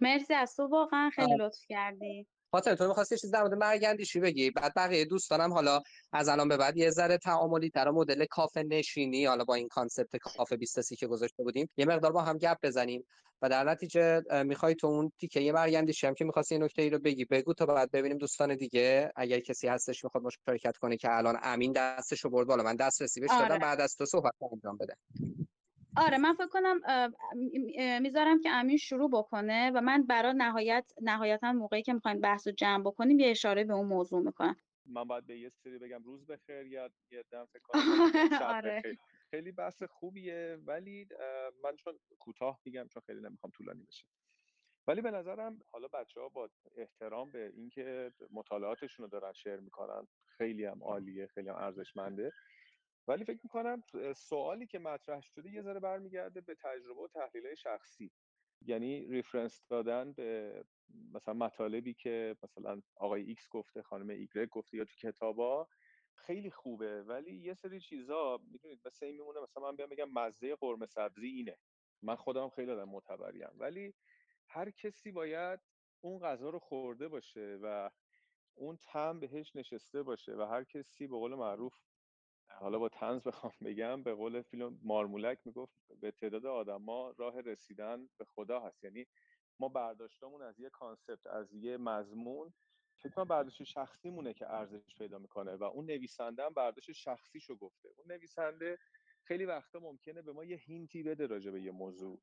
مرسی 0.00 0.34
از 0.34 0.56
تو 0.56 0.66
واقعا 0.66 1.10
خیلی 1.10 1.36
لطف 1.36 1.60
کردی. 1.68 2.26
فاطمه 2.56 2.74
تو 2.74 2.88
می‌خواستی 2.88 3.16
چیز 3.16 3.30
در 3.30 3.42
مورد 3.42 3.54
مرگ‌اندیشی 3.54 4.20
بگی؟ 4.20 4.50
بعد 4.50 4.72
بقیه 4.76 5.04
دوستانم 5.04 5.52
حالا 5.52 5.82
از 6.12 6.28
الان 6.28 6.48
به 6.48 6.56
بعد 6.56 6.76
یه 6.76 6.90
ذره 6.90 7.18
تعاملی 7.18 7.70
تر 7.70 7.90
مدل 7.90 8.24
کافه 8.24 8.62
نشینی 8.62 9.24
حالا 9.24 9.44
با 9.44 9.54
این 9.54 9.68
concept 9.68 10.16
کافه 10.16 10.56
23 10.56 10.96
که 10.96 11.06
گذاشته 11.06 11.42
بودیم 11.42 11.68
یه 11.76 11.86
مقدار 11.86 12.12
با 12.12 12.22
هم 12.22 12.38
گپ 12.38 12.56
بزنیم. 12.62 13.04
و 13.42 13.48
در 13.48 13.64
نتیجه 13.64 14.22
می‌خوای 14.42 14.74
تو 14.74 14.86
اون 14.86 15.12
تیکه 15.20 15.40
یه 15.40 15.52
مرگ‌اندیشی 15.52 16.06
هم 16.06 16.14
که 16.14 16.24
می‌خواستی 16.24 16.54
این 16.54 16.64
نکته 16.64 16.82
ای 16.82 16.90
رو 16.90 16.98
بگی 16.98 17.24
بگو 17.24 17.54
تا 17.54 17.66
بعد 17.66 17.90
ببینیم 17.90 18.18
دوستان 18.18 18.56
دیگه 18.56 19.12
اگر 19.16 19.40
کسی 19.40 19.68
هستش 19.68 20.04
می‌خواد 20.04 20.24
مشارکت 20.24 20.76
کنه 20.76 20.96
که 20.96 21.16
الان 21.16 21.38
امین 21.42 21.72
دستشو 21.72 22.30
برد 22.30 22.46
بالا 22.46 22.62
من 22.62 22.76
دسترسی 22.76 23.20
بهش 23.20 23.30
آره. 23.30 23.48
دادم 23.48 23.58
بعد 23.58 23.80
از 23.80 23.96
تو 23.96 24.06
صحبت 24.06 24.32
انجام 24.52 24.76
بده. 24.76 24.96
آره 25.96 26.18
من 26.18 26.34
فکر 26.34 26.48
کنم 26.48 26.80
می‌ذارم 28.02 28.40
که 28.40 28.50
امین 28.50 28.76
شروع 28.76 29.10
بکنه 29.10 29.70
و 29.74 29.80
من 29.80 30.02
برای 30.06 30.34
نهایت 30.36 30.92
نهایتا 31.02 31.52
موقعی 31.52 31.82
که 31.82 31.92
می‌خوایم 31.92 32.20
بحث 32.20 32.46
رو 32.46 32.52
جمع 32.52 32.82
بکنیم 32.84 33.20
یه 33.20 33.30
اشاره 33.30 33.64
به 33.64 33.74
اون 33.74 33.86
موضوع 33.86 34.20
می‌کنم. 34.22 34.56
من 34.86 35.04
باید 35.04 35.26
به 35.26 35.38
یه 35.38 35.48
سری 35.48 35.78
بگم 35.78 36.02
روز 36.04 36.26
بخیر 36.26 36.66
یا 36.66 36.90
یه 37.10 37.24
دم 37.30 37.44
فکر 37.46 37.62
کنم 37.62 37.80
آره. 38.56 38.82
خیلی 39.30 39.52
بحث 39.52 39.82
خوبیه 39.82 40.58
ولی 40.66 41.08
من 41.64 41.76
چون 41.76 41.98
کوتاه 42.18 42.60
میگم 42.64 42.88
چون 42.88 43.02
خیلی 43.06 43.20
نمی‌خوام 43.20 43.50
طولانی 43.56 43.82
بشه. 43.82 44.06
ولی 44.88 45.00
به 45.00 45.10
نظرم 45.10 45.58
حالا 45.72 45.88
بچه 45.88 46.20
ها 46.20 46.28
با 46.28 46.50
احترام 46.76 47.30
به 47.30 47.52
اینکه 47.56 48.12
مطالعاتشون 48.32 49.04
رو 49.04 49.10
دارن 49.10 49.32
شیر 49.32 49.56
می‌کنن 49.56 50.08
خیلی 50.38 50.64
هم 50.64 50.84
عالیه 50.84 51.26
خیلی 51.26 51.48
هم 51.48 51.56
ارزشمنده. 51.56 52.32
ولی 53.08 53.24
فکر 53.24 53.40
می‌کنم 53.42 53.82
سوالی 54.16 54.66
که 54.66 54.78
مطرح 54.78 55.20
شده 55.20 55.50
یه 55.50 55.62
ذره 55.62 55.80
برمیگرده 55.80 56.40
به 56.40 56.54
تجربه 56.54 57.00
و 57.02 57.08
تحلیل 57.08 57.54
شخصی. 57.54 58.12
یعنی 58.62 59.06
reference 59.06 59.66
دادن 59.68 60.12
به 60.12 60.64
مثلا 61.14 61.34
مطالبی 61.34 61.94
که 61.94 62.36
مثلا 62.42 62.82
آقای 62.96 63.22
ایکس 63.22 63.48
گفته 63.48 63.82
خانم 63.82 64.08
ایگرگ 64.08 64.48
گفته 64.48 64.76
یا 64.76 64.84
تو 64.84 64.94
کتابا 64.96 65.68
خیلی 66.14 66.50
خوبه 66.50 67.02
ولی 67.02 67.36
یه 67.36 67.54
سری 67.54 67.80
چیزا 67.80 68.40
می‌دونید 68.52 68.80
مثل 68.86 69.06
این 69.06 69.14
میمونه 69.14 69.40
مثلا 69.40 69.62
من 69.62 69.76
بیام 69.76 69.88
بگم 69.88 70.10
مزه 70.12 70.56
قرمه 70.56 70.86
سبزی 70.86 71.26
اینه. 71.26 71.58
من 72.02 72.14
خودم 72.16 72.48
خیلی 72.48 72.70
آدم 72.70 72.88
معتبریم. 72.88 73.48
ولی 73.54 73.94
هر 74.48 74.70
کسی 74.70 75.10
باید 75.12 75.60
اون 76.00 76.18
غذا 76.18 76.50
رو 76.50 76.58
خورده 76.58 77.08
باشه 77.08 77.58
و 77.62 77.90
اون 78.54 78.78
تم 78.82 79.20
بهش 79.20 79.56
نشسته 79.56 80.02
باشه 80.02 80.32
و 80.36 80.42
هر 80.42 80.64
کسی 80.64 81.06
به 81.06 81.16
قول 81.16 81.34
معروف 81.34 81.74
حالا 82.60 82.78
با 82.78 82.88
طنز 82.88 83.22
بخوام 83.22 83.52
بگم 83.66 84.02
به 84.02 84.14
قول 84.14 84.42
فیلم 84.42 84.80
مارمولک 84.82 85.38
می‌گفت 85.44 85.74
به 86.00 86.10
تعداد 86.10 86.46
آدما 86.46 87.10
راه 87.18 87.40
رسیدن 87.40 88.08
به 88.18 88.24
خدا 88.24 88.60
هست. 88.60 88.84
یعنی 88.84 89.06
ما 89.60 89.68
برداشتمون 89.68 90.42
از 90.42 90.60
یه 90.60 90.70
concept 90.70 91.26
از 91.26 91.54
یه 91.54 91.76
مضمون. 91.76 92.54
فکر 92.98 93.12
کنم 93.12 93.24
برداشت 93.24 93.62
شخصی 93.62 94.10
مونه 94.10 94.34
که 94.34 94.50
ارزش 94.50 94.94
پیدا 94.98 95.18
می‌کنه 95.18 95.56
و 95.56 95.64
اون 95.64 95.86
نویسنده 95.86 96.44
هم 96.44 96.54
برداشت 96.54 96.92
شخصیشو 96.92 97.56
گفته. 97.56 97.88
اون 97.96 98.12
نویسنده 98.12 98.78
خیلی 99.24 99.44
وقتا 99.44 99.78
ممکنه 99.80 100.22
به 100.22 100.32
ما 100.32 100.44
یه 100.44 100.56
hint 100.56 100.93
ی 100.93 101.02
بده 101.02 101.26
راجع 101.26 101.50
به 101.50 101.62
یه 101.62 101.70
موضوع. 101.70 102.20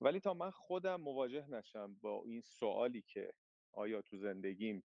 ولی 0.00 0.20
تا 0.20 0.34
من 0.34 0.50
خودم 0.50 1.00
مواجه 1.00 1.50
نشم 1.50 1.94
با 1.94 2.22
این 2.24 2.40
سوالی 2.40 3.02
که 3.02 3.32
آیا 3.72 4.02
تو 4.02 4.16
زندگیم 4.16 4.84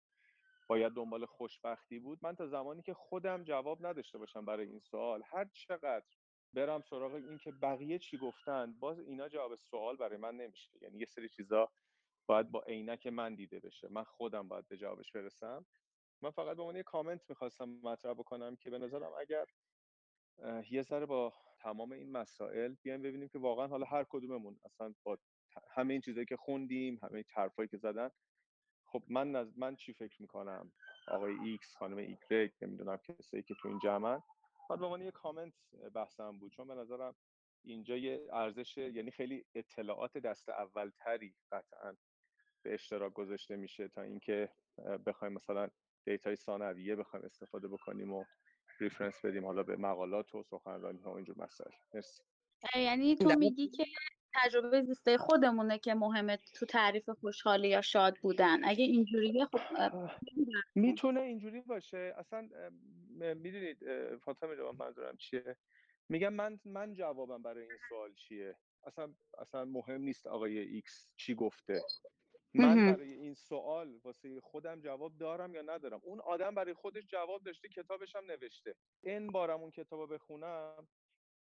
باید 0.71 0.93
دنبال 0.93 1.25
خوشبختی 1.25 1.99
بود. 1.99 2.19
من 2.21 2.35
تا 2.35 2.47
زمانی 2.47 2.81
که 2.81 2.93
خودم 2.93 3.43
جواب 3.43 3.85
نداشته 3.85 4.17
باشم 4.17 4.45
برای 4.45 4.67
این 4.67 4.79
سوال 4.79 5.23
هر 5.25 5.45
چقدر 5.53 6.05
برم 6.53 6.81
سراغ 6.81 7.13
این 7.13 7.37
که 7.37 7.51
بقیه 7.51 7.99
چی 7.99 8.17
گفتن 8.17 8.73
باز 8.79 8.99
اینا 8.99 9.29
جواب 9.29 9.55
سوال 9.55 9.95
برای 9.95 10.17
من 10.17 10.35
نمیشه. 10.35 10.71
یعنی 10.81 10.99
یه 10.99 11.05
سری 11.05 11.29
چیزا 11.29 11.71
باید 12.27 12.51
با 12.51 12.61
عینک 12.61 13.07
من 13.07 13.35
دیده 13.35 13.59
بشه. 13.59 13.87
من 13.91 14.03
خودم 14.03 14.47
باید 14.47 14.67
به 14.67 14.77
جوابش 14.77 15.11
برسم. 15.11 15.65
من 16.21 16.31
فقط 16.31 16.55
به 16.55 16.61
عنوان 16.61 16.75
یه 16.75 16.83
کامنت 16.83 17.29
می‌خواستم 17.29 17.69
مطرح 17.83 18.13
بکنم 18.13 18.55
که 18.55 18.69
به 18.69 18.77
نظرم 18.77 19.11
اگر 19.19 19.45
یه 20.71 20.81
ذره 20.81 21.05
با 21.05 21.33
تمام 21.59 21.91
این 21.91 22.11
مسائل 22.11 22.75
بیایم 22.81 23.01
ببینیم 23.01 23.27
که 23.27 23.39
واقعا 23.39 23.67
حالا 23.67 23.85
هر 23.85 24.05
کدوممون 24.09 24.59
اصلا 24.65 24.93
با 25.03 25.17
همه 25.75 25.93
این 25.93 26.01
چیزایی 26.01 26.25
که 26.25 26.37
خوندیم 26.37 26.99
همه 27.03 27.23
این 27.31 27.67
که 27.67 27.77
زدن 27.77 28.09
خب 28.91 29.03
من 29.07 29.31
نز... 29.31 29.57
من 29.57 29.75
چی 29.75 29.93
فکر 29.93 30.21
می‌کنم؟ 30.21 30.71
آقای 31.07 31.33
ایکس 31.43 31.75
خانم 31.75 31.97
ایگرگ 31.97 32.51
نمی‌دونم 32.61 32.97
کسایی 32.97 33.43
که 33.43 33.55
تو 33.61 33.67
این 33.67 33.79
جمعن. 33.79 34.23
بعد 34.69 34.79
به 34.79 34.85
عنوان 34.85 35.01
یه 35.01 35.11
کامنت 35.11 35.53
بحثم 35.93 36.37
بود. 36.39 36.51
چون 36.51 36.67
به 36.67 36.75
نظرم 36.75 37.15
اینجا 37.63 37.97
یه 37.97 38.27
ارزش 38.33 38.77
یعنی 38.77 39.11
خیلی 39.11 39.45
اطلاعات 39.55 40.17
دست 40.17 40.49
اولتری 40.49 41.35
قطعا 41.51 41.97
به 42.63 42.73
اشتراک 42.73 43.13
گذاشته 43.13 43.55
میشه 43.55 43.87
تا 43.87 44.01
اینکه 44.01 44.49
بخوایم 45.05 45.33
مثلا 45.33 45.69
data 46.05 46.29
ی 46.29 46.35
ثانویه 46.35 46.95
بخوایم 46.95 47.25
استفاده 47.25 47.67
بکنیم 47.67 48.13
و 48.13 48.25
reference 48.79 49.25
بدیم 49.25 49.45
حالا 49.45 49.63
به 49.63 49.75
مقالات 49.75 50.35
و 50.35 50.43
سخنرانی 50.43 51.01
ها 51.01 51.11
و 51.11 51.15
اینجور 51.15 51.35
مسائل. 51.39 51.71
مرسی. 51.93 52.23
یعنی 52.75 53.15
تو 53.15 53.39
میگی 53.39 53.67
که 53.67 53.85
تجربه 54.33 54.81
زیسته 54.81 55.17
خودمونه 55.17 55.79
که 55.79 55.93
مهمه 55.93 56.39
تو 56.53 56.65
تعریف 56.65 57.09
خوشحالی 57.09 57.69
یا 57.69 57.81
شاد 57.81 58.17
بودن. 58.21 58.65
اگه 58.65 58.83
اینجوریه 58.83 59.45
خب 59.45 59.59
می‌تونه 60.75 61.21
اینجوری 61.21 61.61
باشه. 61.61 62.13
اصلا 62.17 62.49
می‌دونید 63.17 63.77
فاطمه 64.17 64.55
جان 64.55 64.75
منظورم 64.75 65.17
چیه؟ 65.17 65.57
میگم 66.09 66.33
من 66.33 66.59
من 66.65 66.93
جوابم 66.93 67.41
برای 67.41 67.63
این 67.63 67.77
سوال 67.89 68.13
چیه؟ 68.13 68.57
اصلا 68.83 69.13
اصلا 69.37 69.65
مهم 69.65 70.01
نیست 70.01 70.27
آقای 70.27 70.59
ایکس 70.59 71.09
چی 71.15 71.35
گفته. 71.35 71.81
من 72.53 72.93
برای 72.93 73.13
این 73.13 73.33
سوال 73.33 73.99
واسه 74.03 74.39
خودم 74.41 74.81
جواب 74.81 75.17
دارم 75.17 75.55
یا 75.55 75.61
ندارم؟ 75.61 75.99
اون 76.03 76.19
آدم 76.19 76.55
برای 76.55 76.73
خودش 76.73 77.03
جواب 77.07 77.43
داشته 77.43 77.69
کتابش 77.69 78.15
هم 78.15 78.25
نوشته. 78.25 78.75
این 79.03 79.27
بارم 79.27 79.61
اون 79.61 79.71
کتاب 79.71 80.13
بخونم 80.13 80.87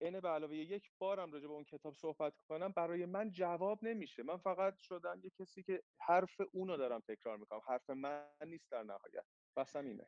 این 0.01 0.19
به 0.19 0.29
علاوه 0.29 0.55
یک 0.55 0.91
بارم 0.97 1.31
راجع 1.31 1.47
به 1.47 1.53
اون 1.53 1.63
کتاب 1.63 1.93
صحبت 1.93 2.33
کنم 2.49 2.71
برای 2.71 3.05
من 3.05 3.31
جواب 3.31 3.79
نمیشه. 3.81 4.23
من 4.23 4.37
فقط 4.37 4.77
شدم 4.77 5.21
یه 5.23 5.31
کسی 5.39 5.63
که 5.63 5.83
حرف 6.01 6.41
اونو 6.51 6.77
دارم 6.77 6.99
تکرار 7.07 7.37
می‌کنم. 7.37 7.61
حرف 7.67 7.89
من 7.89 8.25
نیست 8.45 8.71
در 8.71 8.83
نهایت. 8.83 9.25
بسم 9.57 9.85
اینه. 9.85 10.05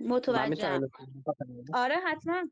متوجه. 0.00 0.80
آره 1.74 1.96
حتما. 2.06 2.48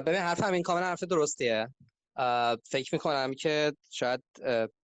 ببین 0.00 0.20
حرف 0.20 0.42
همین 0.42 0.62
کاملا 0.62 0.86
حرف 0.86 1.02
درستیه. 1.02 1.68
فکر 2.70 2.94
می‌کنم 2.94 3.34
که 3.34 3.72
شاید 3.90 4.22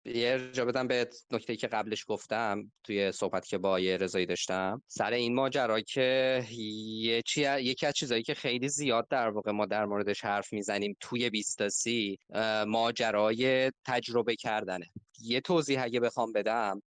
یه 0.05 0.29
ارجا 0.31 0.65
بدم 0.65 0.87
به 0.87 1.09
نکته 1.31 1.55
که 1.55 1.67
قبلش 1.67 2.05
گفتم 2.07 2.71
توی 2.83 3.11
صحبت 3.11 3.47
که 3.47 3.57
با 3.57 3.79
یه 3.79 3.97
رضایی 3.97 4.25
داشتم 4.25 4.81
سر 4.87 5.13
این 5.13 5.35
ماجرا 5.35 5.81
که 5.81 6.43
یه. 6.51 7.23
یکی 7.37 7.85
از 7.85 7.93
چیزایی 7.93 8.23
که 8.23 8.33
خیلی 8.33 8.69
زیاد 8.69 9.07
در 9.09 9.29
واقع 9.29 9.51
ما 9.51 9.65
در 9.65 9.85
موردش 9.85 10.25
حرف 10.25 10.53
می‌زنیم 10.53 10.97
توی 10.99 11.29
بیستاسی 11.29 12.17
ماجرای 12.67 13.71
تجربه 13.85 14.35
کردنه 14.35 14.85
یه 15.21 15.41
توضیح 15.41 15.83
اگه 15.83 15.99
بخوام 15.99 16.31
بدم. 16.31 16.81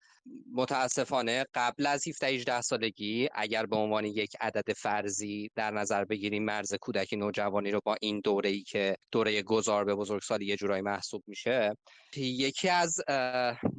متاسفانه 0.53 1.47
قبل 1.55 1.87
از 1.87 2.09
17 2.09 2.27
18 2.27 2.61
سالگی 2.61 3.29
اگر 3.35 3.67
به 3.67 3.77
عنوان 3.77 4.05
یک 4.05 4.37
عدد 4.41 4.73
فرضی 4.73 5.51
در 5.55 5.71
نظر 5.71 6.05
بگیریم 6.05 6.45
مرز 6.45 6.75
کودکی 6.75 7.17
نوجوانی 7.17 7.71
رو 7.71 7.81
با 7.85 7.97
این 8.01 8.21
دوره 8.21 8.51
ای 8.51 8.63
که 8.63 8.97
دوره 9.11 9.43
گذار 9.43 9.85
به 9.85 9.95
بزرگسالی 9.95 10.47
یه 10.47 10.57
جورایی 10.57 10.83
محسوب 10.83 11.23
میشه 11.27 11.77
یکی 12.17 12.69
از 12.69 13.01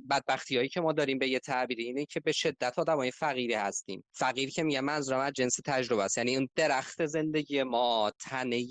بدبختی 0.09 0.57
هایی 0.57 0.69
که 0.69 0.81
ما 0.81 0.93
داریم 0.93 1.19
به 1.19 1.27
یه 1.27 1.39
تعبیری 1.39 1.83
اینه 1.83 2.05
که 2.05 2.19
به 2.19 2.31
شدت 2.31 2.79
آدمای 2.79 3.11
فقیری 3.11 3.53
هستیم. 3.53 4.03
فقیر 4.11 4.49
که 4.49 4.63
میگم 4.63 4.85
منظورم 4.85 5.19
از 5.19 5.33
جنس 5.33 5.59
تجربه 5.65 6.03
است. 6.03 6.17
یعنی 6.17 6.35
اون 6.35 6.49
درخت 6.55 7.05
زندگی 7.05 7.63
ما 7.63 8.11
تنه 8.19 8.65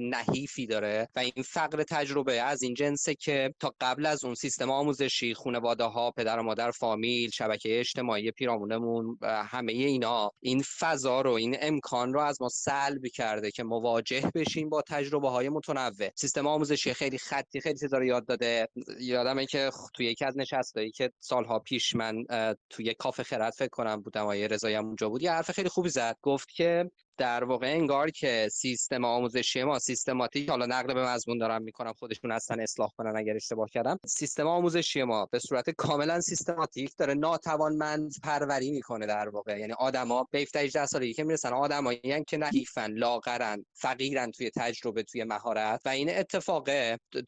نحیفی 0.00 0.66
داره 0.66 1.08
و 1.16 1.18
این 1.18 1.44
فقر 1.44 1.82
تجربه 1.82 2.40
از 2.40 2.62
این 2.62 2.74
جنسه 2.74 3.14
که 3.14 3.54
تا 3.60 3.74
قبل 3.80 4.06
از 4.06 4.24
اون 4.24 4.34
سیستم 4.34 4.70
آموزشی 5.02 5.34
خانواده 5.34 5.84
ها 5.84 6.10
پدر 6.10 6.38
و 6.38 6.42
مادر 6.42 6.70
فامیل 6.70 7.30
شبکه 7.30 7.80
اجتماعی 7.80 8.30
پیرامونمون 8.30 9.18
همه 9.22 9.72
اینا. 9.72 10.30
این 10.40 10.62
فضا 10.78 11.20
رو 11.20 11.30
این 11.30 11.56
امکان 11.60 12.12
رو 12.12 12.20
از 12.20 12.42
ما 12.42 12.48
سلب 12.48 13.06
کرده 13.06 13.50
که 13.50 13.62
مواجه 13.62 14.30
بشیم 14.34 14.68
با 14.68 14.82
تجربه 14.88 15.30
های 15.30 15.48
متنوع. 15.48 16.10
سیستم 16.14 16.46
آموزشی 16.46 16.94
خیلی 16.94 17.18
خطی 17.18 17.60
خیلی 17.60 17.78
چیزا 17.78 17.98
رو 17.98 18.04
یاد 18.04 18.26
داده. 18.26 18.68
یادمه 19.00 19.46
که 19.46 19.70
توی 19.94 20.06
یکی 20.06 20.24
از 20.24 20.38
نشستایی 20.38 20.90
که 20.90 21.10
سالها 21.20 21.58
پیش 21.58 21.94
من 21.94 22.24
توی 22.70 22.94
کافه 22.94 23.22
خرد 23.22 23.52
فکر 23.52 23.68
کنم 23.68 24.02
بودم 24.02 24.26
آیه 24.26 24.46
رضایی 24.46 24.76
اونجا 24.76 25.08
بود 25.08 25.22
یه 25.22 25.32
حرف 25.32 25.50
خیلی 25.50 25.68
خوبی 25.68 25.88
زد. 25.88 26.16
گفت 26.22 26.48
که 26.48 26.90
در 27.16 27.44
واقع 27.44 27.66
انگار 27.66 28.10
که 28.10 28.48
سیستم 28.52 29.04
آموزشی 29.04 29.64
ما 29.64 29.78
سیستماتیک 29.78 30.48
حالا 30.48 30.66
نقل 30.66 30.94
به 30.94 31.04
مضمون 31.04 31.38
دارم 31.38 31.62
می‌کنم 31.62 31.92
خودشون 31.92 32.32
اصلا 32.32 32.62
اصلاح 32.62 32.90
کنن 32.98 33.16
اگر 33.16 33.36
اشتباه 33.36 33.68
کردم. 33.68 33.98
سیستم 34.06 34.46
آموزشی 34.46 35.02
ما 35.02 35.26
به 35.26 35.38
صورت 35.38 35.70
کاملا 35.70 36.20
سیستماتیک 36.20 36.96
داره 36.96 37.14
ناتوانمند 37.14 38.12
پروری 38.22 38.70
می‌کنه 38.70 39.06
در 39.06 39.28
واقع. 39.28 39.58
یعنی 39.58 39.72
آدما 39.72 40.28
به 40.30 40.38
18 40.38 40.86
سالگی 40.86 41.14
که 41.14 41.24
می‌رسن 41.24 41.52
آدمایی 41.52 42.24
که 42.28 42.36
نحیفن 42.36 42.92
لاغرن 42.92 43.64
فقیرن 43.72 44.30
توی 44.30 44.50
تجربه 44.50 45.02
توی 45.02 45.24
مهارت. 45.24 45.80
و 45.84 45.88
این 45.88 46.10
اتفاق 46.18 46.68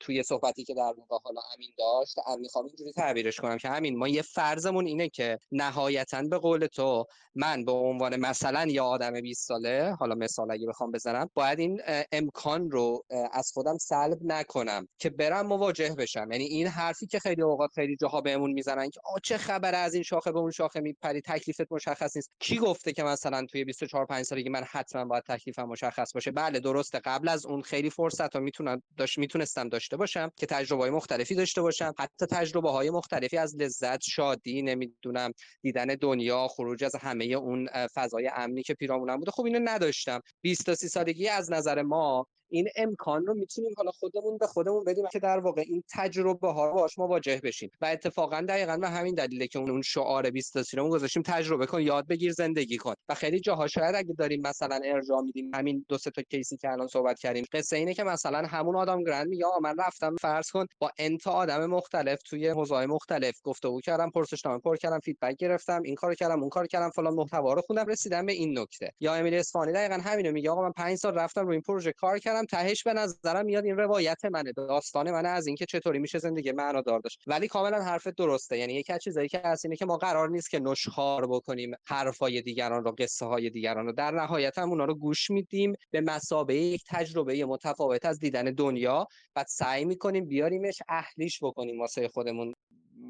توی 0.01 0.23
صحبتی 0.23 0.65
که 0.65 0.75
در 0.75 0.83
واقع 0.83 1.19
حالا 1.25 1.41
امین 1.55 1.73
داشت 1.79 2.15
امین 2.27 2.41
می‌خوام 2.41 2.67
اینجوری 2.67 2.93
تعبیرش 2.93 3.41
کنم 3.41 3.59
که 3.59 3.69
همین 3.69 3.99
ما 3.99 4.09
یه 4.09 4.23
فرضمون 4.23 4.87
اینه 4.87 5.09
که 5.09 5.39
نهایتا 5.53 6.23
به 6.23 6.39
قول 6.39 6.67
تو 6.67 7.07
من 7.35 7.65
به 7.65 7.73
عنوان 7.73 8.17
مثلا 8.17 8.67
یا 8.69 8.85
آدم 8.85 9.21
20 9.21 9.49
ساله 9.49 9.74
حالا 9.83 10.15
مثال 10.15 10.51
اگه 10.51 10.67
بخوام 10.67 10.91
بزنم 10.93 11.31
باید 11.35 11.59
این 11.59 11.81
امکان 12.13 12.71
رو 12.71 13.05
از 13.33 13.51
خودم 13.55 13.79
سلب 13.79 14.19
نکنم 14.23 14.89
که 14.99 15.11
برم 15.11 15.47
مواجه 15.47 15.95
بشم. 15.95 16.29
یعنی 16.33 16.45
این 16.45 16.67
حرفی 16.67 17.07
که 17.07 17.19
خیلی 17.19 17.43
اوقات 17.43 17.71
خیلی 17.75 17.97
جاها 17.97 18.21
بهمون 18.21 18.53
می‌زنن 18.53 18.91
که 18.91 19.01
آ 19.05 19.19
چه 19.23 19.39
خبره 19.39 19.77
از 19.77 19.95
این 19.95 20.03
شاخه 20.03 20.33
به 20.33 20.39
اون 20.39 20.51
شاخه 20.51 20.81
میپری 20.81 21.21
تکلیفت 21.21 21.73
مشخص 21.73 22.17
نیست. 22.17 22.31
کی 22.39 22.59
گفته 22.59 22.93
که 22.93 23.03
مثلا 23.03 23.47
توی 23.51 23.65
24 23.65 24.07
5 24.07 24.25
سالگی 24.25 24.49
من 24.49 24.65
حتما 24.71 25.05
باید 25.05 25.25
تکلیفم 25.29 25.65
مشخص 25.65 26.13
باشه؟ 26.13 26.31
بله 26.31 26.61
درسته. 26.61 26.99
قبل 26.99 27.29
از 27.29 27.47
اون 27.47 27.63
خیلی 27.63 27.91
فرصت 27.91 28.35
ها 28.35 28.41
می‌تونم 28.41 28.83
داشت 28.97 29.19
می‌تونستم 29.19 29.69
داشته 29.69 29.97
باشم 29.97 30.31
که 30.37 30.47
تجربه 30.47 30.83
های 30.83 30.91
مختلفی 30.91 31.35
داشته 31.35 31.63
باشم. 31.63 31.93
حتی 31.99 32.27
تجربه 32.27 32.71
های 32.71 32.91
مختلفی 32.91 33.39
از 33.39 33.57
لذت 33.57 34.01
شادی 34.03 34.63
نمی‌دونم 34.63 35.31
دیدن 35.63 35.87
دنیا 35.87 36.49
خروج 36.49 36.85
از 36.85 36.97
همه 36.97 37.25
اون 37.25 37.69
فضای 37.95 38.31
امنی 38.35 38.63
که 38.63 38.75
پیرامونم 38.75 39.17
بوده. 39.17 39.31
خب 39.31 39.45
اینو 39.45 39.59
نداشتم. 39.69 40.21
20 40.41 40.67
تا 40.67 40.75
30 40.75 40.89
سالگی 40.89 41.29
از 41.29 41.53
نظر 41.53 41.83
ما 41.83 42.27
این 42.55 42.69
امکان 42.77 43.27
رو 43.27 43.35
می‌تونیم 43.35 43.71
حالا 43.77 43.91
خودمون 43.91 44.39
به 44.39 44.47
خودمون 44.47 44.85
بدیم 44.85 45.05
که 45.13 45.19
در 45.19 45.39
واقع 45.39 45.63
این 45.67 45.83
تجربه 45.91 46.53
ها 46.53 46.67
رو 46.67 46.75
باش 46.75 46.99
مواجه 46.99 47.41
بشیم. 47.45 47.71
و 47.81 47.87
اتفاقا 47.87 48.41
دقیقا 48.49 48.77
به 48.77 48.89
همین 48.89 49.15
دلیله 49.15 49.47
که 49.47 49.59
اون 49.59 49.83
شعار 49.83 50.31
20 50.31 50.55
تا 50.55 50.83
رو 50.83 50.89
گذاشتیم 50.89 51.23
تجربه 51.23 51.67
کن 51.67 51.83
یاد 51.83 52.07
بگیر 52.07 52.33
زندگی 52.33 52.77
کن. 52.77 52.95
و 53.09 53.15
خیلی 53.15 53.41
جاها 53.41 53.67
شاید 53.67 53.95
اگه 53.95 54.15
داریم 54.19 54.43
مثلا 54.43 54.81
ارجاع 54.85 55.21
میدیم 55.21 55.51
همین 55.55 55.85
دو 55.89 55.99
سه 55.99 56.11
تا 56.11 56.23
کیسی 56.23 56.57
که 56.57 56.71
الان 56.71 56.87
صحبت 56.87 57.19
کردیم 57.19 57.45
قصه 57.53 57.77
اینه 57.77 57.95
که 57.95 58.05
مثلا 58.05 58.39
همون 58.39 58.77
آدم 58.77 59.05
گرند 59.05 59.29
میگه 59.29 59.45
من 59.63 59.75
رفتم 59.79 60.17
فرض 60.21 60.51
کن 60.51 60.67
با 60.79 60.91
انتا 60.99 61.31
آدم 61.31 61.67
مختلف 61.67 62.23
توی 62.23 62.49
حوزه‌های 62.49 62.87
مختلف 62.87 63.35
گفتگو 63.45 63.81
کردم 63.81 64.11
پرسشنامه 64.11 64.59
پر 64.59 64.77
کردم 64.77 64.99
فیدبک 64.99 65.37
گرفتم 65.37 65.83
این 65.85 65.95
کارو 65.95 66.15
کردم 66.15 66.41
اون 66.41 66.49
کارو 66.49 66.67
کردم 66.67 66.91
فلان 66.91 67.15
محتوا 67.15 67.53
رو 67.53 67.63
خوندم 67.63 67.87
رسیدم 67.87 68.27
به 68.27 68.33
این 68.33 68.59
نکته. 68.59 68.91
یا 69.01 69.15
امیل 69.15 69.35
اصفهانی 69.35 69.73
دقیقا 69.73 69.95
همینو 69.95 70.33
میگه 70.33 70.51
آقا 70.51 70.63
من 70.63 70.73
5 70.73 70.97
سال 70.97 71.15
رفتم 71.15 71.47
روی 71.47 71.53
این 71.53 71.63
پروژه 71.63 71.93
کار 71.93 72.19
کردم 72.19 72.44
تهش 72.47 72.83
به 72.83 72.93
نظرم 72.93 73.47
میاد 73.47 73.65
این 73.65 73.77
روایت 73.77 74.25
منه 74.25 74.53
داستان 74.53 75.11
منه 75.11 75.29
از 75.29 75.47
اینکه 75.47 75.67
چطوری 75.67 75.99
میشه 75.99 76.19
زندگی 76.19 76.53
دار 76.87 77.01
داشت. 77.01 77.23
ولی 77.27 77.49
کاملا 77.49 77.83
حرف 77.83 78.07
درسته. 78.07 78.59
یعنی 78.59 78.75
یکی 78.75 78.93
از 78.93 79.01
چیزایی 79.01 79.29
که 79.29 79.39
هست 79.45 79.65
اینه 79.65 79.77
که 79.77 79.87
ما 79.87 79.97
قرار 79.97 80.29
نیست 80.29 80.51
که 80.51 80.59
نشخوار 80.59 81.27
بکنیم 81.27 81.75
حرفای 81.87 82.43
دیگران 82.43 82.85
رو 82.85 82.95
قصه 82.99 83.27
های 83.27 83.51
دیگران 83.51 83.87
رو. 83.87 83.93
در 83.93 84.11
نهایت 84.11 84.59
هم 84.59 84.69
اونا 84.69 84.85
رو 84.85 84.95
گوش 84.95 85.31
میدیم 85.31 85.73
به 85.91 86.01
مثابه 86.01 86.55
یک 86.55 86.85
تجربه 86.89 87.45
متفاوت 87.45 88.05
از 88.05 88.19
دیدن 88.19 88.45
دنیا 88.45 89.07
بعد 89.35 89.47
سعی 89.47 89.85
می‌کنیم 89.85 90.27
بیاریمش 90.27 90.79
اهلیش 90.89 91.39
بکنیم 91.43 91.81
واسه 91.81 92.09
خودمون. 92.09 92.55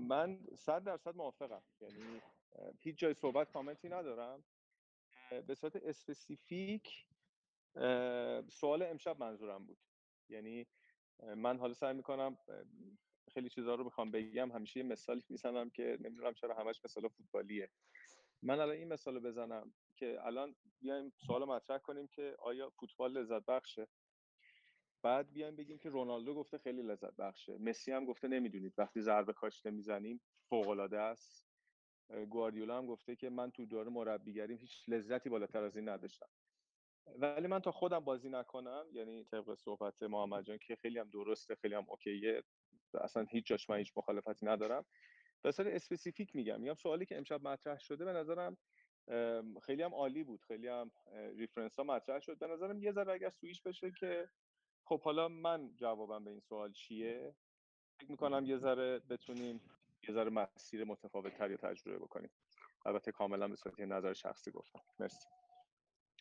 من 0.09 0.39
صد 0.59 0.85
درصد 0.85 1.17
موافقم. 1.17 1.63
یعنی 1.81 1.95
هیچ 2.81 2.99
جای 2.99 3.15
صحبت 3.15 3.53
کامنتی 3.53 3.89
ندارم. 3.89 4.45
به 5.47 5.55
صورت 5.55 5.77
specific 5.77 6.89
سوال 8.51 8.83
امشب 8.83 9.21
منظورم 9.21 9.67
بود. 9.67 9.79
یعنی 10.29 10.67
من 11.37 11.59
حالا 11.59 11.75
سعی 11.75 11.95
می‌کنم 11.95 12.37
خیلی 13.35 13.49
چیزها 13.49 13.75
رو 13.75 13.85
می‌خوام 13.85 14.11
بگم. 14.11 14.53
همیشه 14.53 14.81
یه 14.81 14.87
مثالی 14.87 15.23
می‌زنم 15.31 15.71
که 15.71 15.99
نمی‌دونم 16.01 16.35
چرا 16.35 16.55
همش 16.55 16.81
مثال 16.85 17.09
فوتبالیه. 17.09 17.71
من 18.43 18.61
الان 18.61 18.77
این 18.77 18.89
مثال 18.93 19.21
بزنم 19.21 19.75
که 19.97 20.19
الان 20.27 20.57
بیایم 20.81 21.13
سوال 21.27 21.45
مطرح 21.45 21.79
کنیم 21.79 22.07
که 22.09 22.37
آیا 22.39 22.71
فوتبال 22.71 23.13
لذت 23.13 23.45
بخشه؟ 23.47 23.89
بعد 25.03 25.33
بیایم 25.33 25.57
بگیم 25.57 25.79
که 25.79 25.89
رونالدو 25.89 26.35
گفته 26.35 26.59
خیلی 26.59 26.83
لذت 26.83 27.17
بخشه. 27.17 27.59
مسی 27.59 27.93
هم 27.93 28.05
گفته 28.05 28.29
نمی‌دونید. 28.29 28.75
وقتی 28.79 29.01
ضربه 29.01 29.33
کاشته 29.33 29.71
می‌زنیم 29.71 30.21
فوق 30.51 30.69
العاده 30.69 31.01
است 31.01 31.47
گواردیولا 32.31 32.79
هم 32.79 32.87
گفته 32.87 33.17
که 33.17 33.31
من 33.31 33.51
تو 33.51 33.67
دور 33.67 33.89
مربیگریم 33.89 34.59
هیچ 34.59 34.89
لذتی 34.89 35.29
بالاتر 35.29 35.63
از 35.65 35.77
این 35.77 35.89
نداشتم. 35.89 36.29
ولی 37.07 37.47
من 37.47 37.61
تا 37.61 37.73
خودم 37.73 38.01
بازی 38.01 38.29
نکنم 38.29 38.87
یعنی 38.93 39.25
طبق 39.25 39.55
صحبت 39.55 40.03
محمد 40.03 40.45
جان 40.45 40.59
که 40.59 40.77
خیلی 40.77 40.99
هم 40.99 41.11
درسته 41.11 41.55
خیلی 41.55 41.75
هم 41.75 41.87
okay 41.89 42.32
ه 42.32 42.43
اصلا 43.01 43.27
هیچ 43.31 43.47
جاش 43.47 43.71
من 43.71 43.77
هیچ 43.77 43.93
مخالفتی 43.97 44.47
ندارم. 44.47 44.85
به 45.43 45.53
صورت 45.53 45.75
specific 45.75 46.37
میگم 46.37 46.61
میگم 46.61 46.75
سوالی 46.75 47.07
که 47.07 47.17
امشب 47.17 47.49
مطرح 47.49 47.79
شده 47.79 48.05
به 48.05 48.13
نظرم 48.13 48.57
خیلی 49.63 49.83
هم 49.83 49.95
عالی 49.95 50.25
بود 50.25 50.43
خیلی 50.43 50.69
هم 50.69 50.91
reference 51.37 51.79
ها 51.79 51.85
مطرح 51.85 52.21
شد. 52.21 52.39
به 52.39 52.47
نظرم 52.47 52.83
یه 52.83 52.93
ذره 52.93 53.13
اگر 53.13 53.31
سویش 53.31 53.63
بشه 53.63 53.93
که 54.01 54.29
خب 54.85 55.03
حالا 55.03 55.29
من 55.29 55.77
جوابم 55.77 56.25
به 56.25 56.31
این 56.31 56.41
سوال 56.41 56.73
چیه؟ 56.73 57.35
فکر 58.01 58.11
می‌کنم 58.11 58.45
یه 58.47 58.57
ذره 58.57 58.99
بتونیم 58.99 59.61
یه 60.09 60.15
ذره 60.15 60.31
مسیر 60.31 60.85
متفاوت 60.85 61.35
تری 61.39 61.57
تجربه 61.57 61.99
بکنیم. 61.99 62.31
البته 62.87 63.13
کاملا 63.13 63.49
به 63.49 63.57
صورت 63.57 63.81
نظر 63.81 64.13
شخصی 64.13 64.51
گفتم. 64.51 64.81
مرسی. 64.99 65.27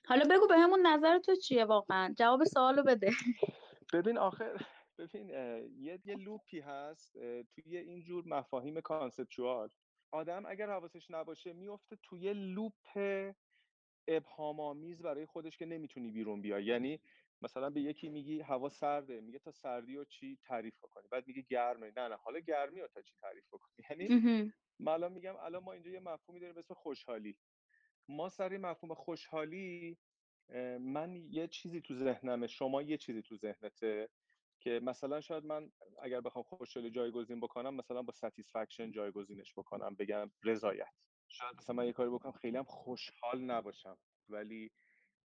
حالا 0.08 0.26
بگو 0.36 0.48
به 0.48 0.58
همون 0.58 0.88
نظر 0.88 1.20
تو 1.20 1.36
چیه 1.36 1.66
واقعا؟ 1.66 2.14
جواب 2.18 2.44
سوالو 2.44 2.84
بده. 2.84 3.12
ببین 3.94 4.18
آخر 4.18 4.58
ببین 4.98 5.30
یه 5.80 6.00
یه 6.06 6.16
loop 6.16 6.51
ی 6.51 6.60
هست 6.60 7.14
توی 7.56 7.78
اینجور 7.78 8.24
مفاهیم 8.28 8.82
conceptual 8.82 9.70
آدم 10.12 10.46
اگر 10.46 10.70
حواسش 10.70 11.12
نباشه 11.12 11.54
میفته 11.54 11.98
توی 12.04 12.34
loop 12.34 12.74
ابهام 14.08 14.60
آمیز 14.60 15.02
برای 15.02 15.26
خودش 15.26 15.58
که 15.58 15.66
نمی‌تونی 15.66 16.12
بیرون 16.12 16.42
بیای. 16.42 16.66
یعنی 16.66 17.00
مثلا 17.42 17.70
به 17.70 17.82
یکی 17.82 18.10
میگی 18.10 18.42
هوا 18.42 18.70
سرده 18.70 19.22
میگه 19.22 19.40
تا 19.40 19.52
سردی 19.52 19.98
رو 19.98 20.04
چی 20.04 20.38
تعریف 20.44 20.74
کنی 20.82 21.08
بعد 21.12 21.28
میگه 21.28 21.42
گرمه. 21.42 21.92
نه 21.98 22.08
نه 22.08 22.16
حالا 22.16 22.40
گرمی 22.40 22.82
رو 22.82 22.88
تا 22.88 23.02
چی 23.02 23.16
تعریف 23.22 23.44
کنی 23.50 23.62
یعنی 23.90 24.54
من 24.80 25.12
میگم 25.12 25.36
الان 25.36 25.64
ما 25.64 25.74
اینجا 25.74 25.92
یه 25.92 26.00
مفهومی 26.00 26.40
داریم 26.40 26.54
به 26.54 26.60
اسم 26.60 26.74
خوشحالی. 26.74 27.36
ما 28.10 28.30
سر 28.30 28.58
مفهوم 28.58 28.94
خوشحالی 28.94 29.98
من 30.80 31.16
یه 31.16 31.48
چیزی 31.48 31.82
تو 31.82 31.94
ذهنمه 31.94 32.48
شما 32.48 32.82
یه 32.82 32.98
چیزی 32.98 33.22
تو 33.22 33.36
ذهنته 33.36 34.10
که 34.60 34.80
مثلا 34.84 35.22
شاید 35.22 35.46
من 35.46 35.72
اگر 36.02 36.22
بخوام 36.22 36.44
خوشحالی 36.44 36.92
جایگزین 36.92 37.40
بکنم 37.40 37.74
مثلا 37.76 38.02
با 38.02 38.14
satisfaction 38.14 38.92
جایگزینش 38.92 39.54
بکنم 39.54 39.96
بگم 39.96 40.32
رضایت. 40.44 40.94
شاید 41.28 41.56
مثلا 41.58 41.76
من 41.76 41.86
یه 41.86 41.94
کاری 41.94 42.10
بکنم 42.10 42.32
خیلی 42.32 42.58
هم 42.58 42.64
خوشحال 42.64 43.42
نباشم 43.42 43.98
ولی 44.30 44.72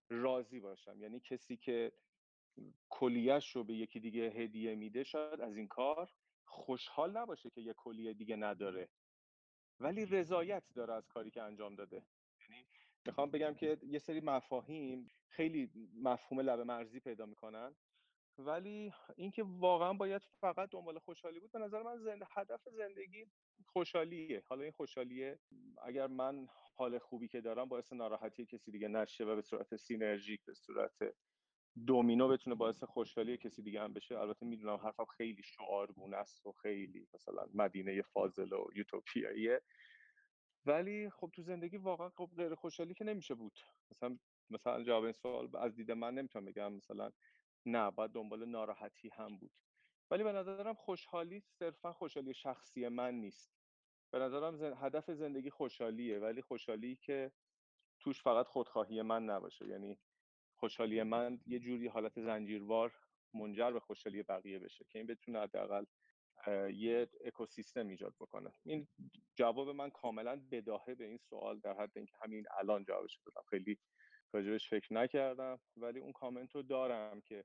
راضی 0.08 0.60
باشم. 0.60 1.02
یعنی 1.02 1.20
کسی 1.20 1.56
که 1.56 1.92
کلیه‌ش 2.88 3.56
رو 3.56 3.64
به 3.64 3.74
یکی 3.74 4.00
دیگه 4.00 4.22
هدیه 4.30 4.74
میده 4.74 5.04
شاید 5.04 5.40
از 5.40 5.56
این 5.56 5.68
کار 5.68 6.10
خوشحال 6.44 7.16
نباشه 7.16 7.50
که 7.50 7.60
یه 7.60 7.72
کلیه 7.72 8.14
دیگه 8.14 8.36
نداره. 8.36 8.88
ولی 9.80 10.06
رضایت 10.06 10.62
داره 10.74 10.94
از 10.94 11.08
کاری 11.08 11.30
که 11.30 11.42
انجام 11.42 11.74
داده. 11.74 12.06
می‌خوام 13.08 13.30
بگم 13.30 13.54
که 13.54 13.78
یه 13.82 13.98
سری 13.98 14.20
مفاهیم 14.20 15.08
خیلی 15.28 15.70
مفهوم 16.02 16.40
لبه 16.40 16.64
مرزی 16.64 17.00
پیدا 17.00 17.26
می‌کنن. 17.26 17.76
ولی 18.38 18.92
اینکه 19.16 19.42
واقعا 19.46 19.92
باید 19.92 20.22
فقط 20.40 20.70
دنبال 20.70 20.98
خوشحالی 20.98 21.40
بود 21.40 21.52
به 21.52 21.58
نظر 21.58 21.82
من 21.82 21.98
زنده 21.98 22.26
هدف 22.30 22.68
زندگی 22.68 23.26
خوشحالیه. 23.66 24.42
حالا 24.48 24.62
این 24.62 24.72
خوشحالیه 24.72 25.38
اگر 25.86 26.06
من 26.06 26.48
حال 26.76 26.98
خوبی 26.98 27.28
که 27.28 27.40
دارم 27.40 27.68
باعث 27.68 27.92
ناراحتی 27.92 28.46
کسی 28.46 28.70
دیگه 28.70 28.88
نشه 28.88 29.24
و 29.24 29.36
به 29.36 29.42
صورت 29.42 29.76
سینرژیک 29.76 30.44
به 30.44 30.54
صورت 30.54 31.14
دومینو 31.86 32.28
بتونه 32.28 32.56
باعث 32.56 32.84
خوشحالی 32.84 33.36
کسی 33.36 33.62
دیگه 33.62 33.80
هم 33.80 33.92
بشه 33.92 34.18
البته 34.18 34.46
می‌دونم 34.46 34.76
حرفم 34.76 35.04
خیلی 35.04 35.42
شعارگونه 35.42 36.16
است 36.16 36.46
و 36.46 36.52
خیلی 36.52 37.08
مثلا 37.14 37.46
مدینه 37.54 38.02
فاضل 38.02 38.52
و 38.52 38.66
یوتوپیاییه. 38.74 39.62
ولی 40.66 41.10
خب 41.10 41.30
تو 41.34 41.42
زندگی 41.42 41.76
واقعا 41.76 42.08
خب 42.10 42.30
غیر 42.36 42.54
خوشحالی 42.54 42.94
که 42.94 43.04
نمیشه 43.04 43.34
بود. 43.34 43.60
مثلا 43.90 44.18
مثلا 44.50 44.82
جواب 44.84 45.04
این 45.04 45.12
سوال 45.12 45.56
از 45.56 45.76
دید 45.76 45.90
من 45.90 46.14
نمی‌تونم 46.14 46.44
بگم 46.44 46.72
مثلا 46.72 47.10
نه 47.66 47.90
باید 47.90 48.10
دنبال 48.10 48.44
ناراحتی 48.44 49.08
هم 49.08 49.38
بود. 49.38 49.52
ولی 50.10 50.24
به 50.24 50.32
نظرم 50.32 50.74
خوشحالی 50.74 51.40
صرفا 51.40 51.92
خوشحالی 51.92 52.34
شخصی 52.34 52.88
من 52.88 53.14
نیست. 53.14 53.52
به 54.12 54.18
نظرم 54.18 54.74
هدف 54.84 55.10
زندگی 55.10 55.50
خوشحالیه 55.50 56.18
ولی 56.18 56.42
خوشحالی 56.42 56.96
که 56.96 57.32
توش 58.00 58.22
فقط 58.22 58.46
خودخواهی 58.46 59.02
من 59.02 59.24
نباشه. 59.24 59.68
یعنی 59.68 59.98
خوشحالی 60.56 61.02
من 61.02 61.40
یه 61.46 61.58
جوری 61.58 61.88
حالت 61.88 62.20
زنجیروار 62.20 62.94
منجر 63.34 63.72
به 63.72 63.80
خوشحالی 63.80 64.22
بقیه 64.22 64.58
بشه 64.58 64.84
که 64.88 64.98
این 64.98 65.06
بتونه 65.06 65.40
حداقل 65.40 65.84
یه 66.74 67.08
اکوسیستم 67.24 67.88
ایجاد 67.88 68.14
بکنه. 68.20 68.52
این 68.64 68.88
جواب 69.36 69.68
من 69.68 69.90
کاملا 69.90 70.42
بداهه 70.50 70.94
به 70.94 71.04
این 71.04 71.18
سوال 71.18 71.58
در 71.58 71.74
حد 71.74 71.92
اینکه 71.96 72.14
همین 72.22 72.46
الان 72.58 72.84
جوابش 72.84 73.18
بدم 73.26 73.42
خیلی 73.50 73.78
راجبش 74.32 74.70
فکر 74.70 74.94
نکردم 74.94 75.60
ولی 75.76 76.00
اون 76.00 76.12
کامنت 76.12 76.54
رو 76.54 76.62
دارم 76.62 77.20
که 77.20 77.44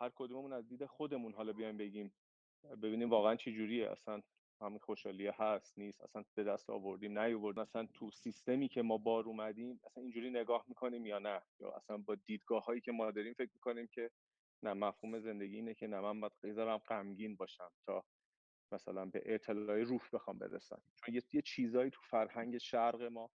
هر 0.00 0.12
کدوممون 0.14 0.52
از 0.52 0.68
دید 0.68 0.86
خودمون 0.86 1.34
حالا 1.34 1.52
بیایم 1.52 1.76
بگیم 1.76 2.12
ببینیم 2.82 3.10
واقعا 3.10 3.36
چی 3.36 3.52
جوریه. 3.52 3.90
اصلا 3.90 4.22
همین 4.60 4.78
خوشحالیه 4.78 5.34
هست 5.36 5.78
نیست 5.78 6.00
اصلا 6.00 6.24
به 6.34 6.44
دست 6.44 6.70
آوردیم 6.70 7.18
نیاوردیم. 7.18 7.62
اصلا 7.62 7.86
تو 7.94 8.10
سیستمی 8.10 8.68
که 8.68 8.82
ما 8.82 8.98
بار 8.98 9.24
اومدیم 9.24 9.80
اصلا 9.84 10.02
اینجوری 10.02 10.30
نگاه 10.30 10.64
می‌کنیم 10.68 11.06
یا 11.06 11.18
نه؟ 11.18 11.42
یا 11.60 11.70
اصلا 11.70 11.96
با 11.98 12.14
دیدگاه 12.14 12.64
هایی 12.64 12.80
که 12.80 12.92
ما 12.92 13.10
داریم 13.10 13.34
فکر 13.34 13.50
می‌کنیم 13.54 13.86
که 13.86 14.10
نه 14.62 14.72
مفهوم 14.72 15.18
زندگی 15.18 15.54
اینه 15.56 15.74
که 15.74 15.86
نه 15.86 16.00
من 16.00 16.20
باید 16.20 16.32
بذارم 16.42 16.78
غمگین 16.78 17.36
باشم 17.36 17.70
تا 17.86 18.04
مثلا 18.72 19.06
به 19.06 19.22
اطلاع 19.24 19.82
روح 19.82 20.02
بخوام 20.12 20.38
برسم. 20.38 20.82
چون 20.94 21.14
یه, 21.14 21.22
یه 21.32 21.42
چیزایی 21.42 21.90
تو 21.90 22.00
فرهنگ 22.02 22.58
شرق 22.58 23.02
ما 23.02 23.30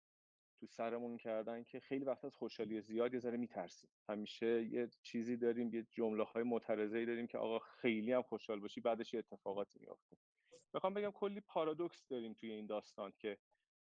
تو 0.61 0.66
سرمون 0.66 1.16
کردن 1.16 1.65
که 1.65 1.81
خیلی 1.81 2.05
وقت 2.05 2.24
از 2.24 2.36
خوشحالی 2.36 2.81
زیاد 2.81 3.15
یه 3.15 3.20
ذره 3.20 3.36
میترسیم. 3.36 3.90
همیشه 4.09 4.65
یه 4.65 4.89
چیزی 5.03 5.36
داریم 5.36 5.74
یه 5.74 5.86
جمله 5.90 6.24
های 6.24 6.43
معترضه 6.43 7.05
داریم 7.07 7.27
که 7.27 7.39
آقا 7.39 7.59
خیلی 7.59 8.12
هم 8.12 8.23
خوشحال 8.23 8.61
باشی 8.61 8.81
بعدش 8.81 9.15
یه 9.15 9.19
اتفاقاتی 9.19 9.78
میفته 9.81 10.16
می‌خوام 10.74 10.95
بگم 10.95 11.11
کلی 11.11 11.40
پارادوکس 11.40 12.07
داریم 12.09 12.35
توی 12.35 12.51
این 12.51 12.66
داستان 12.66 13.12
که 13.19 13.39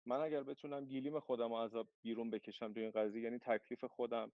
من 0.06 0.22
اگر 0.22 0.44
بتونم 0.44 0.86
گیلیم 0.86 1.20
خودم 1.20 1.50
رو 1.50 1.54
از 1.56 1.76
بیرون 2.02 2.30
بکشم 2.30 2.74
توی 2.74 2.84
این 2.84 2.92
قضیه 2.92 3.22
یعنی 3.22 3.40
تکلیف 3.40 3.86
خودم 3.86 4.32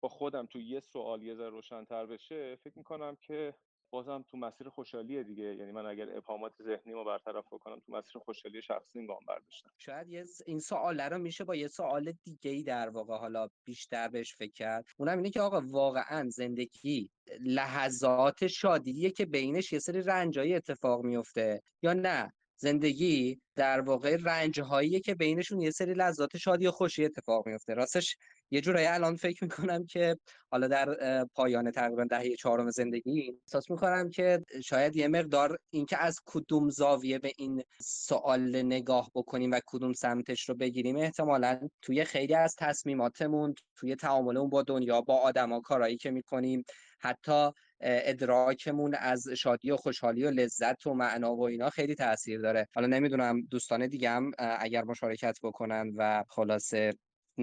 با 0.00 0.08
خودم 0.08 0.46
تو 0.46 0.58
یه 0.60 0.80
سوال 0.80 1.22
یه 1.22 1.34
ذره 1.34 1.48
روشنتر 1.50 2.06
بشه 2.06 2.56
فکر 2.56 2.78
می‌کنم 2.78 3.16
که 3.20 3.54
بازم 3.92 4.24
تو 4.28 4.36
مسیر 4.36 4.68
خوشحالیه 4.68 5.22
دیگه. 5.22 5.44
یعنی 5.44 5.72
من 5.72 5.86
اگر 5.86 6.16
ابهامات 6.16 6.52
ذهنی 6.62 6.92
رو 6.92 7.04
برطرف 7.04 7.44
بکنم 7.52 7.80
تو 7.86 7.92
مسیر 7.92 8.22
خوشحالی 8.22 8.62
شخصی 8.62 9.06
گام 9.06 9.18
برداشتم. 9.28 9.70
شاید 9.78 10.08
یه 10.08 10.24
این 10.46 10.60
سوال 10.60 11.00
رو 11.00 11.18
میشه 11.18 11.44
با 11.44 11.54
یه 11.54 11.68
سوال 11.68 12.12
دیگه 12.24 12.50
ای 12.50 12.62
در 12.62 12.88
واقع 12.88 13.16
حالا 13.16 13.48
بیشتر 13.64 14.08
بهش 14.08 14.34
فکر 14.34 14.52
کرد. 14.52 14.84
اونم 14.98 15.16
اینه 15.16 15.30
که 15.30 15.40
آقا 15.40 15.60
واقعا 15.60 16.28
زندگی 16.28 17.10
لحظات 17.40 18.46
شادیه 18.46 19.10
که 19.10 19.26
بینش 19.26 19.72
یه 19.72 19.78
سری 19.78 20.02
رنجایی 20.02 20.54
اتفاق 20.54 21.04
میفته 21.04 21.62
یا 21.82 21.92
نه؟ 21.92 22.32
زندگی 22.60 23.40
در 23.56 23.80
واقع 23.80 24.16
رنج 24.22 24.60
هایی 24.60 25.00
که 25.00 25.14
بینشون 25.14 25.60
یه 25.60 25.70
سری 25.70 25.94
لذات 25.94 26.36
شادی 26.36 26.66
و 26.66 26.70
خوشی 26.70 27.04
اتفاق 27.04 27.48
میفته 27.48 27.74
راستش 27.74 28.16
یه 28.50 28.60
جورایی 28.60 28.86
الان 28.86 29.16
فکر 29.16 29.44
می‌کنم 29.44 29.86
که 29.86 30.16
حالا 30.50 30.68
در 30.68 31.24
پایان 31.24 31.70
تقریبا 31.70 32.04
دهه 32.04 32.36
چهارم 32.36 32.70
زندگی 32.70 33.32
احساس 33.42 33.70
می‌کنم 33.70 34.10
که 34.10 34.44
شاید 34.64 34.96
یه 34.96 35.08
مقدار 35.08 35.58
اینکه 35.70 35.96
از 35.98 36.18
کدوم 36.26 36.70
زاویه 36.70 37.18
به 37.18 37.32
این 37.36 37.62
سوال 37.80 38.62
نگاه 38.62 39.10
بکنیم 39.14 39.50
و 39.50 39.60
کدوم 39.66 39.92
سمتش 39.92 40.48
رو 40.48 40.54
بگیریم 40.54 40.96
احتمالا 40.96 41.68
توی 41.82 42.04
خیلی 42.04 42.34
از 42.34 42.56
تصمیماتمون 42.58 43.54
توی 43.76 43.96
تعاملمون 43.96 44.50
با 44.50 44.62
دنیا 44.62 45.00
با 45.00 45.16
آدما 45.16 45.60
کارایی 45.60 45.96
که 45.96 46.10
می‌کنیم 46.10 46.64
حتی 47.00 47.50
ادراکمون 47.80 48.94
از 48.94 49.28
شادی 49.28 49.70
و 49.70 49.76
خوشحالی 49.76 50.24
و 50.24 50.30
لذت 50.30 50.86
و 50.86 50.94
معنا 50.94 51.34
و 51.34 51.42
اینا 51.42 51.70
خیلی 51.70 51.94
تاثیر 51.94 52.40
داره. 52.40 52.68
حالا 52.74 52.86
نمی‌دونم 52.86 53.40
دوستان 53.40 53.86
دیگه 53.86 54.10
هم 54.10 54.30
اگر 54.38 54.84
مشارکت 54.84 55.38
بکنن 55.42 55.92
و 55.96 56.24
خلاصه 56.28 56.92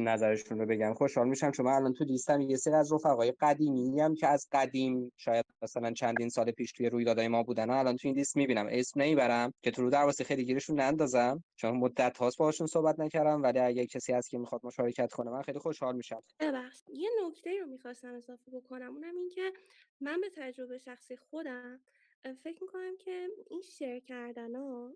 نظرشون 0.04 0.60
رو 0.60 0.66
بگم. 0.66 0.94
خوشحال 0.94 1.28
میشم 1.28 1.52
چون 1.52 1.66
من 1.66 1.72
الان 1.72 1.94
تو 1.94 2.04
لیستم 2.04 2.42
یه 2.42 2.58
سری 2.58 2.74
از 2.74 2.94
رفقای 2.94 3.34
قدیمی 3.40 4.02
هم 4.02 4.16
که 4.16 4.28
از 4.28 4.48
قدیم 4.52 5.12
شاید 5.18 5.46
مثلا 5.62 5.92
چندین 5.92 6.30
سال 6.30 6.52
پیش 6.52 6.72
توی 6.72 6.90
رویدادهای 6.90 7.28
ما 7.28 7.44
بودن 7.44 7.70
الان 7.70 7.96
تو 7.96 8.08
این 8.08 8.18
لیست 8.18 8.38
می‌بینم. 8.38 8.68
اسم 8.72 9.02
نمی‌برم 9.02 9.54
که 9.64 9.72
تو 9.72 9.82
رو 9.82 9.90
درواسی 9.90 10.24
خیلی 10.24 10.46
گیرشون 10.46 10.80
نندازم. 10.80 11.44
چون 11.56 11.72
مدت 11.72 12.18
هاست 12.18 12.38
باهاشون 12.38 12.68
صحبت 12.68 13.00
نکردم 13.00 13.44
ولی 13.44 13.60
اگه 13.60 13.86
کسی 13.86 14.14
هست 14.14 14.30
که 14.30 14.38
می‌خواد 14.38 14.62
مشارکت 14.64 15.14
کنه 15.14 15.32
من 15.32 15.42
خیلی 15.42 15.60
خوشحال 15.60 15.96
میشم. 15.96 16.24
ببخش 16.40 16.82
یه 16.94 17.10
نکته 17.26 17.60
رو 17.60 17.68
می‌خواستم 17.68 18.14
اضافه 18.14 18.52
بکنم. 18.52 18.94
اونم 18.94 19.16
این 19.16 19.30
که 19.30 19.54
من 20.02 20.22
به 20.22 20.30
تجربه 20.36 20.78
شخصی 20.78 21.18
خودم 21.18 21.80
فکر 22.44 22.64
می‌کنم 22.64 22.98
که 22.98 23.30
این 23.50 23.62
شیر 23.62 24.00
کردن 24.00 24.56
ها 24.56 24.94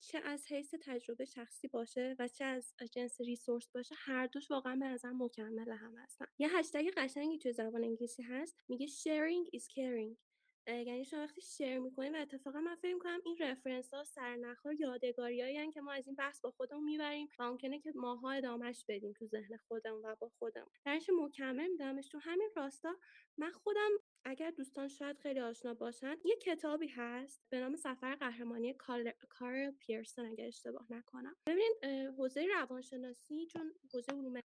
چه 0.00 0.18
از 0.18 0.46
حیث 0.46 0.74
تجربه 0.82 1.24
شخصی 1.24 1.68
باشه 1.68 2.16
و 2.18 2.28
چه 2.28 2.44
از 2.44 2.74
جنس 2.92 3.20
ریسورس 3.20 3.68
باشه 3.68 3.94
هر 3.98 4.26
دوش 4.26 4.50
واقعا 4.50 4.76
به 4.76 4.86
نظر 4.86 5.10
مکمل 5.12 5.72
هم 5.72 5.96
هستن. 5.96 6.26
یه 6.38 6.48
هشتگ 6.58 6.90
قشنگی 6.96 7.38
توی 7.38 7.52
زبان 7.52 7.84
انگلیسی 7.84 8.22
هست 8.22 8.56
میگه 8.68 8.86
sharing 8.86 9.58
is 9.58 9.62
caring 9.62 10.16
یعنی 10.68 11.04
شما 11.04 11.20
وقتی 11.20 11.40
شیر 11.40 11.78
می‌کنیم 11.78 12.14
و 12.14 12.16
اتفاقا 12.16 12.60
من 12.60 12.74
فکر 12.74 12.98
کنم 12.98 13.20
این 13.24 13.36
رفرنس 13.40 13.94
ها 13.94 14.04
سرنخ 14.04 14.60
ها 14.66 14.72
یادگاری 14.72 15.70
که 15.72 15.80
ما 15.80 15.92
از 15.92 16.06
این 16.06 16.16
بحث 16.16 16.40
با 16.40 16.50
خودمون 16.50 16.84
می‌بریم 16.84 17.28
و 17.38 17.50
ممکنه 17.50 17.78
که 17.80 17.92
ماها 17.94 18.30
ادامهش 18.30 18.84
بدیم 18.88 19.12
تو 19.12 19.26
ذهن 19.26 19.56
خودمون 19.56 20.04
و 20.04 20.16
با 20.20 20.28
خودمون. 20.38 20.70
درش 20.84 21.10
مکمل 21.22 21.68
میدمش 21.68 22.08
تو 22.08 22.18
همین 22.18 22.50
راستا. 22.56 22.96
من 23.38 23.50
خودم 23.50 23.90
اگر 24.24 24.50
دوستان 24.50 24.88
شاید 24.88 25.18
خیلی 25.18 25.40
آشنا 25.40 25.74
باشن 25.74 26.16
یه 26.24 26.36
کتابی 26.36 26.88
هست 26.88 27.42
به 27.50 27.60
نام 27.60 27.76
سفر 27.76 28.14
قهرمانی 28.14 28.74
کارول 29.28 29.70
پیرسون 29.70 30.26
اگر 30.26 30.46
اشتباه 30.46 30.86
نکنم. 30.90 31.36
ببینید 31.46 31.84
حوزه 32.18 32.46
روانشناسی 32.46 33.46
چون 33.46 33.72
حوزه 33.92 34.12
علوم 34.12 34.40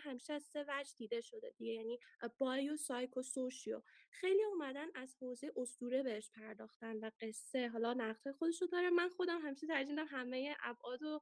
همیشه 0.00 0.32
از 0.32 0.42
سه 0.42 0.64
وجه 0.68 0.92
دیده 0.96 1.20
شده 1.20 1.54
دیگه 1.58 1.72
یعنی 1.72 1.98
bio 2.38 2.76
psycho 2.76 3.22
socio. 3.22 3.82
خیلی 4.10 4.44
اومدن 4.44 4.86
از 4.94 5.16
حوزه 5.20 5.52
اسطوره 5.56 6.02
بهش 6.02 6.30
پرداختن 6.30 6.96
و 6.96 7.10
قصه 7.20 7.68
حالا 7.68 7.94
نقطه 7.94 8.32
خودش 8.32 8.62
رو 8.62 8.68
داره. 8.68 8.90
من 8.90 9.08
خودم 9.08 9.40
همیشه 9.40 9.66
ترجیح 9.66 9.96
همه 10.08 10.56
ابعاد 10.62 11.02
رو 11.02 11.20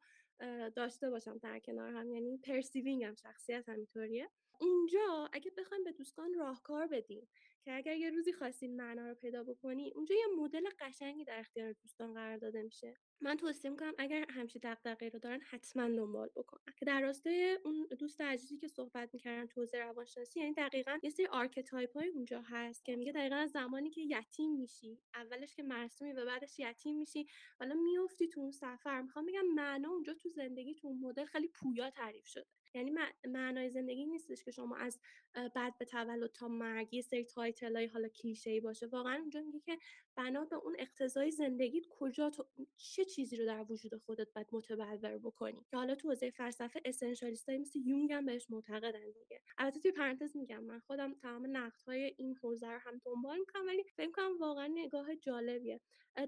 داشته 0.76 1.10
باشم 1.10 1.38
در 1.38 1.58
کنار 1.58 1.92
هم 1.92 2.12
یعنی 2.12 2.38
perceiving 2.38 3.04
هم 3.04 3.14
شخصیت 3.14 3.68
همینطوریه 3.68 4.30
اونجا 4.60 5.28
اگه 5.32 5.50
بخوایم 5.58 5.84
به 5.84 5.92
دوستان 5.92 6.34
راهکار 6.34 6.86
بدیم 6.86 7.28
که 7.64 7.76
اگر 7.76 7.96
یه 7.96 8.10
روزی 8.10 8.32
خواستین 8.32 8.76
معنا 8.76 9.08
رو 9.08 9.14
پیدا 9.14 9.44
بکنی 9.44 9.92
اونجا 9.94 10.14
یه 10.14 10.26
مدل 10.42 10.64
قشنگی 10.80 11.24
در 11.24 11.38
اختیار 11.38 11.72
دوستان 11.72 12.14
قرار 12.14 12.36
داده 12.36 12.62
میشه. 12.62 12.94
من 13.20 13.36
توصیه 13.36 13.70
می‌کنم 13.70 13.94
اگر 13.98 14.26
همچین 14.30 14.60
دغدغه‌ای 14.64 15.10
رو 15.10 15.18
دارن 15.18 15.40
حتما 15.40 15.88
دنبال 15.88 16.30
بکنن. 16.36 16.74
که 16.76 16.84
در 16.84 17.00
راستای 17.00 17.58
اون 17.64 17.86
دوست 17.98 18.20
عزیزی 18.20 18.56
که 18.56 18.68
صحبت 18.68 19.10
می‌کردن 19.12 19.46
تو 19.46 19.60
حوزه 19.60 19.78
روانشناسی 19.78 20.40
یعنی 20.40 20.52
دقیقا 20.52 20.98
یه 21.02 21.10
سری 21.10 21.26
archetype 21.26 21.96
های 21.96 22.08
اونجا 22.08 22.40
هست 22.40 22.84
که 22.84 22.96
میگه 22.96 23.12
دقیقا 23.12 23.36
از 23.36 23.50
زمانی 23.50 23.90
که 23.90 24.00
یتیم 24.00 24.52
میشی 24.52 25.00
اولش 25.14 25.54
که 25.54 25.62
معصومی 25.62 26.12
و 26.12 26.24
بعدش 26.26 26.58
یتیم 26.58 26.96
میشی 26.98 27.26
حالا 27.58 27.74
میفتی 27.74 28.28
تو 28.28 28.40
اون 28.40 28.50
سفر. 28.50 29.02
می‌خوام 29.02 29.26
بگم 29.26 29.46
معنا 29.54 29.90
اونجا 29.90 30.14
تو 30.14 30.28
زندگی 30.28 30.74
تو 30.74 30.86
اون 30.88 30.98
مدل 30.98 31.24
خیلی 31.24 31.48
پویا 31.48 31.90
تعریف 31.90 32.26
شده. 32.26 32.46
یعنی 32.74 32.92
معنای 33.28 33.70
زندگی 33.70 34.06
نیستش 34.06 34.44
که 34.44 34.50
شما 34.50 34.76
از 34.76 35.00
بعد 35.54 35.78
به 35.78 35.84
تولد 35.84 36.32
تا 36.32 36.48
مرگ 36.48 36.94
یه 36.94 37.02
سری 37.02 37.24
title 37.24 37.76
های 37.76 37.86
حالا 37.86 38.08
کلیشه 38.08 38.50
ای 38.50 38.60
باشه. 38.60 38.86
واقعا 38.86 39.14
اونجا 39.14 39.40
میگه 39.40 39.60
که 39.60 39.78
بنا 40.16 40.44
به 40.44 40.56
اون 40.56 40.76
اقتضای 40.78 41.30
زندگی 41.30 41.82
کجا 41.90 42.30
تو 42.30 42.46
چه 42.76 43.04
چیزی 43.04 43.36
رو 43.36 43.46
در 43.46 43.66
وجود 43.68 43.94
خودت 43.94 44.32
باید 44.32 44.46
متبلور 44.52 45.18
بکنی؟ 45.18 45.64
که 45.70 45.76
حالا 45.76 45.94
تو 45.94 46.08
حوزه 46.08 46.30
فلسفه 46.30 46.80
اسنشالیستای 46.84 47.58
مثل 47.58 47.78
یونگ 47.78 48.12
هم 48.12 48.26
بهش 48.26 48.50
معتقدن 48.50 49.10
دیگه. 49.12 49.40
البته 49.58 49.80
توی 49.80 49.92
پرانتز 49.92 50.36
میگم 50.36 50.64
من 50.64 50.78
خودم 50.78 51.14
تمام 51.14 51.56
نقد 51.56 51.82
های 51.82 52.14
این 52.18 52.36
حوزه 52.36 52.66
رو 52.70 52.78
هم 52.78 53.00
دنبال 53.04 53.38
می‌کنم 53.38 53.66
ولی 53.66 53.84
فکر 53.84 54.10
کنم 54.10 54.38
واقعا 54.38 54.66
نگاه 54.66 55.16
جالبیه. 55.16 55.80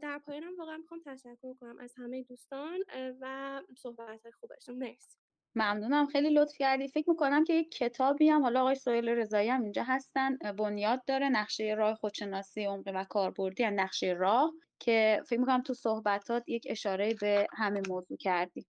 در 0.03 0.19
پایانم 0.19 0.57
واقعا 0.59 0.77
می‌خوام 0.77 1.01
تشکر 1.01 1.55
کنم 1.55 1.79
از 1.79 1.95
همه 1.97 2.23
دوستان 2.23 2.81
و 3.21 3.63
صحبت 3.77 4.23
های 4.23 4.33
خوبشون. 4.33 4.79
مرسی. 4.79 5.26
ممنونم 5.59 6.07
خیلی 6.07 6.31
لطف 6.31 6.57
کردی. 6.59 6.89
فکر 6.89 7.11
می‌کنم 7.11 7.45
که 7.45 7.55
یک 7.55 7.71
کتابی 7.71 8.29
هم 8.29 8.43
حالا 8.43 8.61
آقای 8.61 8.75
سویل 8.75 9.09
رضایی 9.09 9.49
هم 9.49 9.63
اینجا 9.63 9.83
هستن 9.83 10.37
بنیاد 10.37 11.05
داره 11.05 11.29
نقشه 11.29 11.75
راه 11.79 11.95
خودشناسی 11.95 12.65
عمقی 12.65 12.91
و 12.91 13.05
کاربردی 13.05 13.63
یا 13.63 13.71
نقشه 13.71 14.13
راه 14.19 14.53
که 14.79 15.23
فکر 15.27 15.41
می‌کنم 15.41 15.63
تو 15.63 15.75
صحبتات 15.75 16.49
یک 16.49 16.67
اشاره 16.71 17.15
به 17.21 17.47
همه 17.53 17.83
موضوع 17.89 18.17
کردی. 18.17 18.67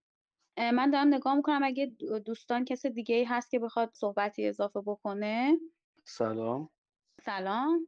من 0.58 0.90
دارم 0.90 1.14
نگاه 1.14 1.36
می‌کنم 1.36 1.64
اگه 1.64 1.92
دوستان 2.26 2.66
کس 2.66 2.86
دیگه 2.86 3.16
ای 3.16 3.24
هست 3.24 3.52
که 3.52 3.60
بخواد 3.60 3.92
صحبتی 3.94 4.48
اضافه 4.48 4.82
بکنه. 4.82 5.58
سلام. 6.06 6.70
سلام. 7.22 7.88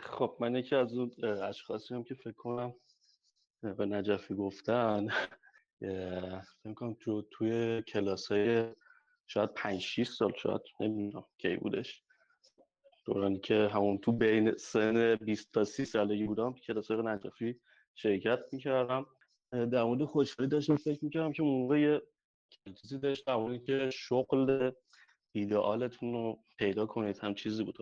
خب 0.00 0.36
من 0.40 0.56
یکی 0.56 0.76
از 0.76 0.94
اون 0.94 1.10
اشخاصی 1.24 1.94
هم 1.94 2.04
که 2.04 2.14
فکر 2.14 2.32
کنم 2.32 2.74
به 3.62 3.86
نجفی 3.86 4.34
گفتن. 4.34 5.08
فکر 6.64 6.94
تو 7.00 7.22
توی 7.30 7.82
کلاس 7.82 8.32
های 8.32 8.74
شاید 9.26 9.50
5 9.54 9.80
6 9.80 10.08
سال 10.08 10.32
شاید 10.42 10.60
نمی‌دونم 10.80 11.24
کی 11.38 11.56
بودش. 11.56 12.02
دورانی 13.04 13.40
که 13.40 13.68
همون 13.72 13.98
تو 13.98 14.12
بین 14.12 14.56
سن 14.56 15.14
20 15.14 15.52
تا 15.52 15.64
30 15.64 15.84
سالگی 15.84 16.24
بودم 16.24 16.54
کلاس 16.54 16.90
های 16.90 17.02
نجفی 17.02 17.60
شرکت 17.94 18.40
می‌کردم. 18.52 19.06
در 19.52 19.84
مورد 19.84 20.04
خوشحالی 20.04 20.50
داشتم 20.50 20.76
فکر 20.76 21.04
می‌کردم 21.04 21.32
که 21.32 21.42
موقع 21.42 21.80
یه 21.80 22.02
چیزی 22.74 22.98
داشتم 22.98 23.58
که 23.58 23.90
شغل 23.90 24.70
ایدئالتون 25.32 26.12
رو 26.12 26.44
پیدا 26.58 26.86
کنید 26.86 27.18
هم 27.18 27.34
چیزی 27.34 27.64
بود. 27.64 27.76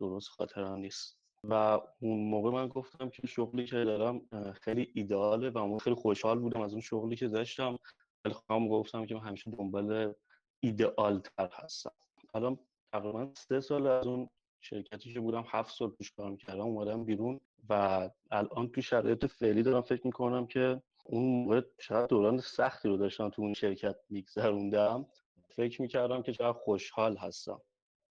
درست 0.00 0.28
خاطرم 0.28 0.74
نیست. 0.74 1.23
و 1.48 1.80
اون 2.00 2.28
موقع 2.28 2.50
من 2.50 2.68
گفتم 2.68 3.08
که 3.08 3.26
شغلی 3.26 3.64
که 3.66 3.84
دارم 3.84 4.20
خیلی 4.52 4.90
ایداله 4.94 5.50
و 5.50 5.66
من 5.66 5.78
خیلی 5.78 5.96
خوشحال 5.96 6.38
بودم 6.38 6.60
از 6.60 6.72
اون 6.72 6.80
شغلی 6.80 7.16
که 7.16 7.28
داشتم. 7.28 7.78
ولی 8.24 8.34
خواهم 8.34 8.68
گفتم 8.68 9.06
که 9.06 9.14
من 9.14 9.20
همیشه 9.20 9.50
دنبال 9.50 10.14
ایدئال 10.60 11.20
تر 11.20 11.50
هستم. 11.52 11.92
حالا 12.32 12.56
تقریبا 12.92 13.30
سه 13.34 13.60
سال 13.60 13.86
از 13.86 14.06
اون 14.06 14.28
شرکتی 14.60 15.12
که 15.12 15.20
بودم 15.20 15.44
هفت 15.48 15.74
سال 15.74 15.90
توش 15.90 16.12
کار 16.12 16.36
کردم 16.36 16.60
اومدم 16.60 17.04
بیرون 17.04 17.40
و 17.68 18.10
الان 18.30 18.68
تو 18.68 18.80
شرایط 18.80 19.26
فعلی 19.26 19.62
دارم 19.62 19.82
فکر 19.82 20.06
می‌کنم 20.06 20.46
که 20.46 20.82
اون 21.04 21.24
موقع 21.24 21.60
شاید 21.80 22.08
دوران 22.08 22.38
سختی 22.38 22.88
رو 22.88 22.96
داشتم 22.96 23.28
تو 23.28 23.42
اون 23.42 23.54
شرکت 23.54 23.96
میگذروندم. 24.10 25.06
فکر 25.48 25.82
می‌کردم 25.82 26.22
که 26.22 26.32
چقدر 26.32 26.52
خوشحال 26.52 27.16
هستم. 27.16 27.60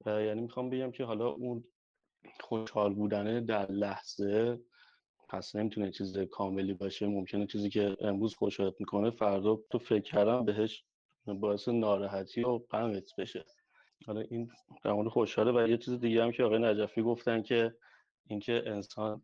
یعنی 0.06 0.42
می‌خوام 0.42 0.70
بگم 0.70 0.92
که 0.92 1.06
حالا 1.06 1.28
اون 1.28 1.64
خوشحال 2.40 2.94
بودنه 2.94 3.42
در 3.42 3.72
لحظه 3.72 4.60
پس 5.30 5.56
نمی‌تونه 5.56 5.92
چیز 5.92 6.18
کاملی 6.18 6.74
باشه. 6.74 7.08
ممکنه 7.08 7.48
چیزی 7.48 7.70
که 7.70 7.98
امروز 8.02 8.36
خوشحالت 8.36 8.74
می‌کنه 8.80 9.10
فردا 9.10 9.60
تو 9.72 9.80
فکر 9.80 10.02
کردم 10.02 10.46
بهش 10.46 10.84
باعث 11.26 11.68
ناراحتی 11.68 12.44
و 12.44 12.58
غمت 12.58 13.16
بشه. 13.18 13.46
حالا 14.06 14.22
این 14.22 14.50
در 14.84 14.92
مورد 14.92 15.08
خوشحاله 15.08 15.52
و 15.52 15.68
یه 15.68 15.78
چیز 15.78 16.00
دیگه 16.00 16.24
هم 16.24 16.32
که 16.32 16.44
آقای 16.44 16.60
نجفی 16.60 17.02
گفتن 17.02 17.42
که 17.42 17.76
اینکه 18.28 18.64
انسان 18.66 19.22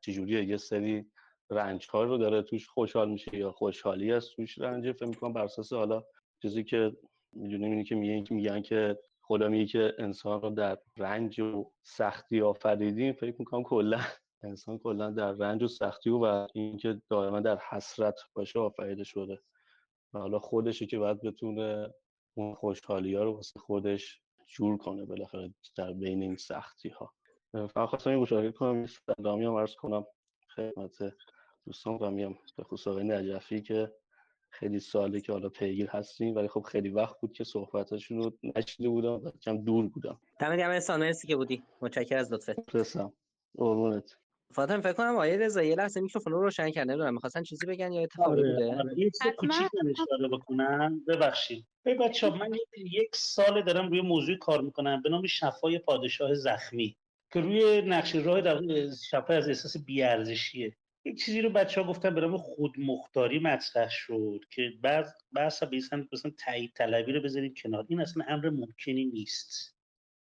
چجوریه؟ 0.00 0.44
یه 0.44 0.56
سری 0.56 1.06
رنج 1.50 1.86
رو 1.92 2.18
داره 2.18 2.42
توش 2.42 2.68
خوشحال 2.68 3.10
میشه 3.10 3.36
یا 3.36 3.52
خوشحالی 3.52 4.12
است 4.12 4.36
توش 4.36 4.58
رنجه. 4.58 4.92
فکر 4.92 5.06
می‌کنم 5.06 5.32
بر 5.32 5.44
اساس 5.44 5.72
حالا 5.72 6.02
چیزی 6.42 6.64
که 6.64 6.92
می‌دونیم 7.32 7.84
که 7.84 7.94
میگن 8.34 8.62
که 8.62 8.98
خدا 9.32 9.64
که 9.64 9.94
انسان 9.98 10.42
رو 10.42 10.50
در 10.50 10.78
رنج 10.96 11.40
و 11.40 11.70
سختی 11.82 12.42
آفریدیم. 12.42 13.12
فکر 13.12 13.34
می‌کنم 13.38 13.62
کلا 13.62 14.00
انسان 14.42 14.78
کلا 14.78 15.10
در 15.10 15.32
رنج 15.32 15.62
و 15.62 15.68
سختی 15.68 16.10
و 16.10 16.46
اینکه 16.54 17.02
دائما 17.10 17.40
در 17.40 17.58
حسرت 17.70 18.14
باشه 18.34 18.58
آفریده 18.58 19.04
شده. 19.04 19.40
و 20.14 20.18
حالا 20.18 20.38
خودشه 20.38 20.86
که 20.86 20.98
باید 20.98 21.20
بتونه 21.20 21.94
اون 22.34 22.54
خوشحالی 22.54 23.14
ها 23.14 23.24
رو 23.24 23.34
واسه 23.34 23.60
خودش 23.60 24.20
جور 24.46 24.78
کنه 24.78 25.04
بالاخره 25.04 25.54
در 25.76 25.92
بین 25.92 26.22
این 26.22 26.36
سختی 26.36 26.88
ها 26.88 27.14
فقط 27.52 27.88
خواستم 27.88 28.10
این 28.10 28.52
کنم 28.52 28.86
سلامی 28.86 29.44
هم 29.44 29.54
عرض 29.54 29.74
کنم 29.74 30.06
خدمت 30.56 30.98
دوستان 31.66 31.94
و 32.00 32.10
میام 32.10 32.38
به 32.56 32.64
خصوص 32.64 32.96
نجفی 32.96 33.62
که 33.62 33.92
خیلی 34.52 34.80
ساله 34.80 35.20
که 35.20 35.32
حالا 35.32 35.48
پیگیر 35.48 35.88
هستیم 35.90 36.34
ولی 36.34 36.48
خب 36.48 36.60
خیلی 36.60 36.88
وقت 36.88 37.20
بود 37.20 37.32
که 37.32 37.44
صحبتاشون 37.44 38.18
رو 38.18 38.38
نشیده 38.56 38.88
بودم 38.88 39.12
و 39.12 39.30
کم 39.42 39.64
دور 39.64 39.88
بودم. 39.88 40.20
دمت 40.40 40.58
گرم 40.58 40.70
احسان 40.70 41.00
مرسی 41.00 41.28
که 41.28 41.36
بودی. 41.36 41.62
متشکرم 41.82 42.20
از 42.20 42.32
لطفت. 42.32 42.74
رسم 42.76 43.12
قربونت. 43.56 44.16
فاطمه 44.54 44.80
فکر 44.80 44.92
کنم 44.92 45.16
آیه 45.16 45.36
رضا 45.36 45.62
یه 45.62 45.74
لحظه 45.74 46.00
میکروفون 46.00 46.32
رو 46.32 46.42
روشن 46.42 46.70
کرد. 46.70 46.88
نمی‌دونم 46.88 47.14
می‌خواستن 47.14 47.42
چیزی 47.42 47.66
بگن 47.66 47.92
یا 47.92 48.02
اتفاقی 48.02 48.30
آره، 48.30 48.52
بوده؟ 48.52 48.76
آره. 48.76 48.98
یه 48.98 49.10
چیز 49.22 49.32
کوچیک 49.38 49.68
اشاره 49.90 50.28
بکنم. 50.28 51.04
ببخشید. 51.08 51.66
ببین 51.84 51.98
بچه‌ها 52.08 52.36
من 52.36 52.50
یک 52.76 53.16
سال 53.16 53.62
دارم 53.62 53.88
روی 53.88 54.00
موضوع 54.00 54.36
کار 54.36 54.60
می‌کنم. 54.60 55.02
به 55.02 55.10
نام 55.10 55.26
شفای 55.26 55.78
پادشاه 55.78 56.34
زخمی. 56.34 56.96
که 57.32 57.40
روی 57.40 57.82
نقش 57.82 58.14
راه 58.14 58.40
در 58.40 58.60
شفای 59.10 59.36
از 59.36 59.48
احساس 59.48 59.76
بیارزشیه. 59.76 60.76
یک 61.04 61.24
چیزی 61.24 61.42
رو 61.42 61.50
بچه 61.50 61.80
ها 61.80 61.86
گفتن 61.86 62.14
به 62.14 62.20
نام 62.20 62.36
خودمختاری 62.36 63.38
مطرح 63.38 63.88
شد 63.90 64.40
که 64.50 64.72
بعض 64.82 65.06
بحث 65.34 65.62
بیسن 65.62 66.08
مثلا 66.12 66.32
تایید 66.38 66.72
طلبی 66.74 67.12
رو 67.12 67.20
بذارید 67.20 67.58
کنار. 67.58 67.86
این 67.88 68.00
اصلا 68.00 68.24
امر 68.28 68.50
ممکنی 68.50 69.04
نیست. 69.04 69.76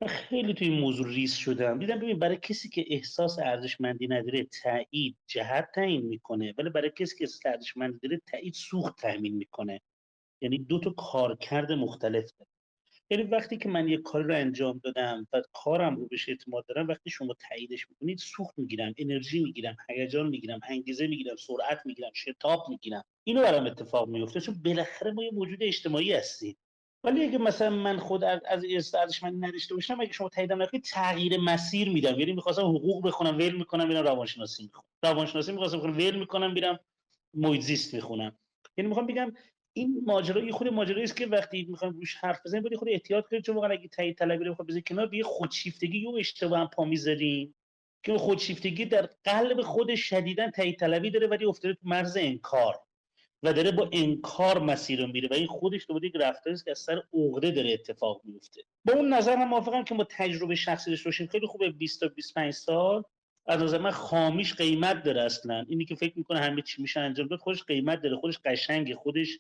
من 0.01 0.07
خیلی 0.07 0.53
توی 0.53 0.67
این 0.67 0.79
موضوع 0.79 1.07
ریس 1.07 1.35
شدم. 1.35 1.79
دیدم 1.79 1.99
ببین 1.99 2.19
برای 2.19 2.37
کسی 2.37 2.69
که 2.69 2.85
احساس 2.87 3.39
ارزشمندی 3.39 4.07
نداره 4.07 4.43
تایید 4.63 5.17
جهت 5.27 5.71
تعیین 5.75 6.05
می‌کنه 6.05 6.53
ولی 6.57 6.69
برای 6.69 6.91
کسی 6.97 7.17
که 7.17 7.49
ارزشمندی 7.49 7.99
داره 8.03 8.21
تایید 8.31 8.53
سوخت 8.53 9.01
تامین 9.01 9.35
می‌کنه. 9.35 9.81
یعنی 10.41 10.57
دو 10.57 10.79
تا 10.79 10.89
کارکرد 10.89 11.71
مختلف 11.71 12.31
داره. 12.39 12.49
یعنی 13.11 13.23
وقتی 13.23 13.57
که 13.57 13.69
من 13.69 13.87
یه 13.87 13.97
کاری 13.97 14.23
رو 14.23 14.35
انجام 14.35 14.81
دادم 14.83 15.27
و 15.33 15.41
کارم 15.53 15.95
رو 15.95 16.07
بهش 16.07 16.29
اعتماد 16.29 16.65
دارم 16.65 16.87
وقتی 16.87 17.09
شما 17.09 17.35
تاییدش 17.49 17.89
می‌کنید 17.89 18.17
سوخت 18.17 18.59
می‌گیرم 18.59 18.93
انرژی 18.97 19.43
می‌گیرم 19.43 19.77
هیجان 19.89 20.27
می‌گیرم 20.27 20.59
انگیزه 20.69 21.07
می‌گیرم 21.07 21.35
سرعت 21.35 21.85
می‌گیرم 21.85 22.11
شتاب 22.13 22.65
می‌گیرم. 22.69 23.03
اینو 23.23 23.41
برام 23.41 23.65
اتفاق 23.65 24.09
میفته 24.09 24.41
چون 24.41 24.61
بالاخره 24.65 25.11
ما 25.11 25.23
یه 25.23 25.31
موجود 25.31 25.63
اجتماعی 25.63 26.13
هستیم. 26.13 26.57
ولی 27.03 27.23
اگه 27.23 27.37
مثلا 27.37 27.69
من 27.69 27.97
خود 27.97 28.23
از 28.23 28.95
از 28.95 29.23
من 29.23 29.35
نداشته 29.43 29.75
باشم 29.75 29.99
اگه 29.99 30.11
شما 30.13 30.29
تاییدم 30.29 30.61
نکنید 30.61 30.83
تغییر 30.83 31.37
مسیر 31.37 31.89
میدم. 31.89 32.19
یعنی 32.19 32.33
می‌خواستم 32.33 32.61
حقوق 32.61 33.07
بخونم 33.07 33.37
ول 33.37 33.55
می‌کنم 33.55 33.87
میرم 33.87 34.03
روانشناسی 34.03 34.63
می‌خونم. 34.63 34.85
روانشناسی 35.03 35.51
می‌خواستم 35.51 35.77
بخونم 35.77 35.97
ول 35.97 36.19
می‌کنم 36.19 36.53
میرم 36.53 36.79
محیط 37.33 37.61
زیست 37.61 37.93
می‌خونم. 37.93 38.37
یعنی 38.77 38.87
می‌خوام 38.87 39.07
بگم 39.07 39.33
این 39.79 40.03
ماجرا 40.05 40.41
یه 40.41 40.51
خود 40.51 40.67
ماجرایی 40.67 41.03
است 41.03 41.17
که 41.17 41.27
وقتی 41.27 41.65
می‌خوایم 41.69 41.93
روش 41.93 42.15
حرف 42.15 42.39
بزنیم 42.45 42.63
باید 42.63 42.75
خود 42.75 42.89
احتیاط 42.89 43.27
کنیم 43.27 43.41
چون 43.41 43.55
واقعا 43.55 43.71
اگه 43.71 43.87
تایید 43.87 44.17
طلبی 44.17 44.45
رو 44.45 44.55
بزنیم 44.55 44.83
کنار 44.87 45.07
به 45.07 45.23
خودشیفتگی 45.23 46.05
و 46.05 46.15
اشتباه 46.19 46.59
هم 46.59 46.67
پا 46.67 46.85
می‌ذاریم. 46.85 47.55
که 48.03 48.17
خودشیفتگی 48.17 48.85
در 48.85 49.09
قلب 49.23 49.61
خودش 49.61 49.99
شدیدا 50.01 50.51
تایید 50.51 50.79
طلبی 50.79 51.09
داره 51.09 51.27
ولی 51.27 51.45
افتاده 51.45 51.73
تو 51.73 51.79
مرز 51.83 52.17
انکار. 52.19 52.75
و 53.43 53.53
داره 53.53 53.71
با 53.71 53.89
انکار 53.93 54.59
مسیر 54.59 55.01
رو 55.01 55.07
میره. 55.07 55.27
و 55.27 55.33
این 55.33 55.47
خودش 55.47 55.85
دوباره 55.87 56.07
یک 56.07 56.15
رفتاری 56.15 56.53
است 56.53 56.65
که 56.65 56.71
از 56.71 56.79
سر 56.79 57.03
عقده 57.13 57.51
داره 57.51 57.73
اتفاق 57.73 58.21
میفته 58.23 58.61
با 58.85 58.93
اون 58.93 59.13
نظر 59.13 59.35
من 59.35 59.47
موافقم 59.47 59.83
که 59.83 59.95
ما 59.95 60.03
تجربه 60.03 60.55
شخصی 60.55 60.89
داشته 60.89 61.07
باشیم. 61.07 61.27
خیلی 61.27 61.47
خوبه 61.47 61.69
20 61.69 61.99
تا 61.99 62.07
25 62.07 62.53
سال. 62.53 63.03
از 63.45 63.61
نظر 63.61 63.77
من 63.77 63.91
خامیش 63.91 64.53
قیمت 64.53 65.03
داره 65.03 65.21
اصلا. 65.21 65.65
اینی 65.67 65.85
که 65.85 65.95
فکر 65.95 66.13
می‌کنه 66.17 66.39
همه 66.39 66.61
چی 66.61 66.81
میشه 66.81 66.99
انجام 66.99 67.27
داد 67.27 67.39
خودش 67.39 67.63
قیمت 67.63 68.01
داره. 68.01 68.15
خودش 68.15 68.39
قشنگه. 68.45 68.95
خودش 68.95 69.39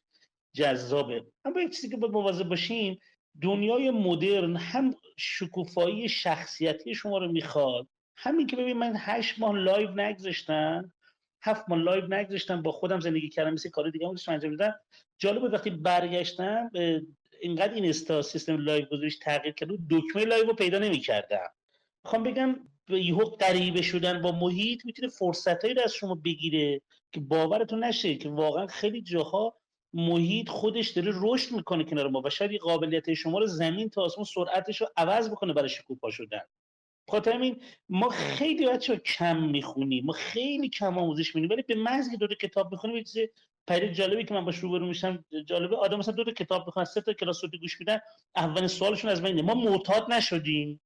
جذابه. 0.53 1.25
اما 1.45 1.61
یک 1.61 1.75
چیزی 1.75 1.89
که 1.89 1.97
باید 1.97 2.13
مواظب 2.13 2.49
باشیم 2.49 2.99
دنیای 3.41 3.91
مدرن 3.91 4.55
هم 4.55 4.95
شکوفایی 5.17 6.09
شخصیتی 6.09 6.95
شما 6.95 7.17
رو 7.17 7.31
می‌خواد. 7.31 7.87
همین 8.17 8.47
که 8.47 8.55
ببین 8.55 8.77
من 8.77 8.93
هشت 8.95 9.39
ماه 9.39 9.55
live 9.55 9.89
نگذاشتم 9.89 10.93
هفت 11.41 11.69
ماه 11.69 11.79
live 11.79 12.07
نگذاشتم 12.07 12.61
با 12.61 12.71
خودم 12.71 12.99
زندگی 12.99 13.29
کردم 13.29 13.53
مثل 13.53 13.69
کار 13.69 13.89
دیگه 13.89 14.07
داشتم 14.07 14.31
انجام 14.31 14.51
میدم. 14.51 14.75
جالبه 15.17 15.49
وقتی 15.49 15.69
برگشتم 15.69 16.71
اینقدر 17.41 17.73
این 17.73 17.85
اینستا 17.85 18.21
سیستم 18.21 18.57
live 18.57 18.85
گذاریش 18.85 19.17
تغییر 19.17 19.53
کرد 19.53 19.69
دکمه 19.89 20.25
live 20.25 20.45
رو 20.45 20.53
پیدا 20.53 20.79
نمی‌کردم. 20.79 21.47
می‌خوام 22.03 22.23
بگم 22.23 22.55
یهو 22.89 23.25
غریبه 23.25 23.81
شدن 23.81 24.21
با 24.21 24.31
محیط 24.31 24.85
می‌تونه 24.85 25.07
فرصتایی 25.07 25.73
رو 25.73 25.81
از 25.81 25.93
شما 25.93 26.15
بگیره 26.15 26.81
که 27.11 27.19
باورتون 27.19 27.83
نشه 27.83 28.15
که 28.15 28.29
واقعا 28.29 28.67
خیلی 28.67 29.01
جاها 29.01 29.58
محیط 29.93 30.49
خودش 30.49 30.89
داره 30.89 31.11
رشد 31.15 31.55
می‌کنه 31.55 31.83
کنار 31.83 32.09
ما 32.09 32.21
و 32.25 32.29
شاید 32.29 32.59
قابلیت 32.59 33.13
شما 33.13 33.39
رو 33.39 33.45
زمین 33.45 33.89
تا 33.89 34.01
آسمون 34.01 34.25
سرعتش 34.25 34.81
رو 34.81 34.87
عوض 34.97 35.29
بکنه 35.29 35.53
برای 35.53 35.69
شکوفا 35.69 36.11
شدن. 36.11 36.41
خاطر 37.09 37.31
همین 37.31 37.61
ما 37.89 38.09
خیلی 38.09 38.65
بچه 38.65 38.97
کم 38.97 39.37
می‌خونیم 39.43 40.05
ما 40.05 40.13
خیلی 40.13 40.69
کم 40.69 40.97
آموزش 40.97 41.35
میدیم 41.35 41.49
ولی 41.49 41.61
به 41.61 41.75
محض 41.75 42.11
که 42.11 42.17
دو 42.17 42.27
کتاب 42.27 42.71
می‌خونیم 42.71 42.97
یه 42.97 43.03
چیز 43.03 43.27
پری 43.67 43.93
جالبی 43.93 44.23
که 44.23 44.33
من 44.33 44.45
باش 44.45 44.57
روبرو 44.57 44.85
میشم 44.85 45.25
جالبه 45.45 45.75
آدم 45.75 45.97
مثلا 45.97 46.13
دو 46.13 46.23
تا 46.23 46.31
کتاب 46.31 46.67
بخونن 46.67 46.85
سه 46.85 47.01
تا 47.01 47.13
کلاس 47.13 47.43
رو 47.43 47.49
گوش 47.61 47.79
میدن 47.79 47.99
اولین 48.35 48.67
سوالشون 48.67 49.11
از 49.11 49.21
من 49.21 49.41
ما 49.41 49.53
معتاد 49.53 50.11
نشدیم. 50.11 50.81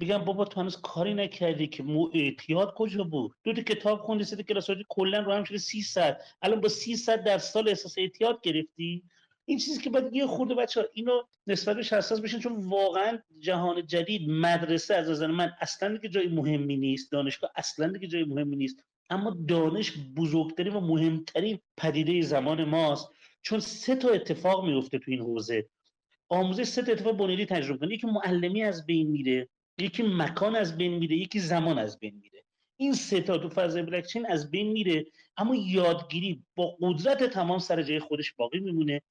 بگم 0.00 0.18
بابا 0.18 0.44
تو 0.44 0.60
هنوز 0.60 0.80
کاری 0.80 1.14
نکردی 1.14 1.66
که 1.66 1.82
مو 1.82 2.10
اعتیاد 2.14 2.74
کجا 2.74 3.04
بود؟ 3.04 3.32
دو 3.44 3.52
تا 3.52 3.62
کتاب 3.62 4.00
خوندی 4.00 4.24
سه 4.24 4.36
تا 4.36 4.42
کلاس 4.42 4.66
کلا 4.88 5.20
رو 5.20 5.32
هم 5.32 5.44
شده 5.44 5.58
300 5.58 6.20
الان 6.42 6.60
با 6.60 6.68
300 6.68 7.24
در 7.24 7.38
سال 7.38 7.68
احساس 7.68 7.98
اعتیاد 7.98 8.40
گرفتی؟ 8.40 9.02
این 9.44 9.58
چیزی 9.58 9.80
که 9.80 9.90
باید 9.90 10.14
یه 10.14 10.26
خورده 10.26 10.54
بچه 10.54 10.88
اینو 10.92 11.22
نسبت 11.46 11.76
بهش 11.76 11.92
حساس 11.92 12.20
بشین 12.20 12.40
چون 12.40 12.56
واقعا 12.56 13.18
جهان 13.38 13.86
جدید 13.86 14.30
مدرسه 14.30 14.94
از 14.94 15.10
نظر 15.10 15.26
من 15.26 15.52
اصلا 15.60 15.96
دیگه 15.96 16.08
جای 16.08 16.28
مهمی 16.28 16.76
نیست. 16.76 17.12
دانشگاه 17.12 17.50
اصلا 17.56 17.92
دیگه 17.92 18.06
جای 18.06 18.24
مهمی 18.24 18.56
نیست. 18.56 18.84
اما 19.10 19.36
دانش 19.48 19.92
بزرگترین 20.16 20.72
و 20.72 20.80
مهمترین 20.80 21.58
پدیده 21.76 22.22
زمان 22.22 22.64
ماست. 22.64 23.08
چون 23.42 23.60
سه 23.60 23.96
تا 23.96 24.08
اتفاق 24.08 24.64
میفته 24.64 24.98
تو 24.98 25.10
این 25.10 25.20
حوزه. 25.20 25.68
آموزش 26.28 26.64
سه 26.64 26.82
تا 26.82 26.92
اتفاق 26.92 27.16
بنیادی 27.16 27.46
تجربه 27.46 27.78
کنه 27.78 27.94
یکی 27.94 28.06
معلمی 28.06 28.62
از 28.62 28.86
بین 28.86 29.10
میره. 29.10 29.48
یکی 29.80 30.02
مکان 30.02 30.56
از 30.56 30.76
بین 30.76 30.94
میره 30.94 31.16
یکی 31.16 31.40
زمان 31.40 31.78
از 31.78 31.98
بین 31.98 32.14
میره. 32.14 32.44
این 32.76 32.92
سه 32.92 33.20
تا 33.20 33.38
تو 33.38 33.48
فضای 33.48 33.82
بلاکچین 33.82 34.26
از 34.26 34.50
بین 34.50 34.72
میره 34.72 35.06
اما 35.36 35.54
یادگیری 35.54 36.44
با 36.54 36.76
قدرت 36.80 37.24
تمام 37.24 37.58
سر 37.58 37.82
جای 37.82 38.00
خودش 38.00 38.32
باقی 38.32 38.60
میمونه 38.60 39.02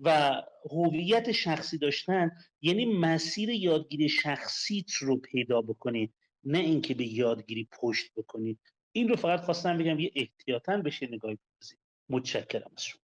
و 0.00 0.42
هویت 0.70 1.32
شخصی 1.32 1.78
داشتن 1.78 2.30
یعنی 2.62 2.84
مسیر 2.84 3.50
یادگیری 3.50 4.08
شخصیت 4.08 4.92
رو 4.94 5.16
پیدا 5.16 5.62
بکنید 5.62 6.14
نه 6.44 6.58
اینکه 6.58 6.94
به 6.94 7.06
یادگیری 7.06 7.68
پشت 7.72 8.12
بکنید. 8.16 8.58
این 8.92 9.08
رو 9.08 9.16
فقط 9.16 9.40
خواستم 9.40 9.78
بگم 9.78 9.98
یه 9.98 10.12
احتیاطا 10.14 10.76
بشه 10.76 11.06
نگاهی 11.06 11.34
بکنید 11.34 11.78
متشکرم 12.08 12.70
از 12.76 12.84
شما. 12.84 13.00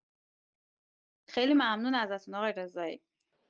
خیلی 1.28 1.54
ممنون 1.54 1.94
ازتون 1.94 2.34
آقای 2.34 2.52
رضایی. 2.52 3.00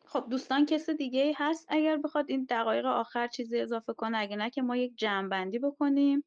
خب 0.09 0.27
دوستان 0.31 0.67
کسی 0.67 0.95
دیگه 0.95 1.33
هست 1.37 1.67
اگر 1.69 1.97
بخواد 1.97 2.25
این 2.29 2.47
دقایق 2.51 2.87
آخر 2.87 3.27
چیزی 3.29 3.61
اضافه 3.61 3.93
کنه 3.93 4.19
اگه 4.19 4.37
نه 4.37 4.51
که 4.51 4.63
ما 4.63 4.77
یک 4.77 4.93
جمعبندی 4.97 5.59
بکنیم 5.59 6.25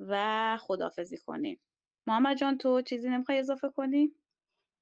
و 0.00 0.56
خدافزی 0.60 1.18
کنیم. 1.18 1.60
محمد 2.06 2.36
جان 2.36 2.58
تو 2.58 2.82
چیزی 2.82 3.08
نمی‌خوای 3.08 3.38
اضافه 3.38 3.68
کنی؟ 3.68 4.12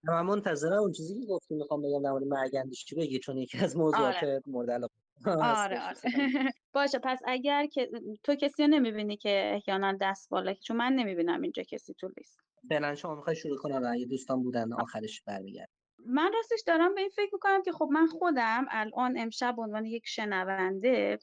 من 0.02 0.22
منتظرم 0.22 0.78
اون 0.78 0.92
چیزی 0.92 1.20
که 1.20 1.26
گفتی 1.26 1.54
می‌خوام 1.54 1.82
بگم 1.82 2.02
در 2.02 2.10
مورد 2.10 2.24
مرگندیشی 2.24 2.94
بگی 2.94 3.18
چون 3.18 3.36
یکی 3.36 3.58
از 3.58 3.76
موضوعات 3.76 4.16
آره. 4.16 4.42
مورد 4.46 4.70
علاقه. 4.70 4.94
آره 5.26 5.80
آره. 5.88 5.96
باشه 6.74 6.98
پس 6.98 7.20
اگر 7.24 7.66
که 7.66 7.90
تو 8.22 8.34
کسی 8.34 8.62
رو 8.62 8.68
نمی‌بینی 8.68 9.16
که 9.16 9.50
احیانا 9.54 9.98
دست 10.00 10.30
بالا 10.30 10.54
چون 10.54 10.76
من 10.76 10.92
نمی‌بینم 10.92 11.42
اینجا 11.42 11.62
کسی 11.62 11.94
تو 11.94 12.08
لیست. 12.16 12.40
فعلا 12.68 12.94
شما 12.94 13.14
می‌خوای 13.14 13.36
شروع 13.36 13.58
کنم 13.58 13.82
اگه 13.92 14.06
دوستان 14.06 14.42
بودن 14.42 14.72
آخرش 14.72 15.22
برمیگرد 15.22 15.68
من 16.08 16.32
راستش 16.32 16.62
دارم 16.66 16.94
به 16.94 17.00
این 17.00 17.10
فکر 17.10 17.30
می‌کنم 17.32 17.62
که 17.62 17.72
خب 17.72 17.88
من 17.92 18.06
خودم 18.06 18.66
الان 18.70 19.18
امشب 19.18 19.56
به 19.56 19.62
عنوان 19.62 19.84
یک 19.84 20.02
شنونده 20.06 21.18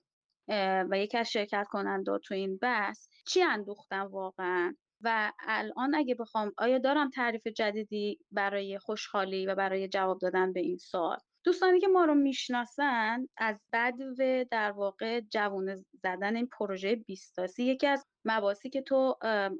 و 0.89 0.97
یکی 0.97 1.17
از 1.17 1.31
شرکت 1.31 1.67
کننده 1.69 2.19
تو 2.23 2.33
این 2.33 2.57
بحث 2.57 3.07
چی 3.27 3.41
اندوختم 3.41 4.07
واقعا؟ 4.11 4.75
و 5.01 5.31
الان 5.39 5.95
اگه 5.95 6.15
بخوام 6.15 6.51
آیا 6.57 6.77
دارم 6.77 7.09
تعریف 7.09 7.47
جدیدی 7.47 8.19
برای 8.31 8.79
خوشحالی 8.79 9.45
و 9.45 9.55
برای 9.55 9.87
جواب 9.87 10.19
دادن 10.19 10.53
به 10.53 10.59
این 10.59 10.77
سوال؟ 10.77 11.17
دوستانی 11.43 11.79
که 11.79 11.87
ما 11.87 12.05
رو 12.05 12.15
می‌شناسن 12.15 13.27
از 13.37 13.59
بد 13.73 13.93
و 14.19 14.45
در 14.51 14.71
واقع 14.71 15.19
جوونه 15.19 15.75
زدن 16.03 16.35
این 16.35 16.47
پروژه 16.47 16.95
بیستاسی 16.95 17.63
یکی 17.63 17.87
از 17.87 18.05
مباحثی 18.25 18.69
که 18.69 18.81
تو 18.81 19.15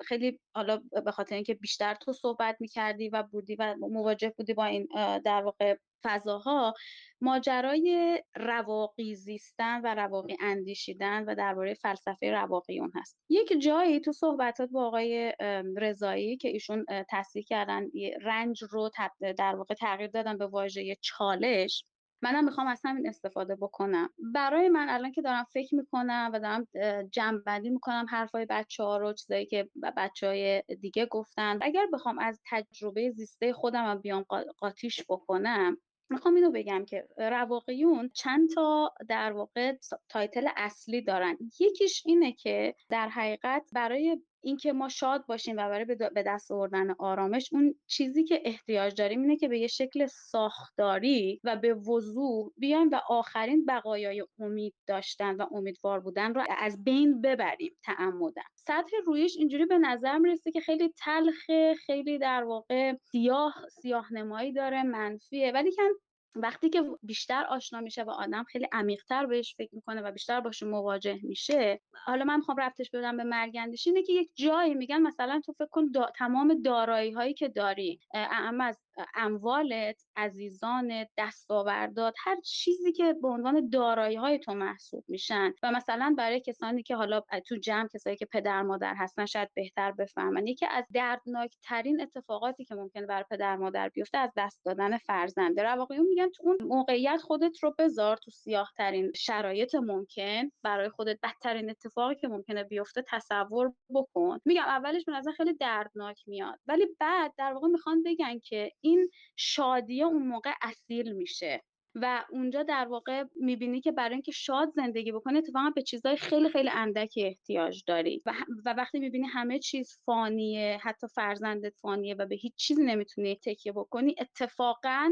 خیلی 0.07 0.40
حالا 0.56 0.81
به 1.06 1.11
خاطر 1.11 1.35
اینکه 1.35 1.53
بیشتر 1.53 1.95
تو 1.95 2.14
صحبت 2.14 2.57
می‌کردی 2.60 3.10
و 3.10 3.23
بودی 3.23 3.56
و 3.56 3.76
مواجه 3.80 4.34
بودی 4.38 4.53
با 4.53 4.65
این 4.65 4.88
در 5.26 5.44
واقع 5.44 5.77
فضاها 6.03 6.73
ماجرای 7.22 8.19
رواقی 8.35 9.15
زیستن 9.15 9.81
و 9.81 9.95
رواقی 9.95 10.38
اندیشیدن 10.41 11.23
و 11.26 11.35
درباره 11.35 11.73
فلسفه 11.73 12.31
رواقی 12.31 12.80
اون 12.80 12.91
هست. 12.95 13.18
یک 13.30 13.53
جایی 13.61 13.99
تو 13.99 14.11
صحبتات 14.11 14.69
با 14.69 14.88
آقای 14.88 15.34
رضایی 15.77 16.38
که 16.38 16.48
ایشون 16.48 16.85
تصدیح 17.10 17.44
کردن 17.44 17.84
رنج 18.22 18.64
رو 18.69 18.90
در 19.38 19.56
واقع 19.56 19.76
تغییر 19.76 20.10
دادن 20.10 20.38
به 20.38 20.48
واژه 20.48 20.98
چالش 21.02 21.85
منم 22.23 22.45
می‌خوام 22.45 22.67
از 22.67 22.81
همین 22.83 23.07
استفاده 23.07 23.55
بکنم. 23.55 24.09
برای 24.33 24.69
من 24.69 24.89
الان 24.89 25.11
که 25.11 25.21
دارم 25.21 25.43
فکر 25.43 25.75
می‌کنم 25.75 26.31
و 26.33 26.39
دارم 26.39 26.67
جمع 27.11 27.37
بندی 27.37 27.69
می‌کنم 27.69 28.05
حرفای 28.09 28.45
بچه 28.49 28.83
ها 28.83 28.97
رو 28.97 29.13
چیزایی 29.13 29.45
که 29.45 29.69
بچه 29.97 30.27
های 30.27 30.63
دیگه 30.81 31.05
گفتن. 31.05 31.59
اگر 31.61 31.87
بخوام 31.93 32.19
از 32.19 32.41
تجربه 32.49 33.11
زیسته 33.11 33.53
خودم 33.53 33.85
هم 33.85 33.99
بیام 33.99 34.25
قاطیش 34.57 35.05
بکنم 35.09 35.77
می‌خوام 36.09 36.35
اینو 36.35 36.51
بگم 36.51 36.85
که 36.85 37.07
رواقیون 37.17 38.09
چند 38.13 38.49
تا 38.55 38.93
در 39.09 39.31
واقع 39.31 39.77
title 40.09 40.47
اصلی 40.57 41.01
دارن. 41.01 41.37
یکیش 41.59 42.03
اینه 42.05 42.31
که 42.31 42.75
در 42.89 43.09
حقیقت 43.09 43.69
برای 43.73 44.21
اینکه 44.43 44.73
ما 44.73 44.89
شاد 44.89 45.25
باشیم 45.25 45.55
و 45.57 45.69
برای 45.69 45.85
به 45.85 46.23
دست 46.27 46.51
آوردن 46.51 46.91
آرامش 46.91 47.49
اون 47.51 47.75
چیزی 47.87 48.23
که 48.23 48.41
احتیاج 48.45 48.95
داریم 48.95 49.21
اینه 49.21 49.37
که 49.37 49.47
به 49.47 49.59
یه 49.59 49.67
شکل 49.67 50.05
ساختاری 50.05 51.41
و 51.43 51.55
به 51.55 51.73
وضوح 51.73 52.49
بیایم 52.57 52.89
و 52.89 53.01
آخرین 53.09 53.65
بقایای 53.65 54.23
امید 54.39 54.73
داشتن 54.87 55.35
و 55.35 55.45
امیدوار 55.51 55.99
بودن 55.99 56.33
رو 56.33 56.43
از 56.57 56.83
بین 56.83 57.21
ببریم 57.21 57.77
تعمداً. 57.84 58.41
سطح 58.55 58.91
رویش 59.05 59.37
اینجوری 59.37 59.65
به 59.65 59.77
نظر 59.77 60.17
می‌رسه 60.17 60.51
که 60.51 60.61
خیلی 60.61 60.93
تلخه 60.97 61.75
خیلی 61.85 62.17
در 62.17 62.43
واقع 62.43 62.93
سیاه 63.11 63.55
سیاه 63.81 64.13
نمایی 64.13 64.53
داره 64.53 64.83
منفیه 64.83 65.51
ولی 65.51 65.71
کن 65.75 65.89
وقتی 66.35 66.69
که 66.69 66.84
بیشتر 67.03 67.45
آشنا 67.49 67.81
میشه 67.81 68.03
و 68.03 68.10
آدم 68.10 68.43
خیلی 68.43 68.68
عمیقتر 68.72 69.26
بهش 69.26 69.55
فکر 69.57 69.76
می‌کنه 69.76 70.01
و 70.01 70.11
بیشتر 70.11 70.41
باشه 70.41 70.65
مواجه 70.65 71.19
میشه 71.23 71.81
حالا 72.05 72.26
من 72.26 72.35
می‌خوام 72.35 72.57
رفتش 72.57 72.89
بدم 72.91 73.18
به 73.18 73.23
مرگندیشی 73.23 73.89
اینه 73.89 74.03
که 74.03 74.14
یک 74.14 74.31
جایی 74.35 74.73
میگن 74.73 75.01
مثلا 75.01 75.41
تو 75.45 75.53
فکر 75.53 75.69
کن 75.72 75.91
تمام 76.18 76.61
دارایی 76.61 77.11
هایی 77.11 77.34
که 77.34 77.47
داری 77.47 77.99
اما 78.14 78.64
از 78.64 78.80
اموالت 79.15 80.03
عزیزانت 80.15 81.09
دستاوردات 81.17 82.15
هر 82.25 82.39
چیزی 82.41 82.91
که 82.91 83.15
به 83.21 83.27
عنوان 83.27 83.69
دارایی 83.69 84.15
های 84.15 84.39
تو 84.39 84.53
محسوب 84.53 85.03
میشن. 85.07 85.53
و 85.63 85.71
مثلا 85.71 86.15
برای 86.17 86.39
کسانی 86.39 86.83
که 86.83 86.95
حالا 86.95 87.21
تو 87.47 87.55
جمع 87.55 87.87
کسایی 87.93 88.15
که 88.15 88.25
پدر 88.25 88.61
مادر 88.61 88.93
هستن 88.97 89.25
شاید 89.25 89.49
بهتر 89.53 89.91
بفهمن. 89.91 90.47
یکی 90.47 90.65
از 90.65 90.85
دردناک 90.93 91.55
ترین 91.63 92.01
اتفاقاتی 92.01 92.65
که 92.65 92.75
ممکنه 92.75 93.05
برای 93.05 93.25
پدر 93.31 93.55
مادر 93.55 93.89
بیفته 93.89 94.17
از 94.17 94.31
دست 94.37 94.61
دادن 94.65 94.97
فرزنده 94.97 95.63
رواقیون 95.63 96.07
میگن 96.07 96.29
تو 96.29 96.43
اون 96.43 96.57
موقعیت 96.61 97.21
خودت 97.21 97.63
رو 97.63 97.75
بذار 97.77 98.17
تو 98.17 98.31
سیاه 98.31 98.71
ترین 98.77 99.11
شرایط 99.15 99.75
ممکن. 99.75 100.51
برای 100.63 100.89
خودت 100.89 101.19
بدترین 101.23 101.69
اتفاقی 101.69 102.15
که 102.15 102.27
ممکنه 102.27 102.63
بیفته 102.63 103.03
تصور 103.07 103.73
بکن. 103.93 104.39
میگم 104.45 104.63
اولش 104.63 105.03
به 105.05 105.31
خیلی 105.37 105.53
دردناک 105.53 106.23
میاد. 106.27 106.59
ولی 106.67 106.87
بعد 106.99 107.33
در 107.37 107.53
واقع 107.53 107.67
می‌خوان 107.67 108.03
بگن 108.03 108.39
که 108.39 108.71
این 108.84 109.10
شادیه 109.35 110.05
اون 110.05 110.27
موقع 110.27 110.51
اصیل 110.61 111.14
میشه. 111.14 111.64
و 111.95 112.26
اونجا 112.31 112.64
در 112.64 112.88
واقع 112.88 113.23
می‌بینی 113.35 113.81
که 113.81 113.91
برای 113.91 114.14
اینکه 114.14 114.31
شاد 114.31 114.69
زندگی 114.76 115.11
بکنه 115.11 115.38
اتفاقا 115.38 115.69
به 115.69 115.81
چیزهای 115.81 116.18
خیلی 116.18 116.49
خیلی 116.49 116.69
اندکی 116.69 117.26
احتیاج 117.26 117.84
داری. 117.88 118.22
و, 118.26 118.34
و 118.65 118.73
وقتی 118.73 118.99
می‌بینی 118.99 119.27
همه 119.27 119.60
چیز 119.60 119.97
فانیه 120.05 120.80
حتی 120.81 121.07
فرزندت 121.07 121.73
فانیه 121.81 122.15
و 122.15 122.26
به 122.26 122.35
هیچ 122.35 122.53
چیزی 122.55 122.84
نمی‌تونی 122.84 123.35
تکیه 123.35 123.72
بکنی 123.72 124.15
اتفاقا 124.19 125.10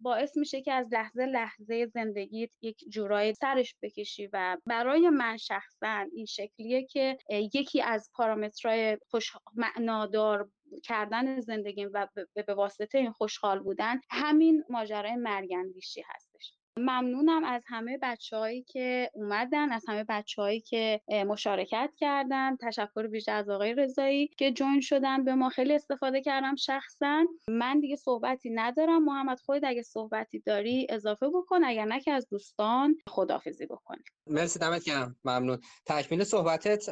باعث 0.00 0.36
میشه 0.36 0.62
که 0.62 0.72
از 0.72 0.92
لحظه 0.92 1.26
لحظه 1.26 1.86
زندگیت 1.86 2.50
یک 2.62 2.84
جورایی 2.88 3.34
سرش 3.34 3.74
بکشی. 3.82 4.28
و 4.32 4.56
برای 4.66 5.08
من 5.10 5.36
شخصا 5.36 6.06
این 6.14 6.26
شکلیه 6.26 6.86
که 6.86 7.18
یکی 7.30 7.82
از 7.82 8.10
پارامترهای 8.14 8.98
خوش 9.10 9.32
معنادار 9.54 10.48
کردن 10.82 11.40
زندگی 11.40 11.84
و 11.86 12.08
به 12.46 12.54
واسطه 12.54 12.98
این 12.98 13.12
خوشحال 13.12 13.60
بودن 13.60 14.00
همین 14.10 14.64
ماجرای 14.68 15.16
مرگندیشی 15.16 16.02
هستش 16.06 16.23
ممنونم 16.78 17.44
از 17.44 17.62
همه 17.66 17.98
بچههایی 18.02 18.62
که 18.62 19.10
اومدن 19.14 19.72
از 19.72 19.84
همه 19.88 20.04
بچههایی 20.08 20.60
که 20.60 21.00
مشارکت 21.08 21.90
کردن. 21.96 22.56
تشکر 22.56 23.08
ویژه 23.10 23.32
از 23.32 23.48
آقای 23.48 23.74
رضایی 23.74 24.28
که 24.28 24.52
جوین 24.52 24.80
شدن 24.80 25.24
به 25.24 25.34
ما. 25.34 25.48
خیلی 25.48 25.74
استفاده 25.74 26.22
کردم 26.22 26.56
شخصا. 26.56 27.24
من 27.48 27.80
دیگه 27.80 27.96
صحبتی 27.96 28.50
ندارم. 28.50 29.04
محمد 29.04 29.40
خود 29.40 29.64
اگه 29.64 29.82
صحبتی 29.82 30.38
داری 30.38 30.86
اضافه 30.90 31.28
بکن. 31.28 31.64
اگر 31.64 31.84
نه 31.84 32.00
که 32.00 32.12
از 32.12 32.28
دوستان 32.28 32.96
خدافزی 33.08 33.66
بکن 33.66 33.96
مرسی 34.26 34.58
دمت 34.58 34.84
گرم. 34.84 35.16
ممنون. 35.24 35.60
تکمیل 35.86 36.24
صحبتت 36.24 36.88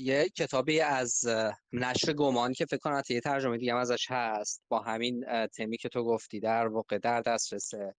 یه 0.00 0.28
کتابی 0.28 0.80
از 0.80 1.24
نشر 1.72 2.12
گمان 2.12 2.52
که 2.52 2.66
فکر 2.66 2.78
کنم 2.78 3.02
یه 3.10 3.20
ترجمه 3.20 3.58
دیگه 3.58 3.74
ازش 3.74 4.06
هست. 4.10 4.64
با 4.68 4.78
همین 4.80 5.24
تمی 5.46 5.76
که 5.76 5.88
تو 5.88 6.04
گفتی 6.04 6.40
در 6.40 6.66
واقع 6.66 6.98
در 6.98 7.20
دسترسه. 7.20 7.94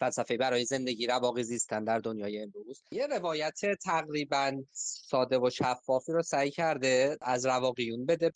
فلسفه 0.00 0.36
برای 0.36 0.64
زندگی 0.64 1.06
رواقی 1.06 1.42
زیستن 1.42 1.84
در 1.84 1.98
دنیای 1.98 2.42
امروز. 2.42 2.82
یه 2.92 3.06
روایت 3.06 3.60
تقریبا 3.84 4.62
ساده 4.72 5.38
و 5.38 5.50
شفافی 5.50 6.12
رو 6.12 6.22
سعی 6.22 6.50
کرده 6.50 7.16
از 7.20 7.46
رواقیون 7.46 8.06
بده. 8.06 8.30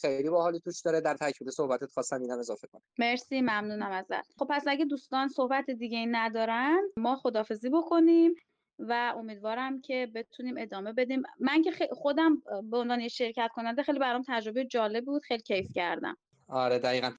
خیلی 0.00 0.30
باحالی 0.30 0.60
توش 0.60 0.80
داره. 0.80 1.00
در 1.00 1.14
تکمیل 1.14 1.50
صحبتت 1.50 1.90
خواستم 1.90 2.20
اینم 2.20 2.38
اضافه 2.38 2.66
کنم. 2.66 2.82
مرسی 2.98 3.40
ممنونم 3.40 3.90
ازت. 3.90 4.32
خب 4.38 4.46
پس 4.50 4.64
اگه 4.66 4.84
دوستان 4.84 5.28
صحبت 5.28 5.70
دیگه 5.70 6.06
ندارن 6.08 6.80
ما 6.96 7.16
خدافزی 7.16 7.70
بکنیم 7.70 8.34
و 8.78 9.14
امیدوارم 9.16 9.80
که 9.80 10.08
بتونیم 10.14 10.54
ادامه 10.58 10.92
بدیم. 10.92 11.22
من 11.40 11.62
که 11.62 11.88
خودم 11.92 12.42
به 12.70 12.76
عنوان 12.76 13.08
شرکت 13.08 13.50
کننده 13.54 13.82
خیلی 13.82 13.98
برام 13.98 14.22
تجربه 14.28 14.64
جالب 14.64 15.04
بود. 15.04 15.22
خیلی 15.22 15.42
کیف 15.42 15.66
کردم. 15.74 16.16
آره 16.48 16.78
دقیقا. 16.78 17.10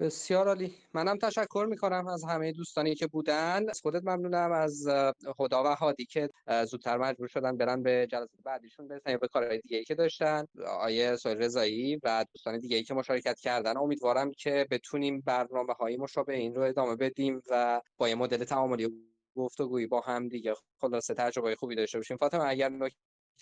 بسیار 0.00 0.48
عالی. 0.48 0.74
منم 0.94 1.18
تشکر 1.18 1.66
می‌کنم 1.70 2.06
از 2.06 2.24
همه 2.24 2.52
دوستانی 2.52 2.94
که 2.94 3.06
بودن. 3.06 3.70
از 3.70 3.80
خودت 3.80 4.02
ممنونم. 4.04 4.52
از 4.52 4.88
خدا 5.36 5.64
و 5.64 5.66
هادی 5.66 6.04
که 6.04 6.30
زودتر 6.66 6.96
مجبور 6.96 7.28
شدن 7.28 7.56
برن 7.56 7.82
به 7.82 8.06
جلسه 8.10 8.38
بعدیشون 8.44 8.88
برسن 8.88 9.10
یا 9.10 9.18
به 9.18 9.28
کارهای 9.28 9.58
دیگه 9.58 9.76
ای 9.76 9.84
که 9.84 9.94
داشتن. 9.94 10.44
آیه 10.80 11.16
سویل 11.16 11.36
رضایی 11.38 12.00
و 12.02 12.24
دوستان 12.34 12.58
دیگه 12.58 12.76
ای 12.76 12.82
که 12.82 12.94
مشارکت 12.94 13.40
کردن. 13.40 13.76
امیدوارم 13.76 14.32
که 14.32 14.66
بتونیم 14.70 15.20
برنامه 15.20 15.72
های 15.72 15.96
مشابه 15.96 16.34
این 16.34 16.54
رو 16.54 16.62
ادامه 16.62 16.96
بدیم 16.96 17.42
و 17.50 17.80
با 17.96 18.08
یه 18.08 18.14
مدل 18.14 18.44
تعاملی 18.44 18.88
گفتگویی 19.36 19.86
با 19.86 20.00
هم 20.00 20.28
دیگه. 20.28 20.54
خلاصه 20.80 21.14
تجربه 21.14 21.56
خوبی 21.56 21.74
داشته 21.74 21.98
باشیم. 21.98 22.16
فاطمه 22.16 22.44
اگر 22.44 22.68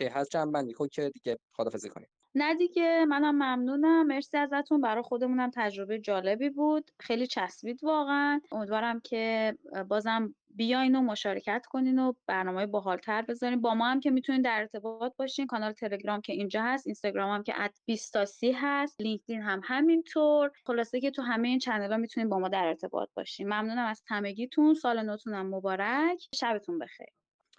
نکته 0.00 0.18
هست 0.18 0.30
جمع 0.30 0.52
بندی. 0.52 0.72
کن 0.72 0.88
که 0.88 1.10
دیگه 1.14 1.38
خدافظی 1.52 1.88
کنیم. 1.88 2.08
نه 2.34 2.54
دیگه 2.54 3.04
منم 3.04 3.34
ممنونم. 3.34 4.06
مرسی 4.06 4.36
ازتون. 4.36 4.80
برای 4.80 5.02
خودمونم 5.02 5.50
تجربه 5.54 5.98
جالبی 5.98 6.50
بود. 6.50 6.90
خیلی 7.00 7.26
چسبید 7.26 7.84
واقعا. 7.84 8.40
امیدوارم 8.52 9.00
که 9.00 9.54
بازم 9.88 10.34
بیاین 10.50 10.96
و 10.96 11.00
مشارکت 11.00 11.66
کنین 11.66 11.98
و 11.98 12.12
برنامه 12.26 12.66
باحالتر 12.66 13.22
بذارین. 13.22 13.60
با 13.60 13.74
ما 13.74 13.86
هم 13.86 14.00
که 14.00 14.10
می‌تونین 14.10 14.42
در 14.42 14.58
ارتباط 14.60 15.12
باشین. 15.16 15.46
کانال 15.46 15.72
تلگرام 15.72 16.20
که 16.20 16.32
اینجا 16.32 16.62
هست 16.62 16.86
اینستاگرام 16.86 17.34
هم 17.34 17.42
که 17.42 17.62
ات 17.62 17.80
20 17.86 18.16
هست. 18.54 19.00
لینکدین 19.00 19.42
هم 19.42 19.60
همینطور. 19.64 20.50
خلاصه 20.66 21.00
که 21.00 21.10
تو 21.10 21.22
همه 21.22 21.48
این 21.48 21.58
چنل 21.58 21.92
ها 21.92 21.96
می‌تونین 21.96 22.28
با 22.28 22.38
ما 22.38 22.48
در 22.48 22.64
ارتباط 22.64 23.08
باشین. 23.14 23.46
ممنونم 23.46 23.86
از 23.86 24.02
همگیتون. 24.06 24.74
سال 24.74 25.02
نوتونم 25.02 25.54
مبارک. 25.54 26.28
شبتون 26.34 26.78
بخیر. 26.78 27.08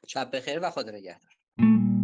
شب 0.07 0.35
بخیر 0.35 0.59
و 0.61 0.69
خدا 0.69 0.91
نگهدار. 0.91 1.94